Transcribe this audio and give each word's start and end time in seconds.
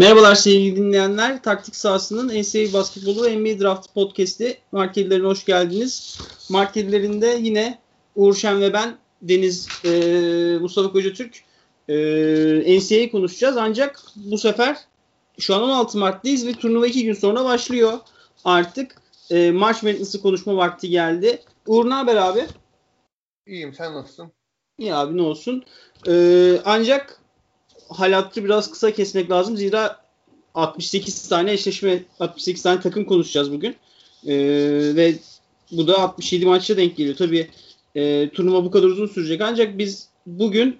Merhabalar 0.00 0.34
sevgili 0.34 0.76
dinleyenler. 0.76 1.42
Taktik 1.42 1.76
sahasının 1.76 2.28
NCAA 2.28 2.72
basketbolu 2.72 3.24
ve 3.24 3.36
NBA 3.36 3.60
draft 3.60 3.94
podcast'i 3.94 4.58
Markelilerine 4.72 5.26
hoş 5.26 5.44
geldiniz. 5.44 6.18
Markelilerinde 6.48 7.38
yine 7.40 7.78
Uğur 8.16 8.34
Şen 8.34 8.60
ve 8.60 8.72
ben 8.72 8.96
Deniz 9.22 9.68
e, 9.84 9.90
Mustafa 10.60 10.92
Kocatürk 10.92 11.34
e, 11.88 11.94
NCAA 12.78 13.10
konuşacağız. 13.10 13.56
Ancak 13.56 14.02
bu 14.16 14.38
sefer 14.38 14.76
şu 15.38 15.54
an 15.54 15.62
16 15.62 15.98
Mart'tayız 15.98 16.46
ve 16.46 16.52
turnuva 16.52 16.86
2 16.86 17.04
gün 17.04 17.14
sonra 17.14 17.44
başlıyor. 17.44 17.98
Artık 18.44 19.02
e, 19.30 19.50
March 19.50 19.82
Madness'ı 19.82 20.22
konuşma 20.22 20.56
vakti 20.56 20.88
geldi. 20.88 21.42
Uğur 21.66 21.90
ne 21.90 21.94
haber 21.94 22.16
abi? 22.16 22.46
İyiyim 23.46 23.74
sen 23.74 23.94
nasılsın? 23.94 24.32
İyi 24.78 24.94
abi 24.94 25.16
ne 25.16 25.22
olsun. 25.22 25.64
E, 26.08 26.12
ancak 26.64 27.20
halatı 27.90 28.44
biraz 28.44 28.70
kısa 28.70 28.90
kesmek 28.90 29.30
lazım. 29.30 29.56
Zira 29.56 30.00
68 30.54 31.28
tane 31.28 31.52
eşleşme, 31.52 32.02
68 32.20 32.62
tane 32.62 32.80
takım 32.80 33.04
konuşacağız 33.04 33.52
bugün. 33.52 33.76
Ee, 34.26 34.36
ve 34.96 35.14
bu 35.72 35.86
da 35.86 35.98
67 35.98 36.46
maçta 36.46 36.76
denk 36.76 36.96
geliyor. 36.96 37.16
Tabii 37.16 37.50
e, 37.94 38.30
turnuva 38.30 38.64
bu 38.64 38.70
kadar 38.70 38.86
uzun 38.86 39.06
sürecek. 39.06 39.40
Ancak 39.40 39.78
biz 39.78 40.08
bugün 40.26 40.76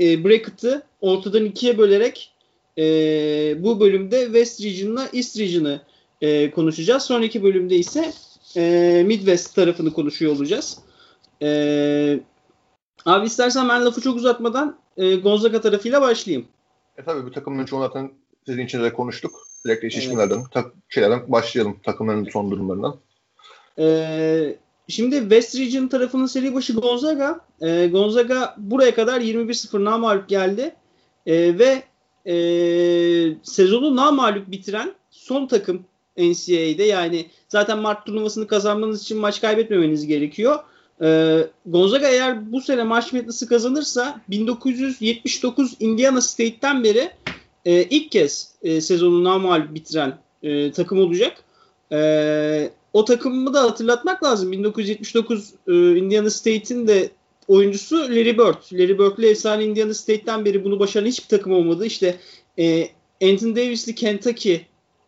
e, 0.00 0.24
bracket'ı 0.24 0.82
ortadan 1.00 1.44
ikiye 1.44 1.78
bölerek 1.78 2.32
e, 2.78 2.84
bu 3.58 3.80
bölümde 3.80 4.24
West 4.24 4.64
Region'la 4.64 5.08
East 5.12 5.38
Region'ı 5.38 5.80
e, 6.20 6.50
konuşacağız. 6.50 7.02
Sonraki 7.02 7.42
bölümde 7.42 7.76
ise 7.76 8.12
e, 8.56 9.02
Midwest 9.06 9.54
tarafını 9.54 9.92
konuşuyor 9.92 10.36
olacağız. 10.36 10.78
E, 11.42 12.20
abi 13.04 13.26
istersen 13.26 13.68
ben 13.68 13.84
lafı 13.84 14.00
çok 14.00 14.16
uzatmadan 14.16 14.78
e, 14.96 15.14
Gonzaga 15.14 15.60
tarafıyla 15.60 16.00
başlayayım. 16.00 16.48
E 16.98 17.04
tabii 17.04 17.26
bu 17.26 17.32
takımların 17.32 17.66
çoğu 17.66 17.80
zaten 17.80 18.12
sizin 18.46 18.64
için 18.64 18.82
de 18.82 18.92
konuştuk. 18.92 19.34
Direkt 19.66 19.84
eşleşmelerden, 19.84 20.36
evet. 20.36 20.46
tak, 20.50 20.72
şeylerden 20.88 21.22
başlayalım 21.28 21.78
takımların 21.82 22.24
son 22.24 22.50
durumlarından. 22.50 22.96
Ee, 23.78 24.56
şimdi 24.88 25.20
West 25.20 25.58
Region 25.58 25.88
tarafının 25.88 26.26
seri 26.26 26.54
başı 26.54 26.72
Gonzaga. 26.72 27.40
Ee, 27.60 27.88
Gonzaga 27.92 28.54
buraya 28.58 28.94
kadar 28.94 29.20
21-0 29.20 29.84
namalip 29.84 30.28
geldi. 30.28 30.74
Ee, 31.26 31.58
ve 31.58 31.82
e, 32.26 32.34
sezonu 33.42 33.96
namalip 33.96 34.50
bitiren 34.50 34.94
son 35.10 35.46
takım 35.46 35.84
NCAA'de. 36.16 36.82
Yani 36.82 37.26
zaten 37.48 37.78
Mart 37.78 38.06
turnuvasını 38.06 38.46
kazanmanız 38.46 39.02
için 39.02 39.18
maç 39.18 39.40
kaybetmemeniz 39.40 40.06
gerekiyor. 40.06 40.58
Ee, 41.02 41.46
Gonzaga 41.66 42.08
eğer 42.08 42.52
bu 42.52 42.60
sene 42.60 42.82
March 42.82 43.12
Madness'ı 43.12 43.46
kazanırsa 43.46 44.20
1979 44.28 45.76
Indiana 45.80 46.20
State'ten 46.20 46.84
beri 46.84 47.10
e, 47.64 47.82
ilk 47.82 48.10
kez 48.10 48.48
e, 48.62 48.80
sezonu 48.80 49.24
namal 49.24 49.74
bitiren 49.74 50.18
e, 50.42 50.72
takım 50.72 50.98
olacak. 50.98 51.44
E, 51.92 52.70
o 52.92 53.04
takımı 53.04 53.54
da 53.54 53.62
hatırlatmak 53.62 54.24
lazım. 54.24 54.52
1979 54.52 55.54
e, 55.68 55.72
Indiana 55.96 56.30
State'in 56.30 56.88
de 56.88 57.10
oyuncusu 57.48 57.96
Larry 57.96 58.38
Bird. 58.38 58.72
Larry 58.72 58.98
Bird'le 58.98 59.30
efsane 59.30 59.64
Indiana 59.64 59.94
State'ten 59.94 60.44
beri 60.44 60.64
bunu 60.64 60.80
başaran 60.80 61.06
hiçbir 61.06 61.28
takım 61.28 61.52
olmadı. 61.52 61.86
İşte 61.86 62.16
e, 62.58 62.88
Anthony 63.22 63.56
Davis'li 63.56 63.94
Kentucky 63.94 64.60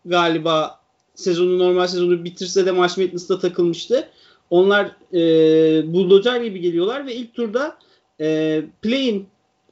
galiba 0.05 0.81
sezonu 1.15 1.59
normal 1.59 1.87
sezonu 1.87 2.25
bitirse 2.25 2.67
de 2.67 2.71
March 2.71 2.99
Madness'ta 2.99 3.39
takılmıştı. 3.39 4.09
Onlar 4.51 4.97
e, 5.13 5.23
buldozer 5.93 6.41
gibi 6.41 6.61
geliyorlar 6.61 7.07
ve 7.07 7.15
ilk 7.15 7.35
turda 7.35 7.79
e, 8.21 8.63
play-in 8.83 9.27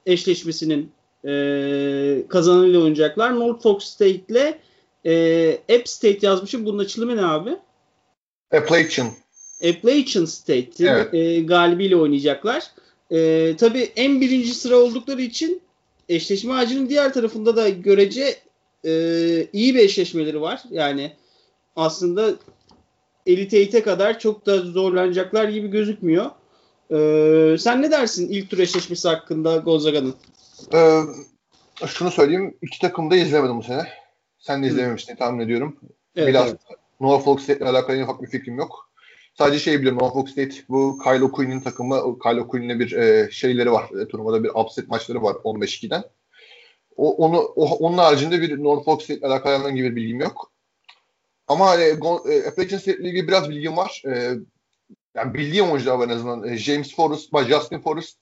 eşleşmesinin 0.06 0.90
e, 1.24 2.22
kazananıyla 2.28 2.80
oynayacaklar. 2.80 3.40
Norfolk 3.40 3.82
State 3.82 4.20
ile 4.28 4.58
e, 5.06 5.74
App 5.74 5.88
State 5.88 6.26
yazmışım. 6.26 6.66
Bunun 6.66 6.78
açılımı 6.78 7.16
ne 7.16 7.26
abi? 7.26 7.50
Appalachian. 8.52 9.08
Appalachian 9.68 10.24
State'in 10.24 10.86
evet. 10.86 11.14
e, 11.14 11.40
galibiyle 11.40 11.96
oynayacaklar. 11.96 12.62
E, 13.10 13.54
tabii 13.58 13.92
en 13.96 14.20
birinci 14.20 14.54
sıra 14.54 14.76
oldukları 14.76 15.22
için 15.22 15.62
eşleşme 16.08 16.54
ağacının 16.54 16.88
diğer 16.88 17.12
tarafında 17.12 17.56
da 17.56 17.68
görece 17.68 18.36
e, 18.84 18.92
iyi 19.52 19.74
bir 19.74 19.80
eşleşmeleri 19.80 20.40
var. 20.40 20.62
Yani 20.70 21.12
aslında 21.76 22.34
Elite 23.26 23.62
8'e 23.62 23.82
kadar 23.82 24.18
çok 24.18 24.46
da 24.46 24.58
zorlanacaklar 24.58 25.48
gibi 25.48 25.68
gözükmüyor. 25.68 26.30
Ee, 26.90 27.56
sen 27.58 27.82
ne 27.82 27.90
dersin 27.90 28.28
ilk 28.28 28.50
tur 28.50 28.58
eşleşmesi 28.58 29.08
hakkında 29.08 29.56
Gonzaga'nın? 29.56 30.14
Ee, 30.74 31.00
şunu 31.86 32.10
söyleyeyim. 32.10 32.56
iki 32.62 32.80
takım 32.80 33.10
da 33.10 33.16
izlemedim 33.16 33.58
bu 33.58 33.62
sene. 33.62 33.88
Sen 34.38 34.62
de 34.62 34.66
izlememiştin 34.66 35.16
tahmin 35.16 35.44
ediyorum. 35.44 35.76
Evet, 36.16 36.28
Biraz 36.28 36.48
evet. 36.48 36.60
Norfolk 37.00 37.40
State 37.40 37.58
ile 37.58 37.68
alakalı 37.68 37.96
en 37.96 38.02
ufak 38.02 38.22
bir 38.22 38.26
fikrim 38.26 38.58
yok. 38.58 38.92
Sadece 39.38 39.58
şey 39.58 39.78
biliyorum 39.78 39.98
Norfolk 39.98 40.28
State 40.28 40.54
bu 40.68 40.98
Kylo 41.04 41.32
Quinn'in 41.32 41.60
takımı 41.60 42.18
Kylo 42.18 42.48
Quinn'le 42.48 42.80
bir 42.80 42.92
e, 42.92 43.30
şeyleri 43.30 43.72
var. 43.72 43.84
E, 44.02 44.08
turnuvada 44.08 44.44
bir 44.44 44.50
upset 44.54 44.88
maçları 44.88 45.22
var 45.22 45.34
15-2'den. 45.34 46.04
O, 46.96 47.16
onu, 47.16 47.38
o, 47.38 47.76
onun 47.76 47.98
haricinde 47.98 48.40
bir 48.40 48.62
Norfolk 48.62 49.02
State 49.02 49.18
ile 49.18 49.26
alakalı 49.26 49.70
gibi 49.70 49.90
bir 49.90 49.96
bilgim 49.96 50.20
yok. 50.20 50.51
Ama 51.48 51.76
e, 51.76 51.92
Appalachian 52.48 52.78
State 52.78 52.98
ilgili 52.98 53.28
biraz 53.28 53.50
bilgim 53.50 53.76
var. 53.76 54.02
E, 54.06 54.34
yani 55.14 55.34
bildiğim 55.34 55.70
oyuncular 55.70 55.94
var 55.94 56.04
en 56.04 56.14
azından. 56.14 56.44
E, 56.44 56.56
James 56.56 56.94
Forrest, 56.94 57.38
Justin 57.48 57.78
Forrest 57.78 58.18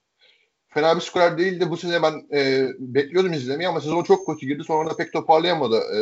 fena 0.69 0.97
bir 0.97 1.00
skorer 1.00 1.38
değildi. 1.38 1.70
Bu 1.70 1.76
sene 1.76 2.03
ben 2.03 2.26
e, 2.32 2.69
bekliyordum 2.78 3.32
izlemeyi 3.32 3.69
ama 3.69 3.81
sezon 3.81 4.03
çok 4.03 4.26
kötü 4.26 4.47
girdi. 4.47 4.64
Sonra 4.64 4.91
da 4.91 4.97
pek 4.97 5.12
toparlayamadı. 5.12 5.76
E, 5.76 5.98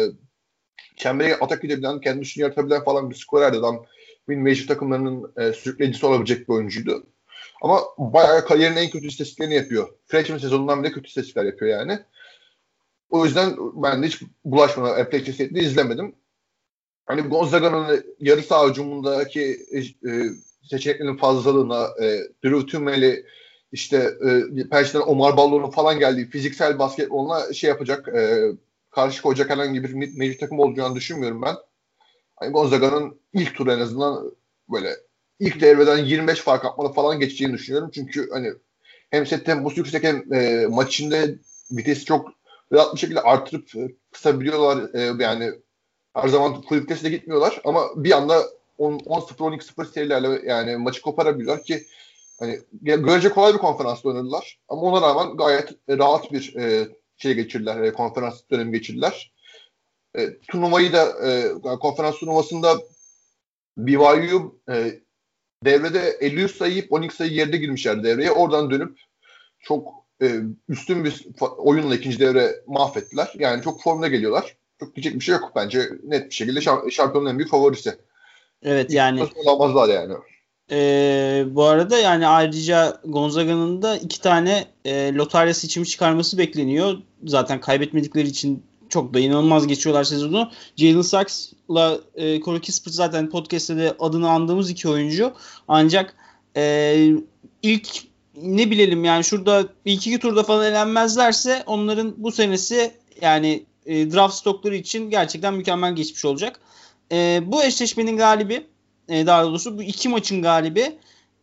çembere 0.96 1.36
atak 1.36 1.64
edebilen, 1.64 2.00
kendi 2.00 2.20
üstünü 2.20 2.42
yaratabilen 2.42 2.84
falan 2.84 3.10
bir 3.10 3.14
skorerdi. 3.14 3.56
Adam 3.56 3.84
bir 4.28 4.36
major 4.36 4.66
takımlarının 4.66 5.32
e, 5.36 5.52
sürükleyicisi 5.52 6.06
olabilecek 6.06 6.48
bir 6.48 6.54
oyuncuydu. 6.54 7.06
Ama 7.62 7.80
bayağı 7.98 8.44
kariyerin 8.44 8.76
en 8.76 8.90
kötü 8.90 9.06
istatistiklerini 9.06 9.54
yapıyor. 9.54 9.88
Freshman 10.06 10.38
sezonundan 10.38 10.82
bile 10.82 10.92
kötü 10.92 11.08
istatistikler 11.08 11.44
yapıyor 11.44 11.78
yani. 11.78 11.98
O 13.10 13.24
yüzden 13.24 13.56
ben 13.74 14.02
de 14.02 14.06
hiç 14.06 14.22
bulaşmadan 14.44 15.00
Appalachian 15.00 15.34
State'de 15.34 15.60
izlemedim 15.60 16.14
hani 17.08 17.22
Gonzaga'nın 17.22 18.04
yarı 18.20 18.42
saha 18.42 18.68
hücumundaki 18.68 19.66
e, 19.70 19.78
e, 20.10 20.30
seçeneklerin 20.62 21.16
fazlalığına 21.16 21.88
e, 22.02 22.18
Drew 22.44 22.66
Tümel'i 22.66 23.24
işte 23.72 24.10
e, 24.58 24.68
Perşin'den 24.68 25.06
Omar 25.06 25.36
Ballo'nun 25.36 25.70
falan 25.70 25.98
geldiği 25.98 26.30
fiziksel 26.30 26.78
basketboluna 26.78 27.52
şey 27.52 27.70
yapacak 27.70 28.08
e, 28.08 28.42
karşı 28.90 29.22
koyacak 29.22 29.50
herhangi 29.50 29.84
bir 29.84 29.94
meclis 29.94 30.38
takım 30.38 30.60
olacağını 30.60 30.96
düşünmüyorum 30.96 31.42
ben. 31.42 31.56
Hani 32.36 32.52
Gonzaga'nın 32.52 33.20
ilk 33.32 33.54
tur 33.54 33.66
en 33.66 33.80
azından 33.80 34.32
böyle 34.72 34.96
ilk 35.40 35.60
devreden 35.60 36.04
25 36.04 36.40
fark 36.40 36.64
atmalı 36.64 36.92
falan 36.92 37.20
geçeceğini 37.20 37.54
düşünüyorum. 37.54 37.90
Çünkü 37.94 38.28
hani 38.32 38.52
hem 39.10 39.26
set 39.26 39.46
temposu 39.46 39.76
yüksek 39.76 40.04
hem 40.04 40.32
e, 40.32 40.66
maç 40.66 41.02
vitesi 41.70 42.04
çok 42.04 42.32
rahat 42.72 42.94
bir 42.94 43.00
şekilde 43.00 43.20
artırıp 43.20 43.76
e, 43.76 43.88
kısabiliyorlar. 44.12 44.94
E, 44.94 45.24
yani 45.24 45.52
her 46.22 46.28
zaman 46.28 46.64
vitesle 46.70 47.10
gitmiyorlar 47.10 47.60
ama 47.64 47.88
bir 47.96 48.12
anda 48.12 48.42
10-0-12-0 48.78 49.92
serilerle 49.92 50.48
yani 50.50 50.76
maçı 50.76 51.02
koparabiliyorlar 51.02 51.62
ki 51.62 51.86
hani 52.40 52.60
görece 52.80 53.28
kolay 53.28 53.54
bir 53.54 53.58
konferans 53.58 54.04
oynadılar 54.04 54.58
ama 54.68 54.82
ona 54.82 55.00
rağmen 55.02 55.36
gayet 55.36 55.74
rahat 55.88 56.32
bir 56.32 56.56
e, 56.56 56.88
şey 57.16 57.34
geçirdiler, 57.34 57.80
e, 57.80 57.92
konferans 57.92 58.40
dönemi 58.50 58.72
geçirdiler. 58.72 59.32
E, 60.14 60.38
turnuvayı 60.38 60.92
da 60.92 61.28
e, 61.28 61.52
konferans 61.80 62.18
turnuvasında 62.18 62.78
BYU 63.76 64.60
e, 64.70 65.00
devrede 65.64 66.16
53 66.20 66.56
sayı 66.56 66.72
yiyip 66.72 66.92
12 66.92 67.16
sayı 67.16 67.30
geride 67.30 67.56
girmişler 67.56 68.04
devreye. 68.04 68.32
Oradan 68.32 68.70
dönüp 68.70 68.98
çok 69.60 69.94
e, 70.22 70.40
üstün 70.68 71.04
bir 71.04 71.26
oyunla 71.40 71.94
ikinci 71.94 72.20
devre 72.20 72.62
mahvettiler. 72.66 73.32
Yani 73.38 73.62
çok 73.62 73.82
formda 73.82 74.08
geliyorlar 74.08 74.57
çok 74.80 74.96
diyecek 74.96 75.14
bir 75.14 75.20
şey 75.20 75.34
yok 75.34 75.52
bence. 75.56 75.88
Net 76.04 76.30
bir 76.30 76.34
şekilde 76.34 76.60
şampiyonun 76.90 77.30
en 77.30 77.38
büyük 77.38 77.50
favorisi. 77.50 77.96
Evet 78.62 78.92
yani. 78.92 79.24
Olamazlar 79.44 79.88
yani. 79.88 80.14
Ee, 80.70 81.44
bu 81.50 81.64
arada 81.64 81.98
yani 81.98 82.26
ayrıca 82.26 83.00
Gonzaga'nın 83.04 83.82
da 83.82 83.96
iki 83.96 84.20
tane 84.20 84.64
e, 84.84 85.14
lotarya 85.14 85.54
seçimi 85.54 85.86
çıkarması 85.86 86.38
bekleniyor. 86.38 86.98
Zaten 87.24 87.60
kaybetmedikleri 87.60 88.28
için 88.28 88.62
çok 88.88 89.14
da 89.14 89.20
inanılmaz 89.20 89.66
geçiyorlar 89.66 90.04
sezonu. 90.04 90.50
Jalen 90.76 91.02
Sachs'la 91.02 91.98
e, 92.14 92.40
Corey 92.40 92.60
Kispert 92.60 92.94
zaten 92.94 93.30
podcast'te 93.30 93.76
de 93.76 93.94
adını 93.98 94.30
andığımız 94.30 94.70
iki 94.70 94.88
oyuncu. 94.88 95.32
Ancak 95.68 96.14
e, 96.56 97.12
ilk 97.62 97.88
ne 98.42 98.70
bilelim 98.70 99.04
yani 99.04 99.24
şurada 99.24 99.64
ilk 99.84 100.06
iki 100.06 100.18
turda 100.18 100.42
falan 100.42 100.66
elenmezlerse 100.66 101.62
onların 101.66 102.14
bu 102.16 102.32
senesi 102.32 102.92
yani 103.20 103.64
e, 103.88 104.12
draft 104.12 104.34
stokları 104.34 104.76
için 104.76 105.10
gerçekten 105.10 105.54
mükemmel 105.54 105.96
geçmiş 105.96 106.24
olacak. 106.24 106.60
E, 107.12 107.40
bu 107.46 107.64
eşleşmenin 107.64 108.16
galibi 108.16 108.66
e, 109.08 109.26
daha 109.26 109.44
doğrusu 109.44 109.78
bu 109.78 109.82
iki 109.82 110.08
maçın 110.08 110.42
galibi 110.42 110.98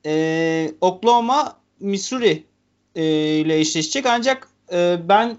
e, 0.05 0.71
Oklahoma 0.81 1.59
Missouri 1.79 2.43
e, 2.95 3.03
ile 3.37 3.59
eşleşecek. 3.59 4.05
Ancak 4.05 4.49
e, 4.71 4.97
ben 5.09 5.37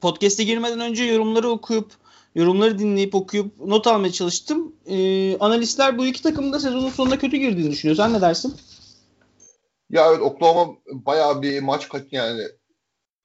podcast'e 0.00 0.44
girmeden 0.44 0.80
önce 0.80 1.04
yorumları 1.04 1.48
okuyup 1.48 1.92
yorumları 2.34 2.78
dinleyip 2.78 3.14
okuyup 3.14 3.60
not 3.60 3.86
almaya 3.86 4.12
çalıştım. 4.12 4.72
E, 4.86 5.38
analistler 5.38 5.98
bu 5.98 6.06
iki 6.06 6.22
takımın 6.22 6.52
da 6.52 6.60
sezonun 6.60 6.90
sonunda 6.90 7.18
kötü 7.18 7.36
girdiğini 7.36 7.70
düşünüyor. 7.70 7.96
Sen 7.96 8.12
ne 8.12 8.20
dersin? 8.20 8.54
Ya 9.90 10.06
evet 10.10 10.20
Oklahoma 10.20 10.76
bayağı 10.92 11.42
bir 11.42 11.60
maç 11.60 11.88
yani 12.10 12.42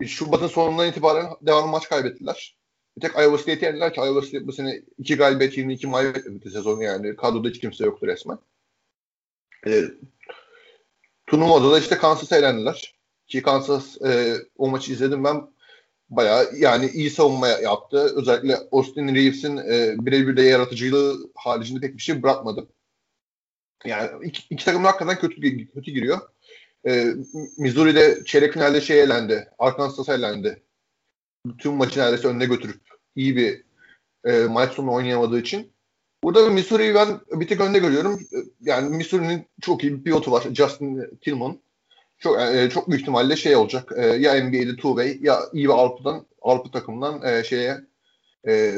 Şubat'ın 0.07 0.48
sonundan 0.48 0.88
itibaren 0.88 1.25
devamlı 1.42 1.68
maç 1.68 1.89
kaybettiler. 1.89 2.57
Bir 2.98 3.01
tek 3.01 3.15
Iowa 3.19 3.38
State'i 3.38 3.65
yendiler 3.65 3.94
ki 3.94 4.01
Iowa 4.01 4.21
State 4.21 4.48
bu 4.48 4.53
sene 4.53 4.81
2 4.98 5.15
galibiyet 5.15 5.57
22 5.57 5.88
mağlubiyet 5.88 6.25
bitti 6.25 6.50
sezonu 6.50 6.83
yani. 6.83 7.15
Kadroda 7.15 7.50
hiç 7.50 7.59
kimse 7.59 7.86
yoktu 7.86 8.07
resmen. 8.07 8.38
E, 9.68 9.83
turnuvada 11.27 11.71
da 11.71 11.80
işte 11.80 11.98
Kansas'a 11.98 12.38
elendiler. 12.38 12.95
Ki 13.27 13.42
Kansas 13.42 14.01
e, 14.01 14.36
o 14.57 14.69
maçı 14.69 14.94
izledim 14.94 15.24
ben 15.24 15.48
bayağı 16.09 16.56
yani 16.56 16.89
iyi 16.89 17.09
savunma 17.09 17.47
yaptı. 17.47 18.13
Özellikle 18.15 18.57
Austin 18.71 19.15
Reeves'in 19.15 19.57
e, 19.57 19.95
birebir 20.00 20.38
de 20.38 20.42
yaratıcılığı 20.42 21.31
haricinde 21.36 21.80
pek 21.80 21.97
bir 21.97 22.01
şey 22.01 22.24
bırakmadı. 22.24 22.68
Yani 23.86 24.25
iki, 24.25 24.44
iki 24.50 24.65
takım 24.65 24.83
hakikaten 24.83 25.19
kötü 25.19 25.68
kötü 25.74 25.92
giriyor. 25.92 26.19
E, 26.88 27.13
Missouri'de 27.57 28.22
çeyrek 28.25 28.54
finalde 28.54 28.81
şey 28.81 29.01
elendi. 29.01 29.50
Arkansas'a 29.60 30.16
elendi. 30.16 30.62
Tüm 31.57 31.74
maçı 31.74 32.00
neredeyse 32.00 32.28
önüne 32.28 32.45
götürüp 32.45 32.81
iyi 33.16 33.36
bir 33.36 33.63
e, 34.25 34.45
maç 34.45 34.74
sonu 34.74 34.94
oynayamadığı 34.94 35.39
için. 35.39 35.72
Burada 36.24 36.50
Missouri'yi 36.50 36.95
ben 36.95 37.19
bir 37.31 37.48
tek 37.48 37.62
önde 37.62 37.80
görüyorum. 37.80 38.19
Yani 38.62 38.98
Missouri'nin 38.98 39.45
çok 39.62 39.83
iyi 39.83 39.98
bir 39.98 40.04
pilotu 40.04 40.31
var. 40.31 40.44
Justin 40.54 41.19
Tillman. 41.22 41.60
Çok, 42.18 42.42
e, 42.42 42.69
çok 42.69 42.89
büyük 42.89 43.01
ihtimalle 43.01 43.36
şey 43.36 43.56
olacak. 43.56 43.92
E, 43.98 44.06
ya 44.06 44.44
NBA'de 44.44 44.75
two 44.75 44.89
way 44.89 45.18
ya 45.22 45.39
iyi 45.54 45.66
bir 45.66 45.74
Avrupa'dan 45.74 46.25
Avrupa 46.42 46.72
takımından 46.72 47.22
e, 47.24 47.44
şeye 47.44 47.81
e, 48.48 48.75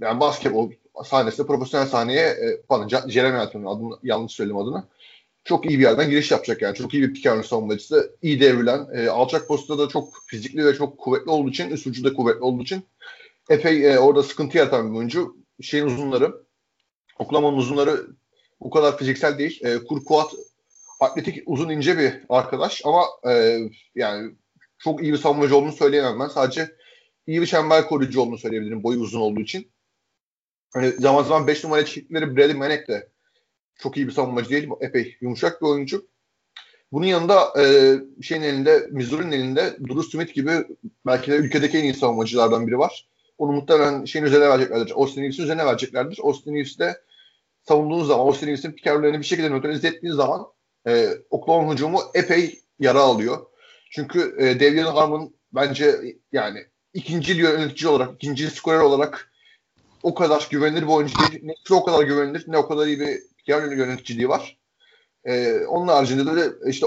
yani 0.00 0.20
basketbol 0.20 0.70
sahnesinde 1.04 1.46
profesyonel 1.46 1.86
sahneye 1.86 2.26
e, 2.26 2.62
falan 2.68 2.88
Jeremy 3.08 3.36
Alton'un 3.36 3.66
adını 3.66 3.98
yanlış 4.02 4.32
söyledim 4.32 4.56
adını. 4.56 4.84
Çok 5.44 5.66
iyi 5.66 5.78
bir 5.78 5.84
yerden 5.84 6.10
giriş 6.10 6.30
yapacak 6.30 6.62
yani. 6.62 6.74
Çok 6.74 6.94
iyi 6.94 7.02
bir 7.02 7.14
pick 7.14 7.26
and 7.26 7.44
savunmacısı. 7.44 8.16
iyi 8.22 8.40
devrilen. 8.40 8.86
E, 8.94 9.08
alçak 9.08 9.48
postta 9.48 9.78
da 9.78 9.88
çok 9.88 10.12
fizikli 10.26 10.66
ve 10.66 10.74
çok 10.74 10.98
kuvvetli 10.98 11.30
olduğu 11.30 11.50
için, 11.50 11.70
üst 11.70 12.04
da 12.04 12.14
kuvvetli 12.14 12.40
olduğu 12.40 12.62
için 12.62 12.84
epey 13.50 13.92
e, 13.92 13.98
orada 13.98 14.22
sıkıntı 14.22 14.58
yaratan 14.58 14.92
bir 14.92 14.98
oyuncu. 14.98 15.36
Şeyin 15.62 15.86
uzunları, 15.86 16.34
Oklahoma'nın 17.18 17.56
uzunları 17.56 18.06
bu 18.60 18.70
kadar 18.70 18.98
fiziksel 18.98 19.38
değil. 19.38 19.64
E, 19.64 19.78
Kurkuat 19.78 20.34
atletik, 21.00 21.42
uzun, 21.46 21.70
ince 21.70 21.98
bir 21.98 22.12
arkadaş 22.28 22.82
ama 22.84 23.04
e, 23.28 23.58
yani 23.94 24.34
çok 24.78 25.02
iyi 25.02 25.12
bir 25.12 25.18
savunmacı 25.18 25.56
olduğunu 25.56 25.72
söyleyemem 25.72 26.20
ben. 26.20 26.28
Sadece 26.28 26.76
iyi 27.26 27.40
bir 27.40 27.46
çember 27.46 27.86
koruyucu 27.86 28.20
olduğunu 28.20 28.38
söyleyebilirim 28.38 28.82
boyu 28.82 29.00
uzun 29.00 29.20
olduğu 29.20 29.40
için. 29.40 29.72
Hani 30.72 30.90
zaman 30.90 31.22
zaman 31.22 31.46
5 31.46 31.64
numara 31.64 31.84
çektikleri 31.84 32.36
Brady 32.36 32.54
Manek 32.54 32.88
de 32.88 33.13
çok 33.78 33.96
iyi 33.96 34.06
bir 34.06 34.12
savunmacı 34.12 34.50
değil. 34.50 34.68
Epey 34.80 35.16
yumuşak 35.20 35.62
bir 35.62 35.66
oyuncu. 35.66 36.06
Bunun 36.92 37.06
yanında 37.06 37.62
e, 37.62 37.94
şeyin 38.22 38.42
elinde, 38.42 38.88
Missouri'nin 38.90 39.32
elinde 39.32 39.76
Drew 39.88 40.02
Smith 40.02 40.34
gibi 40.34 40.52
belki 41.06 41.30
de 41.30 41.36
ülkedeki 41.36 41.78
en 41.78 41.82
iyi 41.82 41.94
savunmacılardan 41.94 42.66
biri 42.66 42.78
var. 42.78 43.08
Onu 43.38 43.52
muhtemelen 43.52 44.04
şeyin 44.04 44.24
üzerine 44.24 44.48
vereceklerdir. 44.48 44.92
Austin 44.96 45.22
Reeves'in 45.22 45.42
üzerine 45.42 45.66
vereceklerdir. 45.66 46.18
Austin 46.22 46.54
Reeves 46.54 46.96
savunduğunuz 47.62 48.06
zaman, 48.06 48.26
Austin 48.26 48.46
Reeves'in 48.46 48.72
pikerlerini 48.72 49.18
bir 49.18 49.24
şekilde 49.24 49.50
nötralize 49.50 49.88
ettiğiniz 49.88 50.16
zaman 50.16 50.46
e, 50.86 51.08
Oklahoma 51.30 51.72
hücumu 51.72 52.00
epey 52.14 52.60
yara 52.78 53.00
alıyor. 53.00 53.46
Çünkü 53.90 54.36
e, 54.38 54.60
Devian 54.60 54.94
Harmon 54.94 55.34
bence 55.52 56.16
yani 56.32 56.58
ikinci 56.94 57.32
yönetici 57.32 57.92
olarak, 57.92 58.14
ikinci 58.14 58.50
skorer 58.50 58.80
olarak 58.80 59.32
o 60.02 60.14
kadar 60.14 60.48
güvenilir 60.50 60.82
bir 60.82 60.92
oyuncu 60.92 61.14
değil. 61.18 61.44
Ne 61.44 61.76
o 61.76 61.84
kadar 61.84 62.02
güvenilir 62.02 62.44
ne 62.46 62.58
o 62.58 62.68
kadar 62.68 62.86
iyi 62.86 63.00
bir 63.00 63.22
piker 63.44 63.62
yöneticiliği 63.62 64.28
var. 64.28 64.58
E, 65.24 65.58
onun 65.66 65.88
haricinde 65.88 66.36
de 66.36 66.70
işte 66.70 66.86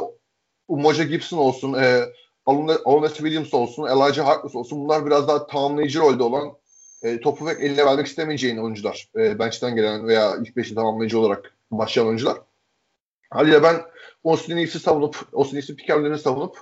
Umoja 0.68 1.04
Gibson 1.04 1.38
olsun, 1.38 1.74
e, 1.74 2.04
Alonso 2.46 3.16
Williams 3.16 3.54
olsun, 3.54 3.88
Elijah 3.88 4.26
Harkless 4.26 4.56
olsun 4.56 4.80
bunlar 4.80 5.06
biraz 5.06 5.28
daha 5.28 5.48
tamamlayıcı 5.48 6.00
rolde 6.00 6.24
olan 6.24 6.58
e, 7.02 7.20
topu 7.20 7.46
pek 7.46 7.62
eline 7.62 7.86
vermek 7.86 8.08
istemeyeceğin 8.08 8.58
oyuncular. 8.58 9.10
E, 9.16 9.40
bench'ten 9.40 9.76
gelen 9.76 10.08
veya 10.08 10.36
ilk 10.36 10.58
beşi 10.58 10.76
tamamlayıcı 10.76 11.20
olarak 11.20 11.54
başlayan 11.72 12.08
oyuncular. 12.08 12.38
Haliyle 13.30 13.64
ben 13.64 13.82
Austin 14.24 14.56
Reeves'i 14.56 14.80
savunup, 14.80 15.28
Austin 15.34 15.56
Reeves'in 15.56 15.76
pikerlerini 15.76 16.18
savunup 16.20 16.56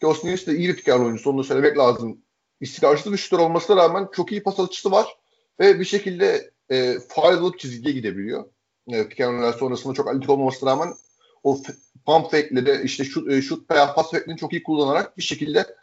ki 0.00 0.06
Austin 0.06 0.28
Reeves 0.28 0.46
de 0.46 0.54
iyi 0.56 0.68
bir 0.68 0.76
piker 0.76 0.98
oyuncusu 0.98 1.30
onu 1.30 1.44
söylemek 1.44 1.78
lazım. 1.78 2.18
İstikrarsız 2.60 3.12
bir 3.12 3.18
şutör 3.18 3.38
olmasına 3.38 3.76
rağmen 3.76 4.08
çok 4.12 4.32
iyi 4.32 4.42
pas 4.42 4.60
atıcısı 4.60 4.90
var 4.90 5.16
ve 5.60 5.80
bir 5.80 5.84
şekilde 5.84 6.50
e, 6.70 6.98
faal 7.08 7.32
alıp 7.32 7.58
çizgiye 7.58 7.94
gidebiliyor. 7.94 8.44
E, 8.88 9.08
piker 9.08 9.52
sonrasında 9.52 9.94
çok 9.94 10.08
atletik 10.08 10.30
olmamasına 10.30 10.70
rağmen 10.70 10.94
o 11.42 11.62
pump 12.06 12.30
fake'leri 12.30 12.84
işte 12.84 13.04
şut, 13.04 13.30
e, 13.30 13.42
şut 13.42 13.70
veya 13.70 13.94
pas 13.94 14.10
fake'lerini 14.10 14.40
çok 14.40 14.52
iyi 14.52 14.62
kullanarak 14.62 15.18
bir 15.18 15.22
şekilde 15.22 15.76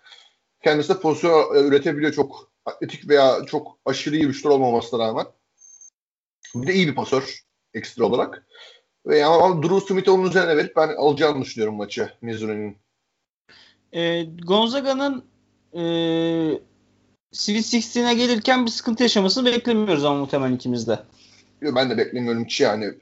kendisine 0.64 0.98
pozisyon 0.98 1.56
e, 1.56 1.60
üretebiliyor 1.60 2.14
çok 2.14 2.52
atletik 2.66 3.10
veya 3.10 3.46
çok 3.46 3.78
aşırı 3.86 4.16
iyi 4.16 4.28
bir 4.28 4.34
şutör 4.34 4.50
olmamasına 4.50 5.08
rağmen. 5.08 5.26
Bir 6.56 6.68
de 6.68 6.74
iyi 6.74 6.88
bir 6.88 6.96
pasör 6.96 7.44
ekstra 7.74 8.06
olarak. 8.06 8.48
Ve 9.06 9.26
ama 9.26 9.64
Drew 9.64 9.80
Smith'i 9.80 10.12
onun 10.12 10.30
üzerine 10.30 10.58
verip 10.58 10.76
ben 10.76 10.88
alacağını 10.88 11.42
düşünüyorum 11.42 11.76
maçı 11.76 12.14
Missouri'nin. 12.22 12.78
E, 13.94 14.24
Gonzaga'nın 14.24 15.26
e, 15.74 15.82
Sweet 17.32 17.66
16'e 17.66 18.14
gelirken 18.14 18.66
bir 18.66 18.72
sıkıntı 18.72 19.04
yaşamasını 19.04 19.46
beklemiyoruz 19.46 20.06
ama 20.06 20.20
muhtemelen 20.20 20.56
ikimiz 20.56 20.88
de. 20.88 21.00
Ben 21.62 21.90
de 21.90 21.98
beklemiyorum 21.98 22.46
ki 22.46 22.64
yani. 22.64 22.94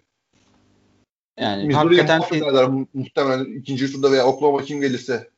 Yani 1.39 1.65
Missouri'ye 1.65 2.01
hakikaten 2.01 2.87
muhtemelen 2.93 3.59
ikinci 3.59 3.91
turda 3.91 4.11
veya 4.11 4.25
Oklahoma 4.25 4.63
kim 4.63 4.81
gelirse. 4.81 5.29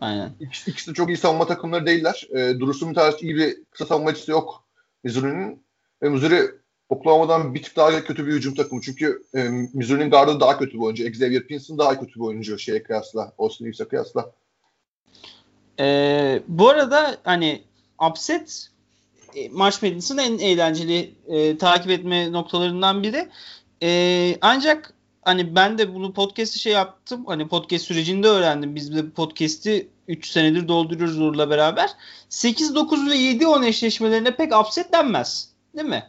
Aynen. 0.00 0.32
İkisi, 0.40 0.70
ikisi 0.70 0.90
de 0.90 0.94
çok 0.94 1.08
iyi 1.08 1.16
savunma 1.16 1.46
takımları 1.46 1.86
değiller. 1.86 2.26
E, 2.30 2.36
Drew 2.36 2.72
Smith 2.72 3.22
iyi 3.22 3.36
bir 3.36 3.56
kısa 3.70 3.86
savunmacısı 3.86 4.30
yok 4.30 4.64
Missouri'nin. 5.04 5.66
Ve 6.02 6.08
Missouri 6.08 6.50
Oklahoma'dan 6.88 7.54
bir 7.54 7.62
tık 7.62 7.76
daha 7.76 8.04
kötü 8.04 8.26
bir 8.26 8.32
hücum 8.32 8.54
takımı. 8.54 8.80
Çünkü 8.80 9.22
e, 9.34 9.48
Missouri'nin 9.74 10.10
gardı 10.10 10.40
daha 10.40 10.58
kötü 10.58 10.74
bir 10.74 10.82
oyuncu. 10.82 11.04
Xavier 11.04 11.46
Pinson 11.46 11.78
daha 11.78 12.00
kötü 12.00 12.14
bir 12.14 12.24
oyuncu 12.24 12.58
şeye 12.58 12.82
kıyasla. 12.82 13.32
Austin 13.38 13.64
Reeves'e 13.64 13.88
kıyasla. 13.88 14.32
Ee, 15.80 16.42
bu 16.48 16.68
arada 16.68 17.16
hani 17.24 17.62
upset 18.10 18.70
e, 18.70 18.75
March 19.50 19.82
Madness'ın 19.82 20.18
en 20.18 20.38
eğlenceli 20.38 21.14
e, 21.28 21.58
takip 21.58 21.90
etme 21.90 22.32
noktalarından 22.32 23.02
biri. 23.02 23.28
E, 23.82 24.38
ancak 24.40 24.94
hani 25.22 25.54
ben 25.54 25.78
de 25.78 25.94
bunu 25.94 26.12
podcast'i 26.12 26.58
şey 26.58 26.72
yaptım. 26.72 27.24
Hani 27.26 27.48
podcast 27.48 27.84
sürecinde 27.84 28.28
öğrendim. 28.28 28.74
Biz 28.74 28.94
de 28.96 29.10
podcast'i 29.10 29.88
3 30.08 30.30
senedir 30.30 30.68
dolduruyoruz 30.68 31.20
Uğur'la 31.20 31.50
beraber. 31.50 31.90
8, 32.28 32.74
9 32.74 33.10
ve 33.10 33.16
7 33.16 33.46
10 33.46 33.62
eşleşmelerine 33.62 34.36
pek 34.36 34.56
upset 34.56 34.92
denmez. 34.92 35.50
Değil 35.76 35.88
mi? 35.88 36.04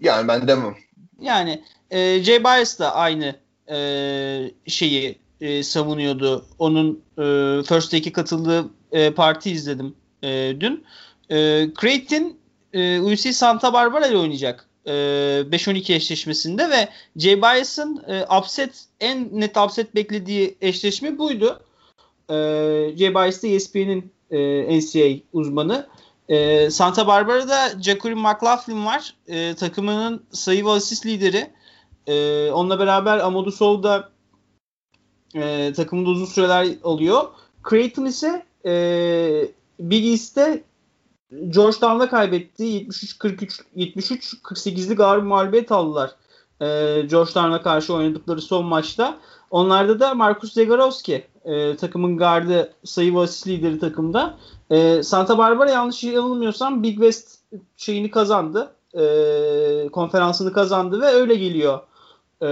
Yani 0.00 0.28
ben 0.28 0.48
demem. 0.48 0.76
Yani 1.20 1.62
e, 1.90 2.22
Jay 2.22 2.44
Bias 2.44 2.78
da 2.78 2.94
aynı 2.94 3.36
e, 3.70 3.76
şeyi 4.66 5.18
e, 5.40 5.62
savunuyordu. 5.62 6.46
Onun 6.58 7.02
e, 7.18 7.22
First 7.62 7.90
Take'e 7.90 8.12
katıldığı 8.12 8.70
e, 8.92 9.10
parti 9.10 9.50
izledim 9.50 9.94
e, 10.22 10.56
dün. 10.60 10.74
E, 10.74 10.80
Creighton 11.80 12.36
e, 12.72 13.00
UC 13.00 13.32
Santa 13.32 13.72
Barbara 13.72 14.06
ile 14.06 14.16
oynayacak. 14.16 14.66
E, 14.86 14.90
5-12 14.90 15.94
eşleşmesinde 15.94 16.70
ve 16.70 16.88
Jay 17.16 17.42
Bias'ın 17.42 18.04
e, 18.08 18.26
upset 18.38 18.84
en 19.00 19.28
net 19.32 19.56
upset 19.56 19.94
beklediği 19.94 20.56
eşleşme 20.60 21.18
buydu. 21.18 21.60
E, 22.30 22.34
Jay 22.96 23.14
Bias 23.14 23.42
da 23.42 23.48
ESPN'in 23.48 24.12
e, 24.30 24.78
NCAA 24.78 25.20
uzmanı. 25.32 25.86
E, 26.28 26.70
Santa 26.70 27.06
Barbara'da 27.06 27.68
Jacqueline 27.82 28.20
McLaughlin 28.20 28.86
var. 28.86 29.14
E, 29.28 29.54
takımının 29.54 30.22
sayı 30.32 30.64
ve 30.64 30.70
asist 30.70 31.06
lideri. 31.06 31.50
E, 32.06 32.50
onunla 32.50 32.78
beraber 32.78 33.18
Amadou 33.18 33.52
Sow 33.52 33.88
da 33.88 34.10
e, 35.34 35.72
takımında 35.72 36.10
uzun 36.10 36.24
süreler 36.24 36.68
alıyor. 36.84 37.24
Creighton 37.70 38.04
ise 38.04 38.46
e, 38.66 38.72
Big 39.80 40.06
East'te 40.06 40.64
Georgetown'da 41.30 42.08
kaybetti. 42.08 42.64
73-43 42.64 43.62
73-48'lik 43.76 45.00
ağır 45.00 45.18
mağlubiyet 45.18 45.72
aldılar. 45.72 46.10
E, 46.60 46.66
Georgetown'a 47.02 47.62
karşı 47.62 47.94
oynadıkları 47.94 48.40
son 48.40 48.64
maçta. 48.64 49.18
Onlarda 49.50 50.00
da 50.00 50.14
Marcus 50.14 50.52
Zegarowski 50.52 51.24
e, 51.44 51.76
takımın 51.76 52.16
gardı 52.16 52.72
sayı 52.84 53.14
ve 53.14 53.18
asist 53.18 53.46
lideri 53.46 53.78
takımda. 53.78 54.34
E, 54.70 55.02
Santa 55.02 55.38
Barbara 55.38 55.70
yanlış 55.70 56.04
yanılmıyorsam 56.04 56.82
Big 56.82 56.94
West 56.94 57.38
şeyini 57.76 58.10
kazandı. 58.10 58.72
E, 58.94 59.88
konferansını 59.92 60.52
kazandı 60.52 61.00
ve 61.00 61.06
öyle 61.06 61.34
geliyor 61.34 61.80
e, 62.42 62.46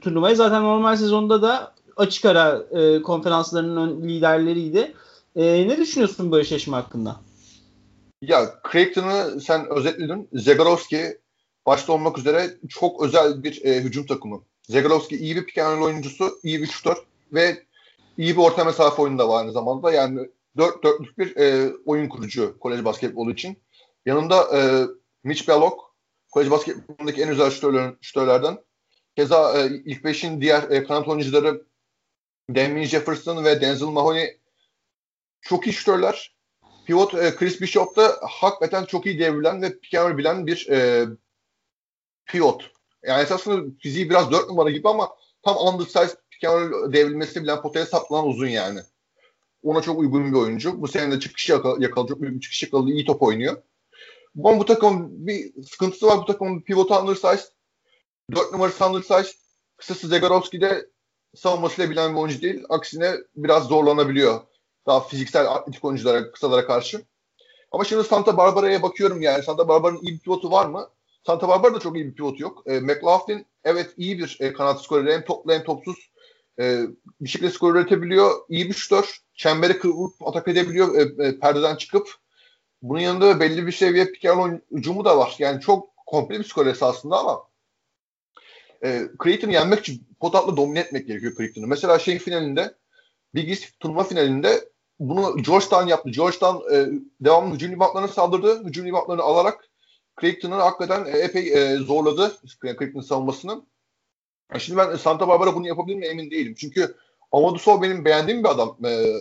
turnuvaya. 0.00 0.34
Zaten 0.34 0.62
normal 0.62 0.96
sezonda 0.96 1.42
da 1.42 1.72
açık 1.96 2.24
ara 2.24 2.62
e, 2.70 3.02
konferanslarının 3.02 4.02
liderleriydi. 4.02 4.94
E, 5.36 5.68
ne 5.68 5.76
düşünüyorsun 5.76 6.32
bu 6.32 6.38
eşleşme 6.38 6.76
hakkında? 6.76 7.16
Ya 8.22 8.60
Creighton'ı 8.72 9.40
sen 9.40 9.70
özetledin. 9.70 10.28
Zagorowski 10.32 11.18
başta 11.66 11.92
olmak 11.92 12.18
üzere 12.18 12.50
çok 12.68 13.02
özel 13.02 13.42
bir 13.42 13.64
e, 13.64 13.80
hücum 13.80 14.06
takımı. 14.06 14.42
Zagorowski 14.68 15.16
iyi 15.16 15.36
bir 15.36 15.46
pick 15.46 15.58
oyuncusu, 15.82 16.38
iyi 16.42 16.62
bir 16.62 16.66
şutör 16.66 16.96
ve 17.32 17.62
iyi 18.18 18.36
bir 18.36 18.42
orta 18.42 18.64
mesafe 18.64 19.02
oyunu 19.02 19.18
da 19.18 19.28
var 19.28 19.40
aynı 19.40 19.52
zamanda. 19.52 19.92
Yani 19.92 20.30
dört 20.56 20.84
dörtlük 20.84 21.18
bir 21.18 21.36
e, 21.36 21.72
oyun 21.86 22.08
kurucu 22.08 22.58
kolej 22.60 22.84
basketbolu 22.84 23.32
için. 23.32 23.58
Yanında 24.06 24.58
e, 24.58 24.86
Mitch 25.24 25.48
Belloc, 25.48 25.74
kolej 26.30 26.50
basketbolundaki 26.50 27.22
en 27.22 27.28
özel 27.28 27.50
şutörlerden. 28.00 28.58
Keza 29.16 29.58
e, 29.58 29.66
ilk 29.84 30.04
beşin 30.04 30.40
diğer 30.40 30.70
e, 30.70 30.84
kanat 30.84 31.08
oyuncuları 31.08 31.66
Damien 32.50 32.84
Jefferson 32.84 33.44
ve 33.44 33.60
Denzel 33.60 33.86
Mahoney 33.86 34.40
çok 35.40 35.66
iyi 35.66 35.72
şutörler. 35.72 36.41
Pivot 36.86 37.14
e, 37.14 37.36
Chris 37.36 37.60
Bishop 37.60 37.96
da 37.96 38.18
hakikaten 38.22 38.84
çok 38.84 39.06
iyi 39.06 39.18
devrilen 39.18 39.62
ve 39.62 39.78
pick 39.78 40.18
bilen 40.18 40.46
bir 40.46 40.68
e, 40.70 41.06
pivot. 42.26 42.70
Yani 43.02 43.22
esasında 43.22 43.70
fiziği 43.80 44.10
biraz 44.10 44.30
dört 44.30 44.48
numara 44.48 44.70
gibi 44.70 44.88
ama 44.88 45.08
tam 45.42 45.56
undersized 45.56 46.16
pick 46.30 46.42
devrilmesi 46.92 47.42
bilen 47.42 47.62
potaya 47.62 47.86
saplanan 47.86 48.26
uzun 48.26 48.46
yani. 48.46 48.80
Ona 49.62 49.82
çok 49.82 49.98
uygun 49.98 50.32
bir 50.32 50.38
oyuncu. 50.38 50.82
Bu 50.82 50.88
sene 50.88 51.12
de 51.12 51.20
çıkış 51.20 51.48
yakaladı 51.48 52.08
çok 52.08 52.22
büyük 52.22 52.34
bir 52.34 52.40
çıkış 52.40 52.62
yakaladı. 52.62 52.90
iyi 52.90 53.04
top 53.04 53.22
oynuyor. 53.22 53.62
Ama 54.44 54.58
bu 54.58 54.64
takım 54.64 55.26
bir 55.26 55.62
sıkıntısı 55.62 56.06
var. 56.06 56.18
Bu 56.18 56.24
takımın 56.24 56.60
pivotu 56.60 56.94
undersized. 56.94 57.48
Dört 58.34 58.52
numarası 58.52 58.86
undersized. 58.86 59.38
Kısası 59.76 60.08
Zegarowski 60.08 60.60
de 60.60 60.86
savunmasıyla 61.34 61.90
bilen 61.90 62.14
bir 62.14 62.20
oyuncu 62.20 62.42
değil. 62.42 62.64
Aksine 62.68 63.14
biraz 63.36 63.64
zorlanabiliyor. 63.64 64.40
Daha 64.86 65.00
fiziksel 65.00 65.46
atletik 65.46 65.84
oyunculara, 65.84 66.32
kısalara 66.32 66.66
karşı. 66.66 67.04
Ama 67.72 67.84
şimdi 67.84 68.04
Santa 68.04 68.36
Barbara'ya 68.36 68.82
bakıyorum 68.82 69.22
yani. 69.22 69.42
Santa 69.42 69.68
Barbara'nın 69.68 70.00
iyi 70.02 70.14
bir 70.14 70.18
pivotu 70.18 70.50
var 70.50 70.66
mı? 70.66 70.88
Santa 71.26 71.48
Barbara 71.48 71.74
da 71.74 71.80
çok 71.80 71.96
iyi 71.96 72.06
bir 72.06 72.14
pivotu 72.14 72.42
yok. 72.42 72.62
E, 72.66 72.80
McLaughlin 72.80 73.46
evet 73.64 73.94
iyi 73.96 74.18
bir 74.18 74.36
e, 74.40 74.52
kanat 74.52 74.82
skoreri. 74.82 75.12
Hem 75.12 75.24
toplu 75.24 75.52
hem 75.52 75.64
topsuz 75.64 76.10
e, 76.60 76.80
bir 77.20 77.28
şekilde 77.28 77.50
skor 77.50 77.74
üretebiliyor. 77.74 78.30
İyi 78.48 78.68
bir 78.68 78.74
şutör. 78.74 79.18
Çembere 79.34 79.78
kırıp 79.78 80.26
atak 80.26 80.48
edebiliyor 80.48 80.94
e, 80.94 81.26
e, 81.26 81.38
perdeden 81.38 81.76
çıkıp. 81.76 82.08
Bunun 82.82 83.00
yanında 83.00 83.40
belli 83.40 83.66
bir 83.66 83.72
seviye 83.72 84.04
pick 84.04 84.26
ucumu 84.70 85.04
da 85.04 85.18
var. 85.18 85.34
Yani 85.38 85.60
çok 85.60 85.96
komple 86.06 86.38
bir 86.38 86.44
skor 86.44 86.66
esasında 86.66 87.18
ama 87.18 87.42
e, 88.84 89.02
Creighton'ı 89.24 89.52
yenmek 89.52 89.78
için 89.78 90.06
potatla 90.20 90.56
domine 90.56 90.80
etmek 90.80 91.06
gerekiyor 91.06 91.32
Creighton'ı. 91.36 91.66
Mesela 91.66 91.98
şey 91.98 92.18
finalinde 92.18 92.74
Big 93.34 93.48
East 93.48 93.80
turnuva 93.80 94.04
finalinde 94.04 94.71
bunu 95.08 95.42
Georgetown 95.42 95.86
yaptı. 95.86 96.10
Georgetown 96.10 96.74
e, 96.74 96.88
devamlı 97.20 97.54
hücum 97.54 97.72
limitlerine 97.72 98.08
saldırdı. 98.08 98.64
Hücum 98.64 98.86
limitlerini 98.86 99.22
alarak 99.22 99.68
Creighton'ı 100.20 100.54
hakikaten 100.54 101.04
e, 101.04 101.18
epey 101.18 101.52
e, 101.52 101.76
zorladı 101.76 102.36
Creighton 102.62 103.00
savunmasını. 103.00 103.62
E, 104.54 104.58
şimdi 104.58 104.78
ben 104.78 104.96
Santa 104.96 105.28
Barbara 105.28 105.54
bunu 105.54 105.66
yapabilir 105.66 105.96
mi 105.96 106.06
emin 106.06 106.30
değilim. 106.30 106.54
Çünkü 106.58 106.94
Amadou 107.32 107.58
Sow 107.58 107.88
benim 107.88 108.04
beğendiğim 108.04 108.44
bir 108.44 108.48
adam. 108.48 108.76
E, 108.84 109.12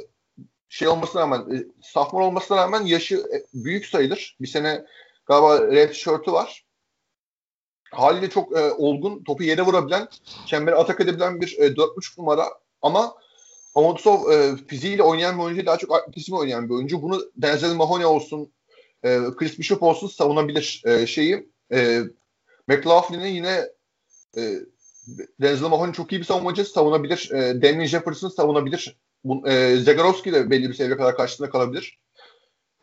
şey 0.69 0.87
olmasına 0.87 1.21
rağmen, 1.21 1.39
e, 1.39 1.65
sophomore 1.81 2.25
olmasına 2.25 2.57
rağmen 2.57 2.85
yaşı 2.85 3.15
e, 3.15 3.43
büyük 3.53 3.85
sayılır. 3.85 4.37
Bir 4.41 4.47
sene 4.47 4.85
galiba 5.25 5.71
red 5.71 5.93
shirt'ü 5.93 6.31
var. 6.31 6.65
Haliyle 7.91 8.29
çok 8.29 8.57
e, 8.57 8.71
olgun, 8.71 9.23
topu 9.23 9.43
yere 9.43 9.61
vurabilen, 9.61 10.07
çembere 10.45 10.75
atak 10.75 11.01
edebilen 11.01 11.41
bir 11.41 11.57
e, 11.59 11.67
4.5 11.67 12.21
numara 12.21 12.45
ama 12.81 13.15
Amadou 13.75 14.31
e, 14.31 14.55
fiziğiyle 14.67 15.03
oynayan 15.03 15.37
bir 15.37 15.43
oyuncu 15.43 15.65
daha 15.65 15.77
çok 15.77 15.95
atletizmi 15.95 16.37
oynayan 16.37 16.69
bir 16.69 16.73
oyuncu. 16.73 17.01
Bunu 17.01 17.31
Denzel 17.35 17.75
Mahoney 17.75 18.05
olsun, 18.05 18.51
e, 19.03 19.19
Chris 19.37 19.59
Bishop 19.59 19.83
olsun 19.83 20.07
savunabilir 20.07 20.83
e, 20.85 21.07
şeyi. 21.07 21.49
E, 21.73 22.01
McLaughlin'in 22.67 23.27
yine 23.27 23.61
e, 24.37 24.41
Denzel 25.41 25.67
Mahoney 25.67 25.93
çok 25.93 26.11
iyi 26.11 26.19
bir 26.19 26.25
savunmacı 26.25 26.65
savunabilir. 26.65 27.31
E, 27.31 27.61
Damien 27.61 27.85
Jefferson 27.85 28.29
savunabilir. 28.29 28.97
Bu, 29.23 29.49
e, 29.49 29.77
Zagorowski 29.77 30.33
de 30.33 30.49
belli 30.49 30.69
bir 30.69 30.73
seviyeye 30.73 30.97
kadar 30.97 31.17
karşısında 31.17 31.49
kalabilir. 31.49 31.99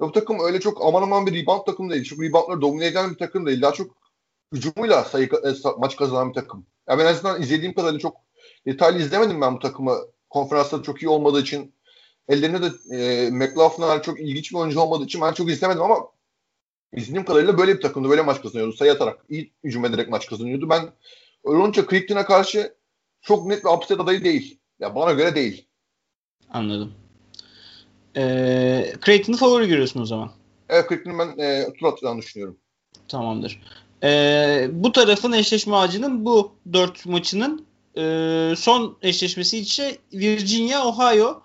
Bu 0.00 0.12
takım 0.12 0.40
öyle 0.40 0.60
çok 0.60 0.84
aman 0.84 1.02
aman 1.02 1.26
bir 1.26 1.42
rebound 1.42 1.66
takım 1.66 1.90
değil. 1.90 2.04
Çok 2.04 2.22
reboundları 2.22 2.60
domine 2.60 2.86
eden 2.86 3.10
bir 3.10 3.18
takım 3.18 3.46
değil. 3.46 3.62
Daha 3.62 3.72
çok 3.72 3.90
hücumuyla 4.52 5.04
sayı, 5.04 5.26
e, 5.26 5.68
maç 5.78 5.96
kazanan 5.96 6.28
bir 6.28 6.34
takım. 6.34 6.66
Ya 6.88 6.98
ben 6.98 7.04
en 7.04 7.10
azından 7.10 7.42
izlediğim 7.42 7.74
kadarıyla 7.74 8.00
çok 8.00 8.16
detaylı 8.66 8.98
izlemedim 8.98 9.40
ben 9.40 9.54
bu 9.54 9.58
takımı. 9.58 9.98
Konferansta 10.30 10.82
çok 10.82 11.02
iyi 11.02 11.08
olmadığı 11.08 11.40
için 11.40 11.72
ellerinde 12.28 12.62
de 12.62 12.96
e, 12.96 13.30
McLaughlin'lar 13.30 14.02
çok 14.02 14.20
ilginç 14.20 14.52
bir 14.52 14.56
oyuncu 14.56 14.80
olmadığı 14.80 15.04
için 15.04 15.20
ben 15.20 15.32
çok 15.32 15.50
izlemedim 15.50 15.82
ama 15.82 15.96
izlediğim 16.92 17.24
kadarıyla 17.24 17.58
böyle 17.58 17.76
bir 17.76 17.80
takımda 17.80 18.10
böyle 18.10 18.22
maç 18.22 18.42
kazanıyordu. 18.42 18.72
Sayı 18.72 18.92
atarak 18.92 19.24
iyi 19.28 19.52
hücum 19.64 19.84
ederek 19.84 20.08
maç 20.08 20.26
kazanıyordu. 20.26 20.68
Ben 20.68 20.92
öyle 21.44 21.62
olunca 21.62 21.86
karşı 22.26 22.74
çok 23.22 23.46
net 23.46 23.64
bir 23.64 23.70
upset 23.70 24.00
adayı 24.00 24.24
değil. 24.24 24.58
Ya 24.80 24.94
bana 24.94 25.12
göre 25.12 25.34
değil. 25.34 25.66
Anladım. 26.50 26.92
Ee, 28.16 28.92
Creighton'ı 29.04 29.36
favori 29.36 29.68
görüyorsun 29.68 30.00
o 30.00 30.06
zaman. 30.06 30.30
Evet 30.68 30.88
Creighton'ı 30.88 31.18
ben 31.18 31.42
e, 31.42 31.72
tur 31.78 31.86
atacağını 31.86 32.18
düşünüyorum. 32.18 32.56
Tamamdır. 33.08 33.60
Ee, 34.02 34.68
bu 34.72 34.92
tarafın 34.92 35.32
eşleşme 35.32 35.76
ağacının 35.76 36.24
bu 36.24 36.52
dört 36.72 37.06
maçının 37.06 37.66
e, 37.98 38.54
son 38.56 38.96
eşleşmesi 39.02 39.58
ise 39.58 39.98
Virginia, 40.12 40.86
Ohio. 40.86 41.42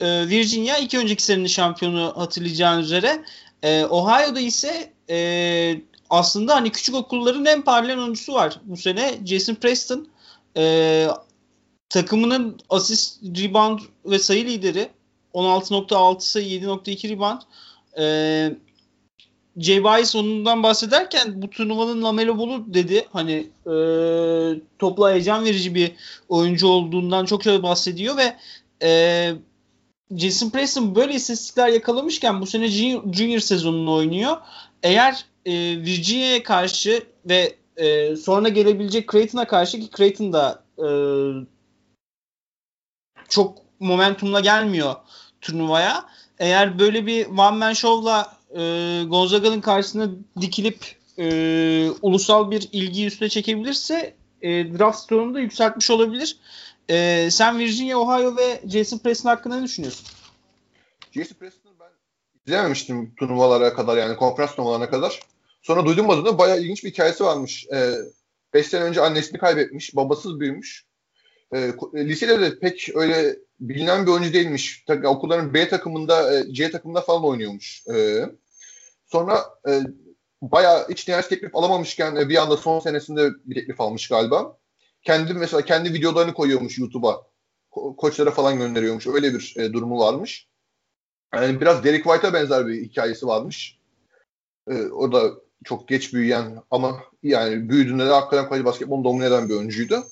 E, 0.00 0.28
Virginia 0.28 0.76
iki 0.76 0.98
önceki 0.98 1.22
senenin 1.22 1.46
şampiyonu 1.46 2.12
hatırlayacağın 2.16 2.80
üzere. 2.80 3.24
E, 3.62 3.84
Ohio'da 3.84 4.40
ise 4.40 4.92
e, 5.10 5.80
aslında 6.10 6.54
hani 6.54 6.70
küçük 6.72 6.94
okulların 6.94 7.44
en 7.44 7.62
parlayan 7.62 7.98
oyuncusu 7.98 8.34
var 8.34 8.60
bu 8.64 8.76
sene. 8.76 9.18
Jason 9.24 9.54
Preston. 9.54 10.08
E, 10.56 11.06
takımının 11.88 12.60
asist, 12.68 13.22
rebound 13.22 13.80
ve 14.06 14.18
sayı 14.18 14.44
lideri. 14.44 14.88
16.6 15.34 16.20
sayı, 16.20 16.60
7.2 16.60 17.08
rebound. 17.08 17.40
E, 17.98 18.56
Bias 19.56 20.16
onundan 20.16 20.62
bahsederken 20.62 21.42
bu 21.42 21.50
turnuvanın 21.50 22.02
Lamelo 22.02 22.38
Ball'u 22.38 22.74
dedi. 22.74 23.06
Hani 23.12 23.50
e, 23.66 23.74
topla 24.78 25.10
heyecan 25.10 25.44
verici 25.44 25.74
bir 25.74 25.92
oyuncu 26.28 26.66
olduğundan 26.66 27.24
çok 27.24 27.42
şey 27.42 27.62
bahsediyor 27.62 28.16
ve 28.16 28.36
e, 28.82 29.32
Jason 30.16 30.50
Preston 30.50 30.94
böyle 30.94 31.14
istatistikler 31.14 31.68
yakalamışken 31.68 32.40
bu 32.40 32.46
sene 32.46 32.68
junior, 32.68 33.38
sezonunu 33.38 33.94
oynuyor. 33.94 34.36
Eğer 34.82 35.24
e, 35.46 35.52
Virginia'ya 35.80 36.42
karşı 36.42 37.04
ve 37.24 37.56
e, 37.76 38.16
sonra 38.16 38.48
gelebilecek 38.48 39.12
Creighton'a 39.12 39.46
karşı 39.46 39.80
ki 39.80 39.90
Creighton 39.96 40.32
da 40.32 40.64
e, 40.78 40.88
çok 43.28 43.58
momentumla 43.80 44.40
gelmiyor 44.40 44.94
turnuvaya. 45.40 46.04
Eğer 46.38 46.78
böyle 46.78 47.06
bir 47.06 47.26
one 47.26 47.56
man 47.56 47.72
show'la 47.72 48.32
e, 48.54 49.04
Gonzaga'nın 49.08 49.60
karşısına 49.60 50.10
dikilip 50.40 50.96
e, 51.18 51.90
ulusal 52.02 52.50
bir 52.50 52.68
ilgi 52.72 53.06
üstüne 53.06 53.28
çekebilirse 53.28 54.14
e, 54.42 54.78
draft 54.78 54.98
stoğunu 54.98 55.34
da 55.34 55.40
yükseltmiş 55.40 55.90
olabilir. 55.90 56.38
E, 56.90 57.28
sen 57.30 57.58
Virginia, 57.58 57.98
Ohio 57.98 58.36
ve 58.36 58.60
Jason 58.68 58.98
Preston 58.98 59.30
hakkında 59.30 59.56
ne 59.56 59.62
düşünüyorsun? 59.62 60.06
Jason 61.12 61.34
Preston'ı 61.34 61.72
ben 61.80 61.90
izlememiştim 62.46 63.14
turnuvalara 63.14 63.74
kadar 63.74 63.96
yani 63.96 64.16
konferans 64.16 64.54
turnuvalarına 64.54 64.90
kadar. 64.90 65.20
Sonra 65.62 65.86
duydum 65.86 66.10
adını 66.10 66.38
bayağı 66.38 66.60
ilginç 66.60 66.84
bir 66.84 66.90
hikayesi 66.90 67.24
varmış. 67.24 67.66
5 67.70 68.00
ee, 68.54 68.62
sene 68.62 68.84
önce 68.84 69.00
annesini 69.00 69.38
kaybetmiş, 69.38 69.96
babasız 69.96 70.40
büyümüş. 70.40 70.84
Ee, 71.54 71.72
lisede 71.94 72.40
de 72.40 72.58
pek 72.58 72.90
öyle 72.94 73.36
bilinen 73.60 74.06
bir 74.06 74.10
oyuncu 74.10 74.32
değilmiş. 74.32 74.84
Okulların 75.04 75.54
B 75.54 75.68
takımında, 75.68 76.38
e, 76.38 76.52
C 76.52 76.70
takımında 76.70 77.00
falan 77.00 77.24
oynuyormuş. 77.24 77.84
Ee, 77.94 78.24
sonra 79.14 79.44
e, 79.68 79.80
bayağı 80.42 80.88
hiç 80.88 81.08
üniversite 81.08 81.34
teklif 81.34 81.56
alamamışken 81.56 82.16
e, 82.16 82.28
bir 82.28 82.36
anda 82.42 82.56
son 82.56 82.80
senesinde 82.80 83.30
bir 83.44 83.54
teklif 83.54 83.80
almış 83.80 84.08
galiba. 84.08 84.58
Kendi 85.02 85.34
mesela 85.34 85.62
kendi 85.62 85.92
videolarını 85.92 86.34
koyuyormuş 86.34 86.78
YouTube'a. 86.78 87.26
Ko- 87.70 87.96
koçlara 87.96 88.30
falan 88.30 88.58
gönderiyormuş. 88.58 89.06
Öyle 89.06 89.34
bir 89.34 89.54
e, 89.58 89.72
durumu 89.72 89.98
varmış. 89.98 90.48
Yani 91.34 91.60
biraz 91.60 91.84
Derek 91.84 92.04
White'a 92.04 92.32
benzer 92.32 92.66
bir 92.66 92.82
hikayesi 92.82 93.26
varmış. 93.26 93.78
E, 94.70 94.82
o 94.82 95.12
da 95.12 95.30
çok 95.64 95.88
geç 95.88 96.14
büyüyen 96.14 96.62
ama 96.70 97.04
yani 97.22 97.68
büyüdüğünde 97.68 98.06
de 98.06 98.10
hakikaten 98.10 98.48
kolej 98.48 98.64
basketbolu 98.64 99.04
domine 99.04 99.26
eden 99.26 99.48
bir 99.48 99.54
oyuncuydu. 99.54 100.04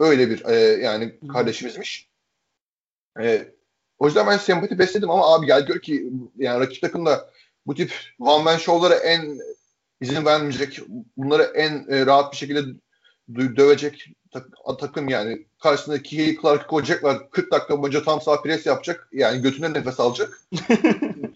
Öyle 0.00 0.30
bir 0.30 0.44
e, 0.44 0.54
yani 0.82 1.18
kardeşimizmiş. 1.32 2.08
E, 3.20 3.52
o 3.98 4.06
yüzden 4.06 4.26
ben 4.26 4.36
sempati 4.36 4.78
besledim 4.78 5.10
ama 5.10 5.34
abi 5.34 5.46
gel 5.46 5.66
gör 5.66 5.80
ki 5.80 6.12
yani 6.36 6.60
rakip 6.60 6.82
takımda 6.82 7.30
bu 7.66 7.74
tip 7.74 7.92
one 8.18 8.44
man 8.44 8.56
show'lara 8.56 8.94
en 8.94 9.38
izin 10.00 10.24
vermeyecek, 10.24 10.80
bunları 11.16 11.42
en 11.42 11.86
e, 11.88 12.06
rahat 12.06 12.32
bir 12.32 12.36
şekilde 12.36 12.60
dövecek 13.34 14.10
tak, 14.30 14.78
takım 14.78 15.08
yani 15.08 15.46
karşısında 15.62 16.02
Kihei 16.02 16.38
Clark'ı 16.42 16.66
koyacaklar. 16.66 17.30
40 17.30 17.52
dakika 17.52 17.82
boyunca 17.82 18.02
tam 18.02 18.20
sağ 18.20 18.42
pres 18.42 18.66
yapacak. 18.66 19.08
Yani 19.12 19.42
götüne 19.42 19.72
nefes 19.72 20.00
alacak. 20.00 20.40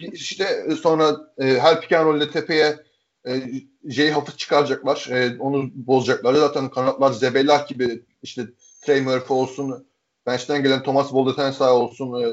İşte 0.13 0.77
sonra 0.83 1.17
e, 1.39 1.45
her 1.45 1.81
pick 1.81 1.93
and 1.93 2.07
roll'de 2.07 2.31
tepeye 2.31 2.79
e, 3.27 3.43
Jay 3.85 4.13
Huff'ı 4.13 4.37
çıkaracaklar. 4.37 5.09
E, 5.11 5.39
onu 5.39 5.71
bozacaklar. 5.75 6.35
Zaten 6.35 6.71
kanatlar 6.71 7.13
Zebellah 7.13 7.69
gibi 7.69 8.03
işte 8.23 8.43
Trey 8.83 9.01
Murphy 9.01 9.39
olsun, 9.41 9.87
bench'ten 10.27 10.63
gelen 10.63 10.83
Thomas 10.83 11.13
Boldenstensay 11.13 11.71
olsun, 11.71 12.23
e, 12.23 12.27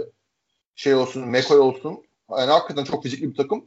şey 0.75 0.95
olsun, 0.95 1.27
McCoy 1.27 1.59
olsun. 1.59 2.03
Yani 2.31 2.51
hakikaten 2.51 2.83
çok 2.83 3.03
fizikli 3.03 3.29
bir 3.29 3.35
takım. 3.35 3.65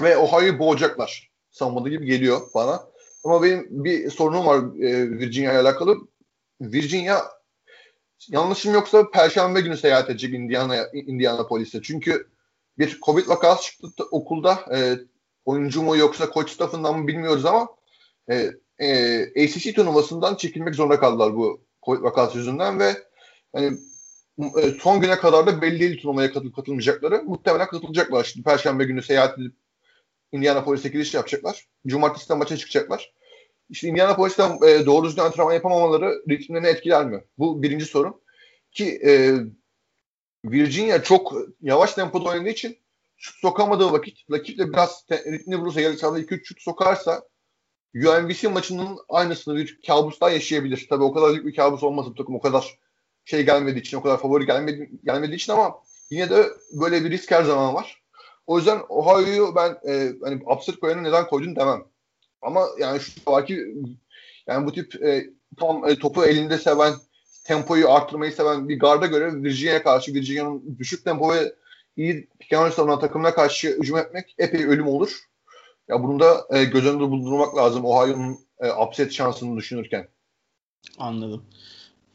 Ve 0.00 0.16
Ohio'yu 0.16 0.58
boğacaklar. 0.58 1.30
Sanmadığı 1.50 1.88
gibi 1.88 2.06
geliyor 2.06 2.40
bana. 2.54 2.82
Ama 3.24 3.42
benim 3.42 3.66
bir 3.70 4.10
sorunum 4.10 4.46
var 4.46 4.58
e, 4.58 5.10
Virginia 5.10 5.52
ile 5.52 5.58
alakalı. 5.58 5.96
Virginia 6.60 7.22
yanlışım 8.28 8.74
yoksa 8.74 9.10
Perşembe 9.10 9.60
günü 9.60 9.76
seyahat 9.76 10.10
edecek 10.10 10.34
Indiana, 10.34 10.88
Indiana 10.92 11.46
polise. 11.46 11.82
Çünkü 11.82 12.28
bir 12.78 13.00
Covid 13.00 13.28
vakası 13.28 13.62
çıktı 13.62 14.04
okulda. 14.10 14.58
E, 14.74 14.98
oyuncu 15.44 15.82
mu 15.82 15.96
yoksa 15.96 16.30
koç 16.30 16.50
staffından 16.50 16.98
mı 16.98 17.08
bilmiyoruz 17.08 17.44
ama 17.44 17.68
e, 18.30 18.50
e, 18.78 19.22
ACC 19.44 19.72
turnuvasından 19.72 20.34
çekilmek 20.34 20.74
zorunda 20.74 21.00
kaldılar 21.00 21.36
bu 21.36 21.60
Covid 21.86 22.02
vakası 22.02 22.38
yüzünden 22.38 22.78
ve 22.80 22.96
hani 23.52 23.78
e, 24.62 24.70
son 24.70 25.00
güne 25.00 25.18
kadar 25.18 25.46
da 25.46 25.62
belli 25.62 25.80
değil 25.80 26.02
turnuvaya 26.02 26.32
katılıp 26.32 26.56
katılmayacakları. 26.56 27.22
Muhtemelen 27.22 27.66
katılacaklar. 27.66 28.24
Şimdi 28.24 28.44
Perşembe 28.44 28.84
günü 28.84 29.02
seyahat 29.02 29.38
edip 29.38 29.54
Indianapolis'e 30.34 30.88
giriş 30.88 31.14
yapacaklar. 31.14 31.66
Cumartesi 31.86 32.28
de 32.28 32.34
maça 32.34 32.56
çıkacaklar. 32.56 33.12
İşte 33.70 33.88
Indianapolis'ten 33.88 34.58
e, 34.66 34.86
doğru 34.86 35.06
düzgün 35.06 35.22
antrenman 35.22 35.54
yapamamaları 35.54 36.22
ritmlerini 36.30 36.66
etkiler 36.66 37.06
mi? 37.06 37.24
Bu 37.38 37.62
birinci 37.62 37.84
sorun. 37.84 38.22
Ki 38.72 39.00
e, 39.06 39.34
Virginia 40.44 41.02
çok 41.02 41.34
yavaş 41.60 41.94
tempoda 41.94 42.28
oynadığı 42.28 42.48
için 42.48 42.78
şut 43.16 43.40
sokamadığı 43.40 43.92
vakit 43.92 44.18
rakiple 44.30 44.72
biraz 44.72 45.04
ritmini 45.10 45.60
bulursa 45.60 45.80
yarı 45.80 45.98
sahada 45.98 46.20
2-3 46.20 46.44
şut 46.44 46.62
sokarsa 46.62 47.22
UNBC 47.94 48.48
maçının 48.48 48.98
aynısını 49.08 49.56
bir 49.56 49.80
kabus 49.86 50.20
daha 50.20 50.30
yaşayabilir. 50.30 50.86
Tabii 50.90 51.04
o 51.04 51.12
kadar 51.12 51.32
büyük 51.32 51.46
bir 51.46 51.54
kabus 51.54 51.82
olmasa 51.82 52.10
bu 52.10 52.14
takım 52.14 52.34
o 52.34 52.40
kadar 52.40 52.78
şey 53.24 53.46
gelmediği 53.46 53.80
için, 53.80 53.96
o 53.96 54.02
kadar 54.02 54.18
favori 54.20 54.46
gelmedi, 54.46 54.90
gelmediği 55.04 55.36
için 55.36 55.52
ama 55.52 55.74
yine 56.10 56.30
de 56.30 56.46
böyle 56.72 57.04
bir 57.04 57.10
risk 57.10 57.30
her 57.30 57.44
zaman 57.44 57.74
var. 57.74 58.03
O 58.46 58.58
yüzden 58.58 58.82
Ohio'yu 58.88 59.54
ben 59.56 59.78
e, 59.88 60.12
hani 60.22 60.42
absürt 60.46 60.80
koyanı 60.80 61.02
neden 61.02 61.26
koydun 61.26 61.56
demem. 61.56 61.84
Ama 62.42 62.66
yani 62.78 63.00
şu 63.00 63.12
vaki 63.26 63.74
yani 64.46 64.66
bu 64.66 64.72
tip 64.72 65.02
e, 65.02 65.26
tam 65.58 65.88
e, 65.88 65.98
topu 65.98 66.24
elinde 66.24 66.58
seven, 66.58 66.94
tempoyu 67.44 67.90
arttırmayı 67.90 68.32
seven 68.32 68.68
bir 68.68 68.78
garda 68.78 69.06
göre 69.06 69.42
Virginia'ya 69.42 69.82
karşı 69.82 70.14
Virginia'nın 70.14 70.76
düşük 70.78 71.04
tempo 71.04 71.34
ve 71.34 71.54
iyi 71.96 72.28
piken 72.38 72.70
savunan 72.70 73.00
takımına 73.00 73.34
karşı 73.34 73.68
hücum 73.78 73.98
etmek 73.98 74.34
epey 74.38 74.66
ölüm 74.66 74.88
olur. 74.88 75.20
Ya 75.88 76.02
bunu 76.02 76.20
da 76.20 76.46
e, 76.50 76.64
göz 76.64 76.86
önünde 76.86 77.10
bulundurmak 77.10 77.56
lazım 77.56 77.84
Ohio'nun 77.84 78.38
e, 78.60 78.72
upset 78.72 79.12
şansını 79.12 79.56
düşünürken. 79.56 80.08
Anladım. 80.98 81.44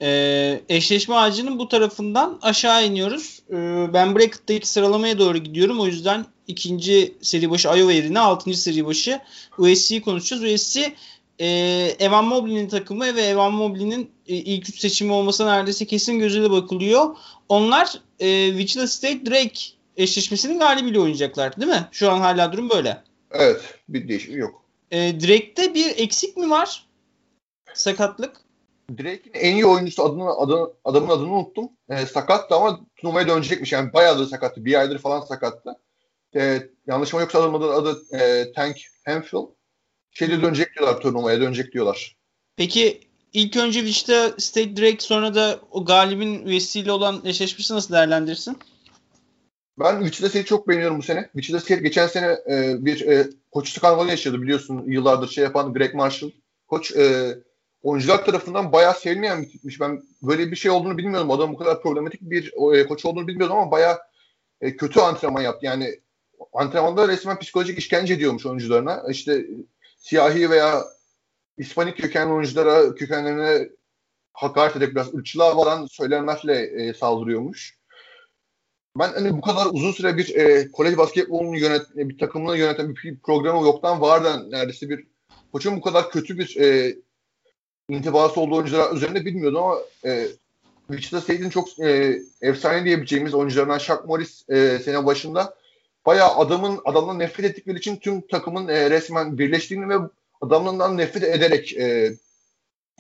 Ee, 0.01 0.61
eşleşme 0.69 1.15
ağacının 1.15 1.59
bu 1.59 1.67
tarafından 1.67 2.39
aşağı 2.41 2.85
iniyoruz. 2.85 3.39
Ee, 3.49 3.53
ben 3.93 4.15
bracket'taki 4.15 4.69
sıralamaya 4.69 5.19
doğru 5.19 5.37
gidiyorum. 5.37 5.79
O 5.79 5.85
yüzden 5.85 6.25
ikinci 6.47 7.13
seri 7.21 7.49
başı 7.49 7.67
Iowa 7.67 7.93
yerine 7.93 8.19
altıncı 8.19 8.61
seri 8.61 8.85
başı 8.85 9.19
USC'yi 9.57 10.01
konuşacağız. 10.01 10.43
USC 10.43 10.93
e, 11.39 11.47
Evan 11.99 12.25
Mobley'nin 12.25 12.69
takımı 12.69 13.15
ve 13.15 13.21
Evan 13.21 13.53
Mobley'nin 13.53 14.11
e, 14.27 14.35
ilk 14.35 14.69
üç 14.69 14.79
seçimi 14.79 15.11
olmasına 15.11 15.55
neredeyse 15.55 15.85
kesin 15.85 16.19
gözüyle 16.19 16.51
bakılıyor. 16.51 17.15
Onlar 17.49 18.01
e, 18.19 18.49
Wichita 18.49 18.87
State 18.87 19.25
Drake 19.25 19.59
eşleşmesinin 19.97 20.59
galibiyle 20.59 20.99
oynayacaklar 20.99 21.57
değil 21.57 21.71
mi? 21.71 21.87
Şu 21.91 22.11
an 22.11 22.19
hala 22.19 22.53
durum 22.53 22.69
böyle. 22.69 23.03
Evet. 23.31 23.61
Bir 23.89 24.07
değişim 24.07 24.37
yok. 24.37 24.63
E, 24.91 24.97
Drake'de 24.97 25.73
bir 25.73 25.97
eksik 25.97 26.37
mi 26.37 26.49
var? 26.49 26.85
Sakatlık. 27.73 28.48
Drake'in 28.97 29.33
en 29.33 29.53
iyi 29.55 29.65
oyuncusu 29.65 30.03
adını, 30.03 30.29
adını 30.29 30.69
adamın 30.83 31.09
adını 31.09 31.33
unuttum. 31.33 31.69
E, 31.89 32.05
sakattı 32.05 32.55
ama 32.55 32.79
turnuvaya 32.95 33.27
dönecekmiş. 33.27 33.71
Yani 33.71 33.93
bayağıdır 33.93 34.25
sakattı. 34.25 34.65
Bir 34.65 34.79
aydır 34.79 34.97
falan 34.99 35.21
sakattı. 35.21 35.75
E, 36.35 36.69
yanlış 36.87 37.13
mı 37.13 37.19
yoksa 37.19 37.39
adamın 37.39 37.61
adı, 37.61 38.01
e, 38.13 38.51
Tank 38.51 38.77
Hemphill. 39.03 39.45
Şeyde 40.11 40.41
dönecek 40.41 40.75
diyorlar 40.75 41.01
turnuvaya 41.01 41.41
dönecek 41.41 41.73
diyorlar. 41.73 42.17
Peki 42.55 43.01
ilk 43.33 43.57
önce 43.57 43.79
Wichita 43.79 44.33
State 44.37 44.77
Drake 44.77 44.99
sonra 44.99 45.35
da 45.35 45.59
o 45.71 45.85
galibin 45.85 46.45
üyesiyle 46.45 46.91
olan 46.91 47.21
eşleşmesi 47.25 47.73
nasıl 47.73 47.93
değerlendirirsin? 47.93 48.57
Ben 49.79 49.99
Wichita 49.99 50.29
State'i 50.29 50.45
çok 50.45 50.67
beğeniyorum 50.67 50.97
bu 50.97 51.03
sene. 51.03 51.23
Wichita 51.23 51.59
State 51.59 51.81
geçen 51.81 52.07
sene 52.07 52.37
e, 52.51 52.85
bir 52.85 53.07
e, 53.07 53.27
koçluk 53.51 53.81
kanvalı 53.81 54.09
yaşadı 54.09 54.41
biliyorsun. 54.41 54.83
Yıllardır 54.87 55.29
şey 55.29 55.43
yapan 55.43 55.73
Greg 55.73 55.93
Marshall. 55.93 56.31
Koç 56.67 56.91
e, 56.91 57.35
oyuncular 57.83 58.25
tarafından 58.25 58.71
bayağı 58.71 58.93
sevilmeyen 58.93 59.41
bir 59.41 59.49
tipmiş. 59.49 59.79
Ben 59.79 60.03
böyle 60.21 60.51
bir 60.51 60.55
şey 60.55 60.71
olduğunu 60.71 60.97
bilmiyordum. 60.97 61.31
Adam 61.31 61.53
bu 61.53 61.57
kadar 61.57 61.81
problematik 61.81 62.21
bir 62.21 62.53
e, 62.75 62.87
koç 62.87 63.05
olduğunu 63.05 63.27
bilmiyordum 63.27 63.57
ama 63.57 63.71
bayağı 63.71 63.99
e, 64.61 64.75
kötü 64.75 64.99
antrenman 64.99 65.41
yaptı. 65.41 65.65
Yani 65.65 65.99
antrenmanda 66.53 67.07
resmen 67.07 67.39
psikolojik 67.39 67.77
işkence 67.77 68.13
ediyormuş 68.13 68.45
oyuncularına. 68.45 69.03
İşte 69.09 69.45
siyahi 69.97 70.49
veya 70.49 70.83
İspanik 71.57 71.97
kökenli 71.97 72.33
oyunculara 72.33 72.95
kökenlerine 72.95 73.69
hakaret 74.33 74.75
edip 74.75 74.91
biraz 74.91 75.13
ırkçılığa 75.13 75.57
varan 75.57 75.85
söylemlerle 75.85 76.61
e, 76.61 76.93
saldırıyormuş. 76.93 77.79
Ben 78.99 79.13
hani 79.13 79.37
bu 79.37 79.41
kadar 79.41 79.65
uzun 79.71 79.91
süre 79.91 80.17
bir 80.17 80.35
e, 80.35 80.71
kolej 80.71 80.97
basketbolunu 80.97 81.57
yönet, 81.57 81.81
bir 81.95 82.17
takımını 82.17 82.57
yöneten 82.57 82.95
bir 82.95 83.19
programı 83.19 83.65
yoktan 83.65 84.01
vardan 84.01 84.51
neredeyse 84.51 84.89
bir 84.89 85.07
koçun 85.51 85.77
bu 85.77 85.81
kadar 85.81 86.11
kötü 86.11 86.37
bir 86.37 86.57
e, 86.57 86.95
intibası 87.89 88.41
olduğu 88.41 88.55
oyuncular 88.55 88.95
üzerinde 88.95 89.25
bilmiyordum 89.25 89.63
ama 89.63 89.77
e, 90.05 90.27
Wichita 90.87 91.21
State'in 91.21 91.49
çok 91.49 91.79
e, 91.79 92.19
efsane 92.41 92.85
diyebileceğimiz 92.85 93.33
oyuncularından 93.33 93.77
Shaq 93.77 93.99
Morris 94.07 94.49
e, 94.49 94.79
sene 94.79 95.05
başında 95.05 95.55
bayağı 96.05 96.35
adamın 96.35 96.79
adamdan 96.85 97.19
nefret 97.19 97.45
ettikleri 97.45 97.77
için 97.77 97.95
tüm 97.97 98.27
takımın 98.27 98.67
e, 98.67 98.89
resmen 98.89 99.37
birleştiğini 99.37 99.89
ve 99.89 99.95
adamından 100.41 100.97
nefret 100.97 101.23
ederek 101.23 101.77
e, 101.77 102.13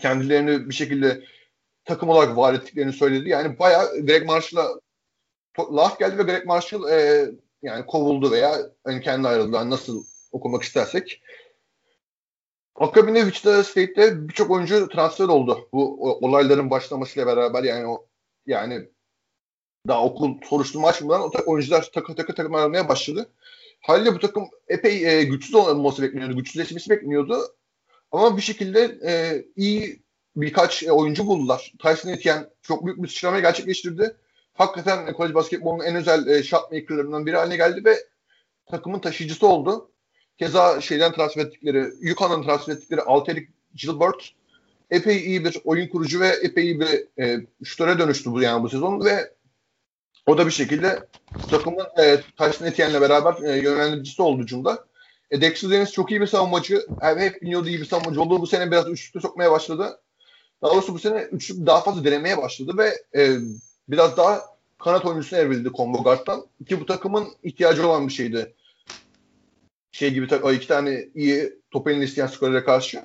kendilerini 0.01 0.69
bir 0.69 0.73
şekilde 0.73 1.23
takım 1.85 2.09
olarak 2.09 2.37
var 2.37 2.53
ettiklerini 2.53 2.93
söyledi. 2.93 3.29
Yani 3.29 3.59
bayağı 3.59 4.05
Greg 4.05 4.25
Marshall'a 4.25 4.79
laf 5.59 5.99
geldi 5.99 6.17
ve 6.17 6.23
Greg 6.23 6.45
Marshall 6.45 6.89
e, 6.89 7.31
yani 7.61 7.85
kovuldu 7.85 8.31
veya 8.31 8.57
hani 8.83 9.01
kendi 9.01 9.27
ayrıldı. 9.27 9.55
Yani 9.55 9.69
nasıl 9.69 10.03
okumak 10.31 10.63
istersek. 10.63 11.21
Akabinde 12.79 13.19
Wichita 13.19 13.63
State'te 13.63 14.27
birçok 14.27 14.51
oyuncu 14.51 14.89
transfer 14.89 15.25
oldu. 15.25 15.69
Bu 15.73 16.11
olayların 16.11 16.69
başlamasıyla 16.69 17.27
beraber 17.27 17.63
yani 17.63 17.87
o 17.87 18.07
yani 18.45 18.89
daha 19.87 20.03
okul 20.05 20.35
soruşturma 20.49 20.87
açmadan 20.87 21.31
oyuncular 21.45 21.91
takı 21.93 22.15
takı 22.15 22.35
takım 22.35 22.55
aramaya 22.55 22.89
başladı. 22.89 23.29
Haliyle 23.81 24.15
bu 24.15 24.19
takım 24.19 24.49
epey 24.67 25.19
e, 25.19 25.23
güçsüz 25.23 25.55
olması 25.55 26.01
bekleniyordu. 26.01 26.35
Güçsüzleşmesi 26.35 26.89
bekleniyordu. 26.89 27.39
Ama 28.11 28.37
bir 28.37 28.41
şekilde 28.41 28.99
e, 29.05 29.43
iyi 29.55 30.03
birkaç 30.35 30.83
e, 30.83 30.91
oyuncu 30.91 31.27
buldular. 31.27 31.73
Tyson 31.79 32.09
Etienne 32.09 32.47
çok 32.61 32.85
büyük 32.85 33.03
bir 33.03 33.07
sıçrama 33.07 33.39
gerçekleştirdi. 33.39 34.15
Hakikaten 34.53 35.13
kolej 35.13 35.33
basketbolunun 35.33 35.83
en 35.83 35.95
özel 35.95 36.27
e, 36.27 36.43
shot 36.43 36.71
makerlarından 36.71 37.25
biri 37.25 37.35
haline 37.35 37.57
geldi 37.57 37.85
ve 37.85 37.97
takımın 38.65 38.99
taşıyıcısı 38.99 39.47
oldu. 39.47 39.91
Keza 40.39 40.81
şeyden 40.81 41.11
transfer 41.11 41.45
ettikleri, 41.45 41.93
Yukon'dan 42.01 42.43
transfer 42.43 42.73
ettikleri 42.73 43.01
Alterik 43.01 43.49
Gilbert 43.75 44.29
epey 44.91 45.17
iyi 45.17 45.45
bir 45.45 45.57
oyun 45.63 45.87
kurucu 45.87 46.19
ve 46.19 46.27
epey 46.27 46.63
iyi 46.63 46.79
bir 46.79 47.23
e, 47.23 47.45
şutöre 47.63 47.99
dönüştü 47.99 48.31
bu 48.31 48.41
yani 48.41 48.63
bu 48.63 48.69
sezon 48.69 49.05
ve 49.05 49.33
o 50.25 50.37
da 50.37 50.45
bir 50.45 50.51
şekilde 50.51 51.07
takımın 51.49 51.85
e, 52.01 52.21
Tyson 52.37 52.65
Etienne'le 52.65 53.01
beraber 53.01 53.43
e, 53.43 53.57
yönlendiricisi 53.57 54.21
oldu 54.21 54.45
Cunda. 54.45 54.85
E, 55.31 55.41
Dexter 55.41 55.71
Dennis 55.71 55.91
çok 55.91 56.11
iyi 56.11 56.21
bir 56.21 56.27
savunmacı. 56.27 56.85
Hep, 57.01 57.19
hep 57.19 57.41
biliyordu 57.41 57.67
iyi 57.69 57.79
bir 57.79 57.85
savunmacı 57.85 58.21
olduğu 58.21 58.41
bu 58.41 58.47
sene 58.47 58.71
biraz 58.71 58.89
üçlükte 58.89 59.19
sokmaya 59.19 59.51
başladı. 59.51 59.99
Daha 60.61 60.71
doğrusu 60.73 60.93
bu 60.93 60.99
sene 60.99 61.21
üçlük 61.21 61.65
daha 61.67 61.81
fazla 61.81 62.03
denemeye 62.03 62.37
başladı 62.37 62.77
ve 62.77 63.19
e, 63.21 63.37
biraz 63.89 64.17
daha 64.17 64.41
kanat 64.77 65.05
oyuncusuna 65.05 65.39
evrildi 65.39 65.69
combo 65.77 66.03
guard'dan. 66.03 66.45
Ki 66.67 66.81
bu 66.81 66.85
takımın 66.85 67.27
ihtiyacı 67.43 67.87
olan 67.87 68.07
bir 68.07 68.13
şeydi. 68.13 68.53
Şey 69.99 70.13
gibi 70.13 70.27
o 70.43 70.51
iki 70.51 70.67
tane 70.67 71.09
iyi 71.15 71.53
top 71.71 71.87
elini 71.87 72.03
isteyen 72.03 72.27
skorere 72.27 72.63
karşı. 72.63 73.01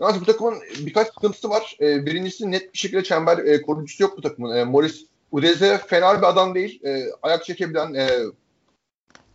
Yalnız 0.00 0.20
bu 0.20 0.24
takımın 0.24 0.60
birkaç 0.78 1.06
sıkıntısı 1.06 1.50
var. 1.50 1.76
E, 1.80 2.06
birincisi 2.06 2.50
net 2.50 2.74
bir 2.74 2.78
şekilde 2.78 3.04
çember 3.04 3.38
e, 3.38 3.62
koruyucusu 3.62 4.02
yok 4.02 4.16
bu 4.16 4.22
takımın. 4.22 4.56
E, 4.56 4.64
Morris 4.64 5.06
Udeze 5.32 5.78
fena 5.78 6.18
bir 6.18 6.28
adam 6.28 6.54
değil. 6.54 6.84
E, 6.84 7.04
ayak 7.22 7.44
çekebilen, 7.44 7.94
e, 7.94 8.08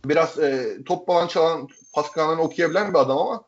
biraz 0.04 0.38
e, 0.38 0.76
top 0.86 1.06
falan 1.06 1.26
çalan, 1.26 1.68
pas 1.94 2.10
kanallarını 2.10 2.42
okuyabilen 2.42 2.94
bir 2.94 2.98
adam 2.98 3.18
ama 3.18 3.44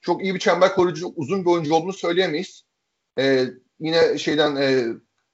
çok 0.00 0.22
iyi 0.22 0.34
bir 0.34 0.40
çember 0.40 0.74
koruyucu, 0.74 1.12
uzun 1.16 1.44
bir 1.44 1.50
oyuncu 1.50 1.74
olduğunu 1.74 1.92
söyleyemeyiz. 1.92 2.64
E, 3.18 3.44
yine 3.80 4.18
şeyden 4.18 4.56
e, 4.56 4.84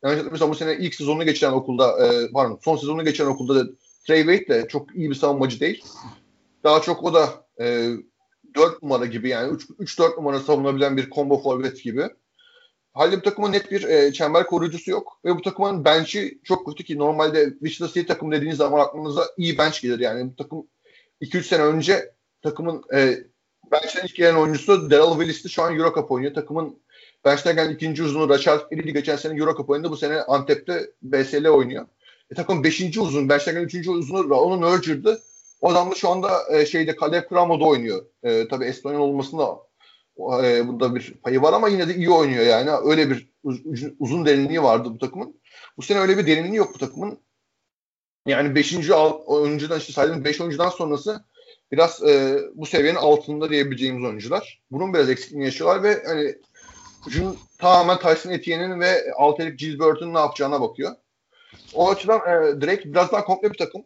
yanlış 0.03 0.41
bu 0.41 0.55
sene 0.55 0.77
ilk 0.77 0.95
sezonunu 0.95 1.25
geçiren 1.25 1.53
okulda 1.53 2.07
e, 2.07 2.31
pardon 2.33 2.61
son 2.65 2.77
sezonunu 2.77 3.05
geçiren 3.05 3.29
okulda 3.29 3.55
da 3.55 3.71
Trey 4.07 4.21
Wade 4.27 4.49
de 4.49 4.69
çok 4.69 4.97
iyi 4.97 5.11
bir 5.11 5.15
savunmacı 5.15 5.61
değil. 5.61 5.85
Daha 6.65 6.83
çok 6.83 7.05
o 7.05 7.15
da 7.15 7.44
e, 7.61 7.91
4 8.55 8.83
numara 8.83 9.07
gibi 9.07 9.29
yani 9.29 9.53
3-4 9.53 10.17
numara 10.17 10.41
savunabilen 10.41 10.97
bir 10.97 11.11
combo 11.11 11.43
forvet 11.43 11.83
gibi. 11.83 12.09
Halde 12.93 13.17
bu 13.17 13.23
takımın 13.23 13.53
net 13.53 13.71
bir 13.71 13.83
e, 13.83 14.13
çember 14.13 14.47
koruyucusu 14.47 14.91
yok. 14.91 15.21
Ve 15.25 15.37
bu 15.37 15.43
takımın 15.43 15.85
bench'i 15.85 16.41
çok 16.45 16.67
kötü 16.67 16.85
ki 16.85 16.99
normalde 16.99 17.51
Wichita 17.51 17.89
State 17.89 18.07
takım 18.07 18.33
dediğiniz 18.33 18.57
zaman 18.57 18.81
aklınıza 18.81 19.25
iyi 19.37 19.59
bench 19.59 19.83
gelir. 19.83 19.99
Yani 19.99 20.31
bu 20.31 20.37
takım 20.37 20.67
2-3 21.23 21.43
sene 21.43 21.63
önce 21.63 22.13
takımın 22.43 22.83
e, 22.95 23.19
bench'ten 23.73 24.07
ilk 24.07 24.17
gelen 24.17 24.35
oyuncusu 24.35 24.91
Daryl 24.91 25.19
Willis'ti. 25.19 25.49
Şu 25.49 25.63
an 25.63 25.77
Eurocup 25.79 26.11
oynuyor. 26.11 26.35
Takımın 26.35 26.79
bench'ten 27.25 27.57
gelen 27.57 27.75
ikinci 27.75 28.03
uzunu 28.03 28.29
Rachel 28.29 28.61
Eridi 28.73 28.93
geçen 28.93 29.17
sene 29.17 29.39
Eurocup 29.39 29.71
oynadı. 29.71 29.91
Bu 29.91 29.97
sene 29.97 30.23
Antep'te 30.23 30.91
BSL 31.03 31.47
oynuyor. 31.47 31.87
E, 32.31 32.35
takım 32.35 32.65
beşinci 32.65 33.01
uzun, 33.01 33.29
bench'ten 33.29 33.55
gelen 33.55 33.67
üçüncü 33.67 33.91
uzunu 33.91 34.35
onun 34.35 34.63
Urger'dı. 34.63 35.23
O 35.65 35.71
adam 35.71 35.91
da 35.91 35.95
şu 35.95 36.09
anda 36.09 36.43
e, 36.51 36.67
şeyde 36.67 36.97
Kalev 36.97 37.29
Kramo'da 37.29 37.65
oynuyor. 37.65 38.07
E, 38.23 38.49
tabii 38.49 38.65
Estonyan 38.65 39.01
olmasında 39.01 39.59
e, 40.19 40.69
bunda 40.69 40.95
bir 40.95 41.15
payı 41.15 41.43
var 41.43 41.53
ama 41.53 41.69
yine 41.69 41.89
de 41.89 41.95
iyi 41.95 42.11
oynuyor 42.11 42.47
yani. 42.47 42.71
Öyle 42.71 43.11
bir 43.11 43.29
uz, 43.43 43.61
uzun 43.99 44.27
derinliği 44.27 44.63
vardı 44.63 44.89
bu 44.95 44.99
takımın. 44.99 45.41
Bu 45.77 45.83
sene 45.83 45.99
öyle 45.99 46.19
bir 46.19 46.27
derinliği 46.27 46.57
yok 46.57 46.75
bu 46.75 46.79
takımın. 46.79 47.19
Yani 48.27 48.55
5. 48.55 48.91
oyuncudan 49.27 49.79
işte 49.79 49.93
saydığım 49.93 50.25
5 50.25 50.41
oyuncudan 50.41 50.69
sonrası 50.69 51.25
biraz 51.73 52.03
e, 52.03 52.39
bu 52.55 52.67
seviyenin 52.67 52.99
altında 52.99 53.51
diyebileceğimiz 53.51 54.05
oyuncular. 54.05 54.63
Bunun 54.71 54.95
biraz 54.95 55.11
eksikliğini 55.11 55.45
yaşıyorlar 55.45 55.83
ve 55.83 56.03
hani 56.07 56.35
ucun 57.07 57.39
tamamen 57.59 57.99
Tyson 57.99 58.31
Etienne'in 58.31 58.81
ve 58.81 59.13
Alterik 59.17 59.59
Gilbert'ın 59.59 60.15
ne 60.15 60.19
yapacağına 60.19 60.61
bakıyor. 60.61 60.93
O 61.75 61.91
açıdan 61.91 62.19
e, 62.19 62.61
Drake 62.61 62.85
biraz 62.85 63.13
daha 63.13 63.25
komple 63.25 63.53
bir 63.53 63.59
takım. 63.59 63.85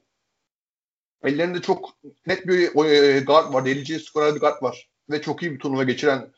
Ellerinde 1.25 1.63
çok 1.63 1.99
net 2.27 2.47
bir 2.47 2.85
e, 2.85 3.21
guard 3.21 3.55
var. 3.55 3.65
Delici 3.65 4.01
skorer 4.01 4.35
bir 4.35 4.41
guard 4.41 4.63
var. 4.63 4.89
Ve 5.11 5.23
çok 5.23 5.43
iyi 5.43 5.53
bir 5.53 5.59
turnuva 5.59 5.85
geçiren 5.85 6.33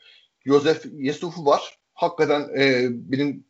Josef 0.45 0.85
Yesuf'u 0.93 1.45
var. 1.45 1.77
Hakikaten 1.93 2.41
e, 2.59 2.87
benim 2.91 3.45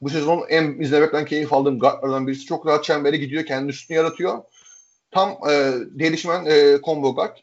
bu 0.00 0.10
sezon 0.10 0.44
en 0.48 0.80
izlemekten 0.80 1.24
keyif 1.24 1.52
aldığım 1.52 1.78
guardlardan 1.78 2.26
birisi. 2.26 2.44
Çok 2.44 2.66
rahat 2.66 2.84
çembere 2.84 3.16
gidiyor. 3.16 3.44
Kendi 3.44 3.70
üstünü 3.70 3.96
yaratıyor. 3.96 4.42
Tam 5.10 5.30
e, 5.50 5.72
gelişmen 5.96 6.46
e, 6.46 6.78
combo 6.84 7.14
guard. 7.14 7.36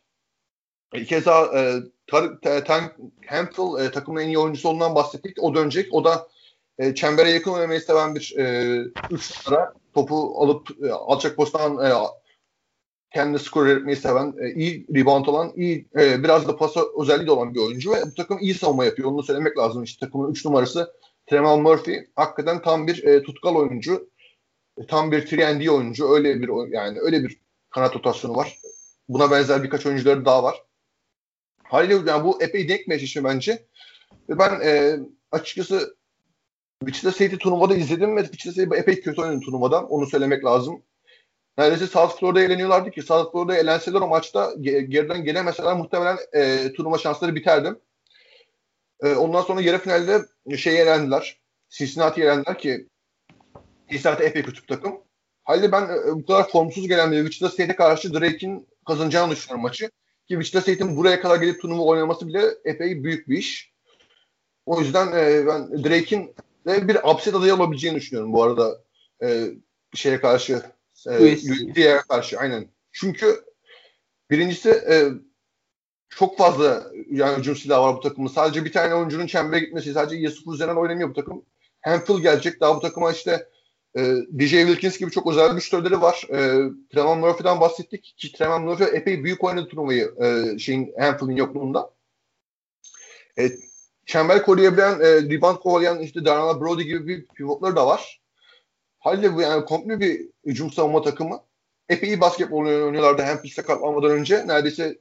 E, 0.94 1.06
keza 1.06 1.60
e, 1.60 1.76
Tarık 2.08 2.66
Tank 2.66 2.92
Hemphill 3.22 3.86
e, 3.86 3.92
takımın 3.92 4.22
en 4.22 4.28
iyi 4.28 4.40
oyuncusu 4.40 4.70
olduğundan 4.70 4.96
bahsettik. 4.96 5.44
O 5.44 5.56
dönecek. 5.56 5.94
O 5.94 6.04
da 6.04 6.28
e, 6.78 6.96
çembere 6.96 7.30
yakın 7.30 7.52
oynamayı 7.52 7.82
seven 7.82 8.16
bir 8.16 8.36
e, 8.38 8.78
üç 9.12 9.48
numara. 9.48 9.74
Topu 9.94 10.34
alıp 10.38 10.84
e, 10.84 10.92
alçak 10.92 11.36
postan 11.36 11.86
e, 11.86 11.94
kendi 13.14 13.40
skor 13.40 13.66
üretmeyi 13.66 13.98
seven, 13.98 14.34
e, 14.42 14.54
iyi 14.54 14.88
rebound 14.96 15.26
olan, 15.26 15.54
iyi 15.56 15.88
e, 16.00 16.24
biraz 16.24 16.48
da 16.48 16.58
pas 16.58 16.74
özelliği 17.02 17.28
de 17.28 17.32
olan 17.32 17.56
bir 17.56 17.60
oyuncu 17.60 17.92
ve 17.92 18.02
bu 18.06 18.14
takım 18.14 18.40
iyi 18.42 18.54
savunma 18.54 18.86
yapıyor. 18.86 19.12
Onu 19.12 19.24
söylemek 19.24 19.58
lazım. 19.58 19.84
İşte 19.84 20.06
takımın 20.06 20.32
3 20.32 20.46
numarası 20.46 20.94
Tremal 21.30 21.58
Murphy 21.58 22.08
hakikaten 22.16 22.62
tam 22.62 22.88
bir 22.88 23.04
e, 23.04 23.24
tutkal 23.24 23.56
oyuncu. 23.56 24.10
E, 24.78 24.88
tam 24.88 25.12
bir 25.12 25.18
3 25.18 25.70
oyuncu. 25.70 26.14
Öyle 26.14 26.42
bir 26.42 26.72
yani 26.74 27.00
öyle 27.00 27.24
bir 27.24 27.40
kanat 27.70 27.96
rotasyonu 27.96 28.36
var. 28.36 28.58
Buna 29.10 29.32
benzer 29.32 29.64
birkaç 29.64 29.86
oyuncuları 29.86 30.26
daha 30.26 30.44
var. 30.44 30.64
Haliyle 31.64 32.12
yani 32.12 32.24
bu 32.24 32.44
epey 32.44 32.70
denk 32.70 32.88
meşleşme 32.88 33.24
bence. 33.24 33.66
Ve 34.30 34.40
ben 34.40 34.62
e, 34.62 35.00
açıkçası 35.32 35.96
Wichita 36.86 37.12
State'i 37.12 37.38
turnuvada 37.38 37.76
izledim 37.76 38.16
ve 38.16 38.24
Wichita 38.24 38.52
State 38.52 38.78
epey 38.78 39.02
kötü 39.02 39.22
oynadı 39.22 39.40
turnuvadan. 39.40 39.90
Onu 39.90 40.08
söylemek 40.08 40.46
lazım. 40.46 40.82
Neredeyse 41.58 41.88
South 41.88 42.20
Florida'ya 42.20 42.46
eleniyorlardı 42.46 42.92
ki 42.92 43.02
South 43.02 43.32
Florida'ya 43.32 43.60
elenseler 43.60 44.02
o 44.02 44.08
maçta 44.08 44.54
geriden 44.62 45.24
gelemeseler 45.24 45.76
muhtemelen 45.76 46.18
e, 46.34 46.74
turnuva 46.74 46.98
şansları 46.98 47.36
biterdi. 47.36 47.74
E, 49.04 49.16
ondan 49.16 49.42
sonra 49.42 49.62
yarı 49.62 49.78
finalde 49.78 50.22
şey 50.58 50.82
elendiler. 50.82 51.40
Cincinnati 51.70 52.22
elendiler 52.22 52.58
ki 52.58 52.88
Cincinnati 53.90 54.24
epey 54.24 54.44
kötü 54.44 54.66
takım. 54.66 55.02
Halde 55.44 55.72
ben 55.72 55.82
e, 55.84 56.16
bu 56.16 56.26
kadar 56.26 56.50
formsuz 56.50 56.88
gelen 56.88 57.12
bir 57.12 57.24
Wichita 57.24 57.50
State'e 57.50 57.76
karşı 57.76 58.14
Drake'in 58.14 58.68
kazanacağını 58.88 59.32
düşünüyorum 59.32 59.62
maçı. 59.62 59.86
Ki 60.28 60.34
Wichita 60.34 60.62
State'in 60.62 60.98
buraya 60.98 61.22
kadar 61.22 61.36
gelip 61.36 61.62
turnuva 61.62 61.84
oynaması 61.84 62.28
bile 62.28 62.44
epey 62.66 63.04
büyük 63.04 63.30
bir 63.30 63.38
iş. 63.38 63.74
O 64.66 64.80
yüzden 64.80 65.08
e, 65.08 65.48
ben 65.48 65.84
Drake'in 65.84 66.36
de 66.68 66.88
bir 66.88 66.96
upset 66.96 67.36
adayı 67.36 67.56
olabileceğini 67.56 67.98
düşünüyorum 67.98 68.34
bu 68.34 68.44
arada 68.44 68.82
e, 69.24 69.48
şeye 69.94 70.22
karşı 70.22 70.62
e, 71.08 71.34
USC'ye 71.34 71.98
karşı 72.10 72.40
aynen. 72.40 72.68
Çünkü 72.92 73.46
birincisi 74.32 74.70
e, 74.70 75.08
çok 76.10 76.38
fazla 76.38 76.92
yani 77.12 77.38
hücum 77.38 77.56
silahı 77.56 77.82
var 77.82 77.96
bu 77.96 78.00
takımın. 78.00 78.28
Sadece 78.28 78.66
bir 78.66 78.72
tane 78.72 78.96
oyuncunun 78.96 79.28
çembere 79.28 79.60
gitmesi, 79.60 79.94
sadece 79.94 80.16
Yusuf 80.16 80.54
üzerinden 80.54 80.76
oynamıyor 80.76 81.10
bu 81.10 81.14
takım. 81.14 81.46
Hemphill 81.82 82.22
gelecek. 82.22 82.62
Daha 82.62 82.76
bu 82.76 82.80
takıma 82.80 83.12
işte 83.12 83.50
e, 83.98 84.02
DJ 84.40 84.50
Wilkins 84.50 84.98
gibi 84.98 85.12
çok 85.12 85.28
özel 85.28 85.54
güçleri 85.54 86.02
var. 86.02 86.28
E, 86.30 86.38
Tremon 86.94 87.20
Murphy'den 87.20 87.62
bahsettik 87.62 88.14
ki 88.18 88.32
Tremon 88.32 88.64
Murphy 88.64 88.90
epey 88.98 89.24
büyük 89.24 89.44
oynadı 89.44 89.68
turnuvayı 89.68 90.14
e, 90.22 90.60
şeyin 90.60 90.94
Hamphill'in 91.00 91.36
yokluğunda. 91.36 91.94
E, 93.40 93.52
çember 94.06 94.44
koruyabilen, 94.44 95.00
e, 95.00 95.22
rebound 95.22 95.58
kovalayan 95.58 96.00
işte 96.00 96.26
Darnell 96.26 96.62
Brody 96.62 96.84
gibi 96.84 97.08
bir 97.08 97.28
pivotları 97.28 97.76
da 97.76 97.88
var. 97.88 98.23
Halde 99.04 99.36
bu 99.36 99.42
yani 99.42 99.66
komple 99.66 100.00
bir 100.00 100.30
hücum 100.46 100.72
savunma 100.72 101.02
takımı. 101.02 101.40
Epey 101.90 102.10
iyi 102.10 102.22
basketbol 102.22 102.58
oynuyorlardı 102.58 103.22
hem 103.22 103.42
pist 103.42 103.56
sakatlanmadan 103.56 104.12
önce. 104.12 104.48
Neredeyse 104.48 104.98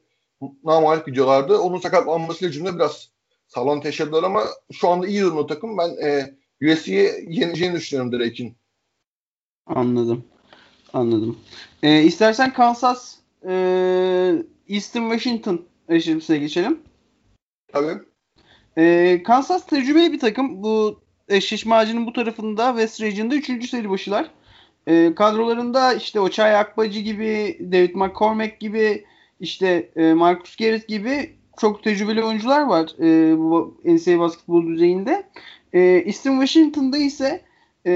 namalip 0.64 1.06
gidiyorlardı. 1.06 1.58
Onun 1.58 1.78
sakatlanmasıyla 1.78 2.48
hücumda 2.50 2.74
biraz 2.74 3.10
salon 3.46 3.82
yaşadılar 3.84 4.22
ama 4.22 4.44
şu 4.72 4.88
anda 4.88 5.06
iyi 5.06 5.22
durumda 5.22 5.46
takım. 5.46 5.78
Ben 5.78 5.88
e, 6.06 6.34
USC'ye 6.62 7.24
yeneceğini 7.28 7.74
düşünüyorum 7.74 8.12
Drake'in. 8.12 8.56
Anladım. 9.66 10.24
Anladım. 10.92 11.38
E, 11.82 12.02
istersen 12.02 12.52
Kansas 12.52 13.16
e, 13.48 13.52
Eastern 14.68 15.10
Washington 15.10 15.64
eşleşmesine 15.88 16.38
geçelim. 16.38 16.80
Tabii. 17.72 18.02
E, 18.76 19.22
Kansas 19.22 19.66
tecrübeli 19.66 20.12
bir 20.12 20.20
takım. 20.20 20.62
Bu 20.62 21.02
eşleşme 21.28 21.74
ağacının 21.74 22.06
bu 22.06 22.12
tarafında 22.12 22.68
West 22.68 23.00
Region'da 23.00 23.34
3. 23.34 23.70
seri 23.70 23.90
başılar. 23.90 24.30
E, 24.86 25.14
kadrolarında 25.14 25.94
işte 25.94 26.20
o 26.20 26.28
Çay 26.28 26.56
Akbacı 26.56 27.00
gibi, 27.00 27.58
David 27.72 27.94
McCormack 27.94 28.60
gibi, 28.60 29.04
işte 29.40 29.90
e, 29.96 30.12
Marcus 30.12 30.56
Garrett 30.56 30.88
gibi 30.88 31.30
çok 31.60 31.82
tecrübeli 31.82 32.24
oyuncular 32.24 32.62
var 32.62 32.90
e, 33.00 33.38
bu 33.38 33.80
NCAA 33.84 34.18
basketbol 34.18 34.66
düzeyinde. 34.66 35.22
E, 35.72 35.80
Eastern 35.80 36.32
Washington'da 36.32 36.98
ise 36.98 37.42
e, 37.84 37.92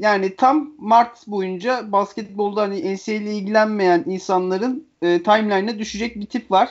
yani 0.00 0.36
tam 0.36 0.72
Mart 0.78 1.26
boyunca 1.26 1.92
basketbolda 1.92 2.62
hani 2.62 2.94
NCAA 2.94 3.14
ile 3.14 3.34
ilgilenmeyen 3.34 4.04
insanların 4.06 4.86
e, 5.02 5.22
timeline'ına 5.22 5.78
düşecek 5.78 6.16
bir 6.16 6.26
tip 6.26 6.50
var. 6.50 6.70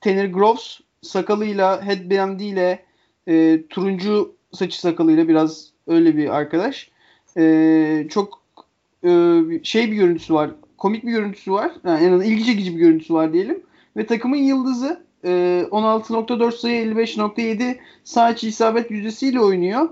Tanner 0.00 0.24
Groves 0.24 0.80
sakalıyla, 1.02 1.86
headbandiyle, 1.86 2.84
e, 3.28 3.62
turuncu 3.70 4.37
saçı 4.52 4.80
sakalıyla 4.80 5.28
biraz 5.28 5.70
öyle 5.86 6.16
bir 6.16 6.28
arkadaş. 6.28 6.90
E, 7.36 8.06
çok 8.10 8.42
e, 9.04 9.10
şey 9.62 9.90
bir 9.90 9.96
görüntüsü 9.96 10.34
var. 10.34 10.50
Komik 10.78 11.04
bir 11.04 11.10
görüntüsü 11.10 11.52
var. 11.52 11.72
Yani 11.84 12.04
en 12.04 12.12
azından 12.12 12.32
ilgi 12.32 12.44
çekici 12.44 12.74
bir 12.74 12.78
görüntüsü 12.78 13.14
var 13.14 13.32
diyelim. 13.32 13.62
Ve 13.96 14.06
takımın 14.06 14.36
yıldızı 14.36 15.04
e, 15.24 15.64
16.4 15.70 16.52
sayı 16.52 16.94
55.7 16.94 17.78
sağ 18.04 18.30
içi 18.30 18.48
isabet 18.48 18.90
yüzdesiyle 18.90 19.40
oynuyor. 19.40 19.88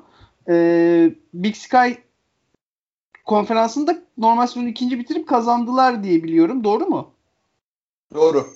E, 0.49 1.11
Big 1.35 1.55
Sky 1.55 1.92
konferansında 3.25 4.03
normal 4.19 4.47
sezonu 4.47 4.69
ikinci 4.69 4.99
bitirip 4.99 5.29
kazandılar 5.29 6.05
diye 6.05 6.25
biliyorum. 6.25 6.64
Doğru 6.64 6.87
mu? 6.87 7.11
Doğru. 8.14 8.47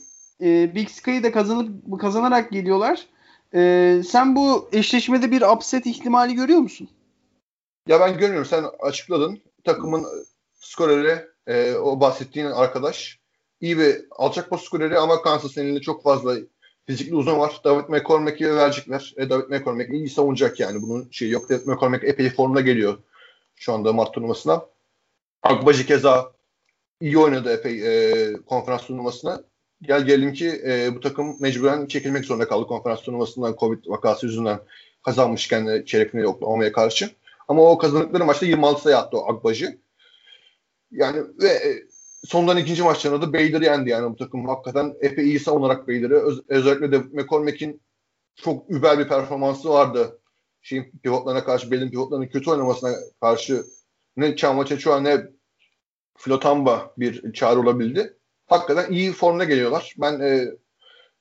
E, 0.40 0.74
Big 0.74 0.88
Sky'ı 0.88 1.22
da 1.22 1.32
kazanıp 1.32 2.00
kazanarak 2.00 2.50
geliyorlar. 2.50 3.06
Ee, 3.54 4.02
sen 4.06 4.36
bu 4.36 4.68
eşleşmede 4.72 5.30
bir 5.30 5.42
upset 5.42 5.86
ihtimali 5.86 6.34
görüyor 6.34 6.58
musun? 6.58 6.88
Ya 7.86 8.00
ben 8.00 8.18
görmüyorum. 8.18 8.48
Sen 8.48 8.64
açıkladın. 8.80 9.40
Takımın 9.64 10.06
skoreri 10.60 11.26
e, 11.46 11.74
o 11.74 12.00
bahsettiğin 12.00 12.46
arkadaş 12.46 13.18
iyi 13.60 13.78
bir 13.78 14.04
alçak 14.10 14.50
pas 14.50 14.62
skoreri 14.62 14.98
ama 14.98 15.22
Kansas'ın 15.22 15.60
elinde 15.60 15.80
çok 15.80 16.02
fazla 16.02 16.36
fizikli 16.86 17.14
uzun 17.14 17.38
var. 17.38 17.60
David 17.64 17.88
McCormack'i 17.88 18.56
verecekler. 18.56 19.14
E, 19.16 19.30
David 19.30 19.50
McCormack 19.50 19.90
iyi 19.90 20.08
savunacak 20.08 20.60
yani. 20.60 20.82
Bunun 20.82 21.08
şeyi 21.10 21.32
yok. 21.32 21.50
David 21.50 21.66
McCormack 21.66 22.04
epey 22.04 22.30
formda 22.30 22.60
geliyor 22.60 22.98
şu 23.56 23.72
anda 23.72 23.92
Mart 23.92 24.14
turnuvasına. 24.14 24.66
Akbacı 25.42 25.86
keza 25.86 26.32
iyi 27.00 27.18
oynadı 27.18 27.52
epey 27.52 27.82
e, 27.86 28.32
konferans 28.46 28.86
turnuvasına. 28.86 29.42
Gel 29.82 30.06
gelelim 30.06 30.32
ki 30.32 30.62
e, 30.66 30.94
bu 30.94 31.00
takım 31.00 31.36
mecburen 31.40 31.86
çekilmek 31.86 32.24
zorunda 32.24 32.48
kaldı 32.48 32.66
konferans 32.66 33.02
turnuvasından 33.02 33.56
Covid 33.60 33.86
vakası 33.86 34.26
yüzünden 34.26 34.60
kazanmışken 35.02 35.66
de 35.66 35.84
çeyrek 35.84 36.10
final 36.10 36.24
Oklahoma'ya 36.24 36.72
karşı. 36.72 37.10
Ama 37.48 37.62
o 37.62 37.78
kazandıkları 37.78 38.24
maçta 38.24 38.46
26 38.46 38.82
sayı 38.82 38.96
attı 38.96 39.18
o 39.18 39.32
Akbajı. 39.32 39.78
Yani 40.90 41.22
ve 41.42 41.48
e, 41.48 41.82
sondan 42.24 42.56
ikinci 42.56 42.82
maçlarında 42.82 43.22
da 43.22 43.32
Bader'ı 43.32 43.64
yendi 43.64 43.90
yani 43.90 44.12
bu 44.12 44.16
takım 44.16 44.48
hakikaten 44.48 44.94
epey 45.00 45.24
iyi 45.24 45.40
savunarak 45.40 45.88
Bader'ı. 45.88 46.26
Öz, 46.26 46.40
özellikle 46.48 46.92
de 46.92 46.98
McCormack'in 46.98 47.80
çok 48.36 48.70
über 48.70 48.98
bir 48.98 49.08
performansı 49.08 49.68
vardı. 49.68 50.18
Şeyin 50.62 50.92
pivotlarına 51.02 51.44
karşı, 51.44 51.70
belin 51.70 51.90
pivotlarının 51.90 52.26
kötü 52.26 52.50
oynamasına 52.50 52.94
karşı 53.20 53.64
ne 54.16 54.36
an 54.86 55.04
ne 55.04 55.26
Flotamba 56.16 56.94
bir 56.98 57.32
çağrı 57.32 57.60
olabildi. 57.60 58.19
Hakikaten 58.50 58.92
iyi 58.92 59.12
formda 59.12 59.44
geliyorlar. 59.44 59.94
Ben 59.98 60.20
e, 60.20 60.48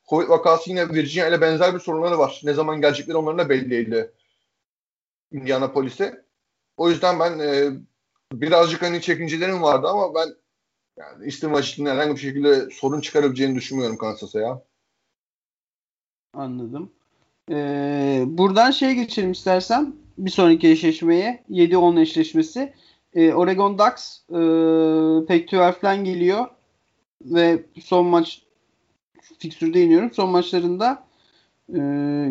Covid 0.10 0.30
vakası 0.30 0.70
yine 0.70 0.90
Virginia 0.90 1.28
ile 1.28 1.42
benzer 1.42 1.74
bir 1.74 1.80
sorunları 1.80 2.20
var. 2.20 2.42
Ne 2.44 2.54
zaman 2.54 2.82
gelecekleri 2.82 3.18
onların 3.18 3.40
da 3.40 3.50
belli 3.50 3.70
değildi. 3.70 4.12
Indianapolis'e. 5.32 6.26
O 6.78 6.90
yüzden 6.90 7.20
ben 7.20 7.40
e, 7.40 7.70
birazcık 8.32 8.82
hani 8.82 9.02
çekincelerim 9.02 9.62
vardı 9.62 9.88
ama 9.88 10.16
ben 10.16 10.36
yani 10.98 11.26
açısından 11.58 11.92
herhangi 11.92 12.16
bir 12.16 12.22
şekilde 12.22 12.70
sorun 12.72 13.02
çıkarabileceğini 13.02 13.56
düşünmüyorum 13.56 13.98
Kansas'a 13.98 14.40
ya. 14.40 14.62
Anladım. 16.34 16.92
Ee, 17.52 18.24
buradan 18.26 18.72
şey 18.72 18.94
geçelim 18.94 19.32
istersen. 19.32 19.96
Bir 20.18 20.30
sonraki 20.32 20.70
eşleşmeye. 20.70 21.44
7-10 21.50 22.02
eşleşmesi. 22.02 22.74
Ee, 23.14 23.34
Oregon 23.34 23.78
Ducks 23.78 24.20
e, 24.30 24.40
Pac-12'den 25.26 26.04
geliyor. 26.04 26.48
Ve 27.22 27.64
son 27.84 28.06
maç 28.06 28.42
fikstürde 29.40 29.82
iniyorum. 29.82 30.14
Son 30.14 30.30
maçlarında 30.30 31.04
e, 31.76 31.80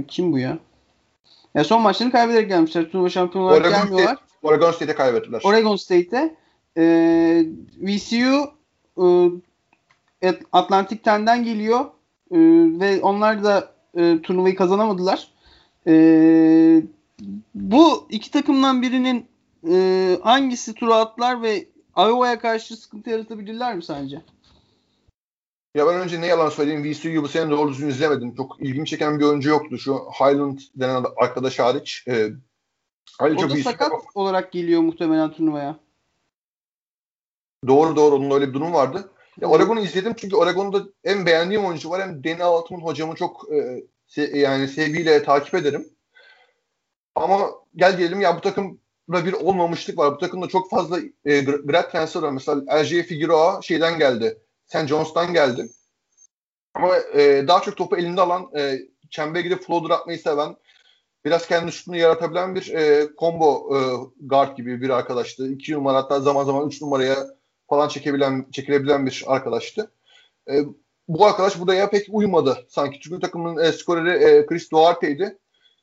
kim 0.08 0.32
bu 0.32 0.38
ya? 0.38 0.58
Ya 1.54 1.64
son 1.64 1.82
maçlarını 1.82 2.12
kaybederek 2.12 2.48
gelmişler. 2.48 2.90
Turnuva 2.90 3.08
şampiyon 3.08 3.44
olarak 3.44 3.60
Oregon 3.60 3.82
gelmiyorlar. 3.82 4.14
State, 4.14 4.22
Oregon 4.42 4.72
State'e 4.72 4.94
kaybettiler. 4.94 5.40
Oregon 5.44 5.76
State'e 5.76 6.36
e, 6.76 6.84
VCU 7.80 8.50
e, 10.22 10.28
Atlantic 10.52 11.00
10'den 11.02 11.44
geliyor 11.44 11.80
e, 12.30 12.38
ve 12.80 13.00
onlar 13.02 13.44
da 13.44 13.72
e, 13.94 14.22
turnuvayı 14.22 14.56
kazanamadılar. 14.56 15.28
E, 15.86 16.82
bu 17.54 18.06
iki 18.10 18.30
takımdan 18.30 18.82
birinin 18.82 19.26
e, 19.70 20.18
hangisi 20.22 20.74
tura 20.74 20.94
atlar 20.94 21.42
ve 21.42 21.66
Iowa'ya 21.96 22.38
karşı 22.38 22.76
sıkıntı 22.76 23.10
yaratabilirler 23.10 23.76
mi 23.76 23.82
sence? 23.82 24.22
Ya 25.74 25.86
ben 25.86 26.00
önce 26.00 26.20
ne 26.20 26.26
yalan 26.26 26.48
söyleyeyim 26.48 26.84
VCU'yu 26.84 27.22
bu 27.22 27.28
sene 27.28 27.50
doğru 27.50 27.70
düzgün 27.70 27.88
izlemedim. 27.88 28.34
Çok 28.34 28.60
ilgimi 28.60 28.86
çeken 28.86 29.18
bir 29.18 29.24
oyuncu 29.24 29.48
yoktu. 29.50 29.78
Şu 29.78 29.94
Highland 29.94 30.58
denen 30.74 31.04
arkadaş 31.16 31.58
hariç. 31.58 32.04
E, 32.08 32.28
o 33.20 33.24
da 33.24 33.48
VCU... 33.48 33.62
sakat 33.62 33.92
olarak 34.14 34.52
geliyor 34.52 34.80
muhtemelen 34.80 35.32
turnuvaya. 35.32 35.80
Doğru 37.66 37.96
doğru 37.96 38.14
onun 38.14 38.30
öyle 38.30 38.48
bir 38.48 38.54
durum 38.54 38.72
vardı. 38.72 39.10
Ya 39.40 39.48
Oregon'u 39.48 39.80
izledim 39.80 40.14
çünkü 40.16 40.36
Oregon'da 40.36 40.82
en 41.04 41.26
beğendiğim 41.26 41.64
oyuncu 41.64 41.90
var 41.90 42.02
hem 42.02 42.24
Danny 42.24 42.42
Altman 42.42 42.80
hocamı 42.80 43.14
çok 43.14 43.52
e, 43.52 43.84
se, 44.06 44.38
yani 44.38 44.68
sevgiyle 44.68 45.22
takip 45.22 45.54
ederim. 45.54 45.88
Ama 47.14 47.50
gel 47.76 47.96
gelelim 47.96 48.20
ya 48.20 48.36
bu 48.36 48.40
takımda 48.40 49.26
bir 49.26 49.32
olmamışlık 49.32 49.98
var. 49.98 50.14
Bu 50.14 50.18
takımda 50.18 50.48
çok 50.48 50.70
fazla 50.70 50.98
e, 51.24 51.40
grad 51.40 51.90
transfer 51.90 52.22
var. 52.22 52.30
Mesela 52.30 52.82
LJ 52.82 52.88
Figueroa 52.88 53.62
şeyden 53.62 53.98
geldi. 53.98 54.38
St. 54.68 54.86
John's'tan 54.86 55.32
geldi. 55.32 55.68
Ama 56.74 56.96
e, 56.96 57.48
daha 57.48 57.62
çok 57.62 57.76
topu 57.76 57.96
elinde 57.96 58.20
alan, 58.20 58.50
e, 58.56 58.78
çembere 59.10 59.42
gidip 59.42 59.62
floater 59.62 59.94
atmayı 59.94 60.18
seven, 60.18 60.56
biraz 61.24 61.48
kendi 61.48 61.72
şutunu 61.72 61.96
yaratabilen 61.96 62.54
bir 62.54 62.74
e, 62.74 63.08
combo 63.18 63.76
e, 63.76 63.78
guard 64.20 64.56
gibi 64.56 64.82
bir 64.82 64.90
arkadaştı. 64.90 65.52
İki 65.52 65.74
numara 65.74 65.98
hatta 65.98 66.20
zaman 66.20 66.44
zaman 66.44 66.68
üç 66.68 66.82
numaraya 66.82 67.26
falan 67.68 67.88
çekebilen, 67.88 68.46
çekilebilen 68.52 69.06
bir 69.06 69.24
arkadaştı. 69.26 69.92
E, 70.50 70.62
bu 71.08 71.26
arkadaş 71.26 71.60
buraya 71.60 71.90
pek 71.90 72.06
uymadı 72.10 72.66
sanki. 72.68 73.00
Çünkü 73.00 73.20
takımın 73.20 73.56
e, 73.56 73.72
skoreri 73.72 74.24
e, 74.24 74.46
Chris 74.46 74.70
Duarte'ydi. 74.70 75.38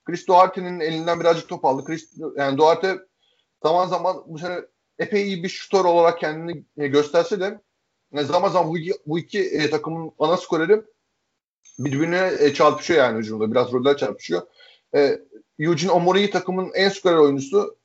Chris 0.06 0.28
Duarte'nin 0.28 0.80
elinden 0.80 1.20
birazcık 1.20 1.50
top 1.50 1.66
aldı. 1.66 1.86
Chris, 1.86 2.14
yani 2.38 2.58
Duarte 2.58 3.00
zaman 3.64 3.88
zaman 3.88 4.24
bu 4.28 4.40
sene 4.40 4.62
epey 5.00 5.24
iyi 5.24 5.44
bir 5.44 5.50
şutör 5.50 5.86
olarak 5.86 6.20
kendini 6.20 6.64
e, 6.78 6.88
gösterse 6.88 7.40
de 7.40 7.60
zaman 8.24 8.50
zaman 8.50 8.70
bu 8.70 8.78
iki, 8.78 8.94
bu 9.06 9.20
iki 9.20 9.40
e, 9.42 9.70
takımın 9.70 10.12
ana 10.20 10.38
skoreri 10.38 10.82
birbirine 11.80 12.32
e, 12.40 12.54
çarpışıyor 12.54 13.00
yani 13.00 13.20
hücumda. 13.20 13.52
Biraz 13.52 13.72
roller 13.72 13.98
çarpışıyor. 13.98 14.42
E, 14.96 15.20
Eugene 15.60 15.92
Omori'yi 15.92 16.30
takımın 16.30 16.72
en 16.74 16.90
skorer 16.90 17.18
oyuncusu. 17.18 17.78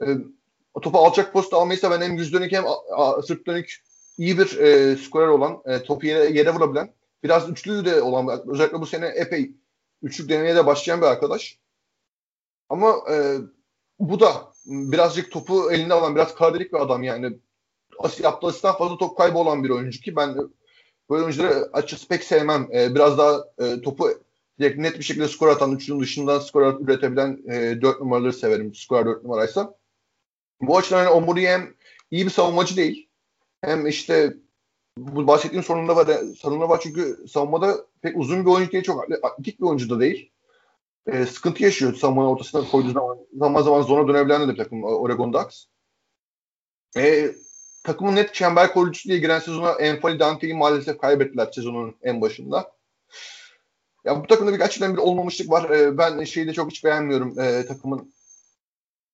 E, 0.00 0.06
topu 0.82 0.98
alçak 0.98 1.32
posta 1.32 1.56
almayı 1.56 1.78
seven 1.78 2.00
hem 2.00 2.16
yüz 2.16 2.32
dönük 2.32 2.52
hem 2.52 2.64
a, 2.66 2.76
a, 2.96 3.22
sırt 3.22 3.46
dönük 3.46 3.84
iyi 4.18 4.38
bir 4.38 4.58
e, 4.58 4.96
skorer 4.96 5.28
olan, 5.28 5.62
e, 5.66 5.82
topu 5.82 6.06
yere, 6.06 6.38
yere 6.38 6.54
vurabilen, 6.54 6.94
biraz 7.22 7.50
üçlü 7.50 7.84
de 7.84 8.02
olan, 8.02 8.48
özellikle 8.48 8.80
bu 8.80 8.86
sene 8.86 9.06
epey 9.06 9.52
üçlük 10.02 10.28
denemeye 10.28 10.56
de 10.56 10.66
başlayan 10.66 11.00
bir 11.00 11.06
arkadaş. 11.06 11.58
Ama 12.68 12.96
e, 13.12 13.36
bu 13.98 14.20
da 14.20 14.52
birazcık 14.66 15.32
topu 15.32 15.72
elinde 15.72 15.94
alan, 15.94 16.16
biraz 16.16 16.34
kaderik 16.34 16.72
bir 16.72 16.78
adam 16.80 17.02
yani 17.02 17.38
yaptığı 18.22 18.46
asistan 18.46 18.76
fazla 18.76 18.98
top 18.98 19.18
kaybı 19.18 19.38
olan 19.38 19.64
bir 19.64 19.70
oyuncu 19.70 20.00
ki 20.00 20.16
ben 20.16 20.36
böyle 21.10 21.22
oyuncuları 21.22 21.68
açıkçası 21.72 22.08
pek 22.08 22.24
sevmem. 22.24 22.68
E, 22.74 22.94
biraz 22.94 23.18
daha 23.18 23.44
e, 23.58 23.80
topu 23.80 24.10
direkt 24.60 24.78
net 24.78 24.98
bir 24.98 25.04
şekilde 25.04 25.28
skor 25.28 25.48
atan, 25.48 25.72
üçünün 25.72 26.00
dışından 26.00 26.38
skor 26.38 26.80
üretebilen 26.80 27.42
e, 27.48 27.82
4 27.82 28.00
numaraları 28.00 28.32
severim. 28.32 28.74
Skor 28.74 29.06
4 29.06 29.22
numaraysa. 29.22 29.74
Bu 30.60 30.78
açıdan 30.78 30.98
hani 30.98 31.08
Omuri 31.08 31.48
hem 31.48 31.74
iyi 32.10 32.24
bir 32.24 32.30
savunmacı 32.30 32.76
değil. 32.76 33.08
Hem 33.60 33.86
işte 33.86 34.36
bu 34.98 35.26
bahsettiğim 35.26 35.64
sorununda 35.64 35.96
var, 35.96 36.06
sorununda 36.38 36.68
var 36.68 36.80
çünkü 36.82 37.24
savunmada 37.28 37.86
pek 38.02 38.16
uzun 38.16 38.46
bir 38.46 38.50
oyuncu 38.50 38.72
değil, 38.72 38.84
çok 38.84 39.04
atletik 39.22 39.60
bir 39.60 39.66
oyuncu 39.66 39.90
da 39.90 40.00
değil. 40.00 40.30
E, 41.06 41.26
sıkıntı 41.26 41.62
yaşıyor 41.62 41.94
savunmanın 41.94 42.28
ortasına 42.28 42.70
koyduğu 42.70 42.90
zaman. 42.90 43.18
Zaman 43.38 43.62
zaman 43.62 43.82
zona 43.82 44.08
dönebilen 44.08 44.48
de 44.48 44.52
bir 44.52 44.56
takım 44.56 44.84
Oregon 44.84 45.32
Ducks. 45.32 45.64
E, 46.96 47.34
takımın 47.84 48.16
net 48.16 48.34
çember 48.34 48.72
koruyucusu 48.72 49.08
diye 49.08 49.18
giren 49.18 49.38
sezona 49.38 49.72
Enfali 49.72 50.18
Dante'yi 50.18 50.54
maalesef 50.54 50.98
kaybettiler 50.98 51.48
sezonun 51.52 51.96
en 52.02 52.20
başında. 52.20 52.72
Ya 54.04 54.22
bu 54.22 54.26
takımda 54.26 54.52
birkaç 54.52 54.76
yıldan 54.76 54.96
bir 54.96 55.02
olmamışlık 55.02 55.50
var. 55.50 55.70
E, 55.70 55.98
ben 55.98 56.24
şeyi 56.24 56.46
de 56.46 56.52
çok 56.52 56.70
hiç 56.70 56.84
beğenmiyorum. 56.84 57.40
E, 57.40 57.66
takımın 57.66 58.14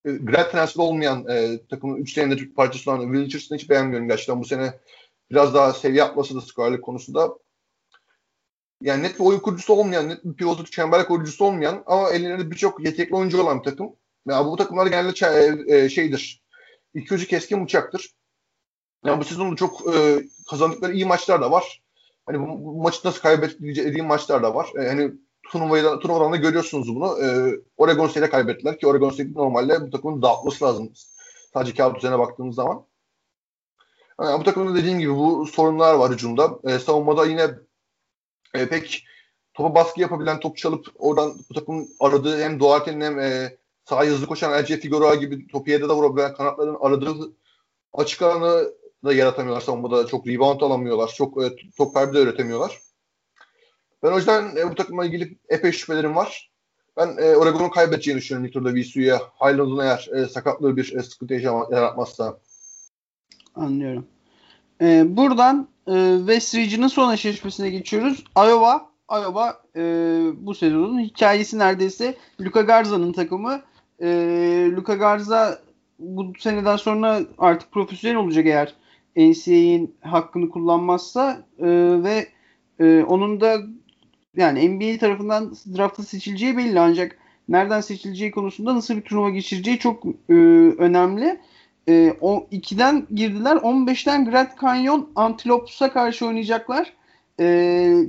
e, 0.05 0.11
grad 0.13 0.51
transfer 0.51 0.83
olmayan 0.83 1.29
e, 1.29 1.67
takımın 1.71 1.97
3 1.97 2.13
senedir 2.13 2.55
parçası 2.55 2.91
olan 2.91 3.01
Will 3.03 3.25
Richardson'ı 3.25 3.59
hiç 3.59 3.71
beğenmiyorum 3.71 4.09
gerçekten. 4.09 4.41
Bu 4.41 4.45
sene 4.45 4.81
biraz 5.31 5.55
daha 5.55 5.73
seviye 5.73 6.03
atması 6.03 6.35
da 6.35 6.41
skorerlik 6.41 6.83
konusunda. 6.83 7.39
Yani 8.83 9.03
net 9.03 9.15
bir 9.15 9.25
oyun 9.25 9.41
kurucusu 9.41 9.73
olmayan, 9.73 10.09
net 10.09 10.25
bir 10.25 10.35
pivotluk 10.35 10.73
çember 10.73 11.07
kurucusu 11.07 11.45
olmayan 11.45 11.83
ama 11.87 12.11
ellerinde 12.11 12.51
birçok 12.51 12.85
yetenekli 12.85 13.15
oyuncu 13.15 13.43
olan 13.43 13.59
bir 13.59 13.65
takım. 13.65 13.97
Ya 14.29 14.47
bu 14.47 14.57
takımlar 14.57 14.87
genelde 14.87 15.67
e, 15.69 15.77
e, 15.77 15.89
şeydir. 15.89 16.43
İki 16.95 17.15
ucu 17.15 17.27
keskin 17.27 17.65
bıçaktır. 17.65 18.20
Yani 19.05 19.21
bu 19.21 19.25
sezonda 19.25 19.57
çok 19.57 19.95
e, 19.95 20.23
kazandıkları 20.51 20.93
iyi 20.93 21.05
maçlar 21.05 21.43
da 21.43 21.51
var. 21.51 21.83
Hani 22.27 22.41
bu, 22.41 22.65
bu 22.65 22.83
maçı 22.83 23.01
nasıl 23.05 23.21
kaybettiği 23.21 24.03
maçlar 24.03 24.43
da 24.43 24.55
var. 24.55 24.69
E, 24.79 24.89
hani 24.89 25.13
turnuvayı 25.51 25.85
turnuvadan 25.85 26.33
da 26.33 26.37
görüyorsunuz 26.37 26.97
bunu. 26.97 27.25
E, 27.25 27.27
Oregon 27.77 28.09
State'e 28.09 28.31
kaybettiler 28.31 28.79
ki 28.79 28.87
Oregon 28.87 29.11
State 29.11 29.35
normalde 29.35 29.81
bu 29.81 29.91
takımın 29.91 30.23
dağıtması 30.23 30.65
lazım. 30.65 30.93
Sadece 31.53 31.75
kağıt 31.75 31.99
üzerine 31.99 32.19
baktığımız 32.19 32.55
zaman. 32.55 32.87
Yani 34.21 34.41
bu 34.41 34.45
takımda 34.45 34.75
dediğim 34.75 34.99
gibi 34.99 35.17
bu 35.17 35.47
sorunlar 35.47 35.95
var 35.95 36.13
hücumda. 36.13 36.59
E, 36.65 36.79
savunmada 36.79 37.27
yine 37.27 37.51
e, 38.55 38.69
pek 38.69 39.05
topa 39.55 39.75
baskı 39.75 40.01
yapabilen, 40.01 40.41
top 40.41 40.57
çalıp 40.57 40.87
oradan 40.99 41.35
bu 41.51 41.55
takımın 41.55 41.89
aradığı 42.01 42.43
hem 42.43 42.61
Duarte'nin 42.61 43.01
hem 43.01 43.19
e, 43.19 43.57
sağa 43.85 44.05
hızlı 44.05 44.27
koşan 44.27 44.53
Elce 44.53 44.77
Figueroa 44.77 45.15
gibi 45.15 45.47
topu 45.47 45.71
yerde 45.71 45.89
de 45.89 45.93
vurabilen 45.93 46.35
kanatların 46.35 46.77
aradığı 46.81 47.33
açık 47.93 48.23
alanı 48.23 48.73
da 49.05 49.13
yaratamıyorlar. 49.13 49.61
Savunmada 49.61 50.07
çok 50.07 50.27
rebound 50.27 50.61
alamıyorlar. 50.61 51.09
Çok 51.09 51.45
e, 51.45 51.51
top 51.79 51.95
kaybı 51.95 52.15
da 52.15 52.21
üretemiyorlar. 52.21 52.79
Ben 54.03 54.13
o 54.13 54.17
yüzden 54.17 54.57
e, 54.57 54.71
bu 54.71 54.75
takımla 54.75 55.05
ilgili 55.05 55.39
epey 55.49 55.73
şüphelerim 55.73 56.17
var. 56.17 56.51
Ben 56.97 57.17
e, 57.19 57.37
Oregon'u 57.37 57.71
kaybedeceğini 57.71 58.21
düşünüyorum 58.21 58.47
ilk 58.47 58.55
turda 58.55 58.75
VCU'ya. 58.75 59.19
Highland'ın 59.19 59.79
eğer 59.79 60.09
e, 60.17 60.27
sakatlığı 60.27 60.77
bir 60.77 60.93
e, 60.97 61.03
sıkıntı 61.03 61.35
yaratmazsa. 61.35 62.39
Anlıyorum. 63.55 64.07
Ee, 64.81 65.17
buradan 65.17 65.69
e, 65.87 66.15
West 66.19 66.55
Region'ın 66.55 66.89
son 66.89 67.13
eşleşmesine 67.13 67.71
geçiyoruz. 67.71 68.25
Iowa. 68.37 68.91
Iowa 69.11 69.63
e, 69.77 69.83
bu 70.35 70.55
sezonun 70.55 71.01
hikayesi 71.01 71.59
neredeyse 71.59 72.15
Luka 72.41 72.61
Garza'nın 72.61 73.13
takımı. 73.13 73.63
E, 74.03 74.09
Luka 74.77 74.95
Garza 74.95 75.59
bu 75.99 76.33
seneden 76.39 76.77
sonra 76.77 77.21
artık 77.39 77.73
profesyonel 77.73 78.17
olacak 78.17 78.47
eğer 78.47 78.75
NCAA'in 79.17 79.95
hakkını 80.01 80.49
kullanmazsa 80.49 81.43
e, 81.59 81.67
ve 82.03 82.29
e, 82.81 83.03
onun 83.03 83.41
da 83.41 83.59
yani 84.37 84.69
NBA 84.69 84.99
tarafından 84.99 85.55
draftı 85.77 86.03
seçileceği 86.03 86.57
belli 86.57 86.81
ancak 86.81 87.19
nereden 87.49 87.81
seçileceği 87.81 88.31
konusunda 88.31 88.75
nasıl 88.75 88.97
bir 88.97 89.03
turnuva 89.03 89.31
geçireceği 89.31 89.79
çok 89.79 90.05
e, 90.29 90.35
önemli. 90.79 91.41
E, 91.89 92.15
o 92.21 92.47
2'den 92.53 93.07
girdiler. 93.15 93.57
15'ten 93.57 94.25
Grand 94.31 94.49
Canyon 94.63 95.11
Antilopes'a 95.17 95.93
karşı 95.93 96.27
oynayacaklar. 96.27 96.93
E, 97.41 97.45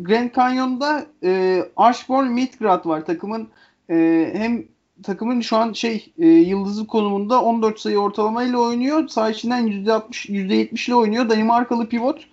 Grand 0.01 0.35
Canyon'da 0.35 1.05
e, 1.23 1.61
Archborn 1.75 2.27
Midgrad 2.27 2.85
var. 2.85 3.05
Takımın 3.05 3.49
e, 3.89 4.29
hem 4.33 4.65
takımın 5.03 5.41
şu 5.41 5.57
an 5.57 5.73
şey 5.73 6.13
e, 6.19 6.27
yıldızı 6.27 6.87
konumunda 6.87 7.41
14 7.41 7.79
sayı 7.79 7.97
ortalamayla 7.97 8.57
oynuyor. 8.57 9.07
Sağ 9.07 9.29
içinden 9.29 9.67
%60 9.67 10.29
%70 10.31 10.87
ile 10.87 10.95
oynuyor. 10.95 11.29
Danimarkalı 11.29 11.89
pivot 11.89 12.27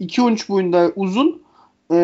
2-13 0.00 0.48
boyunda 0.48 0.92
uzun. 0.96 1.42
E, 1.92 1.96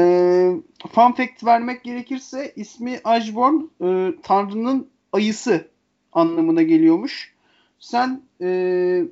fun 0.92 1.12
fact 1.12 1.44
vermek 1.44 1.84
gerekirse 1.84 2.52
ismi 2.56 3.00
Ashborn 3.04 3.54
e, 3.84 4.14
Tanrı'nın 4.22 4.88
ayısı 5.12 5.68
anlamına 6.12 6.62
geliyormuş. 6.62 7.34
Sen 7.78 8.22
e, 8.40 8.46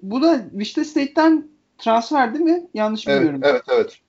bu 0.03 0.23
da 0.23 0.43
Wichita 0.51 0.85
State'ten 0.85 1.49
transfer 1.79 2.35
değil 2.35 2.45
mi? 2.45 2.67
Yanlış 2.75 3.09
evet, 3.09 3.17
bilmiyorum. 3.17 3.41
Evet 3.45 3.63
evet. 3.69 4.01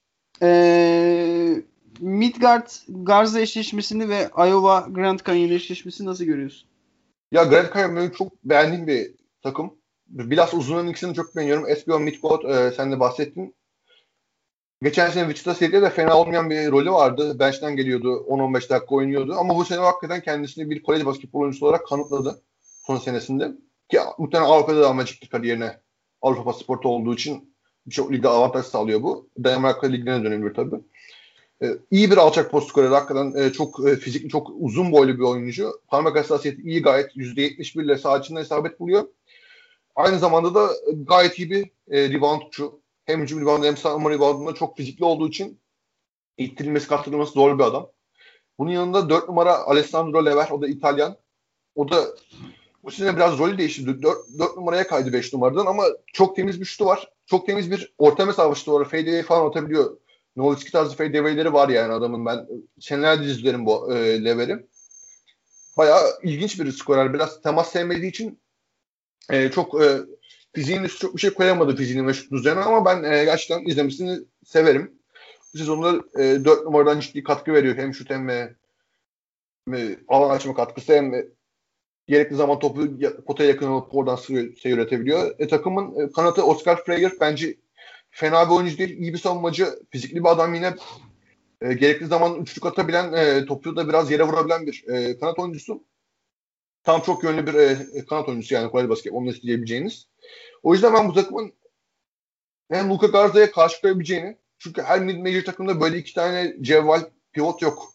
E, 0.42 1.64
Midgard 2.00 2.68
Garza 2.90 3.40
eşleşmesini 3.40 4.10
ve 4.10 4.30
Iowa 4.38 4.88
Grand 4.90 5.20
Canyon 5.20 5.50
eşleşmesini 5.50 6.08
nasıl 6.08 6.24
görüyorsun? 6.24 6.69
Ya 7.32 7.44
Grand 7.44 7.96
benim 7.96 8.12
çok 8.12 8.44
beğendiğim 8.44 8.88
bir 8.88 9.16
takım. 9.42 9.80
Biraz 10.08 10.54
uzunların 10.54 10.88
ikisini 10.88 11.16
çok 11.16 11.36
beğeniyorum. 11.36 11.76
SBO 11.76 12.00
Midgard 12.00 12.44
e, 12.44 12.72
sen 12.72 12.92
de 12.92 13.00
bahsettin. 13.00 13.56
Geçen 14.84 15.10
sene 15.10 15.28
Wichita 15.28 15.56
State'de 15.56 15.82
de 15.82 15.90
fena 15.90 16.18
olmayan 16.18 16.50
bir 16.50 16.72
rolü 16.72 16.92
vardı. 16.92 17.40
Bench'ten 17.40 17.76
geliyordu. 17.76 18.26
10-15 18.28 18.54
dakika 18.54 18.96
oynuyordu. 18.96 19.36
Ama 19.38 19.56
bu 19.56 19.66
sene 19.66 19.80
hakikaten 19.80 20.22
kendisini 20.22 20.70
bir 20.70 20.84
kolej 20.84 21.06
basketbol 21.06 21.40
oyuncusu 21.40 21.66
olarak 21.66 21.88
kanıtladı. 21.88 22.42
Son 22.62 22.98
senesinde. 22.98 23.52
Ki 23.90 24.00
muhtemelen 24.18 24.50
Avrupa'da 24.50 24.80
devam 24.80 25.00
edecektir 25.00 25.30
kariyerine. 25.30 25.80
Avrupa 26.22 26.44
pasaportu 26.44 26.90
olduğu 26.90 27.14
için 27.14 27.56
birçok 27.86 28.12
ligde 28.12 28.28
avantaj 28.28 28.66
sağlıyor 28.66 29.04
bu. 29.04 29.30
Danimarka 29.44 29.88
ligine 29.88 30.24
dönebilir 30.24 30.54
tabii. 30.54 30.76
Ee, 31.64 31.68
iyi 31.92 32.12
bir 32.12 32.18
alçak 32.18 32.52
post 32.52 32.70
skorer. 32.70 32.90
Hakikaten 32.90 33.34
e, 33.42 33.52
çok 33.52 33.88
e, 33.88 33.96
fizikli, 33.96 34.30
çok 34.30 34.52
uzun 34.60 34.92
boylu 34.92 35.18
bir 35.18 35.24
oyuncu. 35.24 35.82
Parmak 35.88 36.18
hassasiyeti 36.18 36.62
iyi 36.62 36.82
gayet. 36.82 37.16
%71 37.16 37.84
ile 37.86 37.98
sağ 37.98 38.20
içinden 38.20 38.42
isabet 38.42 38.80
buluyor. 38.80 39.08
Aynı 39.96 40.20
zamanda 40.20 40.56
da 40.56 40.70
gayet 40.94 41.40
iyi 41.40 41.52
bir 41.52 41.70
e, 41.92 42.10
reboundçu. 42.10 42.82
Hem 43.06 43.22
hücum 43.22 43.42
reboundu 43.42 43.66
hem 43.66 43.78
savunma 43.78 44.10
reboundunda 44.10 44.54
çok 44.54 44.78
fizikli 44.78 45.06
olduğu 45.06 45.30
için 45.30 45.60
ittirilmesi, 46.38 46.88
kaptırılması 46.88 47.32
zor 47.32 47.60
bir 47.60 47.64
adam. 47.64 47.92
Bunun 48.60 48.72
yanında 48.72 49.10
4 49.10 49.30
numara 49.30 49.56
Alessandro 49.58 50.26
Lever. 50.26 50.50
O 50.52 50.62
da 50.62 50.68
İtalyan. 50.68 51.18
O 51.76 51.90
da 51.90 52.06
bu 52.84 52.92
sene 52.92 53.16
biraz 53.16 53.40
rolü 53.40 53.58
değiştirdi. 53.58 54.02
4, 54.02 54.18
4 54.40 54.58
numaraya 54.58 54.88
kaydı 54.88 55.14
5 55.14 55.34
numaradan 55.34 55.66
ama 55.66 55.84
çok 56.14 56.36
temiz 56.36 56.60
bir 56.60 56.66
şutu 56.66 56.86
var. 56.86 57.12
Çok 57.26 57.46
temiz 57.46 57.72
bir 57.72 57.94
orta 57.98 58.26
mesafe 58.26 58.60
şutu 58.60 58.74
var. 58.74 58.86
Fadeaway 58.86 59.24
falan 59.24 59.50
atabiliyor. 59.50 59.98
Nowitzki 60.40 60.72
tarzı 60.72 60.96
fadeaway'leri 60.96 61.54
var 61.54 61.70
yani 61.70 61.94
adamın. 61.94 62.26
Ben 62.26 62.48
senelerdir 62.80 63.26
izlerim 63.26 63.66
bu 63.66 63.94
e, 63.94 64.26
Lever'i. 64.26 64.68
Bayağı 65.78 66.02
ilginç 66.24 66.60
bir 66.60 66.72
skorer. 66.72 67.14
Biraz 67.14 67.42
temas 67.42 67.72
sevmediği 67.72 68.10
için 68.10 68.40
e, 69.30 69.52
çok 69.52 69.82
e, 69.82 69.98
fiziğin 70.54 70.84
üstü 70.84 71.00
çok 71.00 71.16
bir 71.16 71.22
şey 71.22 71.30
koyamadı 71.30 71.76
fiziğinin 71.76 72.08
ve 72.08 72.14
şutun 72.14 72.38
üzerine 72.38 72.60
ama 72.60 72.86
ben 72.86 73.04
e, 73.04 73.24
gerçekten 73.26 73.66
izlemesini 73.66 74.20
severim. 74.46 74.92
Bu 75.54 75.58
sezonda 75.58 76.04
e, 76.24 76.46
4 76.46 76.66
numaradan 76.66 77.00
ciddi 77.00 77.24
katkı 77.24 77.54
veriyor. 77.54 77.78
Hem 77.78 77.94
şut 77.94 78.10
hem 78.10 78.30
e, 78.30 78.56
alan 80.08 80.36
açma 80.36 80.54
katkısı 80.54 80.94
hem 80.94 81.14
e, 81.14 81.26
gerekli 82.08 82.36
zaman 82.36 82.60
topu 82.60 83.00
potaya 83.28 83.50
yakın 83.50 83.68
alıp 83.68 83.96
oradan 83.96 84.16
sayı 84.16 84.54
üretebiliyor. 84.66 85.36
E, 85.40 85.48
takımın 85.48 86.00
e, 86.00 86.12
kanatı 86.12 86.46
Oscar 86.46 86.84
Freyer 86.84 87.12
bence 87.20 87.56
fena 88.12 88.50
bir 88.50 88.56
oyuncu 88.56 88.78
değil. 88.78 88.98
iyi 88.98 89.14
bir 89.14 89.18
savunmacı. 89.18 89.80
Fizikli 89.90 90.24
bir 90.24 90.30
adam 90.30 90.54
yine 90.54 90.76
e, 91.62 91.74
gerekli 91.74 92.06
zaman 92.06 92.42
üçlük 92.42 92.66
atabilen, 92.66 93.14
e, 93.14 93.46
topu 93.46 93.76
da 93.76 93.90
biraz 93.90 94.12
yere 94.12 94.24
vurabilen 94.24 94.68
bir 94.68 94.84
e, 94.88 95.20
kanat 95.20 95.40
oyuncusu. 95.40 95.84
Tam 96.84 97.02
çok 97.02 97.24
yönlü 97.24 97.48
bir 97.48 97.54
e, 97.54 98.06
kanat 98.06 98.30
oyuncusu 98.30 98.54
yani 98.54 98.72
kolej 98.72 98.90
basket 98.90 99.14
onu 99.14 99.30
isteyebileceğiniz. 99.30 100.08
O 100.64 100.74
yüzden 100.74 100.94
ben 100.94 101.10
bu 101.10 101.14
takımın 101.14 101.54
hem 102.72 102.90
Luka 102.90 103.08
Garza'ya 103.08 103.52
karşı 103.52 103.82
koyabileceğini 103.82 104.38
çünkü 104.60 104.82
her 104.82 105.00
mid 105.00 105.18
major 105.20 105.42
takımda 105.42 105.82
böyle 105.82 105.98
iki 105.98 106.14
tane 106.14 106.56
cevval 106.62 107.02
pivot 107.32 107.62
yok. 107.62 107.94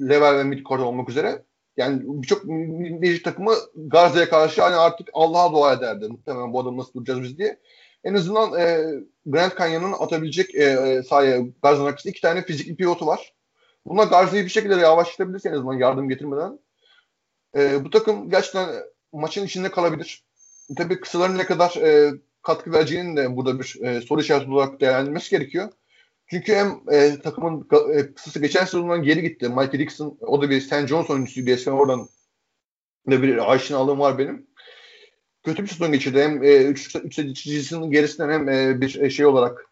Level 0.00 0.38
ve 0.38 0.44
midcourt 0.44 0.82
olmak 0.82 1.08
üzere. 1.08 1.42
Yani 1.76 2.02
birçok 2.04 2.44
mid 2.44 3.24
takımı 3.24 3.54
Garza'ya 3.76 4.28
karşı 4.28 4.62
hani 4.62 4.76
artık 4.76 5.08
Allah'a 5.12 5.52
dua 5.52 5.72
ederdi. 5.72 6.08
Muhtemelen 6.08 6.52
bu 6.52 6.60
adamı 6.60 6.78
nasıl 6.78 6.94
duracağız 6.94 7.22
biz 7.22 7.38
diye. 7.38 7.60
En 8.04 8.14
azından 8.14 8.60
e, 8.60 8.84
Grand 9.26 9.52
Canyon'un 9.58 9.92
atabilecek 9.92 10.54
e, 10.54 10.64
e 10.64 11.02
sahaya 11.02 11.40
Garza'nın 11.62 11.86
arkasında 11.86 12.10
iki 12.10 12.20
tane 12.20 12.44
fizikli 12.44 12.76
pivotu 12.76 13.06
var. 13.06 13.34
Buna 13.86 14.04
Garza'yı 14.04 14.44
bir 14.44 14.50
şekilde 14.50 14.74
yavaşlatabilirse 14.74 15.48
en 15.48 15.52
azından 15.52 15.74
yardım 15.74 16.08
getirmeden. 16.08 16.58
E, 17.56 17.84
bu 17.84 17.90
takım 17.90 18.30
gerçekten 18.30 18.68
maçın 19.12 19.46
içinde 19.46 19.70
kalabilir. 19.70 20.24
Tabii 20.76 21.00
kısaların 21.00 21.38
ne 21.38 21.46
kadar 21.46 21.76
e, 21.76 22.12
katkı 22.42 22.72
vereceğinin 22.72 23.16
de 23.16 23.36
burada 23.36 23.60
bir 23.60 23.78
e, 23.82 24.00
soru 24.00 24.20
işareti 24.20 24.50
olarak 24.50 24.80
değerlendirilmesi 24.80 25.30
gerekiyor. 25.30 25.68
Çünkü 26.26 26.54
hem 26.54 26.80
e, 26.90 27.20
takımın 27.20 27.68
e, 27.94 28.14
kısası 28.14 28.40
geçen 28.40 28.64
sezondan 28.64 29.02
geri 29.02 29.22
gitti. 29.22 29.48
Mike 29.48 29.78
Dixon 29.78 30.18
o 30.20 30.42
da 30.42 30.50
bir 30.50 30.60
St. 30.60 30.86
John's 30.86 31.10
oyuncusuydu. 31.10 31.50
Eskiden 31.50 31.72
oradan 31.72 32.08
da 33.10 33.22
bir 33.22 33.52
aşinalığım 33.52 33.98
var 33.98 34.18
benim. 34.18 34.46
Kötü 35.44 35.62
bir 35.62 35.68
sezon 35.68 35.92
geçirdi. 35.92 36.22
Hem 36.22 36.42
3 36.42 36.96
e, 36.96 37.34
çizgisinin 37.34 37.90
gerisinden 37.90 38.30
hem 38.30 38.48
e, 38.48 38.80
bir 38.80 39.00
e, 39.00 39.10
şey 39.10 39.26
olarak 39.26 39.66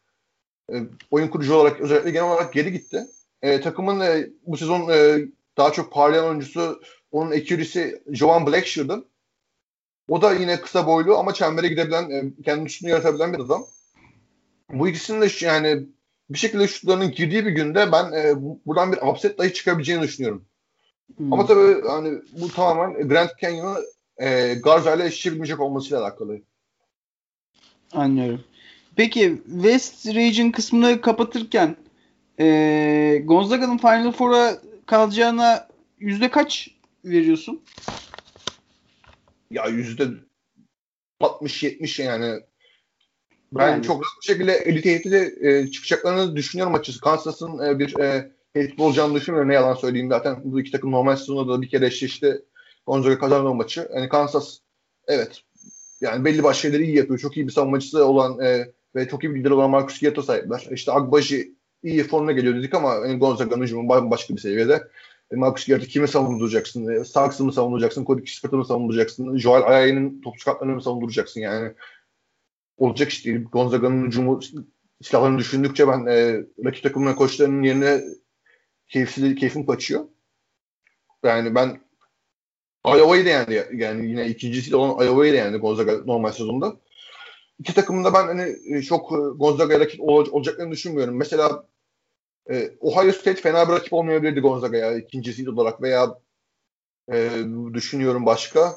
e, 0.73 0.75
oyun 1.11 1.29
kurucu 1.29 1.55
olarak 1.55 1.81
özellikle 1.81 2.11
genel 2.11 2.29
olarak 2.29 2.53
geri 2.53 2.73
gitti. 2.73 3.07
E, 3.43 3.61
takımın 3.61 4.01
e, 4.01 4.27
bu 4.47 4.57
sezon 4.57 4.89
e, 4.89 5.19
daha 5.57 5.73
çok 5.73 5.93
parlayan 5.93 6.27
oyuncusu 6.27 6.83
onun 7.13 7.33
ekürisi 7.33 8.03
Jovan 8.11 8.47
Blackshear'dı. 8.47 9.05
O 10.09 10.23
da 10.23 10.35
yine 10.35 10.61
kısa 10.61 10.87
boylu 10.87 11.19
ama 11.19 11.35
çembere 11.35 11.69
gidebilen, 11.69 12.11
e, 12.11 12.43
kendi 12.45 12.65
üstünü 12.65 12.91
yaratabilen 12.91 13.33
bir 13.33 13.39
adam. 13.39 13.65
Bu 14.73 14.89
ikisinin 14.89 15.21
de 15.21 15.29
yani 15.41 15.87
bir 16.31 16.39
şekilde 16.39 16.69
şutlarının 16.69 17.11
girdiği 17.11 17.47
bir 17.47 17.51
günde 17.51 17.93
ben 17.93 18.13
e, 18.13 18.35
buradan 18.67 18.93
bir 18.93 18.99
upset 19.03 19.39
dahi 19.39 19.53
çıkabileceğini 19.53 20.03
düşünüyorum. 20.03 20.45
Hmm. 21.17 21.33
Ama 21.33 21.47
tabii 21.47 21.89
hani 21.89 22.19
bu 22.41 22.49
tamamen 22.49 23.09
Grand 23.09 23.31
Canyon'ı 23.41 23.79
e, 24.19 24.55
Garza 24.55 24.95
ile 24.95 25.05
eşleşebilmeyecek 25.05 25.61
olmasıyla 25.61 26.03
alakalı. 26.03 26.41
Anlıyorum. 27.93 28.45
Peki 28.97 29.43
West 29.47 30.07
Region 30.07 30.51
kısmını 30.51 31.01
kapatırken 31.01 31.77
e, 32.41 33.23
Gonzaga'nın 33.25 33.79
Final 33.79 34.13
Four'a 34.13 34.59
kalacağına 34.87 35.69
yüzde 35.99 36.31
kaç 36.31 36.71
veriyorsun? 37.05 37.63
Ya 39.51 39.67
yüzde 39.67 40.09
60-70 41.21 42.03
yani 42.03 42.41
ben 43.53 43.69
yani. 43.69 43.83
çok 43.83 43.97
rahat 43.97 44.23
bir 44.23 44.27
şekilde 44.27 44.53
elit 44.53 44.85
heyeti 44.85 45.35
e, 45.41 45.71
çıkacaklarını 45.71 46.37
düşünüyorum 46.37 46.75
açıkçası. 46.75 47.01
Kansas'ın 47.01 47.59
e, 47.59 47.79
bir 47.79 47.99
e, 47.99 48.33
heyetli 48.53 48.83
olacağını 48.83 49.15
düşünmüyorum. 49.15 49.51
Ne 49.51 49.55
yalan 49.55 49.75
söyleyeyim 49.75 50.09
zaten. 50.11 50.37
Bu 50.45 50.61
iki 50.61 50.71
takım 50.71 50.93
normal 50.93 51.17
sezonda 51.17 51.53
da 51.53 51.63
bir 51.63 51.69
kere 51.69 51.87
eşleşti. 51.87 52.43
Gonzaga 52.87 53.19
kazandı 53.19 53.49
o 53.49 53.55
maçı. 53.55 53.89
Yani 53.95 54.09
Kansas 54.09 54.59
evet 55.07 55.43
yani 56.01 56.25
belli 56.25 56.43
başlı 56.43 56.61
şeyleri 56.61 56.85
iyi 56.85 56.97
yapıyor. 56.97 57.19
Çok 57.19 57.37
iyi 57.37 57.47
bir 57.47 57.53
savunmacısı 57.53 58.05
olan 58.05 58.41
e, 58.41 58.73
ve 58.95 59.09
çok 59.09 59.25
iyi 59.25 59.35
bir 59.35 59.41
lider 59.41 59.51
olan 59.51 59.71
Marcus 59.71 60.01
Giatto 60.01 60.23
sahipler. 60.23 60.69
İşte 60.71 60.93
Agbaji 60.93 61.55
iyi 61.83 62.05
formuna 62.05 62.33
geliyor 62.33 62.57
dedik 62.57 62.75
ama 62.75 62.95
yani 62.95 63.19
Gonzaga'nın 63.19 63.63
hücumu 63.63 63.89
başka 63.89 64.35
bir 64.35 64.41
seviyede. 64.41 64.89
E, 65.31 65.37
Marcus 65.37 65.67
Giatto 65.67 65.87
kimi 65.87 66.09
savunduracaksın? 66.09 66.89
E, 66.89 67.05
Starks'ı 67.05 67.45
mı 67.45 67.53
savunduracaksın? 67.53 68.05
Cody 68.05 68.23
Kispert'ı 68.23 68.57
mı 68.57 68.65
savunduracaksın? 68.65 69.37
Joel 69.37 69.63
Ayay'ın 69.63 70.21
topçu 70.21 70.45
katlarını 70.45 70.75
mı 70.75 70.83
savunduracaksın? 70.83 71.41
Yani 71.41 71.73
olacak 72.77 73.11
iş 73.11 73.27
değil. 73.27 73.45
Gonzaga'nın 73.45 74.07
hücumu 74.07 74.41
silahlarını 75.03 75.39
düşündükçe 75.39 75.89
ben 75.89 76.07
e, 76.07 76.45
rakip 76.65 76.83
takımına 76.83 77.17
koçlarının 77.17 77.63
yerine 77.63 78.01
keyifli, 78.89 79.35
keyfim 79.35 79.67
kaçıyor. 79.67 80.05
Yani 81.25 81.55
ben 81.55 81.81
Iowa'yı 82.87 83.25
da 83.25 83.29
yendi 83.29 83.69
yani 83.73 84.11
yine 84.11 84.29
ikincisi 84.29 84.77
olan 84.77 85.07
Iowa'yı 85.07 85.33
da 85.33 85.37
yendi 85.37 85.59
Gonzaga 85.59 85.93
normal 86.05 86.33
sezonda. 86.33 86.77
İki 87.59 87.75
takımında 87.75 88.15
ben 88.15 88.27
hani 88.27 88.57
e, 88.67 88.83
çok 88.83 89.13
e, 89.13 89.17
Gonzaga'ya 89.17 89.81
rakip 89.81 90.01
olacaklarını 90.01 90.73
düşünmüyorum. 90.73 91.17
Mesela 91.17 91.67
e, 92.51 92.71
Ohio 92.81 93.13
State 93.13 93.41
fena 93.41 93.69
bir 93.69 93.73
rakip 93.73 93.93
olmayabilirdi 93.93 94.41
Gonzaga'ya 94.41 94.99
ikincisi 94.99 95.51
olarak 95.51 95.83
veya 95.83 96.19
e, 97.13 97.31
düşünüyorum 97.75 98.27
başka. 98.27 98.75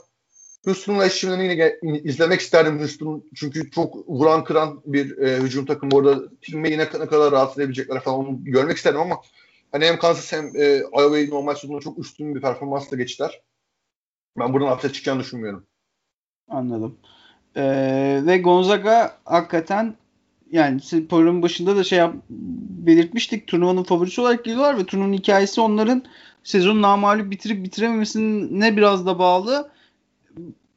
Houston'la 0.65 1.05
eşleşmelerini 1.05 1.77
yine 1.83 1.99
izlemek 1.99 2.41
isterdim 2.41 2.79
Houston. 2.79 3.23
Çünkü 3.35 3.71
çok 3.71 4.09
vuran 4.09 4.43
kıran 4.43 4.81
bir 4.85 5.17
e, 5.17 5.37
hücum 5.37 5.65
takımı. 5.65 5.95
Orada 5.95 6.29
Timme'yi 6.41 6.77
ne, 6.77 6.83
ne 6.83 7.07
kadar 7.07 7.31
rahatsız 7.31 7.59
edebilecekler 7.59 7.99
falan 7.99 8.19
onu 8.19 8.43
görmek 8.43 8.77
isterdim 8.77 9.01
ama 9.01 9.21
hani 9.71 9.85
hem 9.85 9.99
Kansas 9.99 10.33
hem 10.33 10.51
e, 10.55 10.77
Iowa'yı 10.77 11.29
normal 11.29 11.55
sezonunda 11.55 11.83
çok 11.83 11.99
üstün 11.99 12.35
bir 12.35 12.41
performansla 12.41 12.97
geçtiler. 12.97 13.41
Ben 14.39 14.53
buradan 14.53 14.67
hapse 14.67 14.93
çıkacağını 14.93 15.19
düşünmüyorum. 15.19 15.65
Anladım. 16.49 16.97
Ee, 17.55 18.21
ve 18.25 18.37
Gonzaga 18.37 19.17
hakikaten 19.25 19.95
yani 20.51 20.81
programın 21.09 21.41
başında 21.41 21.75
da 21.75 21.83
şey 21.83 21.99
yap, 21.99 22.15
belirtmiştik 22.29 23.47
turnuvanın 23.47 23.83
favorisi 23.83 24.21
olarak 24.21 24.45
geliyorlar 24.45 24.77
ve 24.77 24.85
turnuvanın 24.85 25.13
hikayesi 25.13 25.61
onların 25.61 26.03
sezonu 26.43 26.81
namalup 26.81 27.31
bitirip 27.31 27.63
bitirememesine 27.63 28.77
biraz 28.77 29.05
da 29.05 29.19
bağlı. 29.19 29.71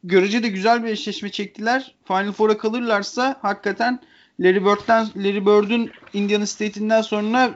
Görece 0.05 0.43
de 0.43 0.49
güzel 0.49 0.85
bir 0.85 0.89
eşleşme 0.89 1.31
çektiler. 1.31 1.95
Final 2.05 2.33
Four'a 2.33 2.59
kalırlarsa 2.59 3.39
hakikaten 3.43 4.01
Larry 4.41 4.65
Bird'den 4.65 5.07
Larry 5.17 5.47
Bird'ün 5.47 5.91
Indiana 6.13 6.47
State'inden 6.47 7.03
sonra 7.03 7.51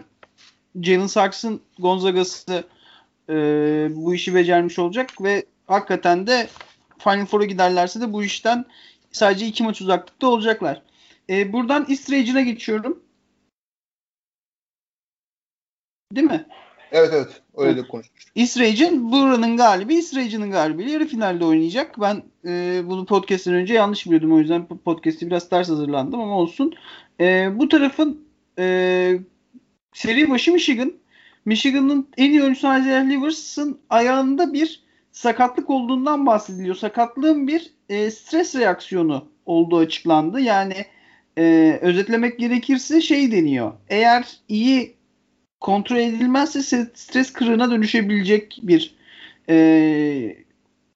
Jalen 0.83 1.07
Sarks'ın 1.07 1.61
Gonzaga'sı 1.79 2.65
e, 3.29 3.35
bu 3.91 4.15
işi 4.15 4.35
becermiş 4.35 4.79
olacak 4.79 5.23
ve 5.23 5.45
hakikaten 5.67 6.27
de 6.27 6.49
Final 6.99 7.27
Four'a 7.27 7.45
giderlerse 7.45 8.01
de 8.01 8.13
bu 8.13 8.25
işten 8.25 8.65
sadece 9.13 9.47
iki 9.47 9.63
maç 9.63 9.81
uzaklıkta 9.81 10.27
olacaklar. 10.27 10.83
E, 11.31 11.53
buradan 11.53 11.87
Region'a 12.11 12.41
geçiyorum. 12.41 13.03
Değil 16.13 16.27
mi? 16.27 16.47
Evet 16.93 17.11
evet. 17.13 17.43
Öyle 17.57 17.77
de 17.77 17.89
konuşmuştuk. 17.89 18.37
Region 18.37 19.13
buranın 19.13 19.57
galibi 19.57 19.95
Region'ın 19.95 20.51
galibi 20.51 20.91
yarı 20.91 21.07
finalde 21.07 21.45
oynayacak. 21.45 22.01
Ben 22.01 22.23
e, 22.45 22.83
bunu 22.85 23.07
podcast'ten 23.07 23.55
önce 23.55 23.75
yanlış 23.75 24.07
biliyordum. 24.07 24.33
O 24.33 24.39
yüzden 24.39 24.67
podcast'i 24.67 25.27
biraz 25.27 25.49
ters 25.49 25.69
hazırlandım 25.69 26.21
ama 26.21 26.39
olsun. 26.39 26.75
E, 27.21 27.59
bu 27.59 27.69
tarafın 27.69 28.25
e, 28.59 29.19
seri 29.93 30.31
başı 30.31 30.53
Michigan. 30.53 30.93
Michigan'ın 31.45 32.09
en 32.17 32.31
iyi 32.31 32.43
oyuncusu 32.43 32.67
Isaiah 32.67 33.09
Livers'ın 33.09 33.81
ayağında 33.91 34.53
bir 34.53 34.83
sakatlık 35.13 35.71
olduğundan 35.71 36.27
bahsediliyor. 36.27 36.75
Sakatlığın 36.75 37.47
bir 37.47 37.71
e, 37.89 38.11
stres 38.11 38.57
reaksiyonu 38.57 39.29
olduğu 39.47 39.79
açıklandı. 39.79 40.41
Yani 40.41 40.75
e, 41.39 41.79
özetlemek 41.83 42.39
gerekirse 42.39 43.01
şey 43.01 43.33
deniyor. 43.33 43.73
Eğer 43.89 44.37
iyi 44.49 44.97
kontrol 45.61 45.97
edilmezse 45.97 46.63
stres 46.95 47.33
kırığına 47.33 47.71
dönüşebilecek 47.71 48.61
bir 48.63 48.95
e, 49.49 50.37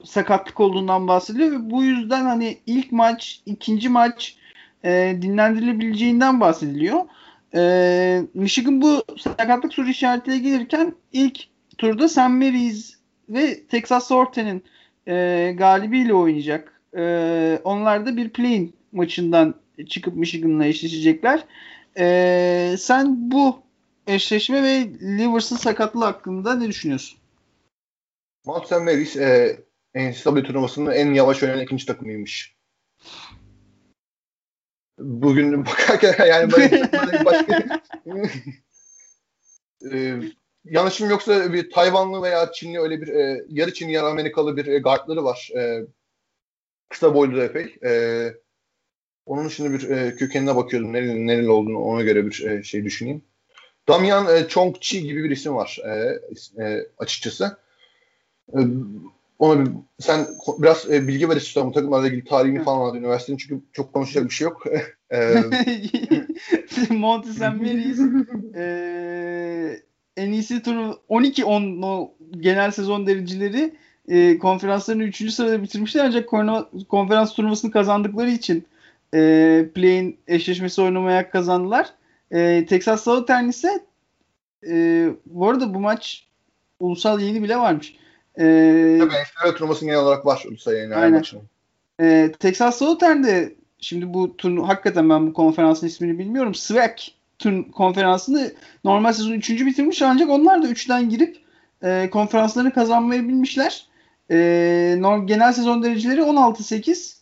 sakatlık 0.04 0.60
olduğundan 0.60 1.08
bahsediliyor 1.08 1.50
ve 1.52 1.70
bu 1.70 1.84
yüzden 1.84 2.24
hani 2.24 2.58
ilk 2.66 2.92
maç, 2.92 3.42
ikinci 3.46 3.88
maç 3.88 4.36
e, 4.84 5.18
dinlendirilebileceğinden 5.22 6.40
bahsediliyor. 6.40 7.00
E, 7.54 8.22
Michigan 8.34 8.82
bu 8.82 9.04
sakatlık 9.18 9.74
soru 9.74 9.88
işaretiyle 9.88 10.38
gelirken 10.38 10.94
ilk 11.12 11.38
turda 11.78 12.08
St. 12.08 12.18
Mary's 12.18 12.95
ve 13.28 13.66
Texas 13.66 14.08
Southern'in 14.08 14.64
e, 15.08 15.54
galibiyle 15.58 16.14
oynayacak. 16.14 16.80
E, 16.96 17.60
onlar 17.64 18.06
da 18.06 18.16
bir 18.16 18.30
play 18.30 18.70
maçından 18.92 19.54
çıkıp 19.88 20.16
Michigan'la 20.16 20.64
eşleşecekler. 20.64 21.44
E, 21.98 22.76
sen 22.78 23.30
bu 23.30 23.62
eşleşme 24.06 24.62
ve 24.62 24.88
Livers'ın 25.00 25.56
sakatlığı 25.56 26.04
hakkında 26.04 26.54
ne 26.54 26.68
düşünüyorsun? 26.68 27.18
St. 28.64 28.72
Mary's 28.72 29.16
e, 29.16 29.58
NCAA 29.94 30.42
turnuvasının 30.42 30.92
en 30.92 31.14
yavaş 31.14 31.42
oynayan 31.42 31.60
ikinci 31.60 31.86
takımıymış. 31.86 32.56
Bugün 34.98 35.66
bakarken 35.66 36.26
yani 36.26 36.52
başka 37.24 37.80
e, 39.92 40.20
yanlışım 40.70 41.10
yoksa 41.10 41.52
bir 41.52 41.70
Tayvanlı 41.70 42.22
veya 42.22 42.52
Çinli 42.52 42.80
öyle 42.80 43.00
bir 43.02 43.08
e, 43.08 43.44
yarı 43.48 43.74
Çinli 43.74 43.92
yarı 43.92 44.06
Amerikalı 44.06 44.56
bir 44.56 44.66
e, 44.66 44.78
guardları 44.78 45.24
var. 45.24 45.50
E, 45.56 45.86
kısa 46.88 47.14
boylu 47.14 47.36
da 47.36 47.44
epey. 47.44 47.76
E, 47.84 47.90
onun 49.26 49.48
şimdi 49.48 49.72
bir 49.72 49.90
e, 49.90 50.16
kökenine 50.16 50.56
bakıyordum. 50.56 50.92
Nereli, 50.92 51.26
nereli 51.26 51.50
olduğunu 51.50 51.78
ona 51.78 52.02
göre 52.02 52.26
bir 52.26 52.44
e, 52.44 52.62
şey 52.62 52.84
düşüneyim. 52.84 53.22
Damian 53.88 54.36
e, 54.36 54.48
Chongchi 54.48 55.02
gibi 55.02 55.24
bir 55.24 55.30
isim 55.30 55.54
var 55.54 55.78
e, 55.84 56.20
e, 56.64 56.86
açıkçası. 56.98 57.56
E, 58.52 58.58
ona 59.38 59.64
bir, 59.64 59.70
sen 59.98 60.26
biraz 60.58 60.90
e, 60.90 61.08
bilgi 61.08 61.28
ver 61.28 61.36
istiyorsan 61.36 61.70
bu 61.70 61.74
takımlarla 61.74 62.08
ilgili 62.08 62.24
tarihini 62.24 62.64
falan 62.64 62.80
anlat 62.80 62.96
üniversitenin 62.96 63.38
çünkü 63.38 63.64
çok 63.72 63.92
konuşacak 63.92 64.24
bir 64.24 64.34
şey 64.34 64.44
yok. 64.44 64.66
e, 65.10 65.34
Monty 66.90 67.30
St. 67.30 67.40
Mary's 67.40 68.00
e, 68.56 69.82
en 70.16 70.32
iyisi 70.32 70.62
turu 70.62 71.00
12-10 71.10 71.84
o 71.86 72.14
genel 72.40 72.70
sezon 72.70 73.06
dereceleri 73.06 73.74
e, 74.08 74.38
konferanslarını 74.38 75.02
3. 75.02 75.32
sırada 75.32 75.62
bitirmişler 75.62 76.04
ancak 76.04 76.28
konferans 76.88 77.34
turnuvasını 77.34 77.70
kazandıkları 77.70 78.30
için 78.30 78.66
e, 79.14 79.18
play'in 79.74 80.18
eşleşmesi 80.28 80.82
oynamaya 80.82 81.30
kazandılar. 81.30 81.90
E, 82.30 82.66
Texas 82.68 83.04
Southern 83.04 83.48
ise 83.48 83.84
e, 84.68 85.08
bu 85.26 85.48
arada 85.48 85.74
bu 85.74 85.80
maç 85.80 86.26
ulusal 86.80 87.20
yayını 87.20 87.42
bile 87.42 87.56
varmış. 87.56 87.96
E, 88.38 88.42
Tabii 89.00 89.10
NCAA 89.10 89.54
turnuvasının 89.54 89.90
genel 89.90 90.02
olarak 90.02 90.26
var 90.26 90.44
ulusal 90.48 90.72
yayını 90.72 90.96
aynen. 90.96 91.22
E, 92.00 92.32
Texas 92.38 92.78
Southern'de 92.78 93.54
şimdi 93.78 94.14
bu 94.14 94.36
turnu 94.36 94.68
hakikaten 94.68 95.10
ben 95.10 95.26
bu 95.26 95.32
konferansın 95.32 95.86
ismini 95.86 96.18
bilmiyorum. 96.18 96.54
SWAC 96.54 97.15
turn 97.38 97.62
konferansını 97.62 98.52
normal 98.84 99.12
sezon 99.12 99.32
3. 99.32 99.50
bitirmiş 99.50 100.02
ancak 100.02 100.30
onlar 100.30 100.62
da 100.62 100.66
3'ten 100.66 101.08
girip 101.08 101.36
e, 101.82 102.10
konferanslarını 102.10 102.72
kazanmayı 102.72 103.28
bilmişler. 103.28 103.86
E, 104.30 104.36
genel 105.24 105.52
sezon 105.52 105.82
dereceleri 105.82 106.20
16-8 106.20 107.16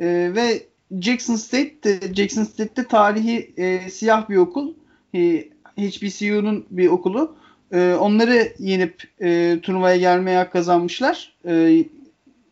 e, 0.00 0.06
ve 0.34 0.62
Jackson 1.00 1.36
State 1.36 1.82
de, 1.82 2.14
Jackson 2.14 2.44
State'te 2.44 2.84
tarihi 2.84 3.52
e, 3.56 3.90
siyah 3.90 4.28
bir 4.28 4.36
okul. 4.36 4.74
E, 5.14 5.48
HBCU'nun 5.78 6.66
bir 6.70 6.88
okulu. 6.88 7.36
E, 7.72 7.92
onları 7.92 8.52
yenip 8.58 9.02
e, 9.20 9.58
turnuvaya 9.62 9.96
gelmeye 9.96 10.38
hak 10.38 10.52
kazanmışlar. 10.52 11.32
E, 11.44 11.84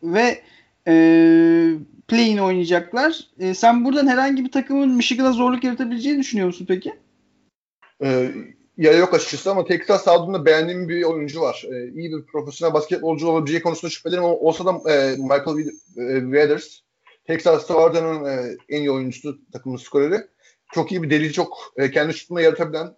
ve 0.02 0.42
e, 0.88 0.94
play-in 2.08 2.38
oynayacaklar. 2.38 3.20
E, 3.38 3.54
sen 3.54 3.84
buradan 3.84 4.06
herhangi 4.06 4.44
bir 4.44 4.52
takımın 4.52 4.88
Michigan'a 4.90 5.32
zorluk 5.32 5.64
yaratabileceğini 5.64 6.20
düşünüyor 6.20 6.46
musun 6.46 6.66
peki? 6.68 6.94
Ee, 8.02 8.34
ya 8.76 8.92
yok 8.92 9.14
açıkçası 9.14 9.50
ama 9.50 9.64
Texas 9.64 10.04
sahasında 10.04 10.44
beğendiğim 10.44 10.88
bir 10.88 11.02
oyuncu 11.02 11.40
var. 11.40 11.64
Ee, 11.72 11.88
iyi 11.88 12.12
bir 12.12 12.26
profesyonel 12.26 12.74
basketbolcu 12.74 13.28
olabileceği 13.28 13.62
konusunda 13.62 13.90
şüphelerim 13.90 14.24
olsa 14.24 14.64
da 14.64 14.92
e, 14.92 15.16
Michael 15.16 15.70
Waders 16.24 16.80
Texas 17.26 17.66
Southern'ın 17.66 18.24
e, 18.24 18.56
en 18.68 18.80
iyi 18.80 18.90
oyuncusu 18.90 19.38
takımın 19.52 19.76
skoreri. 19.76 20.26
Çok 20.72 20.92
iyi 20.92 21.02
bir 21.02 21.10
deli, 21.10 21.32
çok 21.32 21.72
e, 21.76 21.90
kendi 21.90 22.14
şutunu 22.14 22.40
yaratabilen 22.40 22.96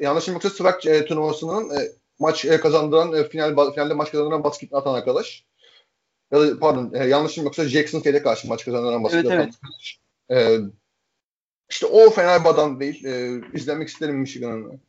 yanlışım 0.00 0.34
yoksa 0.34 0.50
Swag 0.50 0.86
e, 0.86 1.04
turnuvasının 1.04 1.70
e, 1.70 1.88
maç 2.18 2.44
e, 2.44 2.60
kazandıran 2.60 3.12
e, 3.12 3.28
final 3.28 3.72
finalde 3.72 3.94
maç 3.94 4.10
kazandıran 4.10 4.44
basket 4.44 4.74
atan 4.74 4.94
arkadaş. 4.94 5.44
Ya 6.32 6.40
da 6.40 6.58
pardon 6.58 6.92
e, 6.94 7.06
yanlışım 7.06 7.44
yoksa 7.44 7.64
Jackson 7.64 8.00
State'e 8.00 8.22
karşı 8.22 8.48
maç 8.48 8.64
kazandıran 8.64 9.04
basket 9.04 9.26
evet, 9.26 9.32
atan 9.32 9.44
evet. 9.44 9.54
arkadaş. 9.54 10.00
E, 10.30 10.58
işte 11.74 11.86
o 11.86 12.10
fena 12.10 12.40
bir 12.44 12.48
adam 12.48 12.80
değil. 12.80 13.04
E, 13.04 13.40
izlemek 13.52 13.88
isterim 13.88 14.16
Michigan'ın. 14.16 14.80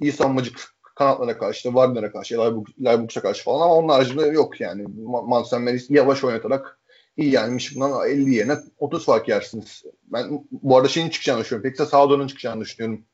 İyi 0.00 0.12
savunmacık 0.12 0.74
kanatlara 0.94 1.38
karşı, 1.38 1.62
Wagner'a 1.62 2.12
karşı, 2.12 2.38
Leibnitz'e 2.84 3.20
karşı 3.20 3.44
falan 3.44 3.60
ama 3.60 3.74
onun 3.74 3.88
haricinde 3.88 4.26
yok 4.26 4.60
yani. 4.60 4.84
Mansen 5.26 5.62
Melis 5.62 5.90
yavaş 5.90 6.24
oynatarak 6.24 6.78
iyi 7.16 7.30
yani 7.30 7.54
Michigan'dan 7.54 8.08
50 8.08 8.34
yerine 8.34 8.56
30 8.78 9.04
fark 9.04 9.28
yersiniz. 9.28 9.82
Ben 10.02 10.46
bu 10.50 10.76
arada 10.76 10.88
şeyin 10.88 11.08
çıkacağını 11.08 11.40
düşünüyorum. 11.40 11.78
De 11.78 11.86
Sağdon'un 11.86 12.26
çıkacağını 12.26 12.60
düşünüyorum. 12.60 13.04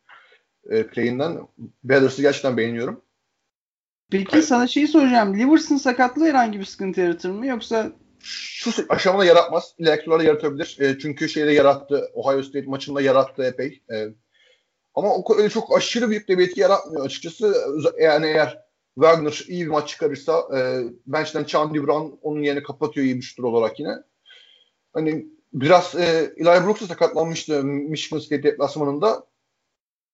E, 0.70 0.86
play'inden. 0.86 1.38
Baders'ı 1.84 2.22
gerçekten 2.22 2.56
beğeniyorum. 2.56 3.02
Peki 4.10 4.30
evet. 4.32 4.44
sana 4.44 4.66
şeyi 4.66 4.88
soracağım. 4.88 5.38
Livers'ın 5.38 5.76
sakatlığı 5.76 6.26
herhangi 6.26 6.60
bir 6.60 6.64
sıkıntı 6.64 7.00
yaratır 7.00 7.30
mı? 7.30 7.46
Yoksa 7.46 7.92
şu 8.22 8.70
aşamada 8.88 9.24
yaratmaz. 9.24 9.74
İleriki 9.78 10.10
yaratabilir. 10.10 10.76
E, 10.80 10.98
çünkü 10.98 11.28
şeyde 11.28 11.52
yarattı. 11.52 12.10
Ohio 12.14 12.42
State 12.42 12.66
maçında 12.66 13.00
yarattı 13.00 13.42
epey. 13.42 13.82
E, 13.92 14.08
ama 14.94 15.14
o 15.14 15.36
öyle 15.38 15.48
çok 15.48 15.76
aşırı 15.76 16.10
büyük 16.10 16.28
de 16.28 16.38
bir 16.38 16.48
etki 16.48 16.60
yaratmıyor 16.60 17.04
açıkçası. 17.04 17.54
Yani 18.00 18.26
eğer 18.26 18.58
Wagner 18.94 19.44
iyi 19.48 19.66
bir 19.66 19.70
maç 19.70 19.88
çıkarırsa 19.88 20.48
e, 20.56 20.84
bench'ten 21.06 21.44
Chandy 21.44 21.78
Brown 21.78 22.18
onun 22.22 22.42
yerini 22.42 22.62
kapatıyor 22.62 23.06
iyi 23.06 23.16
bir 23.16 23.42
olarak 23.42 23.80
yine. 23.80 23.94
Hani 24.92 25.26
biraz 25.52 25.94
e, 25.94 26.34
Eli 26.36 26.64
Brooks 26.64 26.80
da 26.82 26.86
sakatlanmıştı 26.86 27.64
Michigan 27.64 28.18
State 28.18 28.42
deplasmanında. 28.42 29.26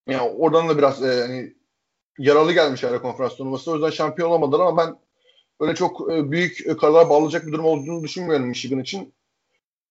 Yani 0.09 0.31
oradan 0.31 0.69
da 0.69 0.79
biraz 0.79 1.03
e, 1.03 1.21
hani 1.21 1.55
yaralı 2.19 2.53
gelmiş 2.53 2.85
ara 2.85 3.03
konferans 3.03 3.37
turnuvası. 3.37 3.71
O 3.71 3.75
yüzden 3.75 3.91
şampiyon 3.91 4.31
olamadılar 4.31 4.61
ama 4.61 4.77
ben 4.77 5.06
öyle 5.61 5.75
çok 5.75 6.13
e, 6.13 6.31
büyük 6.31 6.67
e, 6.67 6.77
kararlar 6.77 7.11
bağlayacak 7.11 7.47
bir 7.47 7.53
durum 7.53 7.65
olduğunu 7.65 8.05
düşünmüyorum 8.05 8.47
Michigan 8.47 8.79
için. 8.79 9.15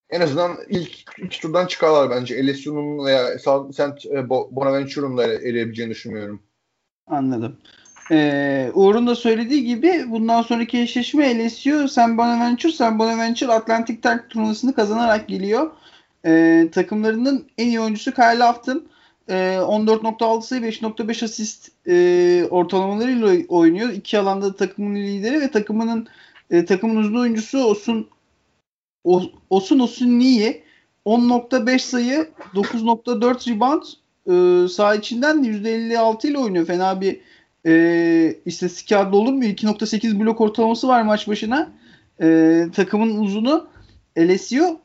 En 0.10 0.22
azından 0.22 0.58
ilk 0.70 1.04
iki 1.18 1.42
turdan 1.42 1.66
çıkarlar 1.66 2.10
bence. 2.10 2.48
LSU'nun 2.48 3.06
veya 3.06 3.40
St. 3.40 4.06
E, 4.06 4.30
Bonaventure'un 4.30 5.18
da 5.18 5.34
eleyebileceğini 5.34 5.92
düşünmüyorum. 5.92 6.44
Anladım. 7.08 7.58
Ee, 8.12 8.72
Uğur'un 8.74 9.08
da 9.08 9.16
söylediği 9.16 9.66
gibi 9.66 10.06
bundan 10.08 10.42
sonraki 10.42 10.80
eşleşme 10.80 11.48
LSU 11.48 11.88
San 11.88 12.18
Bonaventure, 12.18 12.72
San 12.72 13.00
Bonaventure 13.00 13.52
Atlantic 13.52 14.02
Tank 14.02 14.30
turnuvasını 14.30 14.74
kazanarak 14.74 15.28
geliyor. 15.28 15.72
Ee, 16.26 16.70
takımlarının 16.72 17.48
en 17.58 17.68
iyi 17.68 17.80
oyuncusu 17.80 18.14
Kyle 18.14 18.44
Afton. 18.44 18.88
Ee, 19.30 19.34
14.6 19.34 20.42
sayı 20.42 20.62
5.5 20.62 21.26
asist 21.26 21.72
e, 21.88 22.48
ortalamalarıyla 22.50 23.46
oynuyor. 23.48 23.90
İki 23.90 24.20
alanda 24.20 24.56
takımın 24.56 24.96
lideri 24.96 25.42
ve 25.42 25.52
takımının 25.52 26.08
e, 26.50 26.66
takımın 26.66 26.96
uzun 26.96 27.20
oyuncusu 27.20 27.64
Osun 27.64 28.08
Osun 29.50 29.80
Osun 29.80 30.20
Niye 30.20 30.64
10.5 31.06 31.80
sayı 31.80 32.30
9.4 32.54 33.50
rebound 33.50 33.84
e, 34.28 34.68
saha 34.68 34.96
içinden 34.96 35.44
%56 35.44 36.28
ile 36.28 36.38
oynuyor. 36.38 36.66
Fena 36.66 37.02
bir 37.02 37.20
e, 37.66 38.36
istatistik 38.46 38.90
kağıdı 38.90 39.16
olur 39.16 39.34
mu? 39.34 39.44
2.8 39.44 40.20
blok 40.20 40.42
ortalaması 40.42 40.88
var 40.88 41.02
maç 41.02 41.28
başına. 41.28 41.72
E, 42.22 42.62
takımın 42.76 43.18
uzunu 43.18 43.68
LSU 44.18 44.80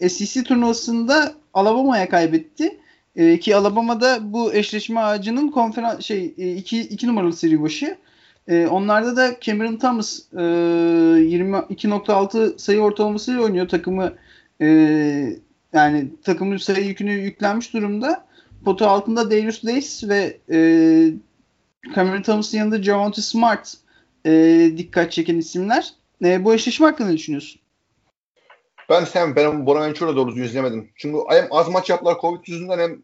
e, 0.00 0.08
SEC 0.08 0.42
turnuvasında 0.42 1.34
Alabama'ya 1.54 2.08
kaybetti. 2.08 2.80
E, 3.16 3.40
ki 3.40 3.56
Alabama'da 3.56 4.32
bu 4.32 4.54
eşleşme 4.54 5.00
ağacının 5.00 5.50
konferans 5.50 6.04
şey 6.04 6.34
2 6.56 6.76
e, 6.76 6.80
iki 6.80 7.06
numaralı 7.06 7.32
seri 7.32 7.62
başı. 7.62 7.96
E, 8.48 8.66
onlarda 8.66 9.16
da 9.16 9.36
Cameron 9.40 9.76
Thomas 9.76 10.18
e, 10.32 10.36
22.6 10.36 12.58
sayı 12.58 12.80
ortalamasıyla 12.80 13.42
oynuyor. 13.42 13.68
Takımı 13.68 14.12
e, 14.60 14.66
yani 15.72 16.08
takımın 16.22 16.56
sayı 16.56 16.86
yükünü 16.86 17.12
yüklenmiş 17.12 17.74
durumda. 17.74 18.26
Pota 18.64 18.90
altında 18.90 19.30
Darius 19.30 19.64
Dace 19.64 20.08
ve 20.08 20.38
e, 20.50 20.58
Cameron 21.94 22.22
Thomas'ın 22.22 22.58
yanında 22.58 22.82
Javonte 22.82 23.22
Smart 23.22 23.74
e, 24.26 24.72
dikkat 24.76 25.12
çeken 25.12 25.36
isimler. 25.36 25.92
E, 26.24 26.44
bu 26.44 26.54
eşleşme 26.54 26.86
hakkında 26.86 27.08
ne 27.08 27.16
düşünüyorsun? 27.16 27.60
Ben 28.90 29.04
sen 29.04 29.36
ben 29.36 29.66
Bonaventure'da 29.66 30.16
doğru 30.16 30.28
düzgün 30.28 30.44
izlemedim. 30.44 30.90
Çünkü 30.96 31.18
hem 31.28 31.46
az 31.50 31.68
maç 31.68 31.90
yaptılar 31.90 32.20
Covid 32.20 32.46
yüzünden 32.46 32.78
hem 32.78 33.02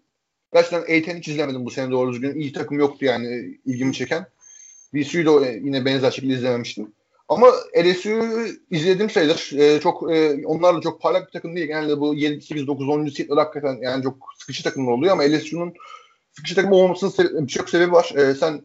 gerçekten 0.53 0.83
A10 0.83 1.19
hiç 1.19 1.29
izlemedim 1.29 1.65
bu 1.65 1.71
sene 1.71 1.91
doğru 1.91 2.13
düzgün. 2.13 2.35
İyi 2.35 2.53
takım 2.53 2.79
yoktu 2.79 3.05
yani 3.05 3.59
ilgimi 3.67 3.95
çeken. 3.95 4.27
BCU'yu 4.95 5.27
da 5.27 5.49
yine 5.51 5.85
benzer 5.85 6.11
şekilde 6.11 6.35
izlememiştim. 6.35 6.93
Ama 7.29 7.47
LSU'yu 7.85 8.49
izledim 8.71 9.11
sayılır. 9.11 9.51
Ee, 9.59 9.81
çok 9.81 10.13
e, 10.13 10.47
onlar 10.47 10.77
da 10.77 10.81
çok 10.81 11.01
parlak 11.01 11.27
bir 11.27 11.33
takım 11.33 11.57
değil. 11.57 11.67
Genelde 11.67 12.01
bu 12.01 12.15
7 12.15 12.43
8 12.43 12.67
9 12.67 12.89
10. 12.89 13.07
seedler 13.07 13.37
hakikaten 13.37 13.79
yani 13.83 14.03
çok 14.03 14.17
sıkıcı 14.39 14.63
takımlar 14.63 14.93
oluyor 14.93 15.13
ama 15.13 15.23
LSU'nun 15.23 15.75
sıkıcı 16.33 16.55
takım 16.55 16.73
olmasının 16.73 17.47
birçok 17.47 17.71
sebebi 17.71 17.93
var. 17.93 18.13
Ee, 18.17 18.35
sen 18.35 18.63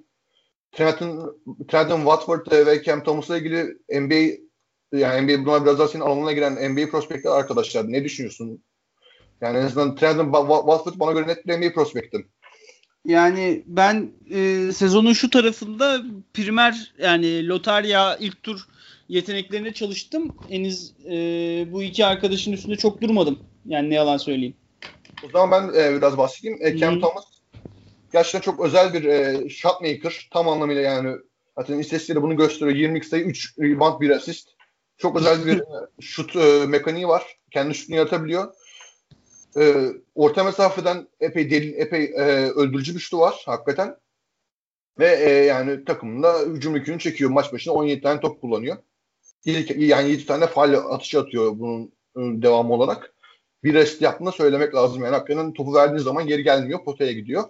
Trenton, 0.72 1.38
Trenton 1.68 1.98
Watford 1.98 2.52
ve 2.52 2.84
Cam 2.84 3.04
Thomas'la 3.04 3.38
ilgili 3.38 3.78
NBA 3.90 4.47
yani 4.92 5.22
NBA 5.22 5.46
buna 5.46 5.66
biraz 5.66 5.80
daha 5.80 5.88
senin 5.88 6.04
alanına 6.04 6.32
giren 6.32 6.74
NBA 6.74 6.90
prospektler 6.90 7.32
arkadaşlar 7.32 7.92
ne 7.92 8.04
düşünüyorsun? 8.04 8.64
Yani 9.42 9.58
en 9.58 9.64
azından 9.64 9.96
Trenton 9.96 10.32
Watford 10.66 11.00
bana 11.00 11.12
göre 11.12 11.28
net 11.28 11.48
bir 11.48 11.58
NBA 11.58 11.74
prospekti. 11.74 12.28
Yani 13.06 13.64
ben 13.66 14.12
e, 14.30 14.72
sezonun 14.72 15.14
şu 15.14 15.30
tarafında 15.30 16.02
primer 16.34 16.94
yani 17.00 17.48
lotarya 17.48 18.18
ilk 18.18 18.44
tur 18.44 18.60
yeteneklerine 19.10 19.74
çalıştım. 19.74 20.36
Henüz 20.50 20.92
e, 21.06 21.12
bu 21.72 21.84
iki 21.84 22.06
arkadaşın 22.06 22.52
üstünde 22.52 22.76
çok 22.76 23.02
durmadım. 23.02 23.40
Yani 23.66 23.90
ne 23.90 23.96
yalan 23.96 24.18
söyleyeyim. 24.18 24.54
O 25.26 25.30
zaman 25.30 25.74
ben 25.74 25.80
e, 25.80 25.98
biraz 25.98 26.18
bahsedeyim. 26.18 26.60
E, 26.62 26.78
Cam 26.78 27.00
Thomas 27.00 27.26
gerçekten 28.14 28.40
çok 28.52 28.66
özel 28.66 28.94
bir 28.94 29.04
e, 29.04 29.50
shot 29.50 29.82
maker. 29.82 30.28
Tam 30.32 30.50
anlamıyla 30.50 30.82
yani 30.82 31.18
zaten 31.58 31.80
istatistikleri 31.80 32.22
bunu 32.22 32.38
gösteriyor. 32.38 32.78
20 32.78 33.06
sayı 33.06 33.24
3 33.24 33.54
rebound 33.60 34.02
1 34.02 34.10
asist. 34.10 34.50
Çok 34.98 35.18
özel 35.18 35.46
bir 35.46 35.64
şut 36.02 36.36
e, 36.36 36.66
mekaniği 36.68 37.08
var. 37.08 37.38
Kendi 37.52 37.76
şutunu 37.76 37.96
yaratabiliyor 37.96 38.54
e, 39.58 39.94
orta 40.16 40.44
mesafeden 40.44 41.08
epey 41.20 41.52
derin, 41.52 41.74
epey 41.78 42.04
e, 42.04 42.52
öldürücü 42.52 42.96
bir 42.96 43.00
şutu 43.00 43.20
var 43.20 43.44
hakikaten. 43.46 43.96
Ve 45.00 45.16
e, 45.16 45.30
yani 45.30 45.86
takımında 45.86 46.40
hücum 46.40 46.76
yükünü 46.76 47.00
çekiyor. 47.00 47.30
Maç 47.30 47.54
başına 47.54 47.74
17 47.74 48.02
tane 48.02 48.20
top 48.20 48.42
kullanıyor. 48.42 48.78
Yani 49.46 50.10
7 50.10 50.26
tane 50.26 50.48
faal 50.48 50.74
atışı 50.74 51.20
atıyor 51.20 51.60
bunun 51.60 51.84
e, 52.18 52.42
devamı 52.42 52.74
olarak. 52.74 53.14
Bir 53.64 53.74
rest 53.74 54.02
yaptığını 54.02 54.32
söylemek 54.32 54.76
lazım. 54.76 55.04
Yani 55.04 55.16
hakikaten 55.16 55.54
topu 55.54 55.74
verdiğiniz 55.74 56.04
zaman 56.04 56.28
geri 56.28 56.44
gelmiyor. 56.44 56.84
Potaya 56.84 57.12
gidiyor. 57.12 57.44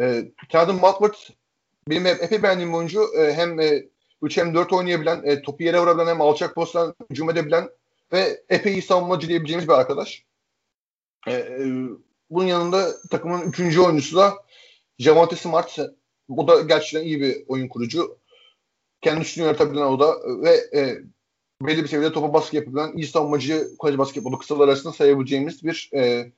E, 0.00 0.24
Tadın 0.50 0.72
Watford 0.72 1.14
benim 1.88 2.06
epey 2.06 2.42
beğendiğim 2.42 2.74
oyuncu. 2.74 3.04
E, 3.18 3.32
hem 3.32 3.60
e, 3.60 3.84
3 4.24 4.36
hem 4.36 4.54
4 4.54 4.72
oynayabilen, 4.72 5.22
e, 5.24 5.42
topu 5.42 5.62
yere 5.62 5.80
vurabilen 5.80 6.06
hem 6.06 6.20
alçak 6.20 6.54
posttan 6.54 6.94
hücum 7.10 7.30
edebilen 7.30 7.68
ve 8.12 8.42
epey 8.48 8.72
iyi 8.72 8.82
savunmacı 8.82 9.28
diyebileceğimiz 9.28 9.68
bir 9.68 9.72
arkadaş. 9.72 10.24
E, 11.26 11.32
e, 11.32 11.66
bunun 12.30 12.46
yanında 12.46 13.02
takımın 13.10 13.42
üçüncü 13.42 13.80
oyuncusu 13.80 14.16
da 14.16 14.34
Javante 14.98 15.36
Smart. 15.36 15.78
O 16.28 16.48
da 16.48 16.60
gerçekten 16.60 17.06
iyi 17.06 17.20
bir 17.20 17.44
oyun 17.48 17.68
kurucu. 17.68 18.18
Kendi 19.00 19.20
üstünü 19.20 19.44
yaratabilen 19.44 19.82
o 19.82 20.00
da 20.00 20.14
ve 20.42 20.78
e, 20.78 20.98
belli 21.62 21.82
bir 21.82 21.88
seviyede 21.88 22.12
topa 22.12 22.32
baskı 22.32 22.56
yapabilen 22.56 22.92
iyi 22.96 23.06
savunmacı 23.06 23.68
kolej 23.78 23.98
basketbolu 23.98 24.38
kısalar 24.38 24.68
arasında 24.68 24.92
sayabileceğimiz 24.92 25.64
bir 25.64 25.90
e, 25.94 26.32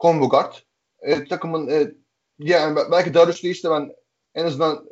combo 0.00 0.28
guard. 0.28 0.54
E, 1.00 1.24
takımın 1.24 1.68
e, 1.68 1.92
yani 2.38 2.76
belki 2.90 3.14
Darius 3.14 3.44
Lee'yi 3.44 3.62
de 3.62 3.70
ben 3.70 3.92
en 4.34 4.44
azından 4.44 4.88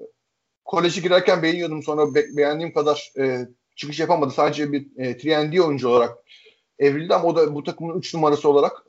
koleje 0.64 1.00
girerken 1.00 1.42
beğeniyordum 1.42 1.82
sonra 1.82 2.14
be- 2.14 2.36
beğendiğim 2.36 2.72
kadar 2.72 3.12
e, 3.18 3.48
çıkış 3.76 4.00
yapamadı. 4.00 4.30
Sadece 4.30 4.72
bir 4.72 4.86
e, 4.96 5.12
3 5.12 5.60
oyuncu 5.60 5.88
olarak 5.88 6.18
evrildi 6.78 7.14
ama 7.14 7.28
o 7.28 7.36
da 7.36 7.54
bu 7.54 7.64
takımın 7.64 7.98
3 7.98 8.14
numarası 8.14 8.48
olarak 8.48 8.86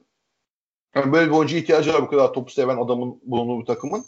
yani 0.96 1.14
böyle 1.14 1.32
bir 1.32 1.36
oyuncu 1.36 1.58
ihtiyacı 1.58 1.94
var 1.94 2.02
bu 2.02 2.08
kadar 2.08 2.34
topu 2.34 2.52
seven 2.52 2.78
adamın 2.78 3.20
bulunduğu 3.24 3.62
bir 3.62 3.66
takımın. 3.66 4.06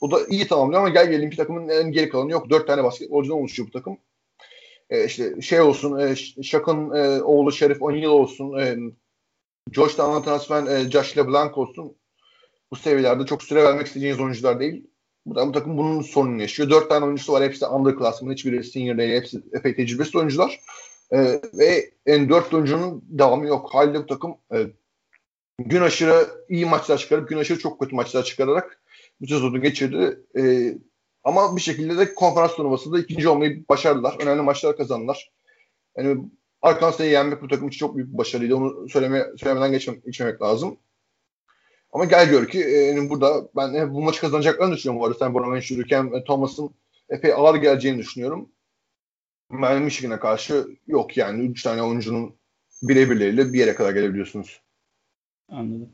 O 0.00 0.10
da 0.10 0.26
iyi 0.28 0.46
tamamlıyor 0.46 0.80
ama 0.80 0.88
gel 0.88 1.10
gelelim 1.10 1.30
ki 1.30 1.36
takımın 1.36 1.68
en 1.68 1.92
geri 1.92 2.08
kalanı 2.08 2.30
yok. 2.30 2.50
Dört 2.50 2.66
tane 2.66 2.84
basketbolcudan 2.84 3.38
oluşuyor 3.38 3.68
bu 3.68 3.72
takım. 3.72 3.98
E, 4.90 5.04
işte 5.04 5.40
şey 5.40 5.60
olsun, 5.60 5.98
e, 5.98 6.16
Şak'ın 6.42 6.90
e, 6.90 7.22
oğlu 7.22 7.52
Şerif 7.52 7.82
O'Neal 7.82 8.10
olsun, 8.10 8.58
e, 8.58 8.76
Georgetown'a 9.70 10.22
transfer 10.22 10.66
e, 10.66 10.90
Josh 10.90 11.18
LeBlanc 11.18 11.58
olsun. 11.58 11.96
Bu 12.70 12.76
seviyelerde 12.76 13.26
çok 13.26 13.42
süre 13.42 13.64
vermek 13.64 13.86
isteyeceğiniz 13.86 14.20
oyuncular 14.20 14.60
değil. 14.60 14.86
Bu, 15.26 15.52
takım 15.52 15.78
bunun 15.78 16.02
sorununu 16.02 16.40
yaşıyor. 16.42 16.70
Dört 16.70 16.88
tane 16.88 17.04
oyuncusu 17.04 17.32
var. 17.32 17.42
Hepsi 17.42 17.60
de 17.60 17.66
underclassmen. 17.66 18.32
Hiçbiri 18.32 18.64
senior 18.64 18.98
değil. 18.98 19.14
Hepsi 19.14 19.42
epey 19.52 19.76
tecrübesiz 19.76 20.16
oyuncular. 20.16 20.60
E, 21.12 21.18
ve 21.54 21.90
en 22.06 22.28
dört 22.28 22.54
oyuncunun 22.54 23.04
devamı 23.08 23.46
yok. 23.46 23.74
Halde 23.74 23.98
bu 23.98 24.06
takım 24.06 24.34
e, 24.54 24.66
gün 25.58 25.82
aşırı 25.82 26.28
iyi 26.48 26.66
maçlar 26.66 26.98
çıkarıp 26.98 27.28
gün 27.28 27.38
aşırı 27.38 27.58
çok 27.58 27.80
kötü 27.80 27.96
maçlar 27.96 28.22
çıkararak 28.22 28.82
bu 29.20 29.26
sezonu 29.26 29.62
geçirdi. 29.62 30.20
E, 30.38 30.74
ama 31.24 31.56
bir 31.56 31.60
şekilde 31.60 31.98
de 31.98 32.14
konferans 32.14 32.56
turnuvasında 32.56 32.98
ikinci 32.98 33.28
olmayı 33.28 33.64
başardılar. 33.68 34.16
Önemli 34.20 34.42
maçlar 34.42 34.76
kazandılar. 34.76 35.32
Yani 35.96 36.24
Arkansas'ı 36.62 37.04
yenmek 37.04 37.42
bu 37.42 37.48
takım 37.48 37.68
için 37.68 37.78
çok 37.78 37.96
büyük 37.96 38.12
bir 38.12 38.18
başarıydı. 38.18 38.56
Onu 38.56 38.88
söyleme, 38.88 39.26
söylemeden 39.36 39.72
geçmem, 39.72 39.96
geçmemek 40.06 40.42
lazım. 40.42 40.78
Ama 41.92 42.04
gel 42.04 42.28
gör 42.28 42.48
ki 42.48 42.60
e, 42.60 43.10
burada 43.10 43.48
ben 43.56 43.74
e, 43.74 43.94
bu 43.94 44.02
maçı 44.02 44.20
kazanacaklarını 44.20 44.74
düşünüyorum 44.74 45.00
bu 45.00 45.06
arada. 45.06 45.18
Sen 45.18 45.34
Bonaventure, 45.34 45.88
Cam 45.88 46.14
e, 46.14 46.24
Thomas'ın 46.24 46.70
epey 47.08 47.32
ağır 47.32 47.54
geleceğini 47.54 47.98
düşünüyorum. 47.98 48.48
Ben 49.50 49.82
Michigan'a 49.82 50.20
karşı 50.20 50.66
yok 50.86 51.16
yani. 51.16 51.46
Üç 51.46 51.62
tane 51.62 51.82
oyuncunun 51.82 52.34
birebirleriyle 52.82 53.52
bir 53.52 53.58
yere 53.58 53.74
kadar 53.74 53.92
gelebiliyorsunuz. 53.92 54.60
Anladım. 55.48 55.88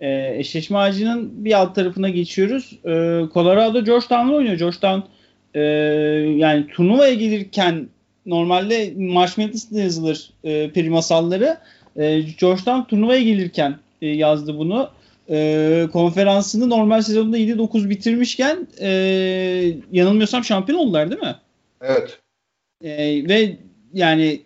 E, 0.00 0.38
eşleşme 0.38 0.78
ağacının 0.78 1.44
bir 1.44 1.52
alt 1.52 1.74
tarafına 1.74 2.08
geçiyoruz. 2.08 2.78
E, 2.84 2.92
Colorado 3.34 3.84
Georgetown'la 3.84 4.34
oynuyor. 4.34 4.58
Georgetown 4.58 5.00
e, 5.54 5.60
yani 6.36 6.66
turnuvaya 6.66 7.14
gelirken 7.14 7.88
normalde 8.26 8.92
March 8.96 9.38
Madness'da 9.38 9.80
yazılır 9.80 10.30
e, 10.44 10.70
peri 10.70 10.90
masalları. 10.90 11.58
E, 11.96 12.20
Georgetown 12.20 12.82
turnuvaya 12.82 13.22
gelirken 13.22 13.78
e, 14.02 14.06
yazdı 14.06 14.58
bunu. 14.58 14.90
E, 15.30 15.88
konferansını 15.92 16.70
normal 16.70 17.02
sezonda 17.02 17.38
7-9 17.38 17.90
bitirmişken 17.90 18.66
e, 18.80 18.88
yanılmıyorsam 19.92 20.44
şampiyon 20.44 20.78
oldular 20.78 21.10
değil 21.10 21.22
mi? 21.22 21.36
Evet. 21.80 22.18
E, 22.82 23.28
ve 23.28 23.56
yani 23.94 24.42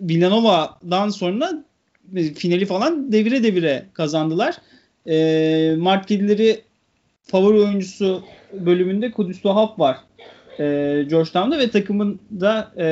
Villanova'dan 0.00 1.08
sonra 1.08 1.64
finali 2.34 2.66
falan 2.66 3.12
devire 3.12 3.42
devire 3.42 3.86
kazandılar. 3.92 4.56
E, 5.08 5.74
Mart 5.78 6.06
Kedileri 6.06 6.60
favori 7.22 7.58
oyuncusu 7.58 8.24
bölümünde 8.52 9.10
Kudüs 9.10 9.40
Tuhaf 9.40 9.78
var 9.78 9.96
e, 10.58 10.64
Georgetown'da 11.08 11.58
ve 11.58 11.70
takımın 11.70 12.20
da 12.40 12.72
e, 12.78 12.86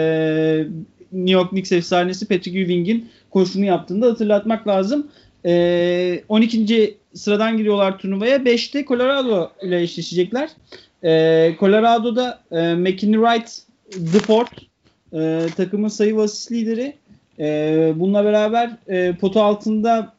New 1.13 1.33
York 1.33 1.51
Knicks 1.51 1.73
efsanesi 1.73 2.29
Patrick 2.29 2.61
Ewing'in 2.61 3.11
koşunu 3.31 3.65
yaptığını 3.65 4.03
da 4.03 4.07
hatırlatmak 4.07 4.69
lazım. 4.69 5.11
E, 5.47 6.25
12. 6.29 6.97
sıradan 7.15 7.57
giriyorlar 7.57 7.99
turnuvaya. 7.99 8.37
5'te 8.37 8.85
Colorado 8.85 9.51
ile 9.63 9.83
eşleşecekler. 9.83 10.51
E, 11.05 11.57
Colorado'da 11.61 12.41
e, 12.53 12.75
McKinney 12.75 13.21
Wright, 13.21 13.63
DeFord 14.15 14.47
e, 15.13 15.47
takımın 15.57 15.89
sayı 15.89 16.17
ve 16.17 16.23
asist 16.23 16.53
lideri. 16.53 16.95
E, 17.39 17.93
bununla 17.97 18.25
beraber 18.25 18.71
e, 18.89 19.17
potu 19.17 19.41
altında 19.41 20.15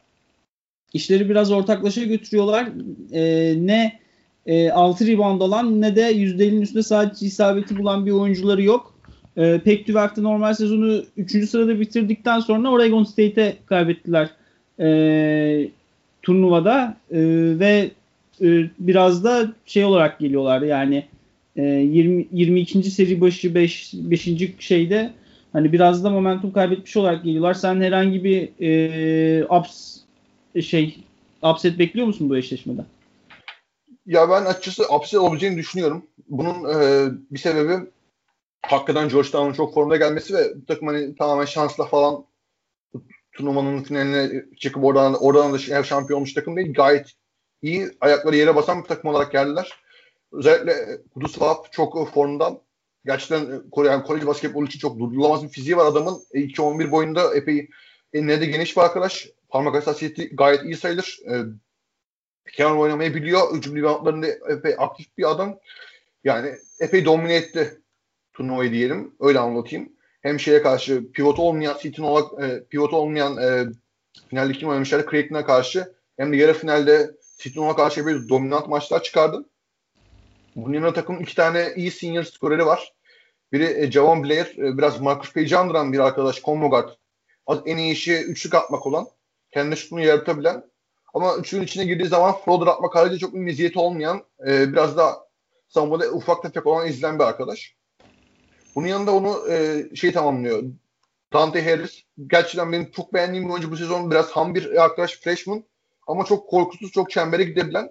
işleri 0.94 1.30
biraz 1.30 1.52
ortaklaşa 1.52 2.04
götürüyorlar. 2.04 2.68
E, 3.14 3.54
ne 3.58 4.00
e, 4.46 4.72
6 4.72 5.08
rebound 5.08 5.42
alan 5.42 5.82
ne 5.82 5.96
de 5.96 6.12
%50'nin 6.12 6.62
üstünde 6.62 6.84
sadece 6.84 7.26
isabeti 7.26 7.78
bulan 7.78 8.06
bir 8.06 8.12
oyuncuları 8.12 8.64
yok. 8.64 8.96
E, 9.38 9.60
Pek 9.60 9.86
Tüverk'te 9.86 10.24
normal 10.24 10.54
sezonu 10.54 11.04
3. 11.18 11.50
sırada 11.50 11.80
bitirdikten 11.80 12.40
sonra 12.40 12.72
Oregon 12.72 13.04
State'e 13.04 13.58
kaybettiler 13.66 14.30
e, 14.80 15.70
turnuvada 16.22 16.98
e, 17.12 17.20
ve 17.60 17.92
e, 18.42 18.70
biraz 18.80 19.24
da 19.24 19.54
şey 19.66 19.86
olarak 19.86 20.20
geliyorlar 20.20 20.62
yani 20.62 21.06
e, 21.56 21.64
20 21.64 22.28
22. 22.32 22.84
seri 22.84 23.22
başı 23.22 23.56
5 23.56 23.92
5. 23.94 24.30
şeyde 24.60 25.14
hani 25.54 25.74
biraz 25.74 26.04
da 26.04 26.10
momentum 26.10 26.52
kaybetmiş 26.52 26.98
olarak 26.98 27.24
geliyorlar. 27.24 27.54
Sen 27.54 27.82
herhangi 27.82 28.24
bir 28.24 28.50
e, 28.62 29.46
ups 29.46 29.98
şey 30.62 31.00
upset 31.44 31.80
bekliyor 31.80 32.08
musun 32.08 32.30
bu 32.30 32.38
eşleşmeden? 32.38 32.86
Ya 34.06 34.30
ben 34.30 34.46
açıkçası 34.46 34.96
upset 34.96 35.20
olabileceğini 35.20 35.58
düşünüyorum. 35.58 36.06
Bunun 36.30 36.56
e, 36.74 37.10
bir 37.32 37.40
sebebi 37.40 37.74
hakikaten 38.62 39.10
Georgetown'un 39.10 39.54
çok 39.54 39.74
formda 39.74 39.98
gelmesi 39.98 40.34
ve 40.34 40.54
takım 40.68 40.88
hani 40.88 41.16
tamamen 41.16 41.46
şansla 41.46 41.86
falan 41.86 42.26
turnuvanın 43.36 43.84
finaline 43.84 44.46
çıkıp 44.58 44.84
oradan 44.84 45.24
oradan 45.24 45.54
da 45.54 45.84
şampiyon 45.84 46.18
olmuş 46.18 46.34
takım 46.34 46.58
değil. 46.58 46.74
Gayet 46.74 47.12
iyi 47.62 47.90
ayakları 48.02 48.36
yere 48.36 48.56
basan 48.56 48.84
bir 48.84 48.88
takım 48.88 49.10
olarak 49.10 49.32
geldiler. 49.32 49.74
Özellikle 50.32 50.98
Kudus 51.14 51.38
çok 51.72 52.14
formda. 52.14 52.62
Gerçekten 53.06 53.64
yani 53.86 54.04
kolej 54.04 54.26
basketbolu 54.26 54.66
için 54.66 54.80
çok 54.80 55.00
durdurulamaz 55.00 55.44
bir 55.44 55.50
fiziği 55.50 55.78
var 55.78 55.86
adamın. 55.86 56.22
2-11 56.34 56.92
boyunda 56.92 57.36
epey 57.36 57.70
eline 58.14 58.42
de 58.42 58.46
geniş 58.46 58.78
bir 58.78 58.82
arkadaş. 58.82 59.30
Parmak 59.50 59.76
hassasiyeti 59.76 60.36
gayet 60.36 60.64
iyi 60.64 60.78
sayılır. 60.78 61.20
E, 61.30 61.34
kenar 62.52 62.76
oynamayı 62.76 63.16
biliyor. 63.16 63.56
Hücum 63.56 63.76
reboundlarında 63.76 64.28
epey 64.28 64.76
aktif 64.78 65.18
bir 65.18 65.32
adam. 65.32 65.60
Yani 66.24 66.56
epey 66.80 67.06
domine 67.06 67.36
etti 67.36 67.82
turnuvayı 68.34 68.72
diyelim. 68.72 69.16
Öyle 69.20 69.40
anlatayım. 69.40 69.95
Hem 70.26 70.40
şeye 70.40 70.62
karşı 70.62 71.12
pivot 71.12 71.40
olmayan 71.40 71.74
Seaton 71.74 72.04
olarak 72.04 72.44
e, 72.44 72.64
pivot 72.64 72.94
olmayan 72.94 73.38
e, 73.38 73.66
finalde 74.30 74.54
kim 74.54 74.70
oynamışlar? 74.70 75.10
Creighton'a 75.12 75.46
karşı 75.46 75.94
hem 76.18 76.32
de 76.32 76.38
yarı 76.38 76.54
finalde 76.54 77.12
Seaton'a 77.22 77.76
karşı 77.76 78.08
bir 78.08 78.30
dominant 78.30 78.68
maçlar 78.68 79.04
çıkardı. 79.04 79.46
Bunun 80.56 80.74
yanında 80.74 80.94
takımın 80.94 81.20
iki 81.20 81.36
tane 81.36 81.74
iyi 81.76 81.92
senior 81.92 82.24
skoreri 82.24 82.66
var. 82.66 82.94
Biri 83.54 83.66
e, 83.66 83.92
Javon 83.92 84.24
Blair, 84.24 84.58
e, 84.58 84.78
biraz 84.78 85.02
Marcus 85.02 85.34
Page'i 85.34 85.58
andıran 85.58 85.94
bir 85.94 86.00
arkadaş, 86.00 86.42
combo. 86.42 86.96
En 87.66 87.78
iyi 87.78 87.94
işi 87.94 88.14
üçlük 88.14 88.56
atmak 88.56 88.88
olan, 88.88 89.08
kendi 89.52 89.78
şutunu 89.78 90.02
yaratabilen 90.02 90.64
ama 91.14 91.36
üçlüğün 91.36 91.64
içine 91.64 91.86
girdiği 91.86 92.08
zaman 92.08 92.36
floater 92.46 92.68
atmak 92.68 92.96
harici 92.96 93.20
çok 93.20 93.34
bir 93.34 93.40
meziyeti 93.40 93.80
olmayan, 93.80 94.24
e, 94.48 94.74
biraz 94.74 94.98
da 94.98 95.28
savunmada 95.68 96.12
ufak 96.12 96.44
tefek 96.44 96.66
olan 96.66 96.88
izlen 96.88 97.20
bir 97.20 97.24
arkadaş. 97.24 97.76
Bunun 98.76 98.88
yanında 98.88 99.12
onu 99.12 99.52
e, 99.52 99.84
şey 99.96 100.12
tamamlıyor. 100.12 100.64
Dante 101.34 101.72
Harris. 101.72 102.04
Gerçekten 102.28 102.72
benim 102.72 102.92
çok 102.92 103.14
beğendiğim 103.14 103.46
bir 103.46 103.54
oyuncu 103.54 103.72
bu 103.72 103.78
sezon. 103.78 104.12
Biraz 104.12 104.32
ham 104.32 104.56
bir 104.56 104.84
arkadaş 104.84 105.20
freshman. 105.20 105.64
Ama 106.08 106.26
çok 106.26 106.50
korkusuz, 106.50 106.92
çok 106.92 107.10
çembere 107.10 107.44
gidebilen. 107.44 107.90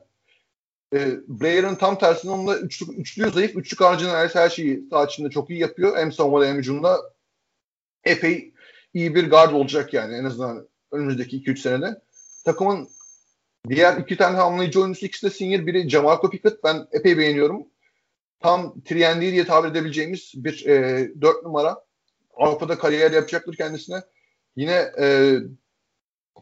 E, 0.95 0.99
Blair'ın 1.29 1.75
tam 1.75 1.99
tersine 1.99 2.31
onunla 2.31 2.59
üçlü, 2.59 2.93
üçlü 2.97 3.31
zayıf. 3.31 3.57
Üçlük 3.57 3.81
harcını 3.81 4.11
her, 4.11 4.29
her 4.29 4.51
şeyi 4.51 4.85
sağ 4.91 5.05
içinde 5.05 5.31
çok 5.31 5.51
iyi 5.51 5.59
yapıyor. 5.61 5.97
Hem 5.97 6.13
savunmada 6.13 6.47
hem 6.47 6.57
hücumda 6.57 7.01
epey 8.05 8.53
iyi 8.95 9.15
bir 9.15 9.31
guard 9.31 9.53
olacak 9.53 9.95
yani 9.95 10.15
en 10.15 10.25
azından 10.25 10.69
önümüzdeki 10.93 11.37
2-3 11.37 11.57
senede. 11.57 12.03
Takımın 12.45 12.89
diğer 13.69 13.97
iki 13.97 14.17
tane 14.17 14.37
hamlayıcı 14.37 14.83
oyuncusu 14.83 15.07
ikisi 15.07 15.27
de 15.27 15.31
senior. 15.31 15.67
Biri 15.67 15.89
Jamarco 15.91 16.31
Pickett. 16.31 16.65
Ben 16.65 16.87
epey 16.93 17.19
beğeniyorum 17.19 17.67
tam 18.45 18.81
Triendi'yi 18.85 19.33
diye 19.33 19.47
tabir 19.47 19.69
edebileceğimiz 19.69 20.33
bir 20.35 20.67
e, 20.67 21.09
dört 21.21 21.43
numara. 21.43 21.85
Avrupa'da 22.35 22.79
kariyer 22.79 23.11
yapacaktır 23.11 23.57
kendisine. 23.57 24.03
Yine 24.57 24.93
e, 25.01 25.37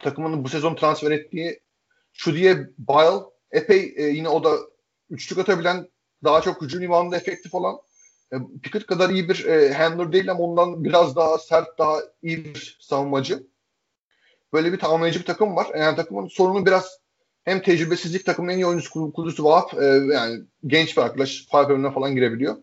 takımının 0.00 0.44
bu 0.44 0.48
sezon 0.48 0.74
transfer 0.74 1.10
ettiği 1.10 1.60
şu 2.12 2.34
diye 2.34 2.56
Bile 2.78 3.20
epey 3.50 3.94
e, 3.96 4.02
yine 4.02 4.28
o 4.28 4.44
da 4.44 4.56
üçlük 5.10 5.38
atabilen 5.38 5.88
daha 6.24 6.40
çok 6.40 6.62
hücum 6.62 6.80
limanında 6.80 7.16
efektif 7.16 7.54
olan 7.54 7.78
e, 8.32 8.36
Pickett 8.62 8.86
kadar 8.86 9.10
iyi 9.10 9.28
bir 9.28 9.44
e, 9.44 9.74
handler 9.74 10.12
değil 10.12 10.30
ama 10.30 10.40
ondan 10.40 10.84
biraz 10.84 11.16
daha 11.16 11.38
sert, 11.38 11.78
daha 11.78 12.00
iyi 12.22 12.44
bir 12.44 12.78
savunmacı. 12.80 13.46
Böyle 14.52 14.72
bir 14.72 14.78
tamamlayıcı 14.78 15.20
bir 15.20 15.24
takım 15.24 15.56
var. 15.56 15.66
Yani 15.78 15.96
takımın 15.96 16.28
sorunu 16.28 16.66
biraz 16.66 17.01
hem 17.44 17.62
tecrübesizlik 17.62 18.26
takımın 18.26 18.48
en 18.48 18.56
iyi 18.56 18.66
oyuncusu 18.66 19.12
Kudusu 19.12 19.44
Vahap 19.44 19.74
e, 19.74 19.84
yani 19.84 20.40
genç 20.66 20.96
bir 20.96 21.02
arkadaş 21.02 21.46
five 21.50 21.72
önüne 21.72 21.90
falan 21.90 22.14
girebiliyor. 22.14 22.56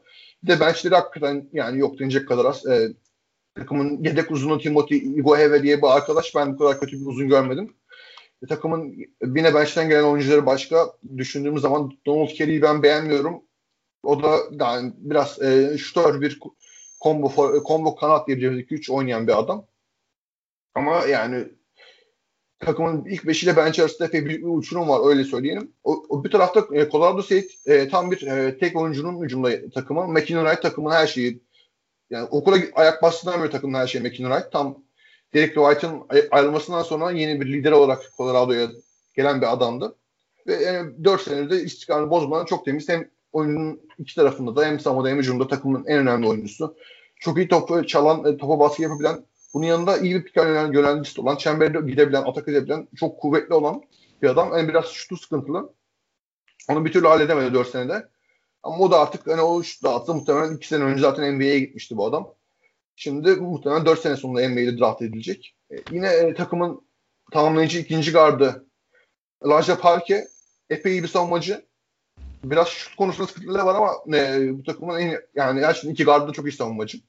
Bir 0.44 0.48
de 0.48 0.60
benchleri 0.60 0.96
hakikaten 0.96 1.50
yani 1.54 1.80
yok 1.80 2.00
denecek 2.00 2.28
kadar 2.28 2.46
az. 2.46 2.66
E, 2.66 2.94
takımın 3.56 4.04
yedek 4.04 4.32
uzunu 4.32 4.60
Timothy 4.60 5.00
Igoheve 5.00 5.64
diye 5.64 5.78
bir 5.78 5.88
arkadaş 5.98 6.36
ben 6.36 6.54
bu 6.54 6.58
kadar 6.58 6.80
kötü 6.80 7.02
bir 7.02 7.06
uzun 7.06 7.28
görmedim. 7.28 7.74
E, 8.44 8.48
takımın 8.48 8.96
yine 9.36 9.54
bench'ten 9.54 9.90
gelen 9.90 10.04
oyuncuları 10.04 10.46
başka. 10.46 10.94
Düşündüğümüz 11.18 11.62
zaman 11.62 11.92
Donald 12.06 12.30
Kelly'yi 12.30 12.62
ben 12.62 12.84
beğenmiyorum. 12.84 13.42
O 14.04 14.24
da 14.24 14.38
yani 14.52 14.94
biraz 14.98 15.42
e, 15.42 15.78
şutör 15.78 16.22
bir 16.22 16.40
combo, 17.04 17.62
combo 17.68 17.96
kanat 17.96 18.28
diyebileceğimiz 18.28 18.66
2-3 18.66 18.92
oynayan 18.92 19.28
bir 19.28 19.40
adam. 19.40 19.66
Ama 20.76 21.06
yani 21.06 21.48
takımın 22.60 23.06
ilk 23.06 23.28
beşiyle 23.28 23.58
bench 23.58 23.80
arasında 23.80 24.08
epey 24.08 24.26
büyük 24.26 24.42
bir 24.42 24.50
uçurum 24.50 24.90
var 24.90 25.10
öyle 25.10 25.24
söyleyelim. 25.24 25.72
O, 25.84 26.06
o 26.10 26.24
bir 26.24 26.32
tarafta 26.32 26.60
e, 26.74 26.90
Colorado 26.90 27.22
State 27.22 27.48
e, 27.66 27.90
tam 27.90 28.12
bir 28.12 28.28
e, 28.28 28.58
tek 28.58 28.76
oyuncunun 28.76 29.24
hücumda 29.24 29.70
takımı. 29.70 30.08
McKinnon 30.08 30.46
Wright 30.46 30.62
takımın 30.62 30.92
her 30.92 31.08
şeyi 31.08 31.42
yani 32.10 32.28
okula 32.32 32.58
ayak 32.76 33.04
bastığından 33.04 33.44
beri 33.44 33.52
takımın 33.52 33.78
her 33.78 33.88
şeyi 33.88 34.04
McKinnon 34.04 34.30
Wright. 34.30 34.52
Tam 34.52 34.78
Derek 35.34 35.56
White'ın 35.56 36.02
ayrılmasından 36.32 36.84
sonra 36.84 37.12
yeni 37.12 37.42
bir 37.42 37.54
lider 37.54 37.72
olarak 37.72 38.02
Colorado'ya 38.18 38.70
gelen 39.16 39.42
bir 39.42 39.54
adamdı. 39.54 39.96
Ve 40.48 40.56
yani 40.56 41.04
4 41.04 41.22
senedir 41.22 41.50
de 41.50 41.64
istikrarını 41.64 42.10
bozmadan 42.10 42.46
çok 42.46 42.66
temiz. 42.66 42.90
Hem 42.90 43.10
oyunun 43.32 43.82
iki 43.98 44.16
tarafında 44.16 44.56
da 44.56 44.66
hem 44.66 44.80
savunmada 44.80 45.10
hem 45.10 45.18
hücumda 45.18 45.48
takımın 45.48 45.86
en 45.86 45.98
önemli 45.98 46.28
oyuncusu. 46.28 46.76
Çok 47.20 47.38
iyi 47.38 47.48
topu 47.48 47.88
çalan, 47.88 48.26
e, 48.26 48.38
topa 48.38 48.60
baskı 48.60 48.82
yapabilen 48.82 49.26
bunun 49.54 49.66
yanında 49.66 49.98
iyi 49.98 50.16
bir 50.16 50.24
pikal 50.24 50.48
yönelen, 50.48 50.74
yönelicisi 50.74 51.22
olan, 51.22 51.36
çemberde 51.36 51.92
gidebilen, 51.92 52.22
atak 52.22 52.48
edebilen, 52.48 52.88
çok 52.96 53.20
kuvvetli 53.20 53.54
olan 53.54 53.84
bir 54.22 54.30
adam. 54.30 54.58
Yani 54.58 54.68
biraz 54.68 54.86
şutu 54.86 55.18
sıkıntılı. 55.18 55.74
Onu 56.70 56.86
bir 56.86 56.92
türlü 56.92 57.08
halledemedi 57.08 57.54
4 57.54 57.68
senede. 57.68 58.10
Ama 58.64 58.78
o 58.78 58.92
da 58.92 59.00
artık 59.00 59.28
hani 59.28 59.42
o 59.42 59.64
şut 59.64 59.84
dağıttı. 59.84 60.14
Muhtemelen 60.14 60.56
2 60.56 60.68
sene 60.68 60.84
önce 60.84 61.02
zaten 61.02 61.36
NBA'ye 61.36 61.60
gitmişti 61.60 61.98
bu 61.98 62.06
adam. 62.06 62.34
Şimdi 62.96 63.36
muhtemelen 63.36 63.86
4 63.86 64.00
sene 64.00 64.16
sonunda 64.16 64.50
NBA'de 64.50 64.78
draft 64.78 65.02
edilecek. 65.02 65.56
E, 65.72 65.76
yine 65.92 66.08
e, 66.08 66.34
takımın 66.34 66.82
tamamlayıcı 67.32 67.80
ikinci 67.80 68.12
gardı 68.12 68.66
Elijah 69.46 69.78
Parke 69.78 70.28
epey 70.70 70.92
iyi 70.92 71.04
bir 71.04 71.08
savunmacı. 71.08 71.66
Biraz 72.44 72.68
şut 72.68 72.96
konusunda 72.96 73.28
sıkıntıları 73.28 73.66
var 73.66 73.76
ama 73.76 74.18
e, 74.18 74.50
bu 74.60 74.64
takımın 74.64 75.00
en 75.00 75.22
yani 75.36 75.60
gerçekten 75.60 75.90
iki 75.90 76.04
gardı 76.04 76.28
da 76.28 76.34
çok 76.34 76.48
iyi 76.48 76.52
savunmacı. 76.52 77.00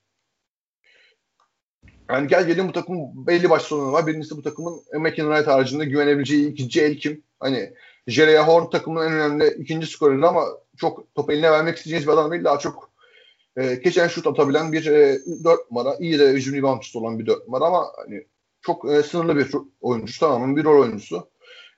Yani 2.13 2.29
gel 2.29 2.47
gelin 2.47 2.69
bu 2.69 2.73
takımın 2.73 3.27
belli 3.27 3.51
başlı 3.51 3.67
sorunları 3.67 3.93
var. 3.93 4.07
Birincisi 4.07 4.37
bu 4.37 4.43
takımın 4.43 4.83
Wright 4.93 5.47
haricinde 5.47 5.85
güvenebileceği 5.85 6.49
ikinci 6.53 6.83
el 6.83 6.97
kim? 6.97 7.25
Hani 7.41 7.73
Jereya 8.07 8.49
Horn 8.49 8.71
takımın 8.71 9.07
en 9.07 9.13
önemli 9.13 9.55
ikinci 9.59 9.87
skoreri 9.87 10.27
ama 10.27 10.45
çok 10.77 11.15
top 11.15 11.31
eline 11.31 11.51
vermek 11.51 11.77
isteyeceğiniz 11.77 12.09
bir 12.09 12.13
adam 12.13 12.31
değil. 12.31 12.45
Daha 12.45 12.59
çok 12.59 12.91
e, 13.57 13.75
geçen 13.75 14.09
şut 14.09 14.27
atabilen 14.27 14.73
bir 14.73 14.87
e, 14.87 15.19
dört 15.45 15.71
numara. 15.71 15.97
iyi 16.01 16.19
de 16.19 16.29
hücum 16.29 16.55
reboundçısı 16.55 16.99
olan 16.99 17.19
bir 17.19 17.27
dört 17.27 17.47
numara 17.47 17.65
ama 17.65 17.87
hani 17.97 18.27
çok 18.63 18.91
e, 18.93 19.03
sınırlı 19.03 19.37
bir 19.37 19.51
oyuncu. 19.81 20.21
Tamamen 20.21 20.57
bir 20.57 20.65
rol 20.65 20.83
oyuncusu. 20.83 21.31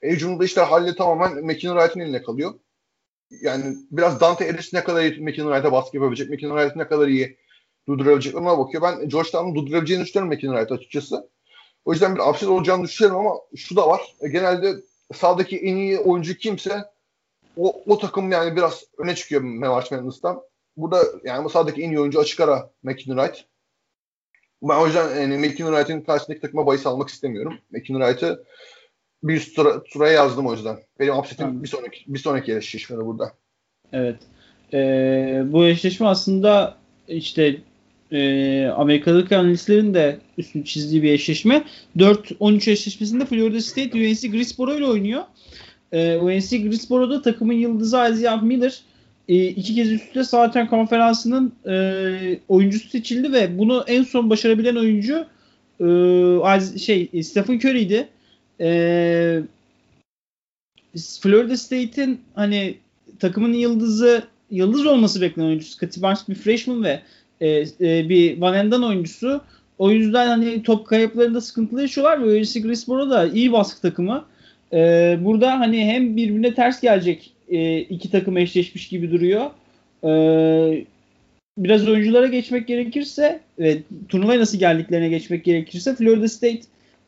E, 0.03 0.11
hücumda 0.11 0.45
işte 0.45 0.61
halle 0.61 0.97
tamamen 0.97 1.49
Wright'ın 1.49 2.01
eline 2.01 2.23
kalıyor. 2.23 2.55
Yani 3.31 3.77
biraz 3.91 4.21
Dante 4.21 4.45
Ellis 4.45 4.73
ne 4.73 4.85
kadar 4.85 5.03
iyi 5.03 5.15
Wright'a 5.15 5.73
baskı 5.73 5.97
yapabilecek, 5.97 6.41
Wright 6.41 6.77
ne 6.77 6.87
kadar 6.87 7.09
iyi 7.09 7.37
durdurabilecek 7.89 8.37
ona 8.37 8.59
bakıyor. 8.59 8.83
Ben 8.83 9.09
Georgetown'un 9.09 9.55
durdurabileceğini 9.55 10.05
düşünüyorum 10.05 10.35
McKinnon 10.35 10.55
Wright 10.55 10.73
açıkçası. 10.73 11.29
O 11.85 11.93
yüzden 11.93 12.15
bir 12.15 12.21
upset 12.21 12.49
olacağını 12.49 12.85
düşünüyorum 12.85 13.27
ama 13.27 13.35
şu 13.57 13.77
da 13.77 13.89
var. 13.89 14.01
E, 14.21 14.29
genelde 14.29 14.75
sahadaki 15.15 15.59
en 15.59 15.77
iyi 15.77 15.99
oyuncu 15.99 16.35
kimse 16.35 16.85
o, 17.57 17.83
o 17.87 17.99
takım 17.99 18.33
yani 18.33 18.57
biraz 18.57 18.85
öne 18.99 19.15
çıkıyor 19.15 19.43
March 19.43 19.93
Madness'tan. 19.93 20.43
Burada 20.77 21.03
yani 21.25 21.45
bu 21.45 21.51
sahadaki 21.51 21.83
en 21.83 21.91
iyi 21.91 22.01
oyuncu 22.01 22.21
açık 22.21 22.41
ara 22.41 22.71
McKinnon 22.83 23.17
Wright. 23.17 23.45
Ben 24.63 24.81
o 24.81 24.87
yüzden 24.87 25.21
yani 25.21 25.39
McKinnon 25.39 25.73
Wright'in 25.73 26.01
karşısındaki 26.01 26.41
takıma 26.41 26.67
bahis 26.67 26.87
almak 26.87 27.09
istemiyorum. 27.09 27.59
McKinnon 27.71 28.01
Wright'ı 28.01 28.45
bir 29.23 29.35
üst 29.35 29.57
tura, 29.57 29.83
turaya 29.83 30.13
yazdım 30.13 30.47
o 30.47 30.53
yüzden. 30.53 30.79
Benim 30.99 31.17
upsetim 31.17 31.63
bir 31.63 31.69
sonraki 31.69 32.05
bir 32.07 32.19
sonraki 32.19 32.63
şişmeni 32.63 33.07
burada. 33.07 33.33
Evet. 33.93 34.17
E, 34.73 34.79
bu 35.47 35.67
eşleşme 35.67 36.07
aslında 36.07 36.79
işte 37.09 37.61
e, 38.13 38.67
Amerika'daki 38.77 39.37
analistlerin 39.37 39.95
de 39.95 40.19
üstünü 40.39 40.65
çizdiği 40.65 41.03
bir 41.03 41.13
eşleşme. 41.13 41.65
4-13 41.97 42.71
eşleşmesinde 42.71 43.27
Florida 43.27 43.61
State 43.61 43.99
UNC 43.99 44.29
Greensboro 44.29 44.75
ile 44.75 44.87
oynuyor. 44.87 45.23
E, 45.93 46.17
UNC 46.17 46.59
Greensboro'da 46.59 47.23
takımın 47.23 47.53
yıldızı 47.53 47.97
Isaiah 47.97 48.43
Miller 48.43 48.83
e, 49.29 49.47
iki 49.47 49.75
kez 49.75 49.93
üst 49.93 50.07
üste 50.07 50.25
zaten 50.25 50.67
konferansının 50.67 51.53
e, 51.69 52.41
oyuncusu 52.49 52.89
seçildi 52.89 53.33
ve 53.33 53.59
bunu 53.59 53.85
en 53.87 54.03
son 54.03 54.31
başarabilen 54.31 54.77
oyuncu 54.77 55.27
e, 55.81 56.79
şey 56.79 57.23
Stephen 57.23 57.57
Curry'di. 57.57 58.09
E, 58.61 59.43
Florida 61.21 61.57
State'in 61.57 62.21
hani 62.35 62.75
takımın 63.19 63.53
yıldızı 63.53 64.23
yıldız 64.51 64.87
olması 64.87 65.21
beklenen 65.21 65.47
oyuncusu 65.47 65.73
Scottie 65.73 66.03
Barnes 66.03 66.29
bir 66.29 66.35
freshman 66.35 66.85
ve 66.85 67.03
e, 67.43 67.65
e, 67.81 68.09
bir 68.09 68.41
Van 68.41 68.55
Enden 68.55 68.83
oyuncusu. 68.83 69.41
O 69.79 69.91
yüzden 69.91 70.27
hani 70.27 70.63
top 70.63 70.87
kayıplarında 70.87 71.41
sıkıntılı 71.41 71.83
yaşıyorlar 71.83 72.23
ve 72.23 72.39
UNC 72.39 72.61
Greensboro 72.61 73.11
da 73.11 73.29
iyi 73.29 73.53
baskı 73.53 73.83
takımı. 73.83 74.25
E, 74.73 75.19
burada 75.21 75.61
hani 75.61 75.85
hem 75.85 76.17
birbirine 76.17 76.55
ters 76.55 76.81
gelecek 76.81 77.33
e, 77.49 77.79
iki 77.79 78.11
takım 78.11 78.37
eşleşmiş 78.37 78.89
gibi 78.89 79.11
duruyor. 79.11 79.51
E, 80.05 80.13
biraz 81.59 81.89
oyunculara 81.89 82.27
geçmek 82.27 82.69
gerekirse 82.69 83.41
ve 83.59 83.79
turnuvaya 84.09 84.41
nasıl 84.41 84.59
geldiklerine 84.59 85.09
geçmek 85.09 85.45
gerekirse 85.45 85.95
Florida 85.95 86.29
State 86.29 86.61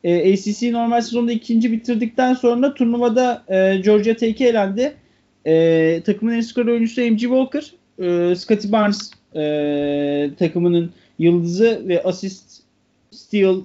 e, 0.03 0.33
ACC 0.33 0.71
normal 0.71 1.01
sezonda 1.01 1.31
ikinci 1.31 1.71
bitirdikten 1.71 2.33
sonra 2.33 2.73
turnuvada 2.73 3.43
e, 3.47 3.77
Georgia 3.77 4.15
Tech'e 4.15 4.45
elendi. 4.45 4.93
E, 5.47 6.01
takımın 6.05 6.33
en 6.33 6.41
skor 6.41 6.65
oyuncusu 6.65 7.01
MG 7.01 7.19
Walker, 7.19 7.73
e, 7.99 8.35
Scottie 8.35 8.71
Barnes 8.71 9.11
e, 9.35 10.29
takımının 10.39 10.91
yıldızı 11.19 11.81
ve 11.87 12.03
asist 12.03 12.61
steal'larda 13.11 13.63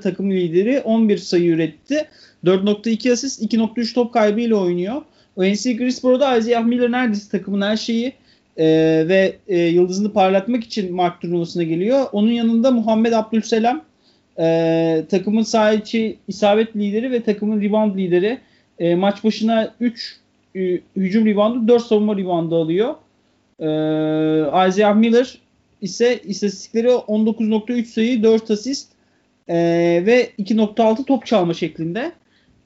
takım 0.00 0.30
lideri 0.30 0.80
11 0.80 1.18
sayı 1.18 1.50
üretti. 1.50 2.08
4.2 2.44 3.12
asist, 3.12 3.42
2.3 3.42 3.94
top 3.94 4.12
kaybı 4.12 4.40
ile 4.40 4.54
oynuyor. 4.54 5.02
UNC 5.36 5.72
Greensboro'da 5.72 6.36
Isaiah 6.36 6.64
Miller 6.64 6.92
neredeyse 6.92 7.30
takımın 7.30 7.62
her 7.62 7.76
şeyi 7.76 8.12
e, 8.56 8.64
ve 9.08 9.36
e, 9.48 9.58
yıldızını 9.58 10.12
parlatmak 10.12 10.64
için 10.64 10.94
Mark 10.94 11.20
turnuvasına 11.20 11.62
geliyor. 11.62 12.06
Onun 12.12 12.30
yanında 12.30 12.70
Muhammed 12.70 13.12
Abdülselam 13.12 13.82
e, 14.38 15.04
takımın 15.10 15.42
sahiçi 15.42 16.16
isabet 16.28 16.76
lideri 16.76 17.10
ve 17.10 17.22
takımın 17.22 17.62
rebound 17.62 17.98
lideri. 17.98 18.38
E, 18.78 18.94
maç 18.94 19.24
başına 19.24 19.74
3 19.80 20.16
e, 20.54 20.80
hücum 20.96 21.26
reboundu, 21.26 21.68
4 21.68 21.82
savunma 21.82 22.16
reboundu 22.16 22.56
alıyor. 22.56 22.94
E, 23.62 23.68
Isaiah 24.68 24.94
Miller 24.94 25.40
ise 25.80 26.18
istatistikleri 26.22 26.88
19.3 26.88 27.84
sayı, 27.84 28.22
4 28.22 28.50
asist 28.50 28.92
e, 29.48 29.56
ve 30.06 30.30
2.6 30.38 31.04
top 31.04 31.26
çalma 31.26 31.54
şeklinde. 31.54 32.12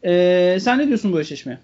E, 0.05 0.59
sen 0.61 0.79
ne 0.79 0.87
diyorsun 0.87 1.13
bu 1.13 1.21
eşleşmeye? 1.21 1.59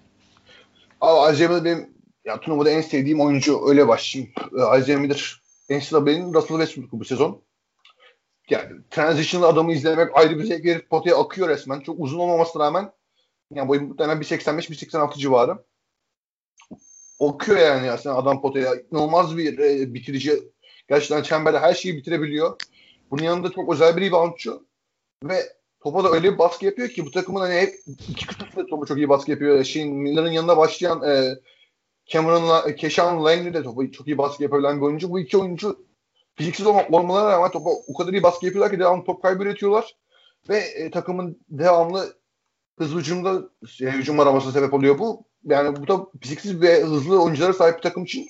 Abi 1.01 1.33
Isaiah 1.33 1.49
Miller 1.49 1.65
benim 1.65 1.89
ya, 2.25 2.39
turnuvada 2.39 2.69
en 2.69 2.81
sevdiğim 2.81 3.21
oyuncu 3.21 3.69
öyle 3.69 3.87
başlayayım. 3.87 4.33
E, 4.37 4.79
Isaiah 4.79 4.99
Miller 4.99 5.41
NCAA'nin 5.69 6.33
Russell 6.33 6.57
Westbrook'u 6.57 6.99
bu 6.99 7.05
sezon. 7.05 7.41
Yani 8.49 8.71
transitional 8.89 9.49
adamı 9.49 9.73
izlemek 9.73 10.17
ayrı 10.17 10.39
bir 10.39 10.43
zevk 10.43 10.65
verip 10.65 10.89
potaya 10.89 11.17
akıyor 11.17 11.49
resmen. 11.49 11.79
Çok 11.79 11.99
uzun 11.99 12.19
olmamasına 12.19 12.63
rağmen 12.63 12.91
yani 13.51 13.67
boyu 13.67 13.81
muhtemelen 13.81 14.21
1.85-1.86 14.21 15.17
civarı. 15.17 15.57
Okuyor 17.19 17.59
yani 17.59 17.91
aslında 17.91 18.15
adam 18.15 18.41
potaya. 18.41 18.75
İnanılmaz 18.91 19.37
bir 19.37 19.59
e, 19.59 19.93
bitirici. 19.93 20.43
Gerçekten 20.89 21.23
çemberde 21.23 21.59
her 21.59 21.73
şeyi 21.73 21.97
bitirebiliyor. 21.97 22.55
Bunun 23.11 23.23
yanında 23.23 23.51
çok 23.51 23.73
özel 23.73 23.97
bir 23.97 24.01
reboundçu. 24.01 24.65
Ve 25.23 25.35
topa 25.79 26.03
da 26.03 26.11
öyle 26.11 26.33
bir 26.33 26.37
baskı 26.37 26.65
yapıyor 26.65 26.89
ki 26.89 27.05
bu 27.05 27.11
takımın 27.11 27.39
hani 27.39 27.53
hep 27.53 27.75
iki 28.09 28.27
kıtlıkla 28.27 28.65
topa 28.65 28.85
çok 28.85 28.97
iyi 28.97 29.09
baskı 29.09 29.31
yapıyor. 29.31 29.63
Şeyin 29.63 29.95
Miller'ın 29.95 30.31
yanında 30.31 30.57
başlayan 30.57 31.03
e, 31.03 31.39
Cameron 32.05 32.71
Keşan 32.71 33.25
Langley 33.25 33.53
de 33.53 33.63
topa 33.63 33.91
çok 33.91 34.07
iyi 34.07 34.17
baskı 34.17 34.43
yapabilen 34.43 34.77
bir 34.77 34.85
oyuncu. 34.85 35.09
Bu 35.09 35.19
iki 35.19 35.37
oyuncu 35.37 35.85
fiziksiz 36.35 36.65
olmalarına 36.65 37.31
rağmen 37.31 37.51
topa 37.51 37.69
o 37.87 37.93
kadar 37.93 38.13
iyi 38.13 38.23
baskı 38.23 38.45
yapıyorlar 38.45 38.71
ki 38.71 38.79
devamlı 38.79 39.03
top 39.03 39.21
kaybı 39.21 39.43
üretiyorlar. 39.43 39.95
Ve 40.49 40.57
e, 40.57 40.91
takımın 40.91 41.39
devamlı 41.49 42.13
hızlı 42.77 42.99
hücumda 42.99 43.49
e, 43.81 43.85
hücum 43.85 44.19
aramasına 44.19 44.51
sebep 44.51 44.73
oluyor 44.73 44.99
bu. 44.99 45.25
Yani 45.45 45.75
bu 45.75 45.87
da 45.87 46.07
fiziksiz 46.21 46.61
ve 46.61 46.83
hızlı 46.83 47.23
oyunculara 47.23 47.53
sahip 47.53 47.77
bir 47.77 47.81
takım 47.81 48.03
için 48.03 48.29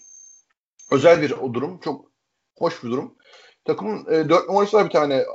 özel 0.91 1.21
bir 1.21 1.31
o 1.31 1.53
durum. 1.53 1.79
Çok 1.79 2.11
hoş 2.57 2.83
bir 2.83 2.89
durum. 2.89 3.15
Takımın 3.65 4.05
e, 4.13 4.29
4 4.29 4.47
numarası 4.47 4.77
var 4.77 4.85
bir 4.85 4.89
tane. 4.89 5.25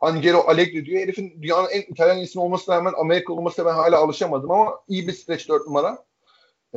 Angelo 0.00 0.38
Allegri 0.38 0.86
diyor. 0.86 1.02
Herifin 1.02 1.42
dünyanın 1.42 1.68
en 1.68 1.80
İtalyan 1.80 2.18
ismi 2.18 2.42
olmasına 2.42 2.76
rağmen 2.76 2.92
Amerika 2.98 3.32
olmasına 3.32 3.66
ben 3.66 3.74
hala 3.74 3.98
alışamadım 3.98 4.50
ama 4.50 4.80
iyi 4.88 5.08
bir 5.08 5.12
stretch 5.12 5.48
4 5.48 5.66
numara. 5.66 6.04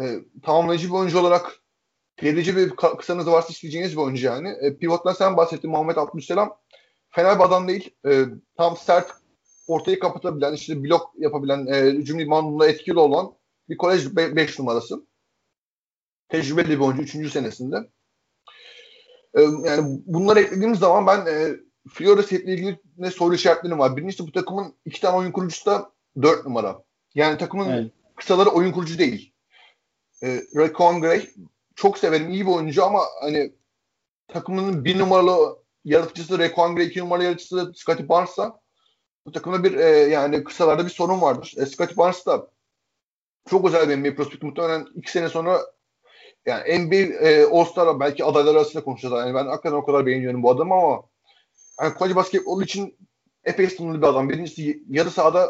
E, 0.02 0.04
tamamlayıcı 0.44 0.88
bir 0.88 0.94
oyuncu 0.94 1.20
olarak 1.20 1.60
Gerici 2.18 2.58
bir 2.58 2.70
kısanız 2.70 3.28
varsa 3.28 3.50
isteyeceğiniz 3.50 3.92
bir 3.92 4.02
oyuncu 4.02 4.26
yani. 4.26 4.50
E, 4.50 4.78
pivottan 4.78 5.14
sen 5.14 5.38
bahsettin 5.38 5.72
Muhammed 5.72 5.96
Abdülselam. 5.96 6.58
Fena 7.10 7.40
bir 7.40 7.44
adam 7.44 7.68
değil. 7.68 7.96
E, 8.08 8.26
tam 8.58 8.78
sert 8.78 9.12
ortayı 9.68 10.00
kapatabilen, 10.00 10.54
işte 10.54 10.84
blok 10.84 11.12
yapabilen, 11.18 11.68
e, 11.68 11.82
hücum 11.82 12.20
limanında 12.20 12.68
etkili 12.68 13.00
olan 13.00 13.34
bir 13.70 13.78
kolej 13.78 14.16
5 14.16 14.60
numarası. 14.60 15.08
Tecrübeli 16.30 16.70
bir 16.70 16.80
oyuncu 16.80 17.20
3. 17.20 17.32
senesinde. 17.32 17.78
E, 19.34 19.42
yani 19.42 20.02
bunları 20.06 20.40
eklediğimiz 20.40 20.80
zaman 20.80 21.08
ben 21.08 21.26
e, 21.26 21.56
Florida 21.90 22.24
State'le 22.24 22.54
ilgili 22.54 22.80
ne 22.98 23.12
soru 23.12 23.36
işaretlerim 23.36 23.80
var. 23.80 23.98
Birincisi 23.98 24.28
bu 24.28 24.32
takımın 24.32 24.76
iki 24.86 25.02
tane 25.02 25.18
oyun 25.18 25.32
kurucusu 25.32 25.66
da 25.66 25.92
4 26.22 26.46
numara. 26.46 26.84
Yani 27.16 27.38
takımın 27.38 27.70
evet. 27.70 27.92
kısaları 28.16 28.50
oyun 28.50 28.72
kurucu 28.72 28.98
değil. 28.98 29.34
E, 30.24 30.42
Raquan 30.56 31.02
Gray 31.02 31.30
çok 31.76 31.98
severim. 31.98 32.30
iyi 32.30 32.46
bir 32.46 32.52
oyuncu 32.52 32.86
ama 32.86 33.02
hani 33.22 33.54
takımının 34.28 34.86
bir 34.86 35.00
numaralı 35.00 35.58
yaratıcısı 35.86 36.40
Requan 36.40 36.76
Gray, 36.76 36.88
iki 36.88 37.00
numaralı 37.00 37.24
yaratıcısı 37.24 37.72
Scottie 37.76 38.10
Barnes'sa 38.10 38.60
bu 39.26 39.32
takımda 39.32 39.64
bir 39.64 39.76
e, 39.76 39.90
yani 39.90 40.44
kısalarda 40.44 40.86
bir 40.86 40.90
sorun 40.90 41.22
vardır. 41.22 41.54
E, 41.58 41.66
Scottie 41.66 41.98
Barnes 41.98 42.26
da 42.26 42.48
çok 43.50 43.68
özel 43.68 43.90
bir 43.90 43.98
NBA 43.98 44.16
prospekt. 44.16 44.44
Muhtemelen 44.44 44.88
iki 44.96 45.12
sene 45.12 45.30
sonra 45.30 45.62
yani 46.46 46.80
NBA 46.80 46.96
e, 46.96 47.46
All-Star 47.46 48.00
belki 48.00 48.26
adaylar 48.26 48.56
arasında 48.56 48.84
konuşacağız. 48.84 49.26
Yani 49.26 49.36
ben 49.36 49.46
hakikaten 49.46 49.78
o 49.78 49.86
kadar 49.86 50.06
beğeniyorum 50.06 50.44
bu 50.44 50.52
adamı 50.52 50.74
ama 50.74 51.04
yani 51.82 51.94
kolej 51.94 52.16
basketbolu 52.16 52.64
için 52.64 52.98
epey 53.44 53.70
sınırlı 53.70 54.02
bir 54.02 54.08
adam. 54.08 54.30
Birincisi 54.30 54.84
yarı 54.90 55.12
sahada 55.12 55.50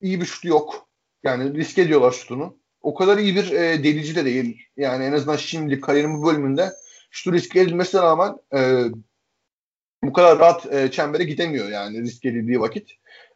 iyi 0.00 0.20
bir 0.20 0.26
şutu 0.26 0.48
yok. 0.48 0.88
Yani 1.22 1.54
risk 1.54 1.78
ediyorlar 1.78 2.12
şutunu 2.12 2.58
o 2.84 2.94
kadar 2.94 3.18
iyi 3.18 3.36
bir 3.36 3.52
e, 3.52 3.84
delici 3.84 4.16
de 4.16 4.24
değil. 4.24 4.62
Yani 4.76 5.04
en 5.04 5.12
azından 5.12 5.36
şimdi 5.36 5.80
kariyerin 5.80 6.22
bu 6.22 6.26
bölümünde 6.26 6.72
şu 7.10 7.32
riske 7.32 7.60
edilmesine 7.60 8.02
rağmen 8.02 8.36
e, 8.54 8.84
bu 10.06 10.12
kadar 10.12 10.38
rahat 10.38 10.72
e, 10.72 10.90
çembere 10.90 11.24
gidemiyor 11.24 11.68
yani 11.68 12.02
risk 12.02 12.24
edildiği 12.24 12.60
vakit. 12.60 12.90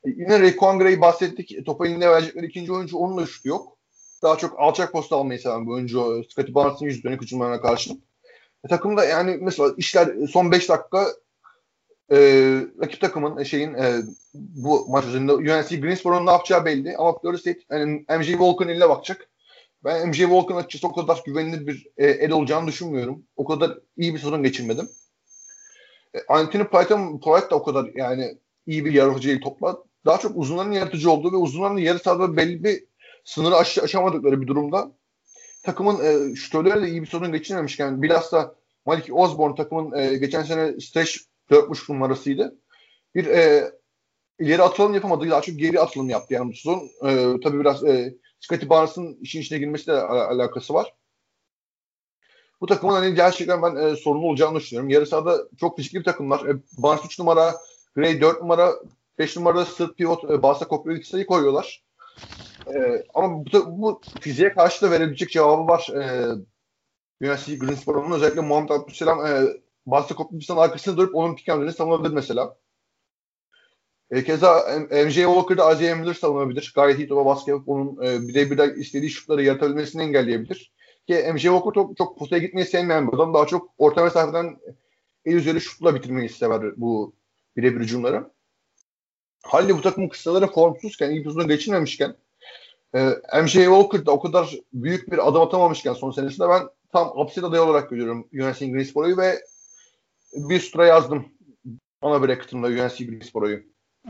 E, 0.04 0.10
yine 0.10 0.40
Rayquan 0.40 0.78
Gray 0.78 1.00
bahsettik. 1.00 1.66
Topa 1.66 1.86
eline 1.86 2.10
verecekleri 2.10 2.46
ikinci 2.46 2.72
oyuncu 2.72 2.98
onun 2.98 3.18
da 3.18 3.26
şutu 3.26 3.48
yok. 3.48 3.78
Daha 4.22 4.38
çok 4.38 4.60
alçak 4.60 4.92
posta 4.92 5.16
almayı 5.16 5.38
seven 5.38 5.66
bir 5.66 5.70
oyuncu. 5.70 6.24
Scottie 6.30 6.54
Barnes'ın 6.54 6.86
yüz 6.86 7.04
dönük 7.04 7.22
hücumlarına 7.22 7.60
karşı. 7.60 7.90
E, 8.64 8.68
takımda 8.68 9.04
yani 9.04 9.38
mesela 9.40 9.74
işler 9.76 10.26
son 10.26 10.52
5 10.52 10.68
dakika 10.68 11.06
e, 12.10 12.16
rakip 12.82 13.00
takımın 13.00 13.38
e, 13.38 13.44
şeyin 13.44 13.74
e, 13.74 14.02
bu 14.34 14.86
maç 14.88 15.04
üzerinde 15.04 15.32
UNC 15.32 15.80
Greensboro'nun 15.80 16.26
ne 16.26 16.30
yapacağı 16.30 16.64
belli 16.64 16.96
ama 16.96 17.18
Florida 17.18 17.38
State 17.38 17.60
yani 17.70 18.04
MJ 18.18 18.26
Walker'ın 18.26 18.68
eline 18.68 18.88
bakacak. 18.88 19.28
Ben 19.84 20.08
MJ 20.08 20.16
Walker'ın 20.16 20.58
açıkçası 20.58 20.88
o 20.88 20.94
kadar 20.94 21.22
güvenilir 21.26 21.66
bir 21.66 21.86
e, 21.96 22.06
el 22.06 22.30
olacağını 22.30 22.66
düşünmüyorum. 22.66 23.22
O 23.36 23.44
kadar 23.44 23.78
iyi 23.96 24.14
bir 24.14 24.18
sezon 24.18 24.42
geçirmedim. 24.42 24.88
Anthony 26.28 26.64
Payton, 26.64 27.20
Polite 27.20 27.50
da 27.50 27.54
o 27.54 27.62
kadar 27.62 27.90
yani 27.94 28.38
iyi 28.66 28.84
bir 28.84 28.92
yaratıcı 28.92 29.28
değil 29.28 29.40
topla. 29.40 29.78
Daha 30.06 30.18
çok 30.18 30.36
uzunların 30.36 30.72
yaratıcı 30.72 31.10
olduğu 31.10 31.32
ve 31.32 31.36
uzunların 31.36 31.76
yarı 31.76 31.98
sahada 31.98 32.36
belli 32.36 32.64
bir 32.64 32.84
sınırı 33.24 33.56
aş- 33.56 33.78
aşamadıkları 33.78 34.40
bir 34.40 34.46
durumda 34.46 34.92
takımın 35.64 36.04
e, 36.04 36.36
şutörleri 36.36 36.82
de 36.82 36.88
iyi 36.88 37.02
bir 37.02 37.06
sezon 37.06 37.32
geçirmemişken 37.32 38.02
bilhassa 38.02 38.54
Malik 38.86 39.08
Osborne 39.12 39.54
takımın 39.54 39.98
e, 39.98 40.16
geçen 40.16 40.42
sene 40.42 40.80
stretch 40.80 41.12
4.5 41.50 41.92
numarasıydı. 41.92 42.58
Bir 43.14 43.26
e, 43.26 43.70
ileri 44.40 44.62
atılım 44.62 44.94
yapamadı. 44.94 45.30
Daha 45.30 45.40
çok 45.42 45.58
geri 45.58 45.80
atılım 45.80 46.10
yaptı 46.10 46.34
yani 46.34 46.52
bu 46.52 46.56
sezon. 46.56 46.88
E, 47.08 47.40
tabii 47.40 47.60
biraz 47.60 47.84
e, 47.84 48.14
Scottie 48.40 48.68
Barnes'ın 48.68 49.18
işin 49.20 49.40
içine 49.40 49.58
girmesiyle 49.58 49.98
al- 50.00 50.36
alakası 50.36 50.74
var. 50.74 50.94
Bu 52.60 52.66
takımın 52.66 52.94
hani 52.94 53.14
gerçekten 53.14 53.62
ben 53.62 53.76
e, 53.76 53.96
sorunlu 53.96 54.26
olacağını 54.26 54.58
düşünüyorum. 54.58 54.90
Yarı 54.90 55.06
sahada 55.06 55.48
çok 55.60 55.76
fizikli 55.76 55.98
bir 55.98 56.04
takımlar. 56.04 56.46
E, 56.46 56.56
Barnes 56.78 57.04
3 57.04 57.18
numara, 57.18 57.54
Gray 57.94 58.20
4 58.20 58.40
numara, 58.40 58.74
5 59.18 59.36
numarada 59.36 59.64
sırt 59.64 59.96
pivot, 59.96 60.24
e, 60.24 60.42
Barnes'a 60.42 60.68
kopya 60.68 61.02
sayı 61.04 61.26
koyuyorlar. 61.26 61.84
E, 62.74 63.04
ama 63.14 63.44
bu, 63.44 63.82
bu 63.82 64.00
fiziğe 64.20 64.52
karşı 64.52 64.82
da 64.82 64.90
verebilecek 64.90 65.30
cevabı 65.30 65.68
var. 65.68 65.88
E, 65.94 66.32
UNC 67.22 67.58
Greenspor'un 67.58 68.12
özellikle 68.12 68.40
Muhammed 68.40 68.70
Abdülselam 68.70 69.26
e, 69.26 69.42
Boston 69.86 70.16
Kopmis'in 70.16 70.56
arkasında 70.56 70.96
durup 70.96 71.14
onun 71.14 71.34
pick 71.34 71.48
and 71.48 71.70
savunabilir 71.70 72.14
mesela. 72.14 72.56
E, 74.10 74.24
keza 74.24 74.80
MJ 74.90 75.14
Walker'da 75.14 75.72
Isaiah 75.72 75.98
Miller 75.98 76.14
savunabilir. 76.14 76.72
Gayet 76.74 76.98
iyi 76.98 77.08
topa 77.08 77.26
baskı 77.26 77.50
yapıp 77.50 77.68
onun 77.68 78.04
e, 78.04 78.28
birebir 78.28 78.76
istediği 78.76 79.10
şutları 79.10 79.42
yaratabilmesini 79.42 80.02
engelleyebilir. 80.02 80.72
Ki 81.08 81.32
MJ 81.34 81.42
Walker 81.42 81.72
çok, 81.74 81.96
çok 81.96 82.18
potaya 82.18 82.42
gitmeyi 82.42 82.66
sevmeyen 82.66 83.08
bir 83.08 83.12
adam. 83.12 83.34
Daha 83.34 83.46
çok 83.46 83.70
orta 83.78 84.04
mesafeden 84.04 84.56
el 85.24 85.34
üzeri 85.34 85.60
şutla 85.60 85.94
bitirmeyi 85.94 86.28
sever 86.28 86.62
bu 86.76 87.12
birebir 87.56 87.80
hücumları. 87.80 88.30
Halde 89.42 89.76
bu 89.76 89.82
takım 89.82 90.08
kısaları 90.08 90.46
formsuzken, 90.46 91.10
ilk 91.10 91.26
uzun 91.26 91.48
geçirmemişken 91.48 92.14
e, 92.94 93.08
MJ 93.42 93.52
Walker 93.52 94.06
da 94.06 94.10
o 94.10 94.20
kadar 94.20 94.54
büyük 94.72 95.12
bir 95.12 95.28
adım 95.28 95.42
atamamışken 95.42 95.92
son 95.92 96.10
senesinde 96.10 96.48
ben 96.48 96.62
tam 96.92 97.18
upset 97.18 97.44
adayı 97.44 97.62
olarak 97.62 97.90
görüyorum 97.90 98.28
UNC 98.32 98.66
Greensboro'yu 98.66 99.16
ve 99.16 99.42
bir 100.34 100.60
süre 100.60 100.86
yazdım 100.86 101.28
ana 102.02 102.22
bracket'ımda 102.22 102.66
UNC 102.66 103.04
Greensboro'yu. 103.04 103.62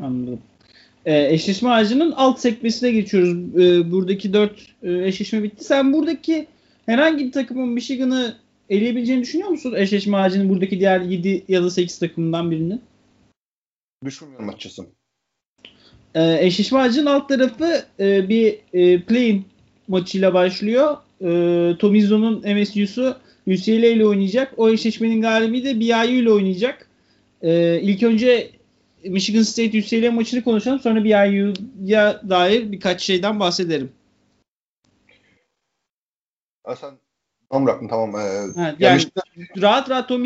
Anladım. 0.02 0.40
E, 1.06 1.34
eşleşme 1.34 1.70
ağacının 1.70 2.12
alt 2.12 2.40
sekmesine 2.40 2.90
geçiyoruz. 2.90 3.32
E, 3.56 3.92
buradaki 3.92 4.32
dört 4.32 4.58
e, 4.82 4.92
eşleşme 4.92 5.42
bitti. 5.42 5.64
Sen 5.64 5.92
buradaki 5.92 6.46
herhangi 6.88 7.26
bir 7.26 7.32
takımın 7.32 7.68
Michigan'ı 7.68 8.36
eleyebileceğini 8.70 9.22
düşünüyor 9.22 9.48
musun? 9.48 9.74
Eşleşme 9.76 10.16
ağacının 10.16 10.48
buradaki 10.48 10.80
diğer 10.80 11.00
7 11.00 11.44
ya 11.48 11.62
da 11.62 11.70
8 11.70 11.98
takımından 11.98 12.50
birinin. 12.50 12.82
Düşünmüyorum 14.04 14.48
açıkçası. 14.48 14.86
E, 16.14 16.46
eşleşme 16.46 16.78
ağacının 16.78 17.06
alt 17.06 17.28
tarafı 17.28 17.84
e, 18.00 18.28
bir 18.28 18.58
e, 18.72 19.02
play 19.02 19.42
maçıyla 19.88 20.34
başlıyor. 20.34 20.96
E, 21.20 21.76
Tom 21.78 21.94
Izzo'nun 21.94 22.54
MSU'su 22.54 23.16
UCLA 23.46 23.86
ile 23.86 24.06
oynayacak. 24.06 24.54
O 24.56 24.68
eşleşmenin 24.70 25.20
galibi 25.20 25.64
de 25.64 25.80
BYU 25.80 26.22
ile 26.22 26.30
oynayacak. 26.30 26.88
E, 27.42 27.80
ilk 27.80 28.02
önce 28.02 28.50
Michigan 29.04 29.42
State 29.42 29.78
UCLA 29.78 30.12
maçını 30.12 30.44
konuşalım. 30.44 30.80
Sonra 30.80 31.04
BYU'ya 31.04 32.22
dair 32.28 32.72
birkaç 32.72 33.02
şeyden 33.02 33.40
bahsederim. 33.40 33.90
Sen 36.76 36.98
tamam 37.50 37.66
bıraktın 37.66 37.88
tamam. 37.88 38.16
Ee, 38.16 38.60
ha, 38.60 38.76
yani 38.78 38.94
Michigan... 38.94 39.22
rahat 39.62 39.90
rahat 39.90 40.08
Tom 40.08 40.24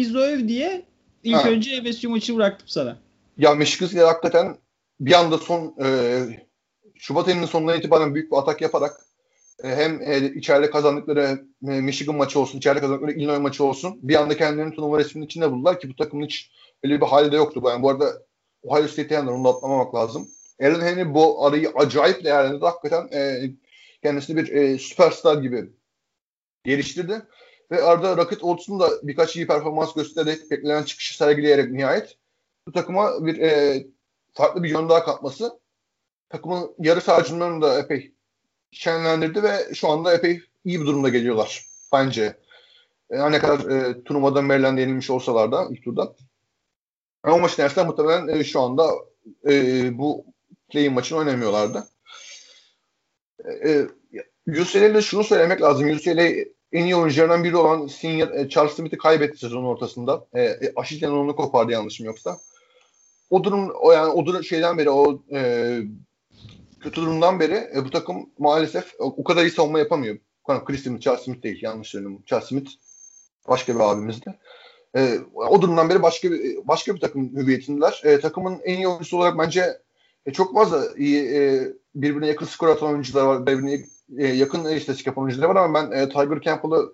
diye 0.49 0.85
ilk 1.25 1.37
ha. 1.37 1.49
önce 1.49 1.81
MSU 1.81 2.11
maçı 2.11 2.37
bıraktım 2.37 2.69
sana. 2.69 2.99
Ya 3.39 3.55
Michigan 3.55 3.87
State 3.87 4.05
hakikaten 4.05 4.57
bir 5.01 5.13
anda 5.13 5.39
son 5.39 5.75
e, 5.85 6.19
Şubat 6.95 7.29
ayının 7.29 7.47
sonuna 7.47 7.75
itibaren 7.75 8.15
büyük 8.15 8.33
bir 8.33 8.37
atak 8.37 8.61
yaparak 8.61 9.01
e, 9.65 9.69
hem 9.69 10.03
e, 10.03 10.33
içeride 10.35 10.71
kazandıkları 10.71 11.45
e, 11.69 11.81
Michigan 11.81 12.17
maçı 12.17 12.41
olsun, 12.41 12.59
içeride 12.59 12.81
kazandıkları 12.81 13.13
Illinois 13.13 13.41
maçı 13.41 13.65
olsun 13.65 13.99
bir 14.03 14.15
anda 14.15 14.37
kendilerini 14.37 14.75
turnuva 14.75 14.99
resminin 14.99 15.27
içinde 15.27 15.51
buldular 15.51 15.81
ki 15.81 15.89
bu 15.89 15.97
takımın 15.97 16.25
hiç 16.25 16.51
öyle 16.85 17.01
bir 17.01 17.07
hali 17.07 17.33
de 17.33 17.37
yoktu. 17.37 17.63
Yani 17.65 17.83
bu 17.83 17.91
arada 17.91 18.13
Ohio 18.63 18.89
State'e 18.89 19.15
yanlar 19.15 19.33
onu 19.33 19.45
da 19.45 19.49
atlamamak 19.49 19.95
lazım. 19.95 20.29
Aaron 20.63 20.81
Henry 20.81 21.15
bu 21.15 21.47
arayı 21.47 21.71
acayip 21.75 22.25
değerlendirdi. 22.25 22.65
Hakikaten 22.65 23.19
e, 23.19 23.51
kendisini 24.03 24.37
bir 24.37 24.53
e, 24.53 24.79
süperstar 24.79 25.43
gibi 25.43 25.71
geliştirdi. 26.65 27.23
Ve 27.71 27.83
arada 27.83 28.17
Rocket 28.17 28.43
Olds'un 28.43 28.81
da 28.81 28.91
birkaç 29.03 29.37
iyi 29.37 29.47
performans 29.47 29.95
göstererek 29.95 30.51
beklenen 30.51 30.83
çıkışı 30.83 31.17
sergileyerek 31.17 31.71
nihayet 31.71 32.17
bu 32.67 32.73
takıma 32.73 33.27
bir 33.27 33.39
e, 33.39 33.85
farklı 34.33 34.63
bir 34.63 34.71
yön 34.71 34.89
daha 34.89 35.05
katması 35.05 35.61
takımın 36.29 36.75
yarı 36.79 37.01
sahacınlarını 37.01 37.63
da 37.63 37.79
epey 37.79 38.15
şenlendirdi 38.71 39.43
ve 39.43 39.75
şu 39.75 39.89
anda 39.89 40.15
epey 40.15 40.41
iyi 40.65 40.81
bir 40.81 40.87
durumda 40.87 41.09
geliyorlar 41.09 41.67
bence. 41.93 42.37
E, 43.11 43.33
ne 43.33 43.39
kadar 43.39 43.71
e, 43.71 44.05
turnuvada 44.05 44.43
Maryland'e 44.43 44.81
yenilmiş 44.81 45.11
olsalar 45.11 45.53
da 45.53 45.69
ilk 45.71 45.85
turda. 45.85 46.15
Ama 47.23 47.39
maçın 47.39 47.63
dersler 47.63 47.87
muhtemelen 47.87 48.29
e, 48.29 48.45
şu 48.45 48.61
anda 48.61 48.91
e, 49.49 49.99
bu 49.99 50.25
play 50.69 50.89
maçını 50.89 51.19
oynamıyorlardı. 51.19 51.89
E, 53.65 53.87
UCLA'de 54.49 55.03
şunu 55.03 55.25
söylemek 55.25 55.63
lazım. 55.63 55.91
UCLA 55.91 56.29
en 56.73 56.85
iyi 56.85 56.97
oyuncularından 56.97 57.45
biri 57.45 57.57
olan 57.57 57.87
senior 57.87 58.49
Charles 58.49 58.73
Smith'i 58.73 58.99
kaybetti 58.99 59.39
sezonun 59.39 59.67
ortasında. 59.67 60.27
E, 60.35 60.43
e, 60.43 60.73
Aşil 60.77 61.01
tendonunu 61.01 61.37
kopardı 61.37 61.73
yanlışım 61.73 62.07
yoksa. 62.07 62.39
O 63.31 63.45
durum 63.45 63.71
o 63.81 63.93
yani 63.93 64.09
o 64.13 64.27
durum 64.27 64.45
şeyden 64.45 64.79
beri 64.79 64.91
o 64.91 65.23
e, 65.33 65.79
kötü 66.81 67.01
durumdan 67.01 67.41
beri 67.41 67.71
e, 67.77 67.85
bu 67.85 67.91
takım 67.91 68.31
maalesef 68.39 68.95
o, 68.99 69.05
o 69.05 69.25
kadar 69.25 69.45
iyi 69.45 69.51
savunma 69.51 69.79
yapamıyor. 69.79 70.19
Chris 70.65 70.83
Smith, 70.83 71.03
Charles 71.03 71.23
Smith 71.23 71.43
değil 71.43 71.59
yanlış 71.63 71.89
söylüyorum. 71.89 72.23
Charles 72.27 72.49
Smith 72.49 72.71
başka 73.49 73.75
bir 73.75 73.81
abimizdi. 73.81 74.39
E, 74.97 75.19
o 75.35 75.63
durumdan 75.63 75.89
beri 75.89 76.03
başka 76.03 76.31
bir 76.31 76.69
başka 76.69 76.95
bir 76.95 77.01
takım 77.01 77.37
hüviyetindeler. 77.37 78.01
E, 78.05 78.21
takımın 78.21 78.61
en 78.65 78.77
iyi 78.77 78.89
oyuncusu 78.89 79.17
olarak 79.17 79.39
bence 79.39 79.79
e, 80.27 80.33
çok 80.33 80.55
fazla 80.55 80.85
iyi 80.97 81.35
e, 81.35 81.63
birbirine 81.95 82.27
yakın 82.27 82.47
skor 82.47 82.69
atan 82.69 82.89
oyuncular 82.89 83.25
var. 83.25 83.47
Birbirine 83.47 83.85
e, 84.19 84.27
yakın 84.27 84.65
istatistik 84.65 85.07
yapan 85.07 85.25
oyuncular 85.25 85.49
var 85.49 85.57
ama 85.57 85.75
ben 85.75 85.99
e, 85.99 86.09
Tiger 86.09 86.41
Campbell'ı 86.41 86.93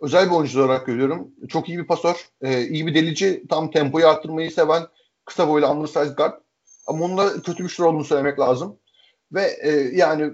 özel 0.00 0.26
bir 0.26 0.34
oyuncu 0.34 0.64
olarak 0.64 0.86
görüyorum. 0.86 1.30
Çok 1.48 1.68
iyi 1.68 1.78
bir 1.78 1.86
pasör, 1.86 2.28
e, 2.42 2.62
iyi 2.62 2.86
bir 2.86 2.94
delici, 2.94 3.44
tam 3.48 3.70
tempoyu 3.70 4.08
arttırmayı 4.08 4.50
seven, 4.50 4.82
kısa 5.24 5.48
boylu 5.48 5.66
undersized 5.66 6.16
guard. 6.16 6.40
Ama 6.86 7.04
onda 7.04 7.42
kötü 7.42 7.64
bir 7.64 7.68
şey 7.68 7.86
olduğunu 7.86 8.04
söylemek 8.04 8.38
lazım. 8.38 8.78
Ve 9.32 9.58
e, 9.62 9.70
yani 9.96 10.32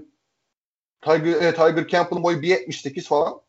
Tiger, 1.01 1.43
e, 1.43 1.55
Tiger 1.55 1.89
Campbell'ın 1.89 2.23
boyu 2.23 2.43
1.78 2.43 3.03
falan. 3.03 3.41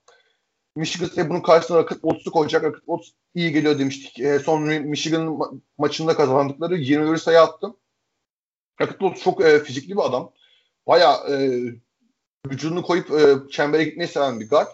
Michigan 0.75 1.07
State 1.07 1.29
bunun 1.29 1.41
karşısına 1.41 1.77
Rocket 1.77 2.01
Watts'u 2.01 2.31
koyacak. 2.31 2.63
Rocket 2.63 2.79
Watts 2.79 3.09
iyi 3.35 3.51
geliyor 3.51 3.79
demiştik. 3.79 4.19
E, 4.19 4.39
son 4.39 4.63
Michigan 4.63 5.21
ma- 5.21 5.59
maçında 5.77 6.15
kazandıkları 6.15 6.75
21 6.77 7.17
sayı 7.17 7.41
attı. 7.41 7.67
Rocket 8.81 8.99
Watts 8.99 9.23
çok 9.23 9.41
e, 9.45 9.59
fizikli 9.59 9.91
bir 9.91 10.05
adam. 10.05 10.31
Baya 10.87 11.13
e, 11.29 11.61
vücudunu 12.49 12.81
koyup 12.81 13.11
e, 13.11 13.51
çembere 13.51 13.83
gitmeyi 13.83 14.07
seven 14.07 14.39
bir 14.39 14.49
guard. 14.49 14.67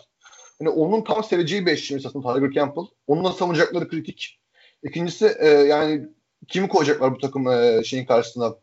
Yani 0.60 0.70
onun 0.70 1.04
tam 1.04 1.24
seveceği 1.24 1.66
bir 1.66 1.72
eşleşmesi 1.72 2.08
aslında 2.08 2.34
Tiger 2.34 2.52
Campbell. 2.52 2.84
Onunla 3.08 3.32
savunacakları 3.32 3.88
kritik. 3.88 4.40
İkincisi 4.84 5.36
e, 5.40 5.48
yani 5.48 6.08
kimi 6.48 6.68
koyacaklar 6.68 7.14
bu 7.14 7.18
takım 7.18 7.48
e, 7.48 7.84
şeyin 7.84 8.06
karşısına? 8.06 8.56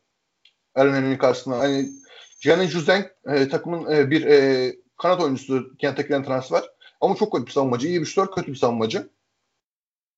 Aaron 0.75 1.17
karşısına. 1.17 1.59
Hani 1.59 1.89
Gianni 2.41 2.67
Juzeng 2.67 3.07
e, 3.27 3.49
takımın 3.49 3.93
e, 3.93 4.11
bir 4.11 4.27
e, 4.27 4.73
kanat 4.97 5.21
oyuncusu 5.21 5.77
Kentucky'den 5.79 6.25
transfer. 6.25 6.63
Ama 7.01 7.17
çok 7.17 7.33
kötü 7.33 7.47
bir 7.47 7.53
savunmacı. 7.53 7.89
İyi 7.89 8.01
bir 8.01 8.07
şutör, 8.07 8.27
kötü 8.27 8.53
bir 8.53 8.57
savunmacı. 8.57 9.09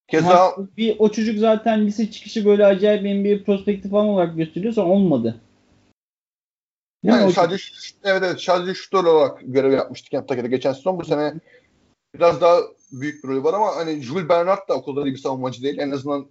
Keza 0.09 0.57
bir 0.77 0.97
o 0.99 1.13
çocuk 1.13 1.39
zaten 1.39 1.87
lise 1.87 2.11
çıkışı 2.11 2.45
böyle 2.45 2.67
acayip 2.67 3.05
bir 3.05 3.45
prospektif 3.45 3.91
falan 3.91 4.07
olarak 4.07 4.37
gösteriliyorsa 4.37 4.83
olmadı. 4.83 5.41
Yani 7.03 7.27
o 7.27 7.31
sadece 7.31 7.65
evet 8.05 8.23
evet 8.25 8.41
sadece 8.41 8.75
şutör 8.75 9.05
olarak 9.05 9.41
görev 9.43 9.73
yapmıştık 9.73 10.11
Kentucky'de 10.11 10.49
geçen 10.49 10.73
sezon. 10.73 11.01
Bu 11.01 11.05
sene 11.05 11.35
biraz 12.15 12.41
daha 12.41 12.61
büyük 12.93 13.25
bir 13.25 13.29
rolü 13.29 13.45
var 13.45 13.55
ama 13.55 13.77
hani 13.77 14.03
Jules 14.03 14.29
Bernard 14.29 14.69
da 14.69 14.75
o 14.75 14.85
kadar 14.85 15.07
iyi 15.07 15.15
bir 15.15 15.19
savunmacı 15.19 15.63
değil. 15.63 15.79
En 15.79 15.91
azından 15.91 16.31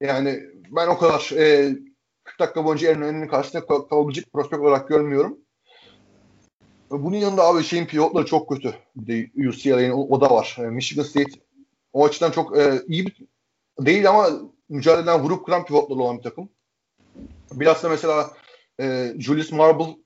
yani 0.00 0.40
ben 0.70 0.86
o 0.86 0.98
kadar 0.98 1.32
e, 1.36 1.76
40 2.24 2.40
dakika 2.40 2.64
boyunca 2.64 2.90
Aaron 2.90 3.02
Henry'nin 3.02 3.28
karşısında 3.28 3.66
kalabilecek 3.66 4.32
prospekt 4.32 4.62
olarak 4.62 4.88
görmüyorum. 4.88 5.38
Bunun 6.90 7.16
yanında 7.16 7.42
abi 7.44 7.62
şeyin 7.62 7.86
pilotları 7.86 8.26
çok 8.26 8.48
kötü. 8.48 8.74
UCLA'nin 9.48 9.90
o, 9.90 10.00
o 10.00 10.20
da 10.20 10.30
var. 10.30 10.56
Yani 10.58 10.74
Michigan 10.74 11.02
State 11.02 11.32
o 11.92 12.04
açıdan 12.04 12.30
çok 12.30 12.58
e, 12.58 12.82
iyi 12.88 13.06
bir 13.06 13.16
değil 13.78 14.08
ama 14.08 14.30
mücadeleden 14.68 15.20
vurup 15.20 15.46
kıran 15.46 15.64
pivotları 15.64 15.98
olan 15.98 16.18
bir 16.18 16.22
takım. 16.22 16.48
Biraz 17.52 17.82
da 17.82 17.88
mesela 17.88 18.30
e, 18.80 19.14
Julius 19.18 19.52
Marble 19.52 19.96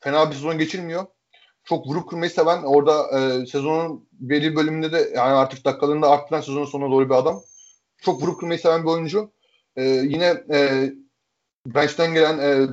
fena 0.00 0.30
bir 0.30 0.34
sezon 0.34 0.58
geçirmiyor. 0.58 1.06
Çok 1.64 1.86
vurup 1.86 2.08
kırmayı 2.08 2.30
seven 2.30 2.62
orada 2.62 3.20
e, 3.20 3.46
sezonun 3.46 4.08
belli 4.12 4.56
bölümünde 4.56 4.92
de 4.92 5.12
yani 5.14 5.32
artık 5.32 5.64
dakikalarını 5.64 6.02
da 6.02 6.10
arttıran 6.10 6.40
sezonun 6.40 6.64
sonuna 6.64 6.90
doğru 6.90 7.10
bir 7.10 7.14
adam. 7.14 7.42
Çok 7.98 8.22
vurup 8.22 8.40
kırmayı 8.40 8.60
seven 8.60 8.82
bir 8.82 8.88
oyuncu. 8.88 9.32
E, 9.76 9.84
yine 9.84 10.44
e, 10.52 10.92
bench'ten 11.66 12.14
gelen 12.14 12.38
e, 12.38 12.68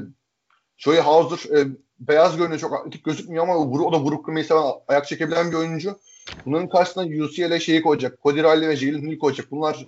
Joey 0.78 1.00
Hauser 1.00 1.58
e, 1.58 1.68
beyaz 2.00 2.38
görünüyor 2.38 2.60
çok 2.60 2.74
atletik 2.74 3.04
gözükmüyor 3.04 3.43
ama 3.43 3.58
vuru, 3.58 3.86
o 3.86 3.93
da 3.93 4.00
vurup 4.00 4.26
kırmayı 4.26 4.45
seven 4.45 4.64
ayak 4.88 5.08
çekebilen 5.08 5.52
bir 5.52 5.56
oyuncu. 5.56 6.00
Bunların 6.45 6.70
karşısına 6.70 7.04
UCLA 7.04 7.60
şeyi 7.60 7.82
koyacak. 7.82 8.24
Cody 8.24 8.39
Riley 8.39 8.70
ve 8.70 8.76
Jalen 8.76 9.02
Hill 9.02 9.20
koyacak. 9.20 9.52
Bunlar 9.52 9.88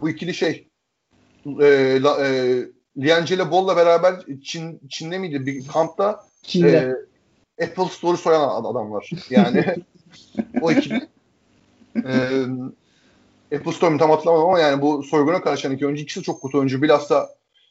bu 0.00 0.10
ikili 0.10 0.34
şey 0.34 0.68
e, 1.60 1.98
la, 2.02 2.26
e, 2.26 2.60
Liangelo 2.98 3.50
Ball'la 3.50 3.76
beraber 3.76 4.14
Çin, 4.44 4.80
Çin'de 4.88 5.18
miydi? 5.18 5.46
Bir 5.46 5.66
kampta 5.66 6.24
Çin'de. 6.42 6.96
E, 7.58 7.64
Apple 7.64 7.84
Store'u 7.84 8.16
soyan 8.16 8.64
adamlar. 8.64 9.10
Yani 9.30 9.64
o 10.60 10.72
ikili. 10.72 11.08
E, 11.96 12.12
Apple 13.56 13.72
Store'u 13.72 13.98
tam 13.98 14.10
hatırlamadım 14.10 14.48
ama 14.48 14.60
yani 14.60 14.82
bu 14.82 15.02
soyguna 15.02 15.42
karşı 15.42 15.68
iki 15.68 15.86
oyuncu 15.86 16.02
ikisi 16.02 16.22
çok 16.22 16.42
kötü 16.42 16.56
oyuncu. 16.56 16.82
Bilhassa 16.82 17.28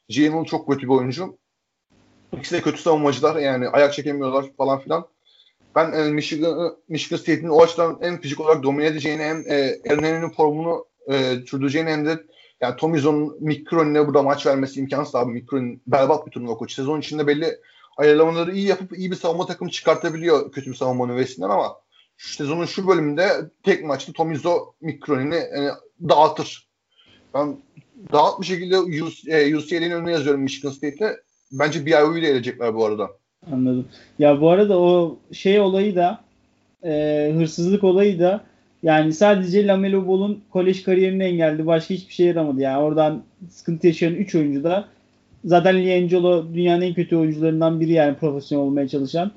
Jalen 0.10 0.44
çok 0.44 0.68
kötü 0.68 0.82
bir 0.82 0.94
oyuncu. 0.94 1.38
İkisi 2.38 2.56
de 2.56 2.62
kötü 2.62 2.82
savunmacılar 2.82 3.36
yani 3.36 3.70
ayak 3.70 3.94
çekemiyorlar 3.94 4.46
falan 4.58 4.80
filan. 4.80 5.08
ben 5.76 5.92
e, 5.92 6.04
Michigan, 6.12 6.76
Michigan 6.90 7.18
State'in 7.18 7.48
o 7.48 7.62
açıdan 7.62 7.98
hem 8.02 8.22
fizik 8.22 8.40
olarak 8.40 8.64
domine 8.64 8.88
edeceğini 8.88 9.24
hem 9.24 9.44
e, 9.50 9.80
Ernen'in 9.86 10.30
formunu 10.30 10.86
e, 11.12 11.36
sürdüreceğini 11.48 11.90
hem 11.90 12.06
de 12.06 12.24
yani 12.64 12.76
Tom 12.76 12.96
Izzo'nun 12.96 13.38
Mick 13.40 13.70
Cronin'e 13.70 14.08
burada 14.08 14.24
maç 14.24 14.46
vermesi 14.46 14.80
imkansız 14.80 15.16
abi. 15.16 15.32
Mick 15.32 15.50
Cronin 15.50 15.82
berbat 15.88 16.26
bir 16.26 16.32
turnuva 16.32 16.58
koçu. 16.58 16.76
Sezon 16.76 17.00
içinde 17.00 17.28
belli 17.28 17.58
ayarlamaları 17.98 18.56
iyi 18.56 18.68
yapıp 18.68 18.98
iyi 18.98 19.12
bir 19.12 19.16
savunma 19.16 19.46
takımı 19.46 19.72
çıkartabiliyor 19.72 20.52
kötü 20.52 20.72
bir 20.72 20.76
savunma 20.76 21.06
nüvesinden 21.06 21.50
ama 21.50 21.76
şu 22.18 22.36
sezonun 22.36 22.66
şu 22.66 22.88
bölümünde 22.88 23.30
tek 23.64 23.86
maçta 23.86 24.14
Tom 24.14 24.32
Izzo 24.32 24.74
Mick 24.82 25.06
Cronin'i 25.06 25.36
yani 25.36 25.70
dağıtır. 26.10 26.68
Ben 27.34 27.58
dağıt 28.12 28.42
bir 28.42 28.46
şekilde 28.46 28.80
UCLA'nin 28.80 29.92
e, 29.92 29.96
önüne 29.96 30.12
yazıyorum 30.12 30.42
Michigan 30.42 30.72
State'te. 30.72 31.18
Bence 31.52 31.86
BYU'yu 31.86 32.24
da 32.24 32.28
elecekler 32.28 32.76
bu 32.76 32.86
arada. 32.86 33.10
Anladım. 33.52 33.88
Ya 34.20 34.42
bu 34.42 34.50
arada 34.50 34.80
o 34.80 35.18
şey 35.32 35.60
olayı 35.60 35.96
da 35.96 36.24
e, 36.84 37.34
hırsızlık 37.36 37.84
olayı 37.84 38.20
da 38.20 38.46
yani 38.84 39.14
sadece 39.14 39.68
Lamelo 39.68 40.08
Ball'un 40.08 40.42
kolej 40.52 40.84
kariyerini 40.84 41.24
engelledi. 41.24 41.66
Başka 41.66 41.94
hiçbir 41.94 42.14
şey 42.14 42.26
yaramadı. 42.26 42.62
Yani 42.62 42.84
oradan 42.84 43.24
sıkıntı 43.50 43.88
yaşayan 43.88 44.14
3 44.14 44.36
oyuncu 44.36 44.64
da 44.64 44.86
zaten 45.46 45.84
Liangelo 45.84 46.46
dünyanın 46.54 46.82
en 46.82 46.94
kötü 46.94 47.16
oyuncularından 47.16 47.80
biri 47.80 47.92
yani 47.92 48.16
profesyonel 48.16 48.66
olmaya 48.66 48.88
çalışan. 48.88 49.32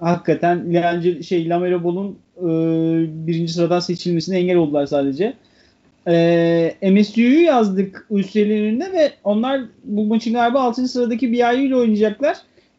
Hakikaten 0.00 0.72
Liangelo 0.72 1.22
şey 1.22 1.48
Lamelo 1.48 1.84
Ball'un 1.84 2.18
e, 2.38 2.46
birinci 3.26 3.52
sıradan 3.52 3.80
seçilmesine 3.80 4.38
engel 4.38 4.56
oldular 4.56 4.86
sadece. 4.86 5.34
E, 6.08 6.74
MSU'yu 6.82 7.42
yazdık 7.42 8.06
önünde 8.10 8.92
ve 8.92 9.12
onlar 9.24 9.60
bu 9.84 10.04
maçın 10.04 10.32
galiba 10.32 10.60
6. 10.60 10.88
sıradaki 10.88 11.32
BYU 11.32 11.60
ile 11.60 11.76
oynayacaklar. 11.76 12.36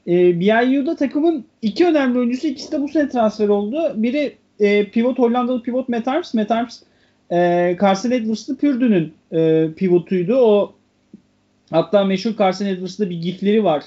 E, 0.07 0.39
BYU'da 0.39 0.95
takımın 0.95 1.45
iki 1.61 1.85
önemli 1.85 2.19
oyuncusu 2.19 2.47
ikisi 2.47 2.71
de 2.71 2.81
bu 2.81 2.87
sene 2.87 3.09
transfer 3.09 3.47
oldu. 3.47 3.93
Biri 3.95 4.35
e, 4.59 4.89
pivot 4.89 5.19
Hollandalı 5.19 5.63
pivot. 5.63 5.89
Matt 5.89 6.07
Arms 6.07 6.83
e, 7.31 7.77
Carson 7.81 8.11
Edwards'lı 8.11 8.57
Pürdu'nun 8.57 9.13
e, 9.31 9.67
pivotuydu. 9.77 10.35
O 10.35 10.73
hatta 11.71 12.03
meşhur 12.03 12.37
Carson 12.37 12.65
Edwards'da 12.65 13.09
bir 13.09 13.21
gifleri 13.21 13.63
var. 13.63 13.83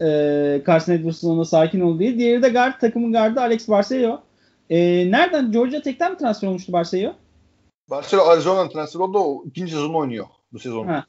E, 0.00 0.62
Carson 0.66 0.92
Edwards'ın 0.92 1.30
ona 1.30 1.44
sakin 1.44 1.80
ol 1.80 1.98
diye. 1.98 2.18
Diğeri 2.18 2.42
de 2.42 2.48
guard 2.48 2.80
takımın 2.80 3.12
gardı 3.12 3.40
Alex 3.40 3.68
Barcelo. 3.68 4.20
E, 4.70 4.78
nereden? 5.10 5.52
Georgia 5.52 5.82
Tech'ten 5.82 6.12
mi 6.12 6.18
transfer 6.18 6.48
olmuştu 6.48 6.72
Barcelo? 6.72 7.12
Barcelo 7.90 8.22
Arizona'dan 8.22 8.68
transfer 8.68 9.00
oldu. 9.00 9.18
O 9.18 9.44
ikinci 9.46 9.72
sezonu 9.72 9.96
oynuyor 9.96 10.26
bu 10.52 10.58
sezon. 10.58 10.86
Ha. 10.86 11.04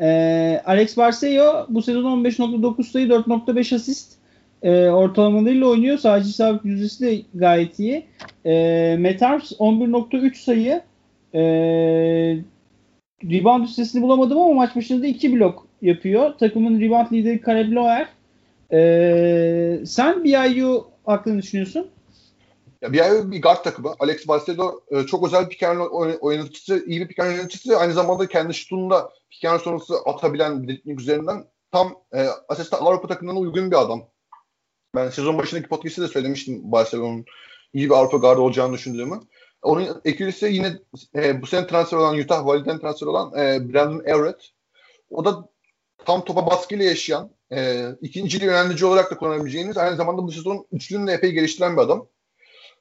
E, 0.00 0.62
Alex 0.64 0.96
Barcelo 0.96 1.66
bu 1.68 1.82
sezon 1.82 2.24
15.9 2.24 2.84
sayı 2.84 3.08
4.5 3.08 3.74
asist 3.74 4.23
e, 4.64 4.88
ortalamalarıyla 4.88 5.66
oynuyor. 5.66 5.98
Sadece 5.98 6.28
isabet 6.28 6.64
yüzdesi 6.64 7.06
de 7.06 7.22
gayet 7.34 7.78
iyi. 7.78 8.06
E, 8.46 8.96
Metars 8.98 9.52
11.3 9.52 10.34
sayı 10.34 10.82
e, 11.34 11.42
rebound 13.24 13.64
üstesini 13.64 14.02
bulamadım 14.02 14.38
ama 14.38 14.54
maç 14.54 14.76
başında 14.76 15.06
2 15.06 15.36
blok 15.36 15.66
yapıyor. 15.82 16.38
Takımın 16.38 16.80
rebound 16.80 17.12
lideri 17.12 17.42
Caleb 17.46 17.72
Loer. 17.72 18.08
E, 18.72 19.86
sen 19.86 20.24
BYU 20.24 20.86
hakkında 21.04 21.42
düşünüyorsun? 21.42 21.90
Ya 22.82 22.92
BYU 22.92 23.30
bir 23.30 23.42
guard 23.42 23.64
takımı. 23.64 23.94
Alex 23.98 24.28
Barcelo 24.28 24.80
e, 24.90 25.02
çok 25.02 25.26
özel 25.26 25.48
pick 25.48 25.66
oynatıcısı, 26.20 26.84
iyi 26.86 27.00
bir 27.00 27.08
pick 27.08 27.18
yöneticisi. 27.18 27.76
Aynı 27.76 27.92
zamanda 27.92 28.26
kendi 28.26 28.54
şutunda 28.54 29.10
pick 29.30 29.60
sonrası 29.60 29.94
atabilen 30.04 30.68
bir 30.68 30.82
üzerinden 30.84 31.44
tam 31.72 31.94
e, 32.14 32.26
asistan 32.48 32.78
Avrupa 32.84 33.08
takımına 33.08 33.38
uygun 33.38 33.70
bir 33.70 33.80
adam. 33.80 34.13
Ben 34.94 35.10
sezon 35.10 35.38
başındaki 35.38 35.68
podcast'te 35.68 36.02
de 36.02 36.08
söylemiştim 36.08 36.60
Barcelona'nın 36.72 37.24
iyi 37.72 37.90
bir 37.90 37.94
Avrupa 37.94 38.16
gardı 38.16 38.40
olacağını 38.40 38.74
düşündüğümü. 38.74 39.20
Onun 39.62 40.00
ekürisi 40.04 40.46
yine 40.46 40.72
e, 41.14 41.42
bu 41.42 41.46
sene 41.46 41.66
transfer 41.66 41.98
olan 41.98 42.18
Utah 42.18 42.46
Valley'den 42.46 42.78
transfer 42.78 43.06
olan 43.06 43.38
e, 43.38 43.72
Brandon 43.72 44.02
Everett. 44.04 44.50
O 45.10 45.24
da 45.24 45.48
tam 46.04 46.24
topa 46.24 46.46
baskıyla 46.46 46.84
yaşayan, 46.84 47.30
e, 47.52 47.86
ikincili 48.02 48.44
yönlendirici 48.44 48.86
olarak 48.86 49.10
da 49.10 49.18
kullanabileceğiniz, 49.18 49.76
aynı 49.76 49.96
zamanda 49.96 50.22
bu 50.22 50.32
sezon 50.32 50.66
üçlüğünü 50.72 51.06
de 51.06 51.12
epey 51.12 51.32
geliştiren 51.32 51.76
bir 51.76 51.82
adam. 51.82 52.06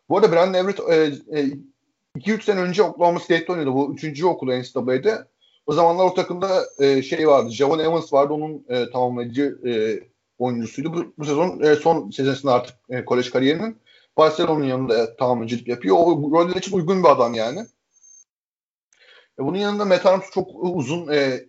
Bu 0.10 0.18
arada 0.18 0.32
Brandon 0.32 0.60
Everett 0.60 0.80
2-3 0.80 2.32
e, 2.32 2.34
e, 2.34 2.42
sene 2.42 2.60
önce 2.60 2.84
Oklahoma 2.84 3.20
State'de 3.20 3.52
oynuyordu. 3.52 3.74
Bu 3.76 3.94
üçüncü 3.94 4.26
okulu 4.26 4.52
NCAA'de. 4.52 5.28
O 5.66 5.74
zamanlar 5.74 6.06
o 6.06 6.14
takımda 6.14 6.66
e, 6.80 7.02
şey 7.02 7.28
vardı, 7.28 7.52
Javon 7.52 7.80
Evans 7.80 8.14
vardı. 8.14 8.34
Onun 8.34 8.66
e, 8.70 8.90
tamamlayıcı 8.90 9.60
e, 9.66 10.00
oyuncusuydu. 10.44 10.94
Bu, 10.94 11.14
bu 11.18 11.26
sezon 11.26 11.60
e, 11.62 11.76
son 11.76 12.10
sezonunda 12.10 12.54
artık 12.54 12.76
e, 12.90 13.06
kolej 13.06 13.30
kariyerinin 13.30 13.78
Barcelona'nın 14.18 14.66
yanında 14.66 15.04
e, 15.04 15.16
tamamlayıcılık 15.16 15.68
yapıyor. 15.68 15.96
O 16.00 16.32
roller 16.32 16.56
için 16.56 16.78
uygun 16.78 17.04
bir 17.04 17.10
adam 17.10 17.34
yani. 17.34 17.60
E, 19.40 19.44
bunun 19.44 19.58
yanında 19.58 19.86
Metarms 19.86 20.32
çok 20.32 20.50
uzun 20.54 21.08
e, 21.08 21.46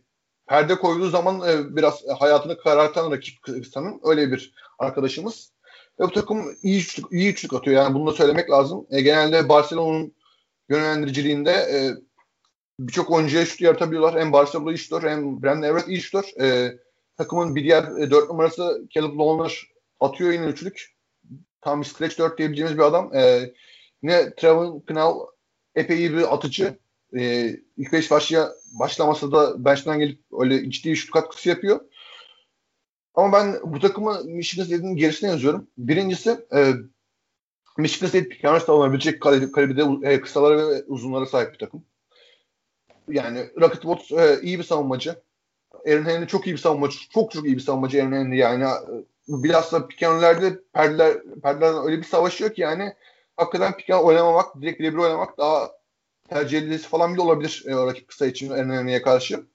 perde 0.46 0.74
koyduğu 0.74 1.08
zaman 1.08 1.48
e, 1.48 1.76
biraz 1.76 2.02
hayatını 2.18 2.58
karartan 2.58 3.10
rakip 3.10 3.42
kısanın 3.42 4.00
öyle 4.04 4.32
bir 4.32 4.54
arkadaşımız. 4.78 5.52
Ve 6.00 6.04
bu 6.04 6.12
takım 6.12 6.56
iyi 6.62 6.80
üçlük, 6.80 7.12
iyi 7.12 7.32
üçlük 7.32 7.52
atıyor. 7.52 7.76
Yani 7.76 7.94
bunu 7.94 8.06
da 8.06 8.12
söylemek 8.12 8.50
lazım. 8.50 8.86
E, 8.90 9.00
genelde 9.00 9.48
Barcelona'nın 9.48 10.14
yönlendiriciliğinde 10.68 11.50
e, 11.50 11.78
birçok 12.80 13.10
oyuncuya 13.10 13.46
şut 13.46 13.60
yaratabiliyorlar. 13.60 14.20
Hem 14.20 14.32
Barcelona 14.32 14.72
iyi 14.72 14.78
şutör 14.78 15.02
hem 15.02 15.42
Brandon 15.42 15.62
Everett 15.62 15.88
iyi 15.88 16.00
şutör. 16.00 16.24
E, 16.40 16.78
takımın 17.16 17.54
bir 17.54 17.64
diğer 17.64 17.82
e, 17.82 18.10
4 18.10 18.28
numarası 18.28 18.86
Caleb 18.90 19.18
Lawler 19.18 19.66
atıyor 20.00 20.32
yine 20.32 20.46
üçlük. 20.46 20.94
Tam 21.60 21.84
stretch 21.84 22.18
4 22.18 22.38
diyebileceğimiz 22.38 22.78
bir 22.78 22.82
adam. 22.82 23.14
E, 23.14 23.52
yine 24.02 24.34
Trevor 24.34 24.80
Knell 24.80 25.12
epey 25.74 25.98
iyi 25.98 26.12
bir 26.12 26.34
atıcı. 26.34 26.78
E, 27.16 27.50
ilk 27.76 27.92
beş 27.92 28.10
başlaya, 28.10 28.52
başlaması 28.80 29.32
da 29.32 29.64
bench'ten 29.64 29.98
gelip 29.98 30.20
öyle 30.40 30.70
ciddi 30.70 30.96
şut 30.96 31.10
katkısı 31.10 31.48
yapıyor. 31.48 31.80
Ama 33.14 33.38
ben 33.38 33.60
bu 33.64 33.80
takımı 33.80 34.24
Michigan 34.24 34.64
State'in 34.64 34.96
gerisine 34.96 35.30
yazıyorum. 35.30 35.68
Birincisi 35.78 36.46
e, 36.54 36.72
Michigan 37.78 38.08
State 38.08 38.28
Picanos 38.28 38.68
alınabilecek 38.68 39.22
kalibrede 39.22 40.10
e, 40.12 40.20
kısalara 40.20 40.68
ve 40.68 40.84
uzunlara 40.84 41.26
sahip 41.26 41.52
bir 41.52 41.58
takım. 41.58 41.84
Yani 43.08 43.50
Rocket 43.60 43.82
Watts 43.82 44.12
e, 44.12 44.40
iyi 44.42 44.58
bir 44.58 44.64
savunmacı. 44.64 45.22
Aaron 45.86 46.04
Henry 46.04 46.26
çok 46.26 46.46
iyi 46.46 46.52
bir 46.52 46.60
savunmacı. 46.60 46.98
Çok 47.10 47.32
çok 47.32 47.46
iyi 47.46 47.56
bir 47.56 47.62
savunmacı 47.62 48.02
Aaron 48.02 48.12
Henry 48.12 48.38
yani. 48.38 48.64
Bilhassa 49.28 49.88
pikenlerde 49.88 50.60
perdeler, 50.72 51.16
perdelerden 51.42 51.84
öyle 51.84 51.98
bir 51.98 52.04
savaşıyor 52.04 52.54
ki 52.54 52.60
yani 52.60 52.92
hakikaten 53.36 53.76
piken 53.76 53.98
oynamamak, 53.98 54.60
direkt 54.62 54.80
birebir 54.80 54.98
oynamak 54.98 55.38
daha 55.38 55.70
tercih 56.28 56.58
edilisi 56.58 56.88
falan 56.88 57.14
bile 57.14 57.22
olabilir 57.22 57.64
e, 57.66 57.72
rakip 57.72 58.08
kısa 58.08 58.26
için 58.26 58.50
Aaron 58.50 58.70
Henry'e 58.70 59.02
karşı. 59.02 59.46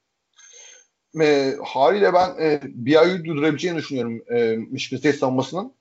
E, 1.22 1.56
haliyle 1.66 2.14
ben 2.14 2.36
e, 2.42 2.60
BYU'yu 2.64 3.26
durdurabileceğini 3.26 3.78
düşünüyorum 3.78 4.22
e, 4.30 4.56
Michigan 4.56 5.00
State 5.00 5.18
savunmasının. 5.18 5.74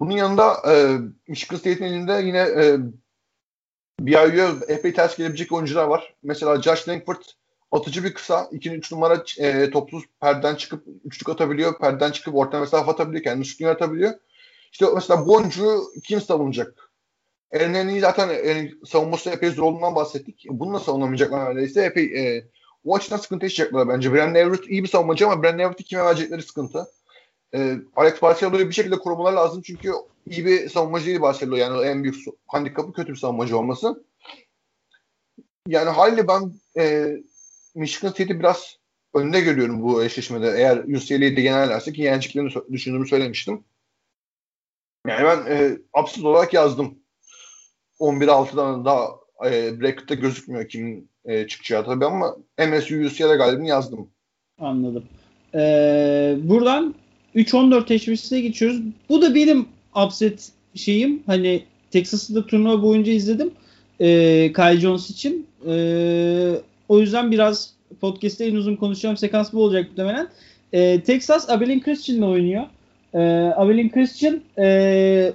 Bunun 0.00 0.10
yanında 0.10 0.56
e, 0.72 0.98
Michigan 1.28 1.56
State'in 1.56 1.84
elinde 1.84 2.12
yine 2.12 2.38
e, 2.38 2.78
BYU'ya 4.00 4.54
epey 4.68 4.92
ters 4.92 5.16
gelebilecek 5.16 5.52
oyuncular 5.52 5.84
var. 5.84 6.14
Mesela 6.22 6.62
Josh 6.62 6.88
Langford 6.88 7.22
atıcı 7.74 8.04
bir 8.04 8.14
kısa. 8.14 8.48
2-3 8.52 8.94
numara 8.94 9.24
e, 9.38 9.70
topsuz 9.70 10.04
perden 10.20 10.54
çıkıp 10.54 10.84
üçlük 11.04 11.28
atabiliyor. 11.28 11.78
Perden 11.78 12.10
çıkıp 12.10 12.34
orta 12.34 12.60
mesafe 12.60 12.90
atabiliyor. 12.90 13.24
Kendi 13.24 13.44
şutunu 13.44 13.68
atabiliyor. 13.68 14.14
İşte 14.72 14.86
mesela 14.94 15.26
bu 15.26 15.34
oyuncuyu 15.34 15.82
kim 16.04 16.20
savunacak? 16.20 16.90
Ernen'i 17.52 18.00
zaten 18.00 18.28
yani 18.28 18.74
savunması 18.86 19.30
epey 19.30 19.50
zor 19.50 19.62
olduğundan 19.62 19.94
bahsettik. 19.94 20.46
Bununla 20.50 20.80
savunamayacaklar 20.80 21.44
neredeyse. 21.44 21.84
Epey 21.84 22.04
e, 22.04 22.44
o 22.84 22.96
açıdan 22.96 23.16
sıkıntı 23.16 23.44
yaşayacaklar 23.44 23.88
bence. 23.88 24.12
Brandon 24.12 24.34
Everett 24.34 24.68
iyi 24.68 24.82
bir 24.82 24.88
savunmacı 24.88 25.26
ama 25.26 25.42
Brandon 25.42 25.58
Everett'i 25.58 25.84
kime 25.84 26.04
verecekleri 26.04 26.42
sıkıntı. 26.42 26.86
E, 27.54 27.76
Alex 27.96 28.22
Barcelo'yu 28.22 28.68
bir 28.68 28.74
şekilde 28.74 28.96
korumalar 28.96 29.32
lazım 29.32 29.62
çünkü 29.62 29.92
iyi 30.26 30.46
bir 30.46 30.68
savunmacı 30.68 31.06
değil 31.06 31.20
Barcelona. 31.20 31.58
Yani 31.58 31.86
en 31.86 32.02
büyük 32.02 32.16
handikapı 32.46 32.92
kötü 32.92 33.12
bir 33.12 33.18
savunmacı 33.18 33.58
olması. 33.58 34.04
Yani 35.68 35.90
haliyle 35.90 36.28
ben 36.28 36.52
e, 36.76 37.16
Michigan 37.74 38.10
State'i 38.10 38.38
biraz 38.38 38.78
önde 39.14 39.40
görüyorum 39.40 39.82
bu 39.82 40.04
eşleşmede. 40.04 40.54
Eğer 40.56 40.76
UCLA'yı 40.76 41.36
de 41.36 41.40
yenerlerse 41.40 41.92
ki 41.92 42.02
yeneceklerini 42.02 42.52
düşündüğümü 42.72 43.08
söylemiştim. 43.08 43.64
Yani 45.06 45.24
ben 45.24 45.56
e, 45.56 45.78
absürt 45.92 46.24
olarak 46.24 46.54
yazdım. 46.54 46.98
11-6'dan 48.00 48.84
daha 48.84 49.08
e, 49.46 49.80
bracket'ta 49.80 50.14
gözükmüyor 50.14 50.68
kimin 50.68 51.10
e, 51.24 51.46
çıkacağı 51.46 51.84
tabii 51.84 52.04
ama 52.04 52.36
MSU 52.58 52.94
UCLA 52.94 53.34
galibini 53.34 53.68
yazdım. 53.68 54.10
Anladım. 54.58 55.04
Ee, 55.54 56.36
buradan 56.42 56.94
3-14 57.34 57.86
teşvisine 57.86 58.40
geçiyoruz. 58.40 58.80
Bu 59.08 59.22
da 59.22 59.34
benim 59.34 59.68
upset 60.06 60.52
şeyim. 60.74 61.22
Hani 61.26 61.64
Texas'ı 61.90 62.34
da 62.34 62.46
turnuva 62.46 62.82
boyunca 62.82 63.12
izledim. 63.12 63.50
Ee, 64.00 64.52
Kyle 64.56 64.80
Jones 64.80 65.10
için. 65.10 65.46
Ee, 65.68 66.54
o 66.88 67.00
yüzden 67.00 67.30
biraz 67.30 67.74
podcast'te 68.00 68.44
en 68.46 68.54
uzun 68.54 68.76
konuşacağım 68.76 69.16
sekans 69.16 69.52
bu 69.52 69.62
olacak 69.62 69.88
muhtemelen. 69.88 70.28
E, 70.72 71.00
Texas 71.00 71.50
Abilene 71.50 71.80
Christian'la 71.80 72.26
oynuyor. 72.26 72.64
E, 73.14 73.20
Abilene 73.56 73.90
Christian 73.90 74.40
e, 74.58 75.32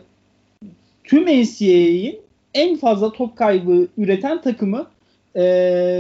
tüm 1.04 1.24
NCAA'in 1.24 2.20
en 2.54 2.78
fazla 2.78 3.12
top 3.12 3.38
kaybı 3.38 3.88
üreten 3.98 4.42
takımı 4.42 4.88
e, 5.36 5.44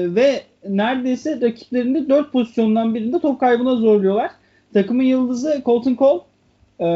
ve 0.07 0.41
neredeyse 0.69 1.41
rakiplerinde 1.41 2.09
4 2.09 2.31
pozisyondan 2.31 2.95
birinde 2.95 3.19
top 3.19 3.39
kaybına 3.39 3.75
zorluyorlar. 3.75 4.31
Takımın 4.73 5.03
yıldızı 5.03 5.61
Colton 5.65 5.95
Cole 5.95 6.21
e, 6.79 6.87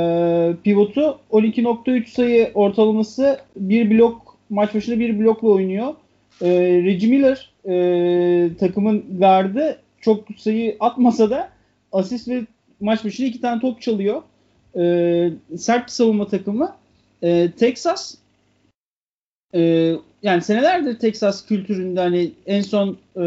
pivotu 0.63 1.19
12.3 1.31 2.07
sayı 2.07 2.51
ortalaması 2.53 3.39
bir 3.55 3.91
blok 3.91 4.37
maç 4.49 4.75
başına 4.75 4.99
bir 4.99 5.19
blokla 5.19 5.47
oynuyor. 5.47 5.93
E, 6.41 6.49
Reggie 6.83 7.09
Miller 7.09 7.52
e, 7.67 8.49
takımın 8.59 9.19
gardı 9.19 9.79
çok 10.01 10.25
sayı 10.37 10.77
atmasa 10.79 11.29
da 11.29 11.49
asist 11.91 12.27
ve 12.27 12.45
maç 12.79 13.05
başına 13.05 13.25
iki 13.25 13.41
tane 13.41 13.61
top 13.61 13.81
çalıyor. 13.81 14.21
E, 14.77 15.29
sert 15.57 15.85
bir 15.85 15.91
savunma 15.91 16.27
takımı. 16.27 16.75
E, 17.21 17.51
Texas 17.51 18.15
e, 19.55 19.93
yani 20.23 20.41
senelerdir 20.41 20.99
Texas 20.99 21.45
kültüründe 21.45 21.99
hani 21.99 22.31
en 22.45 22.61
son 22.61 22.97
e, 23.15 23.25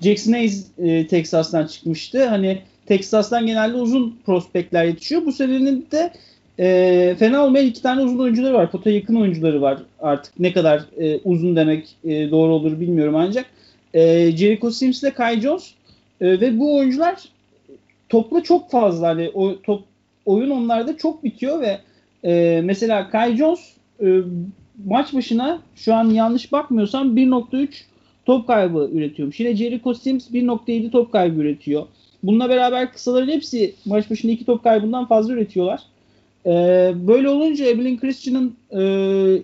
Jackson 0.00 0.32
Hayes 0.32 0.66
e, 0.78 1.06
Texas'tan 1.06 1.66
çıkmıştı. 1.66 2.26
Hani 2.26 2.62
Texas'tan 2.86 3.46
genelde 3.46 3.76
uzun 3.76 4.18
prospektler 4.26 4.84
yetişiyor. 4.84 5.26
Bu 5.26 5.32
senenin 5.32 5.86
de 5.92 6.12
e, 6.58 7.16
fena 7.18 7.44
olmayan 7.44 7.66
iki 7.66 7.82
tane 7.82 8.02
uzun 8.02 8.18
oyuncuları 8.18 8.54
var. 8.54 8.70
Pota 8.70 8.90
yakın 8.90 9.14
oyuncuları 9.16 9.62
var 9.62 9.78
artık. 10.00 10.40
Ne 10.40 10.52
kadar 10.52 10.84
e, 10.98 11.20
uzun 11.24 11.56
demek 11.56 11.96
e, 12.04 12.30
doğru 12.30 12.52
olur 12.52 12.80
bilmiyorum 12.80 13.16
ancak. 13.16 13.46
E, 13.94 14.32
Jericho 14.36 14.70
Sims 14.70 15.02
ile 15.02 15.10
Kai 15.10 15.40
Jones 15.40 15.70
e, 16.20 16.40
ve 16.40 16.58
bu 16.58 16.76
oyuncular 16.76 17.24
topla 18.08 18.42
çok 18.42 18.70
fazla. 18.70 19.08
Hani 19.08 19.30
o 19.34 19.62
top 19.62 19.84
oyun 20.26 20.50
onlarda 20.50 20.96
çok 20.96 21.24
bitiyor 21.24 21.60
ve 21.60 21.78
e, 22.24 22.60
mesela 22.64 23.10
Kai 23.10 23.36
Jones 23.36 23.60
e, 24.02 24.20
maç 24.84 25.14
başına 25.14 25.60
şu 25.76 25.94
an 25.94 26.10
yanlış 26.10 26.52
bakmıyorsam 26.52 27.16
1.3 27.16 27.68
top 28.26 28.46
kaybı 28.46 28.90
üretiyormuş. 28.92 29.40
Yine 29.40 29.56
Jericho 29.56 29.94
Sims 29.94 30.30
1.7 30.30 30.90
top 30.90 31.12
kaybı 31.12 31.40
üretiyor. 31.40 31.86
Bununla 32.22 32.48
beraber 32.48 32.92
kısaların 32.92 33.32
hepsi 33.32 33.74
maç 33.84 34.10
başına 34.10 34.30
iki 34.30 34.44
top 34.44 34.64
kaybından 34.64 35.06
fazla 35.06 35.32
üretiyorlar. 35.32 35.80
Ee, 36.46 36.92
böyle 36.94 37.28
olunca 37.28 37.64
Evelyn 37.64 37.98
Christian'ın 37.98 38.56
e, 38.70 38.80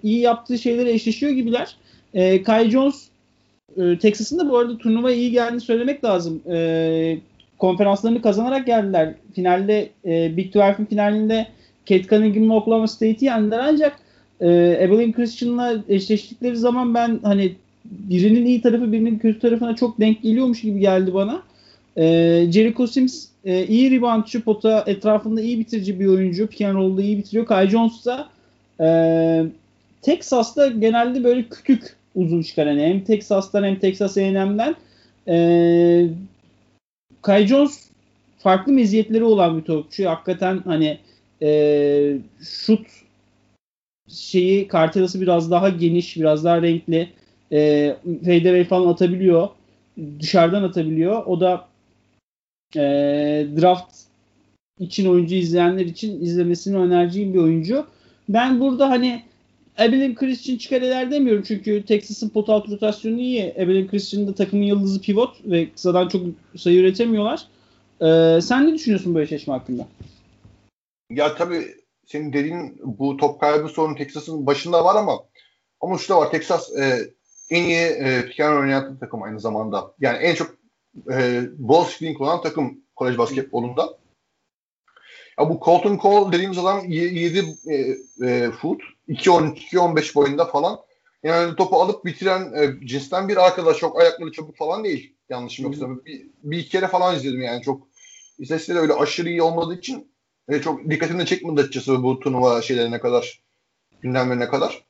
iyi 0.03 0.21
yaptığı 0.21 0.59
şeylere 0.59 0.93
eşleşiyor 0.93 1.33
gibiler. 1.33 1.77
E, 2.15 2.43
Kai 2.43 2.71
Jones 2.71 3.09
e, 3.77 3.99
Texas'ın 3.99 4.39
da 4.39 4.51
bu 4.51 4.59
arada 4.59 4.79
turnuva 4.79 5.13
iyi 5.13 5.31
geldiğini 5.31 5.61
söylemek 5.61 6.05
lazım. 6.05 6.43
E, 6.51 7.19
konferanslarını 7.59 8.23
kazanarak 8.23 8.67
geldiler. 8.67 9.15
Finalde 9.35 9.91
e, 10.05 10.37
Big 10.37 10.55
12'in 10.55 10.85
finalinde 10.85 11.47
Kate 11.89 12.03
Cunningham'la 12.03 12.55
Oklahoma 12.55 12.89
State'i 12.89 13.25
yendiler 13.25 13.59
ancak 13.59 13.99
e, 14.41 14.49
Evelyn 14.81 15.13
Christian'la 15.13 15.85
eşleştikleri 15.89 16.57
zaman 16.57 16.95
ben 16.95 17.21
hani 17.23 17.53
birinin 17.85 18.47
iyi 18.47 18.63
tarafı 18.63 18.93
birinin 18.93 19.19
kötü 19.19 19.39
tarafına 19.39 19.77
çok 19.77 20.01
denk 20.01 20.23
geliyormuş 20.23 20.61
gibi 20.61 20.81
geldi 20.81 21.15
bana. 21.15 21.43
E, 21.97 22.05
Jericho 22.53 22.87
Sims 22.87 23.32
e, 23.45 23.67
iyi 23.67 23.91
reboundçı, 23.91 24.45
pota 24.45 24.85
etrafında 24.87 25.41
iyi 25.41 25.59
bitirici 25.59 26.01
bir 26.01 26.07
oyuncu. 26.07 26.47
Pick 26.47 26.61
and 26.61 26.99
iyi 26.99 27.19
bitiriyor. 27.19 27.47
Kai 27.47 27.71
Jones 27.71 28.07
da 28.07 28.29
e, 28.81 28.89
Texas'ta 30.03 30.67
genelde 30.67 31.25
böyle 31.25 31.49
küçük 31.49 31.97
uzun 32.15 32.43
çıkar. 32.43 32.67
Yani 32.67 32.83
hem 32.83 33.05
Texas'tan 33.05 33.65
hem 33.65 33.79
Texas 33.79 34.17
A&M'den 34.17 34.75
e, 35.29 36.09
Kai 37.23 37.47
Jones 37.47 37.89
farklı 38.39 38.73
meziyetleri 38.73 39.25
olan 39.25 39.59
bir 39.59 39.65
topçu. 39.65 40.11
Hakikaten 40.11 40.63
hani 40.65 40.99
e, 41.43 42.19
şut 42.41 42.87
şeyi 44.09 44.69
kartelası 44.69 45.21
biraz 45.21 45.51
daha 45.51 45.69
geniş, 45.69 46.17
biraz 46.17 46.45
daha 46.45 46.63
renkli. 46.63 47.09
E, 47.53 47.97
fadeaway 48.25 48.65
falan 48.65 48.93
atabiliyor. 48.93 49.49
Dışarıdan 50.21 50.63
atabiliyor. 50.63 51.27
O 51.27 51.41
da 51.41 51.72
e, 52.77 53.47
draft 53.61 53.95
için 54.79 55.07
oyuncu 55.07 55.35
izleyenler 55.35 55.87
için 55.87 56.21
izlemesini 56.21 56.77
önereceğim 56.77 57.35
bir 57.35 57.39
oyuncu. 57.39 57.87
Ben 58.29 58.61
burada 58.61 58.91
hani 58.91 59.23
Evelyn 59.79 60.15
Christian 60.15 60.57
çıkar 60.57 60.83
eder 60.83 61.11
demiyorum 61.11 61.45
çünkü 61.47 61.85
Texas'ın 61.85 62.29
pot 62.29 62.49
alt 62.49 62.69
rotasyonu 62.69 63.21
iyi. 63.21 63.41
Evelyn 63.41 63.89
Christian 63.89 64.27
da 64.27 64.35
takımın 64.35 64.65
yıldızı 64.65 65.01
pivot 65.01 65.37
ve 65.45 65.71
kısadan 65.71 66.09
çok 66.09 66.23
sayı 66.57 66.79
üretemiyorlar. 66.79 67.47
Ee, 68.01 68.41
sen 68.41 68.69
ne 68.69 68.75
düşünüyorsun 68.75 69.15
bu 69.15 69.21
eşleşme 69.21 69.55
hakkında? 69.55 69.87
Ya 71.11 71.35
tabii 71.35 71.67
senin 72.07 72.33
dediğin 72.33 72.81
bu 72.85 73.17
top 73.17 73.41
kaybı 73.41 73.69
sorunu 73.69 73.97
Texas'ın 73.97 74.47
başında 74.47 74.85
var 74.85 74.97
ama 74.97 75.13
ama 75.81 75.99
şu 75.99 76.09
da 76.09 76.19
var 76.19 76.31
Texas 76.31 76.77
e, 76.77 77.11
en 77.51 77.65
iyi 77.65 77.77
e, 77.77 78.27
piken 78.27 78.53
oynayan 78.53 78.99
takım 78.99 79.23
aynı 79.23 79.41
zamanda. 79.41 79.95
Yani 80.01 80.19
en 80.19 80.35
çok 80.35 80.62
e, 81.11 81.43
ball 81.59 81.85
screen 81.85 82.15
kullanan 82.15 82.43
takım 82.43 82.81
kolej 82.97 83.19
basketbolunda. 83.19 83.99
Ya 85.39 85.51
bu 85.51 85.61
Colton 85.65 85.99
Cole 85.99 86.33
dediğimiz 86.33 86.59
adam 86.59 86.85
7 86.89 87.57
e, 87.67 87.97
e, 88.29 88.51
foot 88.51 88.81
2-13-2-15 89.09 90.15
boyunda 90.15 90.45
falan. 90.45 90.79
Yani 91.23 91.57
topu 91.57 91.83
alıp 91.83 92.05
bitiren 92.05 92.53
e, 92.55 92.87
cinsten 92.87 93.29
bir 93.29 93.37
arkadaş. 93.37 93.79
Çok 93.79 94.01
ayakları 94.01 94.33
çabuk 94.33 94.57
falan 94.57 94.85
değil. 94.85 95.17
Yanlışım 95.29 95.67
yoksa. 95.67 95.87
Bir, 96.07 96.27
bir 96.43 96.59
iki 96.59 96.69
kere 96.69 96.89
falan 96.89 97.17
izledim 97.17 97.41
yani. 97.43 97.63
Çok 97.63 97.89
istatistikleri 98.39 98.83
öyle 98.83 98.93
aşırı 98.93 99.29
iyi 99.29 99.43
olmadığı 99.43 99.75
için 99.75 100.13
e, 100.49 100.61
çok 100.63 100.91
dikkatini 100.91 101.27
çekmedi 101.27 101.61
açıkçası 101.61 102.03
bu 102.03 102.21
turnuva 102.21 102.63
şeylerine 102.63 103.01
kadar. 103.01 103.43
Gündemlerine 104.01 104.49
kadar. 104.49 104.85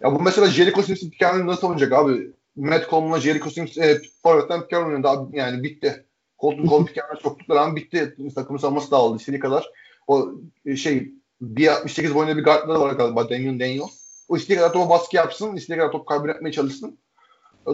Ya 0.00 0.14
bu 0.14 0.22
mesela 0.22 0.46
Jericho 0.46 0.82
Sims'in 0.82 1.10
kendini 1.10 1.46
nasıl 1.46 1.66
oynayacak 1.66 1.92
abi? 1.92 2.32
Matt 2.58 2.90
Coleman'la 2.90 3.20
Jericho 3.20 3.50
Sims 3.50 3.78
e, 3.78 4.00
forvetten 4.22 4.60
pick 4.60 4.72
and 4.72 5.04
daha 5.04 5.26
yani 5.32 5.62
bitti. 5.62 6.04
Colton 6.40 6.66
Cole 6.66 6.84
pick 6.84 6.98
and 6.98 7.18
soktukları 7.18 7.60
an 7.60 7.76
bitti. 7.76 8.16
Takımın 8.34 8.58
savunması 8.58 8.90
dağıldı 8.90 9.16
istediği 9.16 9.40
kadar. 9.40 9.70
O 10.06 10.32
e, 10.66 10.76
şey 10.76 11.12
1.68 11.42 12.14
boyunda 12.14 12.36
bir 12.36 12.44
guardları 12.44 12.80
var 12.80 12.92
galiba 12.92 13.30
Daniel 13.30 13.60
Daniel. 13.60 13.88
O 14.28 14.36
istediği 14.36 14.56
kadar 14.56 14.72
topu 14.72 14.90
baskı 14.90 15.16
yapsın, 15.16 15.56
istediği 15.56 15.78
kadar 15.78 15.92
top 15.92 16.06
kaybetmeye 16.06 16.52
çalışsın. 16.52 16.98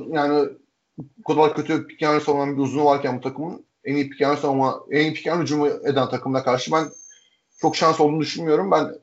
Yani 0.09 0.49
kadar 1.29 1.55
kötü 1.55 1.87
and 2.07 2.21
savunan 2.21 2.57
bir 2.57 2.63
uzunu 2.63 2.85
varken 2.85 3.17
bu 3.17 3.21
takımın 3.21 3.67
en 3.85 3.95
iyi 3.97 4.27
and 4.27 4.39
savunma, 4.39 4.85
en 4.91 5.15
iyi 5.15 5.33
and 5.33 5.43
hücumu 5.43 5.67
eden 5.67 6.09
takımına 6.09 6.45
karşı 6.45 6.73
ben 6.73 6.87
çok 7.61 7.77
şans 7.77 8.01
olduğunu 8.01 8.21
düşünmüyorum. 8.21 8.71
Ben 8.71 8.95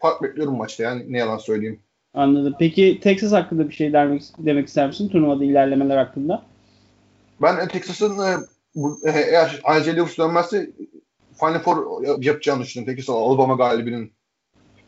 fark 0.00 0.22
bekliyorum 0.22 0.56
maçta 0.56 0.82
yani 0.82 1.12
ne 1.12 1.18
yalan 1.18 1.38
söyleyeyim. 1.38 1.80
Anladım. 2.14 2.54
Peki 2.58 3.00
Texas 3.02 3.32
hakkında 3.32 3.68
bir 3.68 3.74
şey 3.74 3.92
demek, 3.92 4.22
demek 4.38 4.68
ister 4.68 4.86
misin? 4.86 5.08
Turnuvada 5.08 5.44
ilerlemeler 5.44 5.96
hakkında. 5.96 6.42
Ben 7.42 7.68
Texas'ın 7.68 8.18
e, 8.18 8.36
bu, 8.74 8.98
e, 9.08 9.10
dönmezse 10.18 10.70
Final 11.40 11.58
Four 11.58 12.02
yapacağını 12.22 12.62
düşünüyorum. 12.62 12.96
Texas 12.96 13.14
Alabama 13.14 13.54
galibinin. 13.54 14.12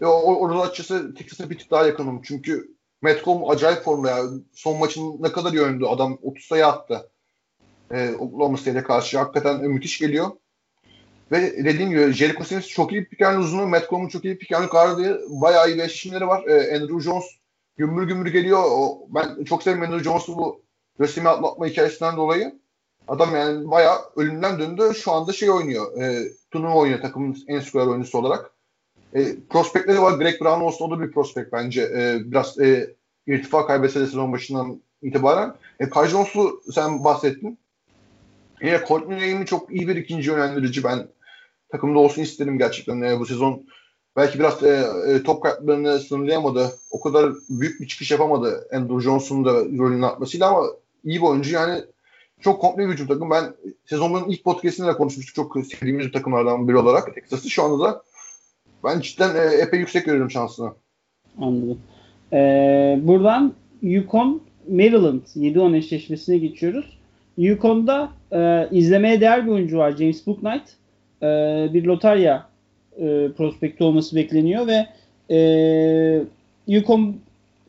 Ve 0.01 0.07
orada 0.07 0.61
açıkçası 0.61 1.15
Texas'a 1.15 1.51
bir 1.51 1.59
tık 1.59 1.71
daha 1.71 1.87
yakınım. 1.87 2.23
Çünkü 2.23 2.75
Coleman 3.25 3.55
acayip 3.55 3.83
formda 3.83 4.11
ya. 4.11 4.25
Son 4.53 4.79
maçın 4.79 5.17
ne 5.21 5.33
kadar 5.33 5.53
iyi 5.53 5.63
oynadı. 5.63 5.89
Adam 5.89 6.19
30 6.23 6.45
sayı 6.45 6.67
attı. 6.67 7.11
Ee, 7.91 8.11
Oklahoma 8.19 8.57
State'e 8.57 8.83
karşı. 8.83 9.19
Hakikaten 9.19 9.65
müthiş 9.65 9.99
geliyor. 9.99 10.31
Ve 11.33 11.65
dediğim 11.65 11.91
gibi 11.91 12.13
Jericho 12.13 12.45
Sims 12.45 12.69
çok 12.69 12.93
iyi 12.93 13.05
piken 13.05 13.37
uzunu. 13.37 13.67
Matt 13.67 13.89
Coleman 13.89 14.09
çok 14.09 14.25
iyi 14.25 14.39
piken 14.39 14.67
gardı. 14.67 15.23
Bayağı 15.29 15.71
iyi 15.71 15.75
eşleşimleri 15.75 16.27
var. 16.27 16.45
Ee, 16.47 16.77
Andrew 16.77 17.01
Jones 17.01 17.25
gümbür 17.77 18.03
gümbür 18.09 18.33
geliyor. 18.33 18.63
O, 18.65 19.07
ben 19.09 19.45
çok 19.45 19.63
seviyorum 19.63 19.93
Andrew 19.93 20.05
Jones'u 20.05 20.37
bu 20.37 20.63
Rösimi 21.01 21.29
atlatma 21.29 21.67
hikayesinden 21.67 22.17
dolayı. 22.17 22.61
Adam 23.09 23.35
yani 23.37 23.71
bayağı 23.71 23.99
ölümden 24.17 24.59
döndü. 24.59 24.83
Şu 24.97 25.13
anda 25.13 25.33
şey 25.33 25.51
oynuyor. 25.51 26.03
E, 26.03 26.29
turnuva 26.51 26.75
oynuyor 26.75 27.01
takımın 27.01 27.37
en 27.49 27.61
skorer 27.61 27.87
oyuncusu 27.87 28.19
olarak. 28.19 28.51
E, 29.15 29.37
prospektleri 29.51 30.03
var. 30.03 30.13
Greg 30.19 30.41
Brown 30.41 30.61
olsun 30.61 30.85
o 30.85 30.91
da 30.91 31.01
bir 31.03 31.13
prospekt 31.13 31.53
bence. 31.53 31.83
E, 31.83 32.21
biraz 32.25 32.61
e, 32.61 32.97
irtifa 33.27 33.67
kaybetse 33.67 34.01
de 34.01 34.07
sezon 34.07 34.33
başından 34.33 34.83
itibaren. 35.03 35.55
E, 35.81 35.91
Kai 35.91 36.09
sen 36.73 37.05
bahsettin. 37.05 37.59
Yine 38.63 38.81
Courtney 38.89 39.21
Lane'i 39.21 39.47
çok 39.47 39.73
iyi 39.73 39.89
bir 39.89 39.97
ikinci 39.97 40.31
yönlendirici. 40.31 40.85
Ben 40.85 41.09
takımda 41.73 41.99
olsun 41.99 42.23
isterim 42.23 42.59
gerçekten. 42.59 43.03
E, 43.03 43.19
bu 43.19 43.27
sezon 43.27 43.63
belki 44.17 44.39
biraz 44.39 44.63
e, 44.63 44.85
e, 45.09 45.23
top 45.23 45.43
kayıplarını 45.43 45.99
sınırlayamadı. 45.99 46.73
O 46.91 47.01
kadar 47.01 47.33
büyük 47.51 47.81
bir 47.81 47.89
çıkış 47.89 48.11
yapamadı 48.11 48.69
Andrew 48.73 49.01
Johnson'un 49.01 49.45
da 49.45 49.53
rolünün 49.53 50.03
atmasıyla 50.03 50.49
ama 50.49 50.67
iyi 51.05 51.21
bir 51.21 51.27
oyuncu. 51.27 51.55
Yani 51.55 51.81
çok 52.41 52.61
komple 52.61 52.89
bir 52.89 53.09
takım. 53.09 53.31
Ben 53.31 53.55
sezonun 53.87 54.29
ilk 54.29 54.45
podcastinde 54.45 54.89
de 54.89 54.93
konuşmuştuk. 54.93 55.35
Çok 55.35 55.67
sevdiğimiz 55.67 56.07
bir 56.07 56.13
takımlardan 56.13 56.69
biri 56.69 56.77
olarak 56.77 57.15
Texas'ı. 57.15 57.51
Şu 57.51 57.63
anda 57.63 57.85
da 57.85 58.03
ben 58.85 59.01
cidden 59.01 59.37
e, 59.37 59.55
epey 59.55 59.81
yüksek 59.81 60.05
görüyorum 60.05 60.31
şansını. 60.31 60.73
Anladım. 61.39 61.79
Ee, 62.33 63.01
buradan 63.03 63.53
Yukon 63.83 64.43
Maryland 64.69 65.21
7-10 65.37 65.77
eşleşmesine 65.77 66.39
geçiyoruz. 66.39 66.99
Yukon'da 67.37 68.11
e, 68.33 68.69
izlemeye 68.71 69.21
değer 69.21 69.47
bir 69.47 69.51
oyuncu 69.51 69.79
var. 69.79 69.93
James 69.93 70.27
Booknight. 70.27 70.63
E, 71.23 71.27
bir 71.75 71.85
lotarya 71.85 72.47
e, 72.97 73.29
prospekti 73.37 73.85
olması 73.85 74.17
bekleniyor 74.17 74.67
ve 74.67 74.87
E, 75.31 76.23
Yukon 76.67 77.17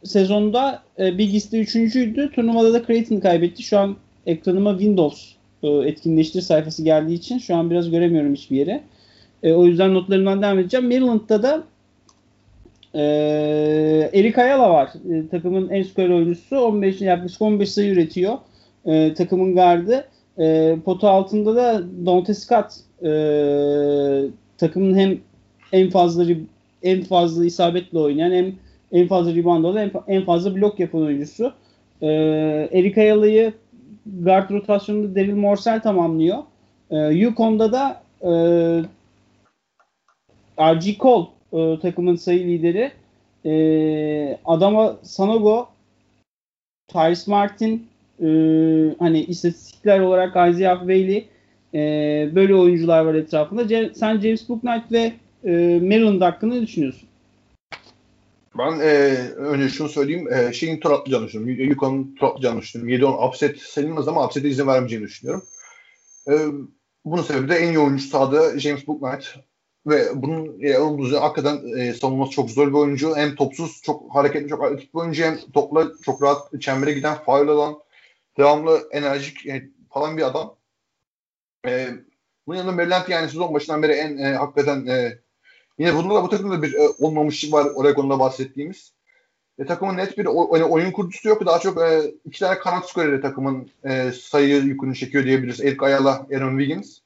sezonda 0.03 0.83
e, 0.99 1.17
Big 1.17 1.33
East'te 1.33 1.59
üçüncüydü. 1.59 2.31
Turnuvada 2.31 2.73
da 2.73 2.85
Creighton'ı 2.85 3.19
kaybetti. 3.19 3.63
Şu 3.63 3.79
an 3.79 3.95
ekranıma 4.25 4.71
Windows 4.71 5.31
e, 5.63 5.67
etkinleştir 5.67 6.41
sayfası 6.41 6.83
geldiği 6.83 7.13
için 7.13 7.37
şu 7.37 7.55
an 7.55 7.69
biraz 7.69 7.91
göremiyorum 7.91 8.33
hiçbir 8.33 8.57
yere. 8.57 8.83
E, 9.43 9.53
o 9.53 9.65
yüzden 9.65 9.93
notlarımdan 9.93 10.41
devam 10.41 10.59
edeceğim. 10.59 10.85
Maryland'da 10.85 11.43
da 11.43 11.63
e, 12.95 13.01
Erik 14.13 14.37
Ayala 14.37 14.69
var. 14.69 14.89
E, 15.11 15.27
takımın 15.27 15.69
en 15.69 15.83
skor 15.83 16.09
oyuncusu. 16.09 16.57
15 16.57 17.01
yaklaşık 17.01 17.41
15 17.41 17.71
sayı 17.71 17.91
üretiyor. 17.91 18.37
E, 18.85 19.13
takımın 19.13 19.55
gardı. 19.55 20.07
E, 20.39 20.75
potu 20.85 21.07
altında 21.07 21.55
da 21.55 21.83
Dante 22.05 22.33
Scott 22.33 22.73
e, 23.03 23.11
takımın 24.57 24.95
hem 24.95 25.19
en 25.71 25.89
fazla 25.89 26.25
en 26.83 27.01
fazla 27.01 27.45
isabetle 27.45 27.99
oynayan 27.99 28.31
hem 28.31 28.55
en 28.91 29.07
fazla 29.07 29.35
rebound 29.35 29.65
alan 29.65 29.91
en, 30.07 30.25
fazla 30.25 30.55
blok 30.55 30.79
yapan 30.79 31.01
oyuncusu. 31.01 31.53
E, 32.01 32.07
Erik 32.71 32.97
Ayala'yı 32.97 33.53
guard 34.05 34.49
rotasyonunda 34.49 35.15
Daryl 35.15 35.35
Morsell 35.35 35.81
tamamlıyor. 35.81 36.37
E, 36.91 36.97
Yukon'da 36.97 37.71
da 37.71 38.01
e, 38.21 38.31
RG 40.59 40.99
Cole 40.99 41.27
e, 41.53 41.79
takımın 41.79 42.15
sayı 42.15 42.47
lideri. 42.47 42.91
E, 43.45 44.37
Adama 44.45 44.95
Sanogo, 45.03 45.67
Tyrese 46.87 47.31
Martin, 47.31 47.87
e, 48.21 48.27
hani 48.99 49.23
istatistikler 49.23 49.99
olarak 49.99 50.49
Isaiah 50.49 50.87
Bailey 50.87 51.27
e, 51.73 51.79
böyle 52.35 52.55
oyuncular 52.55 53.05
var 53.05 53.15
etrafında. 53.15 53.61
Ce- 53.61 53.93
sen 53.93 54.19
James 54.19 54.49
Booknight 54.49 54.91
ve 54.91 55.13
e, 55.43 55.79
Maryland 55.79 56.21
hakkında 56.21 56.55
ne 56.55 56.61
düşünüyorsun? 56.61 57.09
Ben 58.57 58.79
e, 58.79 58.85
önce 59.37 59.69
şunu 59.69 59.89
söyleyeyim. 59.89 60.33
E, 60.33 60.53
şeyin 60.53 60.79
tur 60.79 60.91
atlayacağını 60.91 61.27
düşünüyorum. 61.27 61.69
Yukon'un 61.69 62.15
tur 62.15 62.27
atlayacağını 62.27 62.61
düşünüyorum. 62.61 63.05
7-10 63.05 63.27
upset 63.27 63.59
sayılmaz 63.59 64.07
ama 64.07 64.25
upset'e 64.25 64.49
izin 64.49 64.67
vermeyeceğini 64.67 65.05
düşünüyorum. 65.05 65.43
E, 66.27 66.33
bunun 67.05 67.21
sebebi 67.21 67.49
de 67.49 67.55
en 67.55 67.67
iyi 67.67 67.79
oyuncu 67.79 68.03
sahada 68.03 68.59
James 68.59 68.87
Booknight. 68.87 69.35
Ve 69.87 70.03
bunun 70.15 70.61
e, 70.61 70.77
olduğu 70.77 71.21
hakikaten 71.21 71.77
e, 71.77 71.93
savunması 71.93 72.31
çok 72.31 72.49
zor 72.49 72.67
bir 72.67 72.73
oyuncu. 72.73 73.15
Hem 73.15 73.35
topsuz, 73.35 73.81
çok 73.81 74.15
hareketli, 74.15 74.49
çok 74.49 74.63
atletik 74.63 74.93
bir 74.93 74.99
oyuncu. 74.99 75.23
Hem 75.23 75.37
topla 75.53 75.91
çok 76.05 76.21
rahat 76.21 76.61
çembere 76.61 76.93
giden, 76.93 77.15
faul 77.15 77.47
alan, 77.47 77.79
devamlı 78.37 78.87
enerjik 78.91 79.47
e, 79.47 79.69
falan 79.89 80.17
bir 80.17 80.27
adam. 80.27 80.55
E, 81.67 81.89
bunun 82.47 82.57
yanında 82.57 82.71
Maryland 82.71 83.07
yani 83.07 83.29
sezon 83.29 83.53
başından 83.53 83.83
beri 83.83 83.91
en 83.91 84.17
e, 84.17 84.35
hakikaten 84.35 84.85
e, 84.85 85.19
yine 85.79 85.95
bunda 85.95 86.15
da 86.15 86.23
bu 86.23 86.29
takımda 86.29 86.61
bir 86.61 86.73
e, 86.73 86.89
olmamışlık 86.99 87.53
var 87.53 87.65
Oregon'da 87.75 88.19
bahsettiğimiz. 88.19 88.93
E, 89.59 89.65
takımın 89.65 89.97
net 89.97 90.17
bir 90.17 90.25
o, 90.25 90.53
hani 90.53 90.63
oyun 90.63 90.91
kurucusu 90.91 91.29
yok. 91.29 91.45
Daha 91.45 91.59
çok 91.59 91.81
e, 91.81 92.11
iki 92.25 92.39
tane 92.39 92.59
kanat 92.59 92.89
skoreri 92.89 93.21
takımın 93.21 93.69
e, 93.83 94.11
sayı 94.11 94.55
yükünü 94.55 94.95
çekiyor 94.95 95.23
diyebiliriz. 95.23 95.61
Erik 95.61 95.83
Ayala, 95.83 96.27
Aaron 96.35 96.57
Wiggins. 96.59 96.99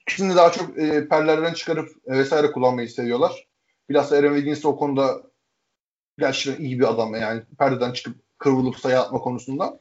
İkisini 0.00 0.36
daha 0.36 0.52
çok 0.52 0.78
e, 0.78 1.08
perlerden 1.08 1.54
çıkarıp 1.54 1.88
e, 2.06 2.18
vesaire 2.18 2.52
kullanmayı 2.52 2.88
seviyorlar. 2.88 3.46
Bilhassa 3.88 4.16
Aaron 4.16 4.34
Wiggins 4.34 4.64
o 4.64 4.76
konuda 4.76 5.22
gerçekten 6.18 6.64
iyi 6.64 6.78
bir 6.78 6.90
adam. 6.90 7.14
Yani 7.14 7.42
perdeden 7.58 7.92
çıkıp 7.92 8.16
kıvrılıp 8.38 8.76
sayı 8.76 9.00
atma 9.00 9.18
konusunda. 9.18 9.80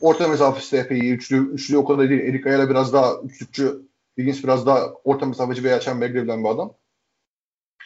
Orta 0.00 0.28
mesafesi 0.28 0.76
epey. 0.76 1.12
Üçlü, 1.12 1.52
üçlü 1.52 1.76
o 1.76 1.84
kadar 1.84 2.10
değil. 2.10 2.20
Erik 2.20 2.46
Ayala 2.46 2.70
biraz 2.70 2.92
daha 2.92 3.14
üçlükçü. 3.20 3.88
Wiggins 4.16 4.44
biraz 4.44 4.66
daha 4.66 4.92
orta 5.04 5.26
mesafeci 5.26 5.64
veya 5.64 5.80
çember 5.80 6.08
girebilen 6.08 6.44
bir 6.44 6.48
adam. 6.48 6.74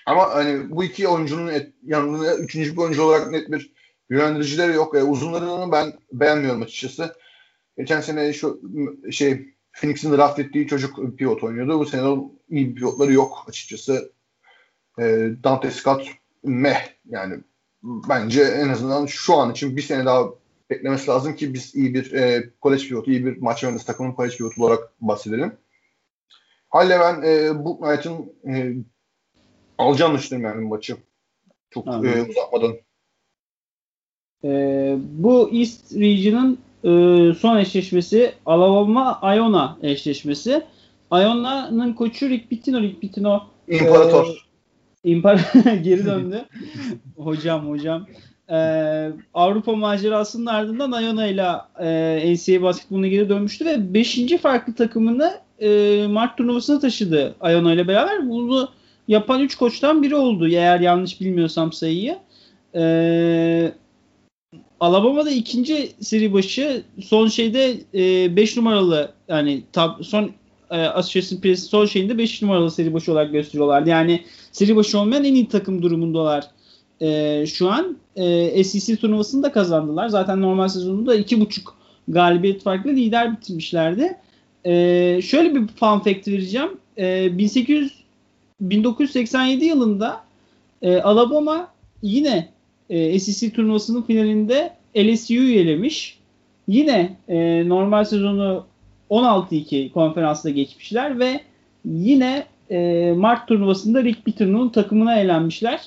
Ama 0.07 0.35
hani 0.35 0.71
bu 0.71 0.85
iki 0.85 1.09
oyuncunun 1.09 1.49
et, 1.49 1.73
yanında 1.83 2.37
üçüncü 2.37 2.73
bir 2.73 2.77
oyuncu 2.77 3.03
olarak 3.03 3.31
net 3.31 3.51
bir 3.51 3.73
yönlendiricileri 4.11 4.73
yok. 4.75 4.97
E, 4.97 5.03
uzunlarını 5.03 5.73
ben 5.73 5.93
beğenmiyorum 6.13 6.63
açıkçası. 6.63 7.17
Geçen 7.79 8.01
sene 8.01 8.33
şu 8.33 8.61
şey 9.11 9.55
Phoenix'in 9.73 10.13
draft 10.13 10.39
ettiği 10.39 10.67
çocuk 10.67 11.19
pivot 11.19 11.45
oynuyordu. 11.45 11.79
Bu 11.79 11.87
sene 11.87 12.17
iyi 12.49 12.75
pivotları 12.75 13.13
yok 13.13 13.45
açıkçası. 13.49 14.13
E, 14.99 15.03
Dante 15.45 15.71
Scott 15.71 16.09
meh 16.43 16.89
yani 17.09 17.41
bence 17.83 18.43
en 18.43 18.69
azından 18.69 19.07
şu 19.07 19.37
an 19.37 19.53
için 19.53 19.77
bir 19.77 19.83
sene 19.83 20.05
daha 20.05 20.25
beklemesi 20.73 21.11
lazım 21.11 21.37
ki 21.37 21.55
biz 21.55 21.75
iyi 21.75 21.95
bir 21.95 22.13
e, 22.13 22.51
college 22.63 22.89
pivotu, 22.89 23.11
iyi 23.11 23.27
bir 23.27 23.37
maç 23.37 23.63
mühendisi 23.63 23.87
takımın 23.87 24.15
college 24.17 24.37
pivotu 24.37 24.65
olarak 24.65 24.93
bahsedelim. 25.01 25.53
Halle 26.69 27.01
ben 27.01 27.23
e, 27.23 27.65
bu 27.65 27.79
maçın 27.79 28.33
e, 28.49 28.75
alacağını 29.79 30.19
düşünüyorum 30.19 30.57
yani 30.57 30.69
maçı. 30.69 30.97
Çok 31.71 31.87
e, 31.87 32.23
uzatmadan. 32.23 32.77
E, 34.45 34.49
bu 34.99 35.51
East 35.53 35.95
Region'ın 35.95 36.59
e, 36.85 36.89
son 37.35 37.57
eşleşmesi 37.57 38.35
Alabama-Iona 38.47 39.79
eşleşmesi. 39.83 40.63
Iona'nın 41.13 41.93
koçu 41.93 42.29
Rick 42.29 42.51
Pitino. 42.51 42.81
Rick 42.81 43.01
Pitino 43.01 43.43
İmparator. 43.69 44.27
E, 45.05 45.11
İmparator 45.11 45.73
geri 45.83 46.07
döndü. 46.07 46.45
hocam 47.17 47.69
hocam. 47.69 48.07
Ee, 48.53 49.11
Avrupa 49.35 49.73
macerasının 49.73 50.47
ardından 50.47 51.03
Iona 51.03 51.27
ile 51.27 51.47
e, 51.81 52.35
NCAA 52.35 52.63
basketboluna 52.63 53.09
geri 53.09 53.29
dönmüştü 53.29 53.67
ve 53.67 53.95
5. 53.95 54.37
farklı 54.43 54.75
takımını 54.75 55.35
e, 55.61 56.07
Mart 56.07 56.37
turnuvasına 56.37 56.79
taşıdı 56.79 57.35
Iona 57.43 57.73
ile 57.73 57.89
beraber. 57.89 58.31
Bunu 58.31 58.69
yapan 59.09 59.41
3 59.41 59.57
koçtan 59.57 60.03
biri 60.03 60.15
oldu 60.15 60.49
eğer 60.49 60.81
yanlış 60.81 61.21
bilmiyorsam 61.21 61.73
sayıyı. 61.73 62.19
Ee, 62.75 63.73
Alabama'da 64.81 65.31
ikinci 65.31 65.93
seri 66.01 66.33
başı 66.33 66.83
son 67.03 67.29
şeyde 67.29 67.77
5 68.37 68.57
e, 68.57 68.61
numaralı 68.61 69.13
yani 69.29 69.63
tab, 69.73 70.03
son 70.03 70.31
e, 70.71 70.77
Association 70.77 71.41
Press 71.41 71.67
son 71.71 71.87
şeyinde 71.87 72.19
5 72.19 72.43
numaralı 72.43 72.71
seri 72.71 72.95
başı 72.95 73.13
olarak 73.13 73.33
gösteriyorlardı. 73.33 73.91
Yani 73.91 74.25
seri 74.53 74.77
başı 74.77 74.99
olmayan 74.99 75.25
en 75.25 75.35
iyi 75.35 75.49
takım 75.49 75.83
durumundalar 75.83 76.51
e, 77.03 77.47
şu 77.47 77.71
an. 77.71 77.97
E, 78.17 78.65
SEC 78.65 78.97
turnuvasını 78.97 79.43
da 79.43 79.53
kazandılar. 79.53 80.09
Zaten 80.09 80.43
normal 80.43 80.69
sezonunda 80.69 81.17
2.5 81.17 81.61
galibiyet 82.09 82.63
farklı 82.63 82.91
lider 82.91 83.33
bitirmişlerdi. 83.33 84.17
E, 84.65 84.73
şöyle 85.23 85.55
bir 85.55 85.67
fun 85.67 85.99
fact 85.99 86.29
vereceğim. 86.29 86.71
E, 86.99 87.39
1800 87.39 88.03
1987 88.61 89.65
yılında 89.65 90.21
e, 90.83 90.97
Alabama 90.97 91.69
yine 92.03 92.49
e, 92.91 93.21
SEC 93.21 93.53
turnuvasının 93.53 94.03
finalinde 94.03 94.73
LSU'yu 94.97 95.55
elemiş. 95.55 96.19
Yine 96.69 97.17
e, 97.29 97.69
normal 97.69 98.05
sezonu 98.05 98.67
16-2 99.11 99.91
konferansta 99.93 100.51
geçmişler 100.51 101.19
ve 101.19 101.41
yine 101.85 102.47
e, 102.71 103.13
Mart 103.17 103.49
turnuvasında 103.49 104.05
Rick 104.05 104.25
Pitino'nun 104.25 104.69
takımına 104.69 105.19
elenmişler. 105.19 105.81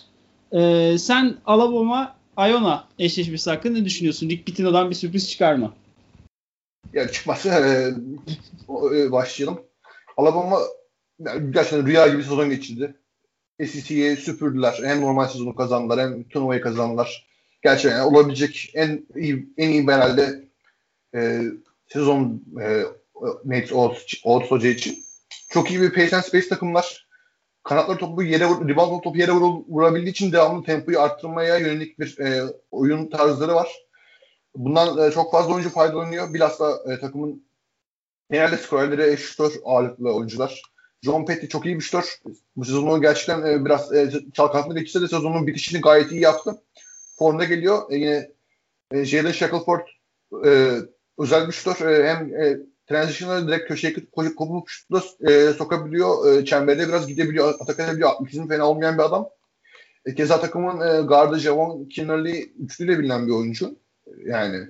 E, 0.52 0.96
sen 0.98 1.38
Alabama 1.46 2.16
Iona 2.38 2.88
eşleşmesi 3.00 3.50
hakkında 3.50 3.80
ne 3.80 3.86
düşünüyorsun? 3.86 4.30
Rick 4.30 4.46
Pitino'dan 4.46 4.90
bir 4.90 4.96
sürpriz 4.96 5.30
çıkar 5.30 5.56
mı? 5.56 5.74
Ya 6.94 7.12
çıkması 7.12 7.50
e, 7.50 7.94
e, 8.98 9.12
başlayalım. 9.12 9.62
Alabama 10.18 10.60
gerçekten 11.50 11.88
rüya 11.88 12.08
gibi 12.08 12.24
sezon 12.24 12.50
geçirdi. 12.50 12.96
SEC'ye 13.60 14.16
süpürdüler. 14.16 14.80
Hem 14.84 15.02
normal 15.02 15.28
sezonu 15.28 15.56
kazandılar 15.56 16.00
hem 16.00 16.24
turnuvayı 16.24 16.62
kazandılar. 16.62 17.28
Gerçekten 17.64 17.98
yani 17.98 18.16
olabilecek 18.16 18.72
en 18.74 19.06
iyi 19.16 19.50
en 19.58 19.70
iyi 19.70 19.88
herhalde 19.88 20.44
e, 21.16 21.44
sezon 21.88 22.44
e, 22.62 22.84
Nate 23.46 23.76
Oates, 23.76 24.22
Oates 24.24 24.52
Hoca 24.52 24.70
için. 24.70 25.06
Çok 25.50 25.72
iyi 25.72 25.82
bir 25.82 25.94
pace 25.94 26.16
and 26.16 26.24
space 26.24 26.50
takımlar. 26.50 27.05
Kanatları 27.66 27.98
topu 27.98 28.24
yere 28.24 28.44
rebound 28.44 29.02
topu 29.04 29.18
yere 29.18 29.32
vur, 29.32 29.64
vurabildiği 29.68 30.12
için 30.12 30.32
devamlı 30.32 30.64
tempoyu 30.64 31.02
arttırmaya 31.02 31.58
yönelik 31.58 32.00
bir 32.00 32.20
e, 32.20 32.44
oyun 32.72 33.10
tarzları 33.10 33.56
var. 33.56 33.86
Bundan 34.56 35.08
e, 35.08 35.12
çok 35.12 35.32
fazla 35.32 35.54
oyuncu 35.54 35.70
faydalanıyor. 35.70 36.34
Bilhassa 36.34 36.80
e, 36.92 37.00
takımın 37.00 37.46
genelde 38.32 38.58
skorerleri 38.58 39.18
şutör 39.18 39.54
ağırlıklı 39.64 40.16
oyuncular. 40.16 40.62
John 41.02 41.26
Petty 41.26 41.48
çok 41.48 41.66
iyi 41.66 41.76
bir 41.76 41.82
şutör. 41.82 42.20
Bu 42.56 42.66
sezonu 42.66 43.02
gerçekten 43.02 43.42
e, 43.46 43.66
biraz 43.66 43.94
e, 43.94 44.12
çalkantılı 44.34 44.80
geçse 44.80 45.02
de 45.02 45.08
sezonun 45.08 45.48
bitişini 45.48 45.82
gayet 45.82 46.12
iyi 46.12 46.22
yaptı. 46.22 46.62
Formda 47.18 47.44
geliyor. 47.44 47.92
E, 47.92 47.96
yine 47.96 48.32
e, 48.92 49.06
Jalen 49.06 49.32
Shackelford 49.32 49.88
e, 50.46 50.72
özel 51.18 51.48
bir 51.48 51.54
şutör. 51.54 51.90
E, 51.90 52.10
hem 52.10 52.36
e, 52.36 52.58
transition'ları 52.88 53.48
direkt 53.48 53.68
köşeye 53.68 53.96
kopup 54.36 54.70
şutla 54.70 55.04
e, 55.30 55.54
sokabiliyor. 55.54 56.34
E, 56.34 56.46
çemberde 56.46 56.88
biraz 56.88 57.08
gidebiliyor. 57.08 57.54
Atak 57.60 57.80
edebiliyor. 57.80 58.10
Atletizm 58.10 58.48
fena 58.48 58.70
olmayan 58.70 58.98
bir 58.98 59.04
adam. 59.04 59.30
E, 60.06 60.16
keza 60.16 60.42
takımın 60.42 60.82
e, 60.82 61.02
gardı 61.02 61.40
Javon 61.40 61.86
Kinnerly 61.86 62.54
üçlüyle 62.60 63.00
bilinen 63.00 63.28
bir 63.28 63.32
oyuncu. 63.32 63.76
Yani 64.26 64.68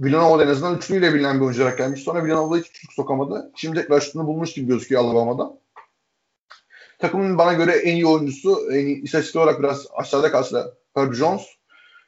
Villanova'da 0.00 0.44
en 0.44 0.48
azından 0.48 0.76
üçlüyle 0.76 1.14
bilinen 1.14 1.36
bir 1.36 1.44
oyuncu 1.44 1.62
olarak 1.62 1.78
gelmiş. 1.78 2.02
Sonra 2.02 2.24
Villanova'da 2.24 2.60
hiç 2.60 2.70
üçlük 2.70 2.92
sokamadı. 2.92 3.52
Şimdi 3.56 3.80
tekrar 3.80 4.00
şutunu 4.00 4.26
bulmuş 4.26 4.52
gibi 4.52 4.66
gözüküyor 4.66 5.02
Alabama'da. 5.02 5.58
takımın 6.98 7.38
bana 7.38 7.52
göre 7.52 7.72
en 7.72 7.94
iyi 7.94 8.06
oyuncusu, 8.06 8.72
en 8.72 8.86
iyi 8.86 9.02
istatistik 9.02 9.36
olarak 9.36 9.58
biraz 9.58 9.86
aşağıda 9.96 10.32
kalsa 10.32 10.74
Herb 10.94 11.12
Jones. 11.12 11.57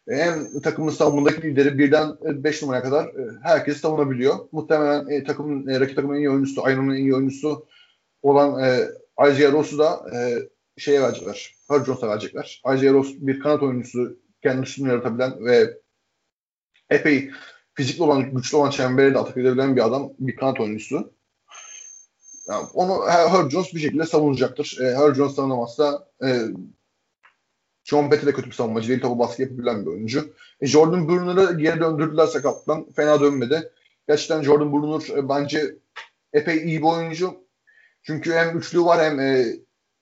Hem 0.08 0.60
takımın 0.60 0.90
savunmadaki 0.90 1.42
lideri 1.42 1.78
birden 1.78 2.16
5 2.22 2.62
numaraya 2.62 2.82
kadar 2.82 3.06
e, 3.06 3.28
herkes 3.42 3.80
savunabiliyor. 3.80 4.34
Muhtemelen 4.52 5.08
e, 5.08 5.24
takımın, 5.24 5.66
e, 5.66 5.80
rakip 5.80 5.96
takımın 5.96 6.14
en 6.14 6.20
iyi 6.20 6.30
oyuncusu, 6.30 6.64
Ayno'nun 6.64 6.94
en 6.94 7.00
iyi 7.00 7.14
oyuncusu 7.14 7.66
olan 8.22 8.64
e, 8.64 8.88
Isaiah 9.30 9.52
Ross'u 9.52 9.78
da 9.78 10.04
e, 10.14 10.38
şeye 10.78 11.02
verecekler. 11.02 11.54
Herb 11.68 11.86
Jones'a 11.86 12.08
verecekler. 12.08 12.62
Isaiah 12.74 12.92
Ross 12.92 13.14
bir 13.18 13.40
kanat 13.40 13.62
oyuncusu, 13.62 14.18
kendi 14.42 14.62
üstünü 14.62 14.88
yaratabilen 14.88 15.44
ve 15.44 15.78
epey 16.90 17.30
fizikli 17.74 18.02
olan, 18.02 18.34
güçlü 18.34 18.56
olan 18.56 18.70
çembere 18.70 19.14
de 19.14 19.18
atak 19.18 19.36
edebilen 19.36 19.76
bir 19.76 19.86
adam, 19.86 20.12
bir 20.18 20.36
kanat 20.36 20.60
oyuncusu. 20.60 21.12
Yani 22.48 22.66
onu 22.74 23.08
Herb 23.08 23.50
Jones 23.50 23.74
bir 23.74 23.80
şekilde 23.80 24.06
savunacaktır. 24.06 24.78
E, 24.80 24.96
Herb 24.96 25.14
Jones 25.14 25.34
savunamazsa 25.34 26.08
e, 26.24 26.40
John 27.84 28.10
Petty 28.10 28.26
de 28.26 28.32
kötü 28.32 28.50
bir 28.50 28.54
savunmacı 28.54 28.88
değil. 28.88 29.00
Topu 29.00 29.18
baskı 29.18 29.42
yapabilen 29.42 29.86
bir 29.86 29.90
oyuncu. 29.90 30.34
E, 30.60 30.66
Jordan 30.66 31.08
Brunner'ı 31.08 31.58
geri 31.58 31.80
döndürdüler 31.80 32.26
sakatlıktan. 32.26 32.86
Fena 32.96 33.20
dönmedi. 33.20 33.72
Gerçekten 34.08 34.42
Jordan 34.42 34.72
Brunner 34.72 35.18
e, 35.18 35.28
bence 35.28 35.76
epey 36.32 36.56
iyi 36.56 36.78
bir 36.78 36.86
oyuncu. 36.86 37.34
Çünkü 38.02 38.32
hem 38.32 38.58
üçlü 38.58 38.84
var 38.84 39.00
hem 39.00 39.20
e, 39.20 39.46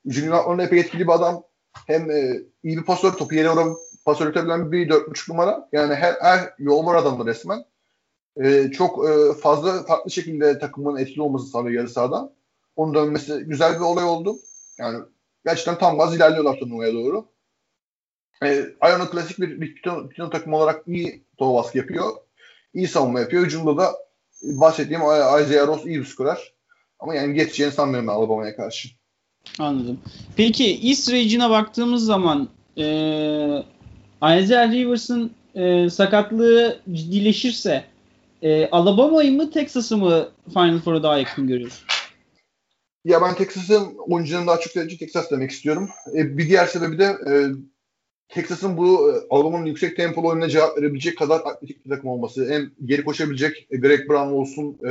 Junior 0.07 0.59
epey 0.59 0.81
etkili 0.81 1.07
bir 1.07 1.13
adam. 1.13 1.43
Hem 1.87 2.11
e, 2.11 2.41
iyi 2.63 2.77
bir 2.77 2.85
pasör. 2.85 3.13
Topu 3.13 3.35
yere 3.35 3.51
vuran 3.51 3.77
pasör 4.05 4.27
üretebilen 4.27 4.73
bir 4.73 4.89
4.5 4.89 5.33
numara. 5.33 5.69
Yani 5.73 5.95
her, 5.95 6.15
her 6.21 6.55
yol 6.59 6.87
var 6.87 6.95
adamda 6.95 7.27
resmen. 7.27 7.65
E, 8.43 8.71
çok 8.71 9.09
e, 9.09 9.33
fazla 9.41 9.83
farklı 9.83 10.11
şekilde 10.11 10.59
takımın 10.59 10.97
etkili 10.97 11.23
olması 11.23 11.47
sağlıyor 11.47 11.81
yarı 11.81 11.89
sahadan. 11.89 12.33
Onun 12.77 12.95
dönmesi 12.95 13.39
güzel 13.39 13.75
bir 13.75 13.81
olay 13.81 14.05
oldu. 14.05 14.39
Yani 14.79 15.05
gerçekten 15.45 15.79
tam 15.79 15.99
gaz 15.99 16.17
ilerliyorlar 16.17 16.57
turnuvaya 16.57 16.93
doğru. 16.93 17.29
E, 18.45 18.67
Iona 18.83 19.11
klasik 19.11 19.41
bir, 19.41 19.61
bir 19.61 19.75
piton, 19.75 20.09
piton 20.09 20.31
takım 20.31 20.53
olarak 20.53 20.89
iyi 20.89 21.25
top 21.39 21.55
baskı 21.55 21.79
yapıyor. 21.79 22.13
İyi 22.75 22.89
savunma 22.89 23.21
yapıyor. 23.21 23.45
Hücumda 23.45 23.77
da 23.77 23.93
bahsettiğim 24.43 25.03
Isaiah 25.03 25.67
Ross 25.67 25.87
iyi 25.87 26.01
bir 26.01 26.05
skorer. 26.05 26.53
Ama 26.99 27.15
yani 27.15 27.35
geçeceğini 27.35 27.73
sanmıyorum 27.73 28.09
Alabama'ya 28.09 28.57
karşı. 28.57 28.89
Anladım. 29.59 30.01
Peki 30.37 30.81
East 30.83 31.13
Region'a 31.13 31.51
baktığımız 31.51 32.05
zaman 32.05 32.49
e, 32.77 32.85
Isaiah 34.23 34.73
Rivers'ın 34.73 35.33
e, 35.55 35.91
sakatlığı 35.91 36.81
ciddileşirse 36.93 37.85
e, 38.43 38.69
Alabama'yı 38.71 39.33
mı 39.33 39.51
Texas'ı 39.51 39.97
mı 39.97 40.29
Final 40.55 40.81
Four'a 40.81 41.03
daha 41.03 41.19
yakın 41.19 41.47
görüyorsun? 41.47 41.87
Ya 43.05 43.23
ben 43.23 43.35
Texas'ın 43.35 43.97
oyuncularını 43.99 44.47
daha 44.47 44.61
çok 44.61 44.73
tercih 44.73 44.99
Texas 44.99 45.31
demek 45.31 45.51
istiyorum. 45.51 45.91
E, 46.15 46.39
bir 46.39 46.49
diğer 46.49 46.67
sebebi 46.67 46.99
de 46.99 47.05
e, 47.05 47.33
Texas'ın 48.29 48.77
bu 48.77 49.13
e, 49.13 49.15
Alabama'nın 49.31 49.67
yüksek 49.67 49.97
tempolu 49.97 50.29
oyununa 50.29 50.49
cevap 50.49 50.79
verebilecek 50.79 51.19
kadar 51.19 51.41
atletik 51.41 51.85
bir 51.85 51.91
takım 51.91 52.11
olması. 52.11 52.51
Hem 52.51 52.71
geri 52.85 53.05
koşabilecek 53.05 53.67
e, 53.71 53.77
Greg 53.77 54.09
Brown 54.09 54.33
olsun, 54.33 54.79
e, 54.89 54.91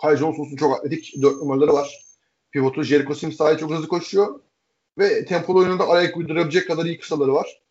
Kyle 0.00 0.16
Jones 0.16 0.38
olsun 0.38 0.56
çok 0.56 0.78
atletik 0.78 1.22
dört 1.22 1.36
numaraları 1.36 1.72
var. 1.72 2.04
Pivotu 2.50 2.82
Jericho 2.82 3.14
Sims 3.14 3.36
sahaya 3.36 3.58
çok 3.58 3.70
hızlı 3.70 3.88
koşuyor. 3.88 4.40
Ve 4.98 5.24
tempolu 5.24 5.58
oyununda 5.58 5.88
ayak 5.88 6.16
uydurabilecek 6.16 6.68
kadar 6.68 6.84
iyi 6.84 6.98
kısaları 6.98 7.34
var. 7.34 7.62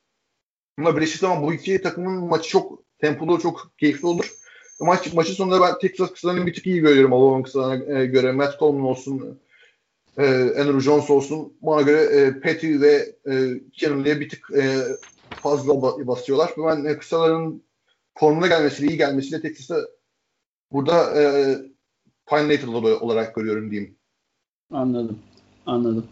Ama 0.77 0.95
birleşik 0.97 1.19
zaman 1.19 1.43
bu 1.43 1.53
iki 1.53 1.81
takımın 1.81 2.23
maçı 2.23 2.49
çok 2.49 2.83
tempolu, 2.99 3.39
çok 3.39 3.71
keyifli 3.77 4.07
olur. 4.07 4.31
Maç, 4.79 5.13
maçın 5.13 5.33
sonunda 5.33 5.61
ben 5.61 5.79
Texas 5.79 6.13
kısalarını 6.13 6.45
bir 6.45 6.53
tık 6.53 6.67
iyi 6.67 6.81
görüyorum 6.81 7.13
Alabama 7.13 7.43
kısalarına 7.43 7.99
e, 7.99 8.05
göre. 8.05 8.31
Matt 8.31 8.59
Coleman 8.59 8.85
olsun, 8.85 9.39
e, 10.17 10.25
Andrew 10.61 10.81
Jones 10.81 11.09
olsun. 11.09 11.53
Bana 11.61 11.81
göre 11.81 12.01
e, 12.01 12.39
Petty 12.39 12.81
ve 12.81 13.15
e, 13.31 13.61
Kennelly'e 13.73 14.19
bir 14.19 14.29
tık 14.29 14.51
e, 14.57 14.77
fazla 15.29 15.81
basıyorlar. 16.07 16.51
Ben 16.57 16.85
e, 16.85 16.97
kısaların 16.97 17.61
formuna 18.17 18.47
gelmesiyle, 18.47 18.91
iyi 18.91 18.97
gelmesiyle 18.97 19.41
Texas'ı 19.41 19.89
burada 20.71 21.21
e, 21.21 21.55
Pine 22.29 22.77
olarak 23.01 23.35
görüyorum 23.35 23.71
diyeyim. 23.71 23.95
Anladım. 24.71 25.19
Anladım. 25.65 26.05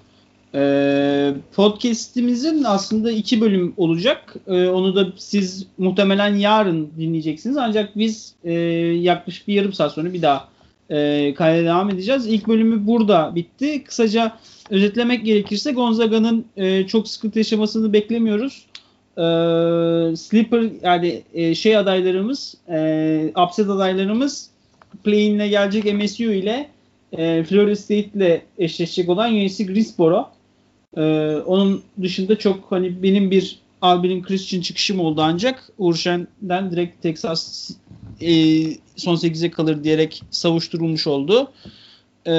Ee, 0.56 1.34
podcast'imizin 1.56 2.64
aslında 2.64 3.12
iki 3.12 3.42
bölüm 3.42 3.74
olacak. 3.78 4.36
Ee, 4.48 4.68
onu 4.68 4.96
da 4.96 5.14
siz 5.18 5.68
muhtemelen 5.78 6.36
yarın 6.36 6.92
dinleyeceksiniz. 6.98 7.58
Ancak 7.58 7.98
biz 7.98 8.36
e, 8.44 8.54
yaklaşık 8.54 9.48
bir 9.48 9.54
yarım 9.54 9.74
saat 9.74 9.92
sonra 9.92 10.14
bir 10.14 10.22
daha 10.22 10.50
e, 10.90 11.34
kayda 11.34 11.64
devam 11.64 11.90
edeceğiz. 11.90 12.28
İlk 12.28 12.48
bölümü 12.48 12.88
burada 12.88 13.36
bitti. 13.36 13.84
Kısaca 13.84 14.38
özetlemek 14.70 15.26
gerekirse 15.26 15.72
Gonzaga'nın 15.72 16.46
e, 16.58 16.88
çok 16.88 17.08
sıkıntı 17.08 17.40
yaşamasını 17.40 17.94
beklemiyoruz. 17.94 18.66
E, 19.18 19.24
sleeper 20.16 20.70
yani 20.84 21.24
e, 21.34 21.56
şey 21.56 21.78
adaylarımız, 21.78 22.58
e, 22.70 23.32
upset 23.46 23.70
adaylarımız 23.70 24.50
play-in'le 25.04 25.50
gelecek 25.50 25.94
MSU 25.94 26.24
ile 26.24 26.70
e, 27.18 27.44
Florida 27.44 27.76
State 27.76 28.10
ile 28.16 28.42
eşleşecek 28.58 29.10
olan 29.10 29.34
UNC 29.34 29.64
Greensboro. 29.64 30.30
E, 30.98 31.02
onun 31.46 31.84
dışında 32.02 32.40
çok 32.40 32.72
hani 32.72 33.04
benim 33.04 33.32
bir 33.32 33.60
Albin'in 33.82 34.24
Christian 34.24 34.62
çıkışım 34.62 35.00
oldu 35.00 35.22
ancak 35.22 35.70
Uğur 35.78 35.96
Şen'den 35.96 36.72
direkt 36.72 37.02
Texas 37.04 37.72
e, 38.22 38.32
son 38.96 39.16
8'e 39.16 39.52
kalır 39.52 39.84
diyerek 39.84 40.24
savuşturulmuş 40.32 41.08
oldu. 41.08 41.52
E, 42.28 42.34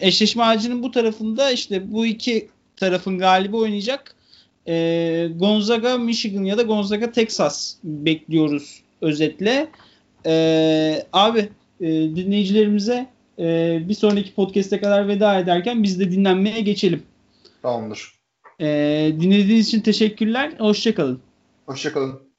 eşleşme 0.00 0.42
ağacının 0.42 0.82
bu 0.82 0.90
tarafında 0.90 1.50
işte 1.50 1.92
bu 1.92 2.06
iki 2.06 2.48
tarafın 2.76 3.18
galibi 3.18 3.56
oynayacak. 3.56 4.14
E, 4.68 5.28
Gonzaga 5.36 5.98
Michigan 5.98 6.44
ya 6.44 6.58
da 6.58 6.62
Gonzaga 6.62 7.12
Texas 7.12 7.74
bekliyoruz 7.84 8.82
özetle. 9.00 9.68
E, 10.26 11.06
abi 11.12 11.48
e, 11.80 11.86
dinleyicilerimize 11.86 13.06
e, 13.38 13.78
bir 13.88 13.94
sonraki 13.94 14.34
podcast'e 14.34 14.80
kadar 14.80 15.08
veda 15.08 15.38
ederken 15.38 15.82
biz 15.82 16.00
de 16.00 16.10
dinlenmeye 16.10 16.60
geçelim. 16.60 17.02
Tamamdır. 17.62 18.21
E, 18.62 18.68
dinlediğiniz 19.20 19.68
için 19.68 19.80
teşekkürler. 19.80 20.52
Hoşçakalın. 20.58 21.20
Hoşçakalın. 21.66 22.31